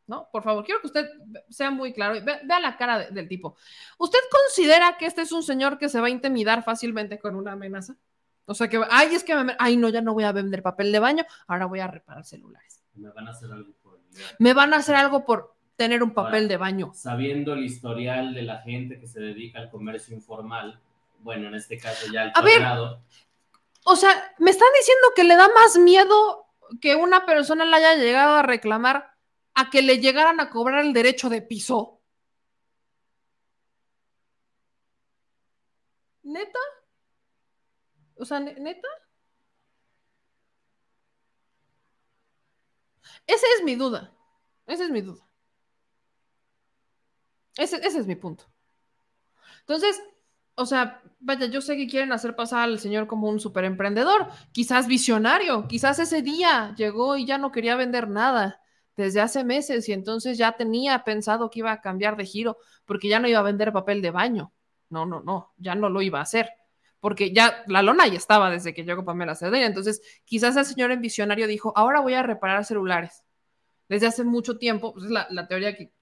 [0.07, 0.29] ¿no?
[0.33, 1.07] Por favor, quiero que usted
[1.51, 3.57] sea muy claro, y ve- vea la cara de- del tipo.
[3.99, 7.53] ¿Usted considera que este es un señor que se va a intimidar fácilmente con una
[7.53, 7.95] amenaza?
[8.47, 10.91] O sea, que, ay, es que, me- ay, no, ya no voy a vender papel
[10.93, 12.83] de baño, ahora voy a reparar celulares.
[12.95, 14.01] Me van a hacer algo por.
[14.39, 16.93] Me van a hacer algo por tener un papel Ahora, de baño.
[16.95, 20.81] Sabiendo el historial de la gente que se dedica al comercio informal,
[21.21, 22.63] bueno, en este caso ya el A ver,
[23.85, 26.47] O sea, me están diciendo que le da más miedo
[26.81, 29.15] que una persona le haya llegado a reclamar
[29.55, 32.01] a que le llegaran a cobrar el derecho de piso.
[36.25, 36.59] ¿Neta?
[38.17, 38.89] O sea, ¿ne- ¿neta?
[43.27, 44.13] Esa es mi duda.
[44.67, 45.27] Esa es mi duda.
[47.57, 48.45] Ese, ese es mi punto.
[49.61, 50.01] Entonces,
[50.55, 54.29] o sea, vaya, yo sé que quieren hacer pasar al señor como un super emprendedor,
[54.53, 58.61] quizás visionario, quizás ese día llegó y ya no quería vender nada
[58.97, 63.09] desde hace meses y entonces ya tenía pensado que iba a cambiar de giro porque
[63.09, 64.53] ya no iba a vender papel de baño.
[64.91, 66.51] No, no, no, ya no lo iba a hacer
[67.03, 69.67] porque ya la lona ya estaba desde que llegó Pamela Cerdeira.
[69.67, 73.25] Entonces, quizás el señor visionario dijo, ahora voy a reparar celulares.
[73.89, 75.93] Desde hace mucho tiempo, pues es la, la teoría que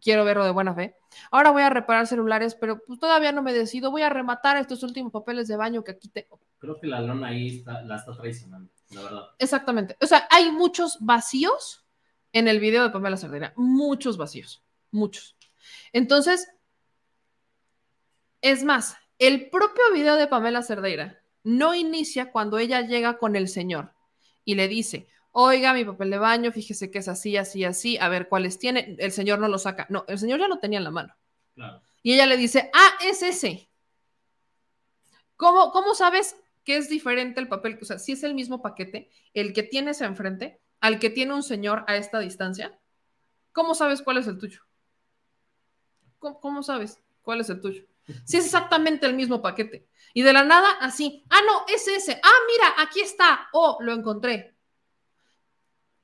[0.00, 0.96] quiero verlo de buena fe.
[1.30, 3.90] Ahora voy a reparar celulares, pero pues todavía no me decido.
[3.90, 6.40] Voy a rematar estos últimos papeles de baño que aquí tengo.
[6.58, 9.22] creo que la lona ahí está- la está traicionando, la verdad.
[9.38, 9.96] Exactamente.
[10.02, 11.86] O sea, hay muchos vacíos
[12.32, 13.54] en el video de Pamela Cerdeira.
[13.56, 14.62] Muchos vacíos.
[14.90, 15.36] Muchos.
[15.92, 16.48] Entonces,
[18.42, 23.48] es más, el propio video de Pamela Cerdeira no inicia cuando ella llega con el
[23.48, 23.94] señor
[24.44, 28.08] y le dice, oiga, mi papel de baño, fíjese que es así, así, así, a
[28.08, 28.96] ver cuáles tiene.
[28.98, 29.86] El señor no lo saca.
[29.88, 31.14] No, el señor ya lo tenía en la mano.
[31.54, 31.82] Claro.
[32.02, 33.68] Y ella le dice, ah, es ese.
[35.36, 37.78] ¿Cómo, cómo sabes que es diferente el papel?
[37.80, 41.42] O sea, si es el mismo paquete, el que tienes enfrente, al que tiene un
[41.42, 42.78] señor a esta distancia,
[43.52, 44.62] ¿cómo sabes cuál es el tuyo?
[46.18, 47.84] ¿Cómo, cómo sabes cuál es el tuyo?
[48.24, 49.88] Si es exactamente el mismo paquete.
[50.12, 52.20] Y de la nada, así, ah, no, es ese.
[52.22, 53.48] Ah, mira, aquí está.
[53.52, 54.56] Oh, lo encontré.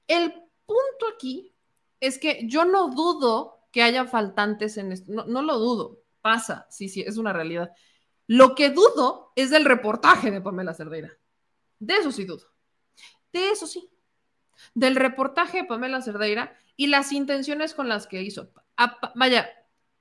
[0.08, 0.32] El
[0.66, 1.54] punto aquí
[2.00, 5.12] es que yo no dudo que haya faltantes en esto.
[5.12, 6.02] No, lo dudo.
[6.20, 6.66] Pasa.
[6.70, 7.72] Sí, sí, es una realidad.
[8.26, 11.12] Lo que dudo es del reportaje de Pamela Cerdeira.
[11.78, 12.46] De eso sí dudo.
[13.32, 13.90] De eso sí.
[14.74, 18.50] Del reportaje de Pamela Cerdeira y las intenciones con las que hizo.
[19.14, 19.48] Vaya,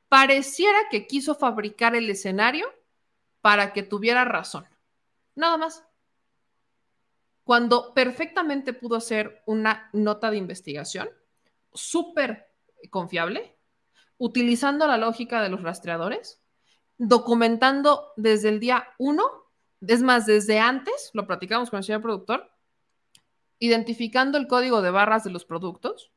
[0.09, 2.67] pareciera que quiso fabricar el escenario
[3.41, 4.65] para que tuviera razón.
[5.35, 5.83] Nada más.
[7.45, 11.07] Cuando perfectamente pudo hacer una nota de investigación
[11.71, 12.47] súper
[12.89, 13.55] confiable,
[14.17, 16.41] utilizando la lógica de los rastreadores,
[16.97, 19.23] documentando desde el día uno,
[19.79, 22.51] es más, desde antes, lo platicamos con el señor productor,
[23.59, 26.11] identificando el código de barras de los productos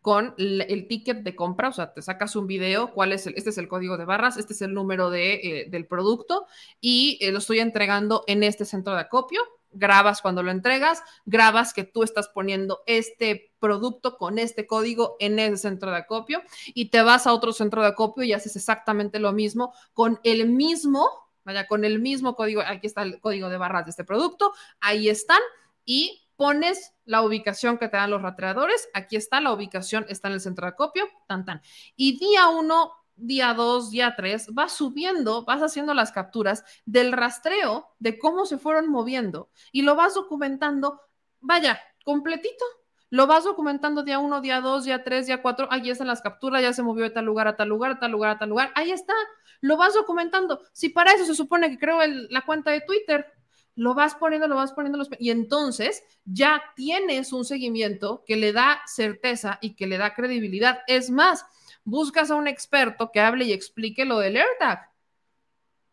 [0.00, 3.50] con el, ticket de compra, o sea, te sacas un video, cuál es el, este
[3.50, 6.46] es el código de barras, este es el número de, eh, del producto
[6.80, 9.40] y eh, lo estoy entregando en este centro de acopio,
[9.72, 15.38] grabas cuando lo entregas, grabas que tú estás poniendo este producto con este código en
[15.38, 19.18] ese centro de acopio y te vas a otro centro de acopio y haces exactamente
[19.18, 21.08] lo mismo con el mismo,
[21.44, 25.08] vaya, con el mismo código, aquí está el código de barras de este producto, ahí
[25.08, 25.40] están
[25.84, 30.34] y pones la ubicación que te dan los rastreadores, aquí está la ubicación, está en
[30.34, 31.62] el centro de acopio, tan tan.
[31.94, 37.88] Y día uno, día dos, día tres, vas subiendo, vas haciendo las capturas del rastreo
[37.98, 41.00] de cómo se fueron moviendo y lo vas documentando,
[41.40, 42.64] vaya, completito.
[43.10, 45.68] Lo vas documentando día uno, día dos, día tres, día cuatro.
[45.70, 48.10] Ahí están las capturas, ya se movió de tal lugar a tal lugar, a tal
[48.10, 48.72] lugar, a tal lugar.
[48.74, 49.12] Ahí está.
[49.60, 50.62] Lo vas documentando.
[50.72, 51.98] Si para eso se supone que creo
[52.30, 53.26] la cuenta de Twitter,
[53.74, 58.80] lo vas poniendo, lo vas poniendo, y entonces ya tienes un seguimiento que le da
[58.86, 60.80] certeza y que le da credibilidad.
[60.86, 61.44] Es más,
[61.84, 64.90] buscas a un experto que hable y explique lo del AirTag.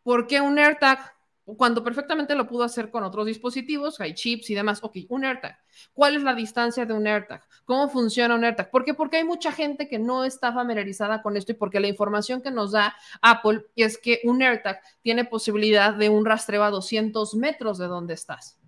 [0.02, 1.14] ¿Por qué un AirTag?
[1.56, 4.80] cuando perfectamente lo pudo hacer con otros dispositivos, hay chips y demás.
[4.82, 5.58] Ok, un AirTag.
[5.92, 7.42] ¿Cuál es la distancia de un AirTag?
[7.64, 8.70] ¿Cómo funciona un AirTag?
[8.70, 8.94] ¿Por qué?
[8.94, 12.50] Porque hay mucha gente que no está familiarizada con esto y porque la información que
[12.50, 17.78] nos da Apple es que un AirTag tiene posibilidad de un rastreo a 200 metros
[17.78, 18.59] de donde estás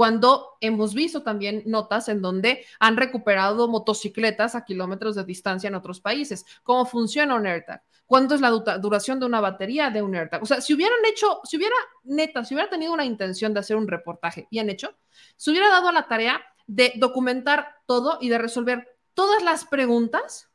[0.00, 5.74] cuando hemos visto también notas en donde han recuperado motocicletas a kilómetros de distancia en
[5.74, 6.46] otros países.
[6.62, 7.82] ¿Cómo funciona un AirTag?
[8.06, 10.42] ¿Cuánto es la duración de una batería de un AirTag?
[10.42, 13.76] O sea, si hubieran hecho, si hubiera, neta, si hubiera tenido una intención de hacer
[13.76, 14.96] un reportaje han hecho,
[15.36, 20.48] se hubiera dado la tarea de documentar todo y de resolver todas las preguntas,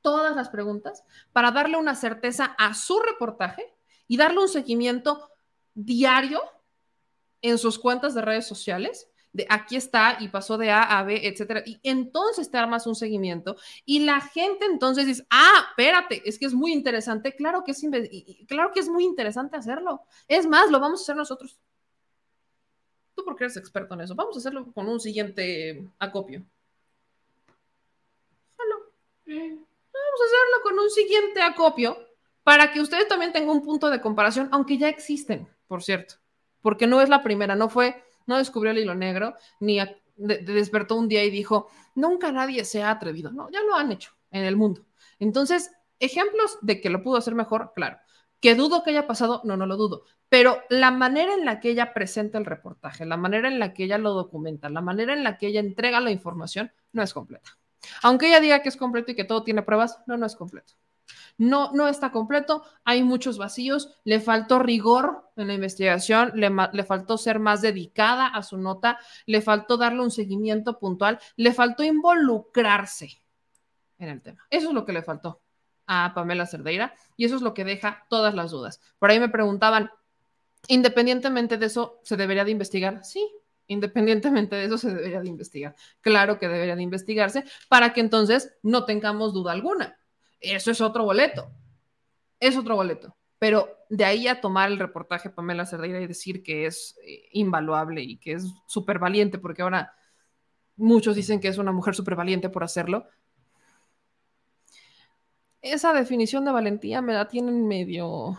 [0.00, 1.02] todas las preguntas,
[1.32, 3.74] para darle una certeza a su reportaje
[4.06, 5.28] y darle un seguimiento
[5.74, 6.40] diario
[7.42, 11.26] en sus cuentas de redes sociales, de aquí está y pasó de A a B,
[11.26, 11.62] etcétera.
[11.64, 16.46] Y entonces te armas un seguimiento y la gente entonces dice, ah, espérate, es que
[16.46, 17.34] es muy interesante.
[17.34, 17.82] Claro que es,
[18.46, 20.02] claro que es muy interesante hacerlo.
[20.28, 21.58] Es más, lo vamos a hacer nosotros.
[23.14, 24.14] Tú porque eres experto en eso.
[24.14, 26.44] Vamos a hacerlo con un siguiente acopio.
[29.26, 31.96] Vamos a hacerlo con un siguiente acopio
[32.42, 36.21] para que ustedes también tengan un punto de comparación, aunque ya existen, por cierto
[36.62, 39.78] porque no es la primera, no fue, no descubrió el hilo negro, ni
[40.16, 43.30] despertó un día y dijo, nunca nadie se ha atrevido.
[43.32, 44.86] No, ya lo han hecho en el mundo.
[45.18, 47.98] Entonces, ejemplos de que lo pudo hacer mejor, claro.
[48.40, 50.04] Que dudo que haya pasado, no, no lo dudo.
[50.28, 53.84] Pero la manera en la que ella presenta el reportaje, la manera en la que
[53.84, 57.50] ella lo documenta, la manera en la que ella entrega la información, no es completa.
[58.02, 60.74] Aunque ella diga que es completo y que todo tiene pruebas, no, no es completo
[61.38, 66.84] no, no está completo, hay muchos vacíos, le faltó rigor en la investigación, le, le,
[66.84, 71.82] faltó ser más dedicada a su nota, le faltó darle un seguimiento puntual, le faltó
[71.82, 73.22] involucrarse
[73.98, 74.46] en el tema.
[74.50, 75.40] Eso es lo que le faltó
[75.86, 78.80] a Pamela Cerdeira y eso es lo que deja todas las dudas.
[78.98, 79.90] Por ahí me preguntaban,
[80.68, 83.04] independientemente de eso, ¿se debería de investigar?
[83.04, 83.26] Sí,
[83.66, 85.74] independientemente de eso se debería de investigar.
[86.00, 89.98] Claro que debería de investigarse para que entonces no tengamos duda alguna
[90.42, 91.50] eso es otro boleto.
[92.40, 93.16] Es otro boleto.
[93.38, 98.02] Pero de ahí a tomar el reportaje Pamela Cerdeira y decir que es eh, invaluable
[98.02, 99.94] y que es súper valiente, porque ahora
[100.76, 103.06] muchos dicen que es una mujer súper valiente por hacerlo.
[105.60, 108.38] Esa definición de valentía me la tienen medio,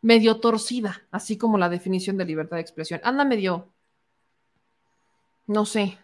[0.00, 3.00] medio torcida, así como la definición de libertad de expresión.
[3.02, 3.72] Anda medio,
[5.46, 5.98] no sé,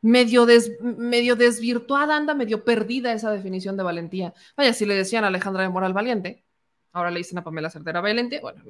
[0.00, 0.46] medio,
[0.80, 4.34] medio desvirtuada, anda medio perdida esa definición de valentía.
[4.56, 6.44] Vaya, si le decían a Alejandra de Moral valiente,
[6.92, 8.62] ahora le dicen a Pamela Certera valiente, bueno,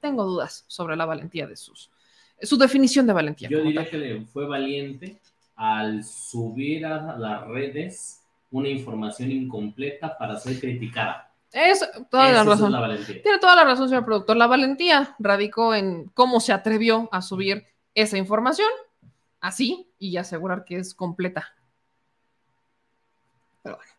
[0.00, 1.90] tengo dudas sobre la valentía de sus,
[2.40, 3.48] su definición de valentía.
[3.48, 5.20] Yo diría que fue valiente
[5.56, 11.32] al subir a las redes una información incompleta para ser criticada.
[11.52, 12.74] Es toda la razón.
[13.22, 14.36] Tiene toda la razón, señor productor.
[14.36, 17.64] La valentía radicó en cómo se atrevió a subir
[17.94, 18.68] esa información
[19.40, 21.54] así y asegurar que es completa.
[23.62, 23.92] Pero bueno.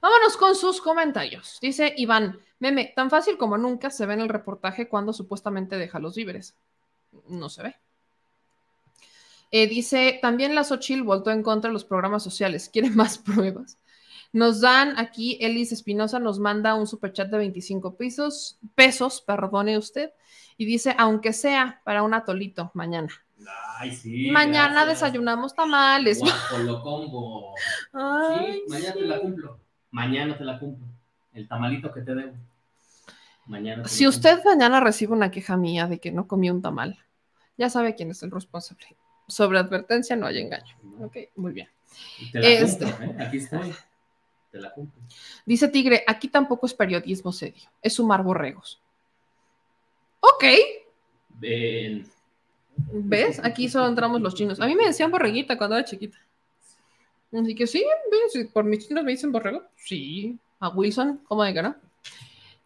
[0.00, 1.58] Vámonos con sus comentarios.
[1.60, 5.98] Dice Iván, meme, tan fácil como nunca se ve en el reportaje cuando supuestamente deja
[5.98, 6.56] los víveres.
[7.28, 7.76] No se ve.
[9.50, 12.70] Eh, dice, también la Xochitl voltó en contra de los programas sociales.
[12.72, 13.78] ¿Quieren más pruebas?
[14.32, 20.12] Nos dan aquí, Elis Espinosa nos manda un superchat de 25 pesos, pesos, perdone usted,
[20.56, 23.10] y dice, aunque sea para un atolito mañana.
[23.78, 24.30] Ay, sí.
[24.30, 26.20] Mañana desayunamos tamales.
[26.64, 27.54] lo combo.
[27.56, 29.60] sí, mañana te la cumplo.
[29.90, 30.86] Mañana te la cumplo.
[31.32, 32.34] El tamalito que te debo.
[33.46, 33.88] Mañana.
[33.88, 36.98] si usted mañana recibe una queja mía de que no comí un tamal,
[37.56, 38.96] ya sabe quién es el responsable.
[39.26, 40.76] Sobre advertencia no hay engaño.
[41.00, 41.68] Ok, muy bien.
[42.32, 42.84] te la este...
[42.84, 43.16] ¿eh?
[43.18, 43.74] Aquí estoy.
[44.52, 45.00] Te la cumplo.
[45.46, 48.80] Dice Tigre, aquí tampoco es periodismo serio, es sumar borregos.
[50.20, 50.44] Ok.
[51.28, 52.06] Ven.
[52.92, 53.40] ¿Ves?
[53.42, 54.60] Aquí solo entramos los chinos.
[54.60, 56.18] A mí me decían borreguita cuando era chiquita.
[57.32, 58.48] Así que sí, ¿ves?
[58.52, 59.62] por mis chinos me dicen borrego.
[59.76, 61.76] Sí, a Wilson, ¿cómo de?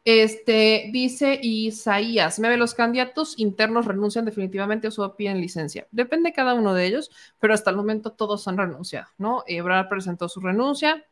[0.04, 5.86] Este, dice Isaías, ve los candidatos internos renuncian definitivamente a su piden licencia.
[5.92, 7.10] Depende cada uno de ellos,
[7.40, 9.44] pero hasta el momento todos han renunciado, ¿no?
[9.46, 11.06] Ebrard presentó su renuncia.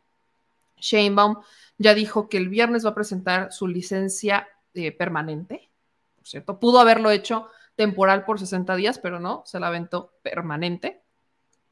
[0.77, 1.37] Sheinbaum
[1.79, 5.71] ya dijo que el viernes va a presentar su licencia eh, permanente,
[6.17, 6.61] por cierto.
[6.61, 11.03] Pudo haberlo hecho temporal por 60 días, pero no, se la aventó permanente.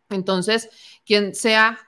[0.09, 0.71] Entonces,
[1.05, 1.79] quien sea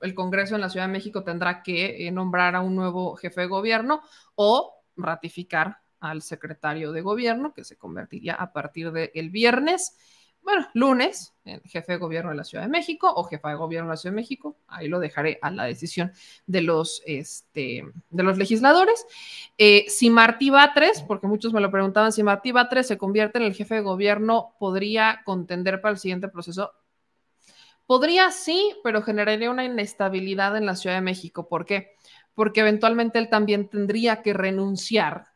[0.00, 3.42] el, Congreso en la Ciudad de México tendrá que eh, nombrar a un nuevo jefe
[3.42, 4.02] de gobierno
[4.34, 9.96] o ratificar al secretario de gobierno, que se convertiría a partir del viernes
[10.42, 13.88] bueno, lunes, el jefe de gobierno de la Ciudad de México o jefa de gobierno
[13.88, 16.12] de la Ciudad de México, ahí lo dejaré a la decisión
[16.46, 19.06] de los, este, de los legisladores.
[19.56, 23.44] Eh, si Martí Batres, porque muchos me lo preguntaban, si Martí Batres se convierte en
[23.44, 26.72] el jefe de gobierno, ¿podría contender para el siguiente proceso?
[27.86, 31.48] Podría sí, pero generaría una inestabilidad en la Ciudad de México.
[31.48, 31.92] ¿Por qué?
[32.34, 35.26] Porque eventualmente él también tendría que renunciar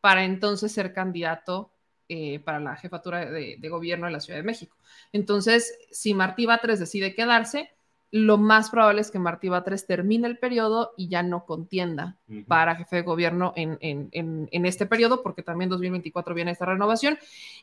[0.00, 1.72] para entonces ser candidato
[2.08, 4.76] eh, para la jefatura de, gobierno de la Ciudad de México.
[5.12, 7.70] Entonces, si Martí Batres decide quedarse,
[8.12, 12.76] lo más probable es que Martí Batres termine el periodo y ya no contienda para
[12.76, 17.18] jefe de gobierno en, en, este periodo, porque también 2024 viene esta renovación.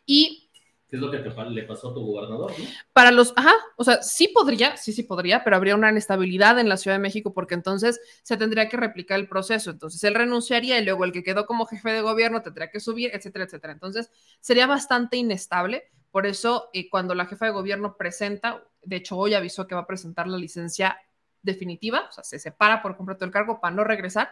[0.05, 0.49] Y
[0.93, 1.17] ¿Qué es lo que
[1.49, 2.53] le pasó a tu gobernador?
[2.93, 6.69] Para los, ajá, o sea, sí podría, sí, sí podría, pero habría una inestabilidad en
[6.69, 9.72] la Ciudad de México porque entonces se tendría que replicar el proceso.
[9.72, 13.09] Entonces él renunciaría y luego el que quedó como jefe de gobierno tendría que subir,
[13.11, 13.73] etcétera, etcétera.
[13.73, 15.89] Entonces sería bastante inestable.
[16.11, 19.81] Por eso, eh, cuando la jefa de gobierno presenta, de hecho, hoy avisó que va
[19.81, 20.99] a presentar la licencia
[21.41, 24.30] definitiva, o sea, se separa por completo el cargo para no regresar,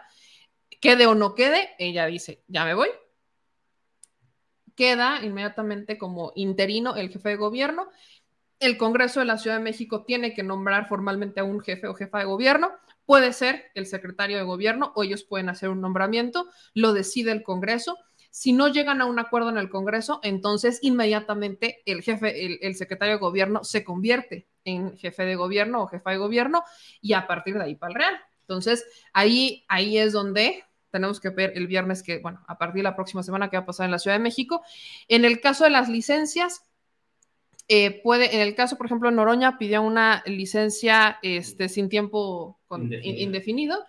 [0.80, 2.88] quede o no quede, ella dice, ya me voy,
[4.76, 7.88] queda inmediatamente como interino el jefe de gobierno.
[8.60, 11.94] El Congreso de la Ciudad de México tiene que nombrar formalmente a un jefe o
[11.94, 12.70] jefa de gobierno.
[13.06, 17.42] Puede ser el secretario de gobierno o ellos pueden hacer un nombramiento, lo decide el
[17.42, 17.98] Congreso.
[18.30, 23.14] Si no llegan a un acuerdo en el Congreso, entonces inmediatamente el jefe, el, secretario
[23.14, 26.62] de gobierno se convierte en jefe de gobierno o jefa de gobierno
[27.00, 28.20] y a partir de ahí para el Real.
[28.42, 32.82] Entonces, ahí, ahí es donde tenemos que ver el viernes que, bueno, a partir de
[32.84, 34.62] la próxima semana que va a pasar en la Ciudad de México.
[35.08, 36.62] En el caso de las licencias,
[37.66, 42.60] eh, puede, en el caso, por ejemplo, Noroña pidió una licencia este, sin tiempo
[43.02, 43.84] indefinido.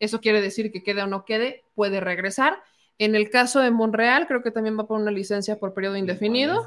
[0.00, 2.58] Eso quiere decir que quede o no quede, puede regresar.
[2.98, 5.96] En el caso de Monreal, creo que también va a poner una licencia por periodo
[5.96, 6.64] indefinido.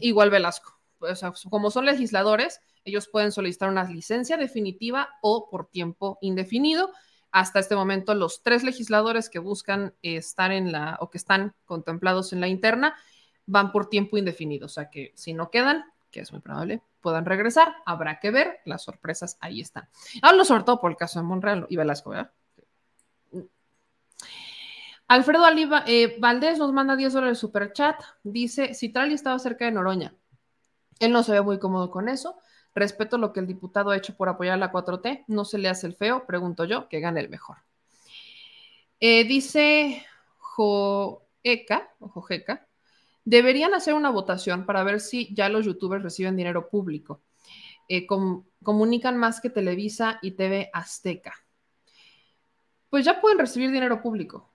[0.00, 0.78] Igual Velasco.
[1.50, 6.92] como son legisladores, ellos pueden solicitar una licencia definitiva o por tiempo indefinido
[7.32, 12.32] hasta este momento los tres legisladores que buscan estar en la o que están contemplados
[12.32, 12.94] en la interna
[13.46, 17.24] van por tiempo indefinido, o sea que si no quedan, que es muy probable, puedan
[17.24, 19.88] regresar, habrá que ver, las sorpresas ahí están.
[20.20, 22.30] Hablo sobre todo por el caso de Monreal y Velasco, ¿verdad?
[25.08, 29.64] Alfredo Aliva, eh, Valdés nos manda 10 dólares super chat, dice, si Trali estaba cerca
[29.64, 30.14] de Noroña,
[31.00, 32.36] él no se ve muy cómodo con eso,
[32.74, 35.24] Respeto lo que el diputado ha hecho por apoyar la 4T.
[35.28, 37.58] No se le hace el feo, pregunto yo, que gane el mejor.
[39.00, 40.06] Eh, dice
[40.38, 42.26] Joeca, o
[43.24, 47.20] deberían hacer una votación para ver si ya los youtubers reciben dinero público.
[47.88, 51.34] Eh, comunican más que Televisa y TV Azteca.
[52.90, 54.52] Pues ya pueden recibir dinero público.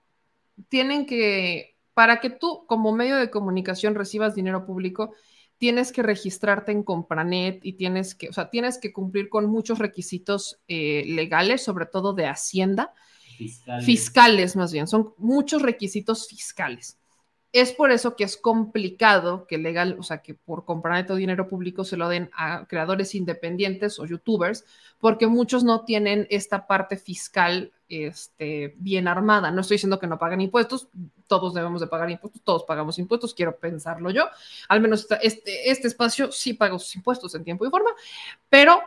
[0.68, 5.14] Tienen que, para que tú como medio de comunicación recibas dinero público,
[5.58, 9.78] tienes que registrarte en Compranet y tienes que, o sea, tienes que cumplir con muchos
[9.78, 12.94] requisitos eh, legales, sobre todo de Hacienda.
[13.36, 13.84] Fiscales.
[13.84, 14.56] fiscales.
[14.56, 16.98] más bien, son muchos requisitos fiscales.
[17.52, 21.48] Es por eso que es complicado que legal, o sea, que por comprar todo dinero
[21.48, 24.64] público se lo den a creadores independientes o youtubers,
[24.98, 29.50] porque muchos no tienen esta parte fiscal este, bien armada.
[29.50, 30.88] No estoy diciendo que no paguen impuestos,
[31.26, 34.24] todos debemos de pagar impuestos, todos pagamos impuestos, quiero pensarlo yo.
[34.68, 37.90] Al menos este, este espacio sí paga sus impuestos en tiempo y forma,
[38.48, 38.80] pero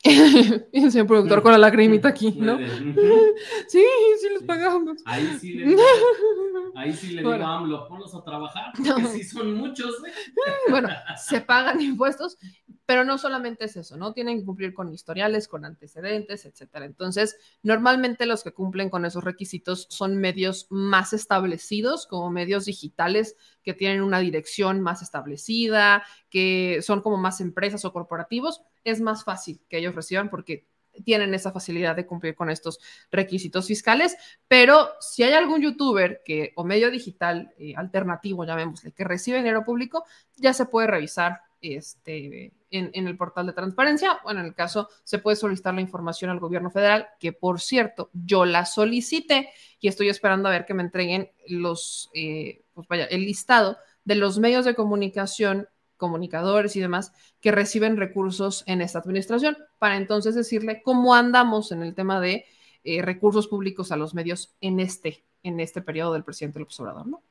[0.72, 2.56] el productor con la lagrimita aquí, ¿no?
[3.68, 3.84] sí,
[4.20, 5.02] sí les pagamos.
[5.04, 5.82] Ahí sí le digo,
[6.76, 9.90] ahí sí le digo a AMLO, ponlos a trabajar, porque sí son muchos.
[10.06, 10.70] ¿eh?
[10.70, 12.38] bueno, se pagan impuestos,
[12.86, 14.12] pero no solamente es eso, ¿no?
[14.12, 16.86] Tienen que cumplir con historiales, con antecedentes, etcétera.
[16.86, 23.36] Entonces, normalmente los que cumplen con esos requisitos son medios más establecidos, como medios digitales
[23.64, 29.24] que tienen una dirección más establecida, que son como más empresas o corporativos, es más
[29.24, 30.66] fácil que ellos reciban porque
[31.04, 34.16] tienen esa facilidad de cumplir con estos requisitos fiscales,
[34.48, 39.64] pero si hay algún youtuber que o medio digital eh, alternativo, llamémosle, que recibe dinero
[39.64, 40.04] público,
[40.36, 44.20] ya se puede revisar este, en, el portal de transparencia.
[44.22, 48.10] Bueno, en el caso, se puede solicitar la información al gobierno federal, que por cierto,
[48.12, 49.50] yo la solicité
[49.80, 54.14] y estoy esperando a ver que me entreguen los, eh, pues vaya, el listado de
[54.14, 55.68] los medios de comunicación,
[55.98, 57.12] comunicadores y demás
[57.42, 62.46] que reciben recursos en esta administración, para entonces decirle cómo andamos en el tema de
[62.84, 67.06] eh, recursos públicos a los medios en este, en este periodo del presidente López Obrador,
[67.06, 67.22] ¿no?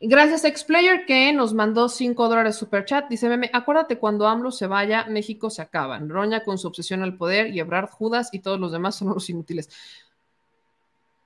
[0.00, 3.08] Gracias a Xplayer que nos mandó 5 dólares super chat.
[3.08, 5.98] Dice, meme, acuérdate cuando AMLO se vaya, México se acaba.
[5.98, 9.30] Roña con su obsesión al poder y Ebrard, Judas y todos los demás son los
[9.30, 9.70] inútiles.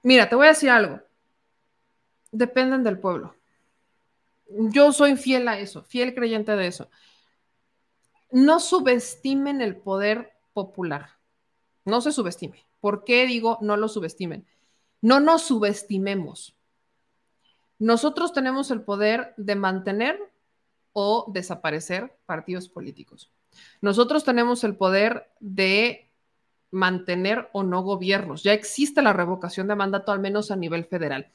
[0.03, 1.01] Mira, te voy a decir algo.
[2.31, 3.35] Dependen del pueblo.
[4.49, 6.91] Yo soy fiel a eso, fiel creyente de eso.
[8.31, 11.11] No subestimen el poder popular.
[11.85, 12.67] No se subestime.
[12.81, 14.47] ¿Por qué digo no lo subestimen?
[15.01, 16.57] No nos subestimemos.
[17.79, 20.19] Nosotros tenemos el poder de mantener
[20.93, 23.33] o desaparecer partidos políticos.
[23.81, 26.11] Nosotros tenemos el poder de
[26.71, 28.43] mantener o no gobiernos.
[28.43, 31.31] Ya existe la revocación de mandato, al menos a nivel federal.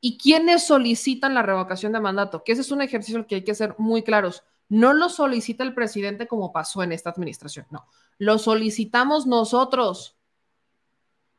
[0.00, 2.42] ¿Y quiénes solicitan la revocación de mandato?
[2.42, 4.44] Que ese es un ejercicio que hay que ser muy claros.
[4.68, 7.86] No lo solicita el presidente como pasó en esta administración, no.
[8.18, 10.16] Lo solicitamos nosotros.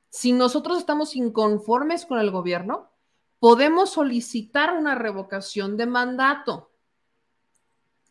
[0.09, 2.91] Si nosotros estamos inconformes con el gobierno,
[3.39, 6.71] podemos solicitar una revocación de mandato.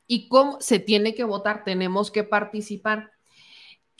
[0.06, 1.62] ¿Y cómo se tiene que votar?
[1.62, 3.12] Tenemos que participar.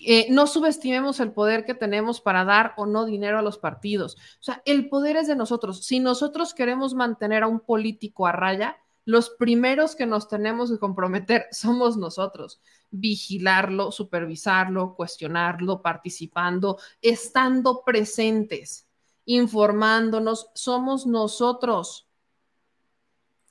[0.07, 4.17] Eh, no subestimemos el poder que tenemos para dar o no dinero a los partidos.
[4.41, 5.85] O sea, el poder es de nosotros.
[5.85, 10.79] Si nosotros queremos mantener a un político a raya, los primeros que nos tenemos que
[10.79, 12.61] comprometer somos nosotros.
[12.91, 18.91] Vigilarlo, supervisarlo, cuestionarlo, participando, estando presentes
[19.31, 22.09] informándonos, somos nosotros.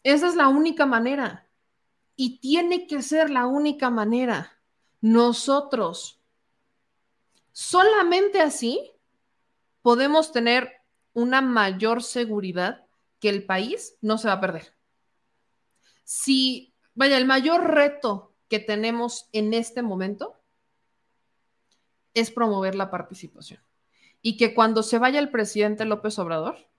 [0.03, 1.47] Esa es la única manera.
[2.17, 4.59] Y tiene que ser la única manera.
[4.99, 6.18] Nosotros.
[7.51, 8.91] Solamente así
[9.81, 10.71] podemos tener
[11.13, 12.85] una mayor seguridad
[13.19, 14.73] que el país no se va a perder.
[16.03, 20.39] Si, vaya, el mayor reto que tenemos en este momento
[22.13, 23.61] es promover la participación
[24.21, 26.69] y que cuando se vaya el presidente López Obrador,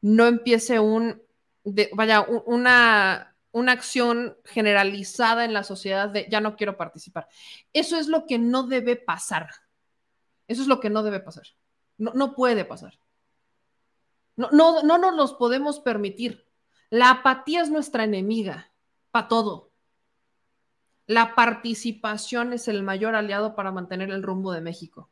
[0.00, 1.22] no empiece un,
[1.94, 7.28] vaya, una, una acción generalizada en la sociedad de ya no quiero participar.
[7.72, 9.50] Eso es lo que no debe pasar.
[10.48, 11.46] Eso es lo que no debe pasar.
[11.98, 12.98] No, no puede pasar.
[14.36, 16.46] No, no, no nos los podemos permitir.
[16.90, 18.72] La apatía es nuestra enemiga
[19.10, 19.72] para todo.
[21.06, 25.10] La participación es el mayor aliado para mantener el rumbo de México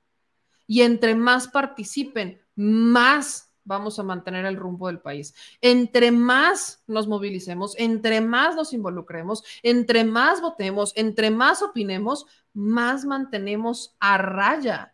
[0.70, 5.34] y entre más participen, más vamos a mantener el rumbo del país.
[5.60, 13.04] Entre más nos movilicemos, entre más nos involucremos, entre más votemos, entre más opinemos, más
[13.04, 14.92] mantenemos a raya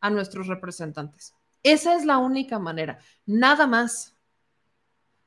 [0.00, 1.34] a nuestros representantes.
[1.62, 4.16] Esa es la única manera, nada más.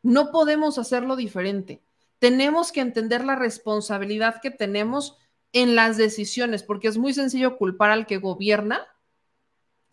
[0.01, 1.81] No podemos hacerlo diferente.
[2.19, 5.17] Tenemos que entender la responsabilidad que tenemos
[5.51, 8.87] en las decisiones, porque es muy sencillo culpar al que gobierna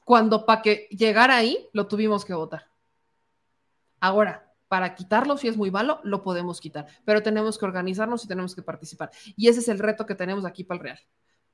[0.04, 2.68] cuando para que llegara ahí lo tuvimos que votar.
[4.00, 8.28] Ahora, para quitarlo, si es muy malo, lo podemos quitar, pero tenemos que organizarnos y
[8.28, 9.10] tenemos que participar.
[9.36, 11.00] Y ese es el reto que tenemos aquí para el Real.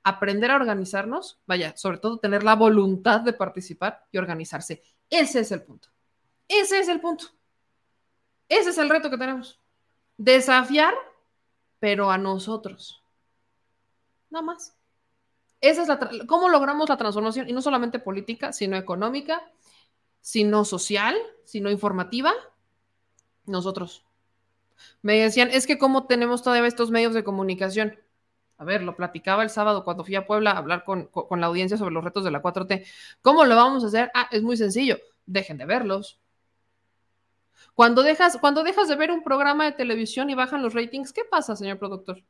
[0.09, 4.85] Aprender a organizarnos, vaya, sobre todo tener la voluntad de participar y organizarse.
[5.10, 5.89] Ese es el punto.
[6.47, 7.26] Ese es el punto.
[8.49, 9.59] Ese es el reto que tenemos.
[10.17, 10.94] Desafiar,
[11.81, 13.02] pero a nosotros.
[14.31, 14.76] Nada más.
[15.60, 17.49] Esa es la ¿Cómo logramos la transformación?
[17.49, 19.43] Y no solamente política, sino económica,
[20.20, 22.33] sino social, sino informativa.
[23.44, 24.05] Nosotros.
[25.02, 27.99] Me decían, es que cómo tenemos todavía estos medios de comunicación.
[28.59, 31.47] A ver, lo platicaba el sábado cuando fui a Puebla a hablar con, con la
[31.47, 32.86] audiencia sobre los retos de la 4T.
[33.20, 34.10] ¿Cómo lo vamos a hacer?
[34.15, 34.99] Ah, es muy sencillo.
[35.26, 36.18] Dejen de verlos.
[37.75, 41.23] Cuando dejas, cuando dejas de ver un programa de televisión y bajan los ratings, ¿qué
[41.31, 42.23] pasa, señor productor?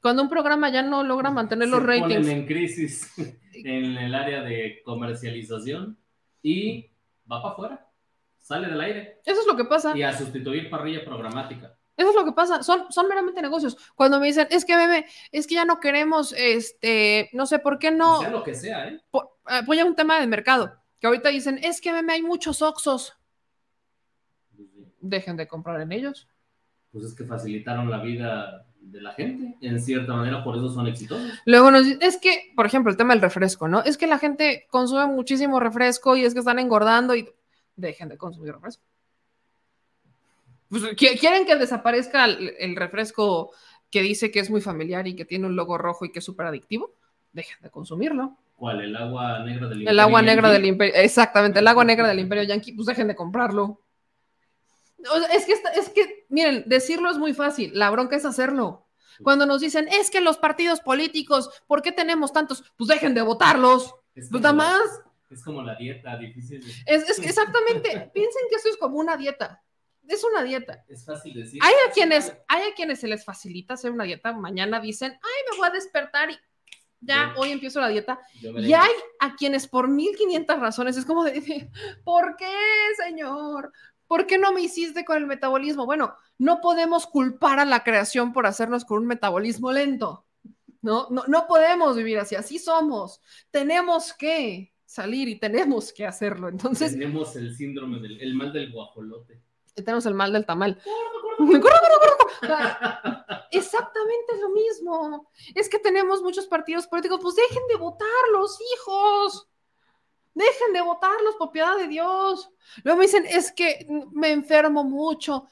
[0.00, 2.26] Cuando un programa ya no logra mantener los ratings.
[2.26, 3.12] Ponen en crisis
[3.52, 5.98] en el área de comercialización
[6.42, 6.90] y
[7.30, 7.90] va para afuera,
[8.38, 9.20] sale del aire.
[9.24, 9.96] Eso es lo que pasa.
[9.96, 11.76] Y a sustituir parrilla programática.
[11.96, 13.76] Eso es lo que pasa, son, son meramente negocios.
[13.94, 17.78] Cuando me dicen, es que bebé, es que ya no queremos, este, no sé por
[17.78, 18.20] qué no.
[18.20, 19.00] Sea lo que sea, ¿eh?
[19.44, 20.80] Apoya un tema de mercado.
[21.00, 23.14] Que ahorita dicen, es que bebé, hay muchos oxos.
[25.00, 26.28] Dejen de comprar en ellos.
[26.92, 30.86] Pues es que facilitaron la vida de la gente, en cierta manera, por eso son
[30.86, 31.30] exitosos.
[31.44, 33.82] Luego nos es que, por ejemplo, el tema del refresco, ¿no?
[33.82, 37.28] Es que la gente consume muchísimo refresco y es que están engordando y
[37.76, 38.82] dejen de consumir refresco.
[40.72, 43.52] Pues, ¿Quieren que desaparezca el, refresco
[43.90, 46.24] que dice que es muy familiar y que tiene un logo rojo y que es
[46.24, 46.94] súper adictivo?
[47.34, 48.38] Dejen de consumirlo.
[48.56, 48.80] ¿Cuál?
[48.80, 49.90] ¿El agua negra del imperio?
[49.90, 53.14] El agua negra del imperio, exactamente, el agua negra del imperio yankee, pues dejen de
[53.14, 53.82] comprarlo.
[55.30, 58.86] Es que, es que, miren, decirlo es muy fácil, la bronca es hacerlo.
[59.22, 62.64] Cuando nos dicen, es que los partidos políticos, ¿por qué tenemos tantos?
[62.78, 63.94] Pues dejen de votarlos.
[64.14, 64.80] pues nada más.
[65.30, 66.64] Es como la dieta difícil.
[66.86, 69.62] Es, exactamente, piensen que eso es como una dieta.
[70.14, 70.84] Es una dieta.
[70.88, 71.60] Es fácil decir.
[71.62, 74.32] Hay a quienes, hay a quienes se les facilita hacer una dieta.
[74.32, 76.38] Mañana dicen, ay, me voy a despertar y
[77.00, 78.20] ya hoy empiezo la dieta.
[78.40, 81.70] Y hay a quienes por 1500 razones es como de,
[82.04, 82.54] ¿por qué,
[83.04, 83.72] señor?
[84.06, 85.86] ¿Por qué no me hiciste con el metabolismo?
[85.86, 90.26] Bueno, no podemos culpar a la creación por hacernos con un metabolismo lento.
[90.80, 93.20] No, no, no podemos vivir así, así somos.
[93.50, 96.48] Tenemos que salir y tenemos que hacerlo.
[96.48, 96.92] Entonces.
[96.92, 99.40] Tenemos el síndrome del el mal del guajolote.
[99.74, 100.80] Tenemos el mal del tamal.
[103.50, 105.30] Exactamente lo mismo.
[105.54, 107.20] Es que tenemos muchos partidos políticos.
[107.22, 109.48] Pues dejen de votar los hijos.
[110.34, 112.50] Dejen de votarlos por piedad de Dios.
[112.84, 115.46] Luego me dicen, es que me enfermo mucho.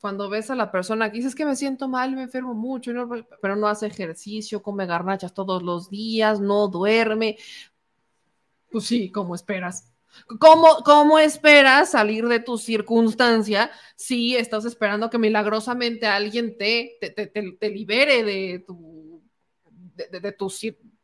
[0.00, 2.92] Cuando ves a la persona que dices que me siento mal, me enfermo mucho,
[3.42, 7.36] pero no hace ejercicio, come garnachas todos los días, no duerme.
[8.70, 9.92] Pues sí, como esperas.
[10.38, 17.26] ¿Cómo, ¿Cómo, esperas salir de tu circunstancia si estás esperando que milagrosamente alguien te, te,
[17.28, 19.22] te, libere de, tu,
[19.94, 20.36] de,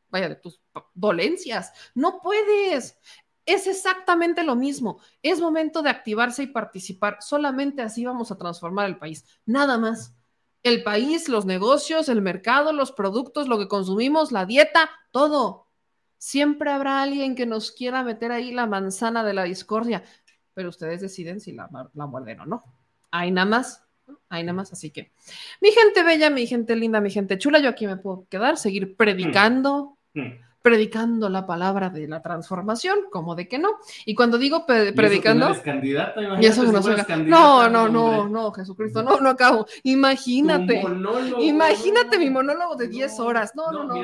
[0.09, 0.61] vaya, de tus
[0.95, 1.73] dolencias?
[1.95, 2.99] No puedes.
[3.47, 5.01] Es exactamente lo mismo.
[5.23, 7.19] Es momento de activarse y participar.
[7.21, 9.25] Solamente así vamos a transformar el país.
[9.45, 10.15] Nada más.
[10.63, 15.64] El país, los negocios, el mercado, los productos, lo que consumimos, la dieta, todo
[16.19, 20.03] Siempre habrá alguien que nos quiera meter ahí la manzana de la discordia,
[20.55, 22.63] pero ustedes deciden si la, la muerden o no.
[23.11, 23.85] Hay nada más,
[24.29, 24.73] hay nada más.
[24.73, 25.13] Así que,
[25.61, 28.97] mi gente bella, mi gente linda, mi gente chula, yo aquí me puedo quedar, seguir
[28.97, 29.99] predicando.
[30.15, 30.21] Mm.
[30.21, 33.69] Mm predicando la palabra de la transformación, como de que no.
[34.07, 35.55] Y cuando digo predicando...
[36.41, 36.81] Y eso no,
[37.27, 39.67] no, no, no, no, Jesucristo, no, no acabo.
[39.83, 40.83] Imagínate.
[41.41, 43.53] Imagínate mi monólogo de 10 horas.
[43.55, 43.97] No, no, no.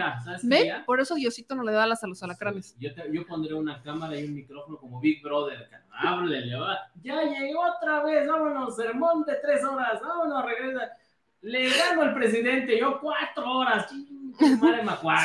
[0.42, 2.76] Mira, Por eso Diosito no le da las a los alacranes.
[2.78, 5.66] yo, yo pondré una cámara y un micrófono como Big Brother.
[5.90, 6.58] Háblele,
[7.02, 10.90] ya llegó otra vez, vámonos, sermón de tres horas, vámonos, regresa.
[11.42, 13.90] Le gano al presidente, yo cuatro horas.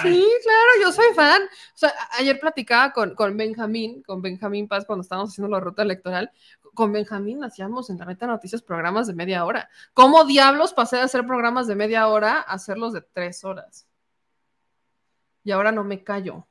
[0.02, 1.42] Sí, claro, yo soy fan.
[1.44, 5.84] O sea, ayer platicaba con, con Benjamín, con Benjamín Paz, cuando estábamos haciendo la ruta
[5.84, 6.32] electoral.
[6.74, 9.70] Con Benjamín hacíamos en la neta noticias programas de media hora.
[9.94, 13.88] ¿Cómo diablos pasé de hacer programas de media hora a hacerlos de tres horas?
[15.44, 16.48] Y ahora no me callo.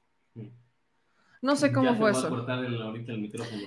[1.45, 2.47] No sé cómo fue eso.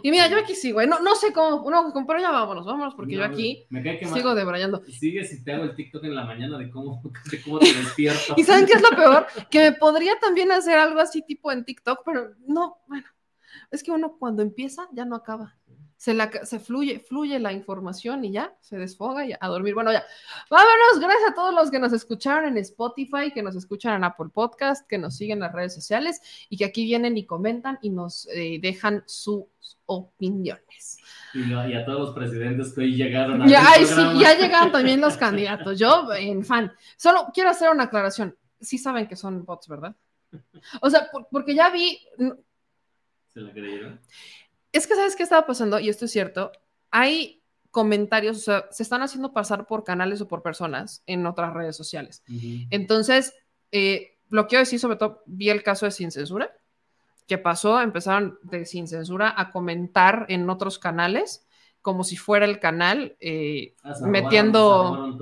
[0.01, 0.87] y mira, yo aquí sigo, ¿eh?
[0.87, 3.67] no, no sé cómo, no, pero ya vámonos, vámonos, porque yo aquí
[4.11, 4.81] sigo debrayando.
[4.87, 8.33] Sigue si te hago el TikTok en la mañana de cómo, de cómo te despierto.
[8.37, 9.27] ¿Y saben qué es lo peor?
[9.51, 13.05] Que me podría también hacer algo así tipo en TikTok, pero no, bueno,
[13.69, 15.55] es que uno cuando empieza ya no acaba
[15.97, 19.73] se, la, se fluye, fluye la información y ya se desfoga y a dormir.
[19.73, 20.05] Bueno, ya,
[20.49, 20.99] vámonos.
[20.99, 24.87] Gracias a todos los que nos escucharon en Spotify, que nos escuchan en Apple Podcast,
[24.87, 28.27] que nos siguen en las redes sociales y que aquí vienen y comentan y nos
[28.27, 29.45] eh, dejan sus
[29.87, 30.99] opiniones.
[31.33, 35.17] Y, a todos los presidentes que hoy llegaron a ya, sí, ya llegaron también los
[35.17, 35.79] candidatos.
[35.79, 38.35] Yo, en fan, solo quiero hacer una aclaración.
[38.61, 39.95] Sí saben que son bots, ¿verdad?
[40.81, 41.99] O sea, porque ya vi.
[43.33, 43.99] ¿Se la creyeron?
[44.71, 45.79] Es que, ¿sabes qué estaba pasando?
[45.79, 46.51] Y esto es cierto.
[46.91, 51.53] Hay comentarios, o sea, se están haciendo pasar por canales o por personas en otras
[51.53, 52.23] redes sociales.
[52.69, 53.33] Entonces,
[53.71, 56.51] eh, lo quiero decir, sobre todo, vi el caso de Sin Censura,
[57.27, 61.45] que pasó, empezaron de Sin Censura a comentar en otros canales
[61.81, 65.15] como si fuera el canal, eh, ah, metiendo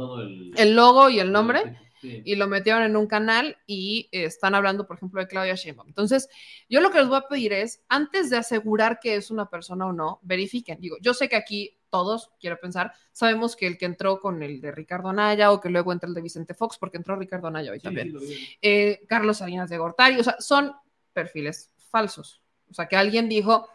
[0.56, 0.76] el...
[0.76, 5.22] logo y el nombre y lo metieron en un canal y están hablando, por ejemplo,
[5.22, 5.88] de Claudia Sheinbaum.
[5.88, 6.30] Entonces,
[6.70, 9.88] yo lo que les voy a pedir es, antes de asegurar que es una persona
[9.88, 10.80] o no, verifiquen.
[10.80, 14.60] Digo, yo sé que aquí todos, quiero pensar, sabemos que el que entró con el
[14.60, 17.72] de Ricardo Anaya o que luego entra el de Vicente Fox, porque entró Ricardo Anaya
[17.72, 18.14] hoy también.
[18.62, 20.74] Eh, Carlos Salinas de Gortari, o sea, son
[21.14, 22.42] perfiles falsos.
[22.70, 23.70] O sea, que alguien dijo,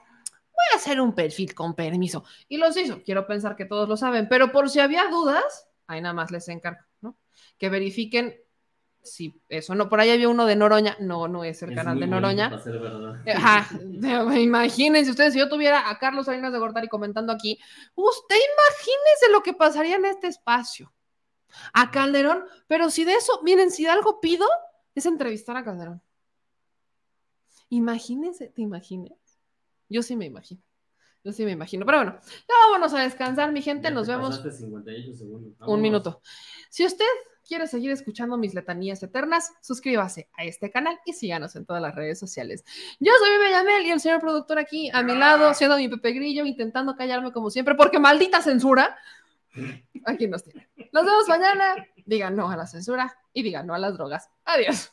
[0.61, 2.25] voy a hacer un perfil con permiso.
[2.49, 3.03] Y los hizo.
[3.03, 6.47] Quiero pensar que todos lo saben, pero por si había dudas, ahí nada más les
[6.49, 6.90] encargo
[7.59, 8.35] que verifiquen
[9.03, 12.07] si eso no, por ahí había uno de Noroña, no, no es el canal de
[12.07, 12.51] Noroña.
[13.35, 13.69] Ajá,
[14.39, 17.59] imagínense ustedes, si yo tuviera a Carlos Salinas de Gortari comentando aquí,
[17.95, 20.93] usted imagínense lo que pasaría en este espacio.
[21.73, 24.47] A Calderón, pero si de eso, miren, si de algo pido,
[24.95, 26.01] es entrevistar a Calderón.
[27.71, 29.19] Imagínense, ¿te imaginas?
[29.89, 30.63] Yo sí me imagino.
[31.23, 31.85] Yo sí me imagino.
[31.85, 33.91] Pero bueno, ya vámonos a descansar, mi gente.
[33.91, 34.43] Nos vemos.
[35.67, 36.23] Un minuto.
[36.71, 37.05] Si usted
[37.47, 41.95] quiere seguir escuchando mis letanías eternas, suscríbase a este canal y síganos en todas las
[41.95, 42.65] redes sociales.
[43.01, 46.45] Yo soy Bellamel y el señor productor aquí a mi lado, siendo mi Pepe Grillo,
[46.45, 48.97] intentando callarme como siempre, porque maldita censura.
[50.07, 50.69] Aquí nos tiene.
[50.93, 51.75] Nos vemos mañana.
[52.07, 54.31] Digan no a la censura y digan no a las drogas.
[54.45, 54.93] Adiós.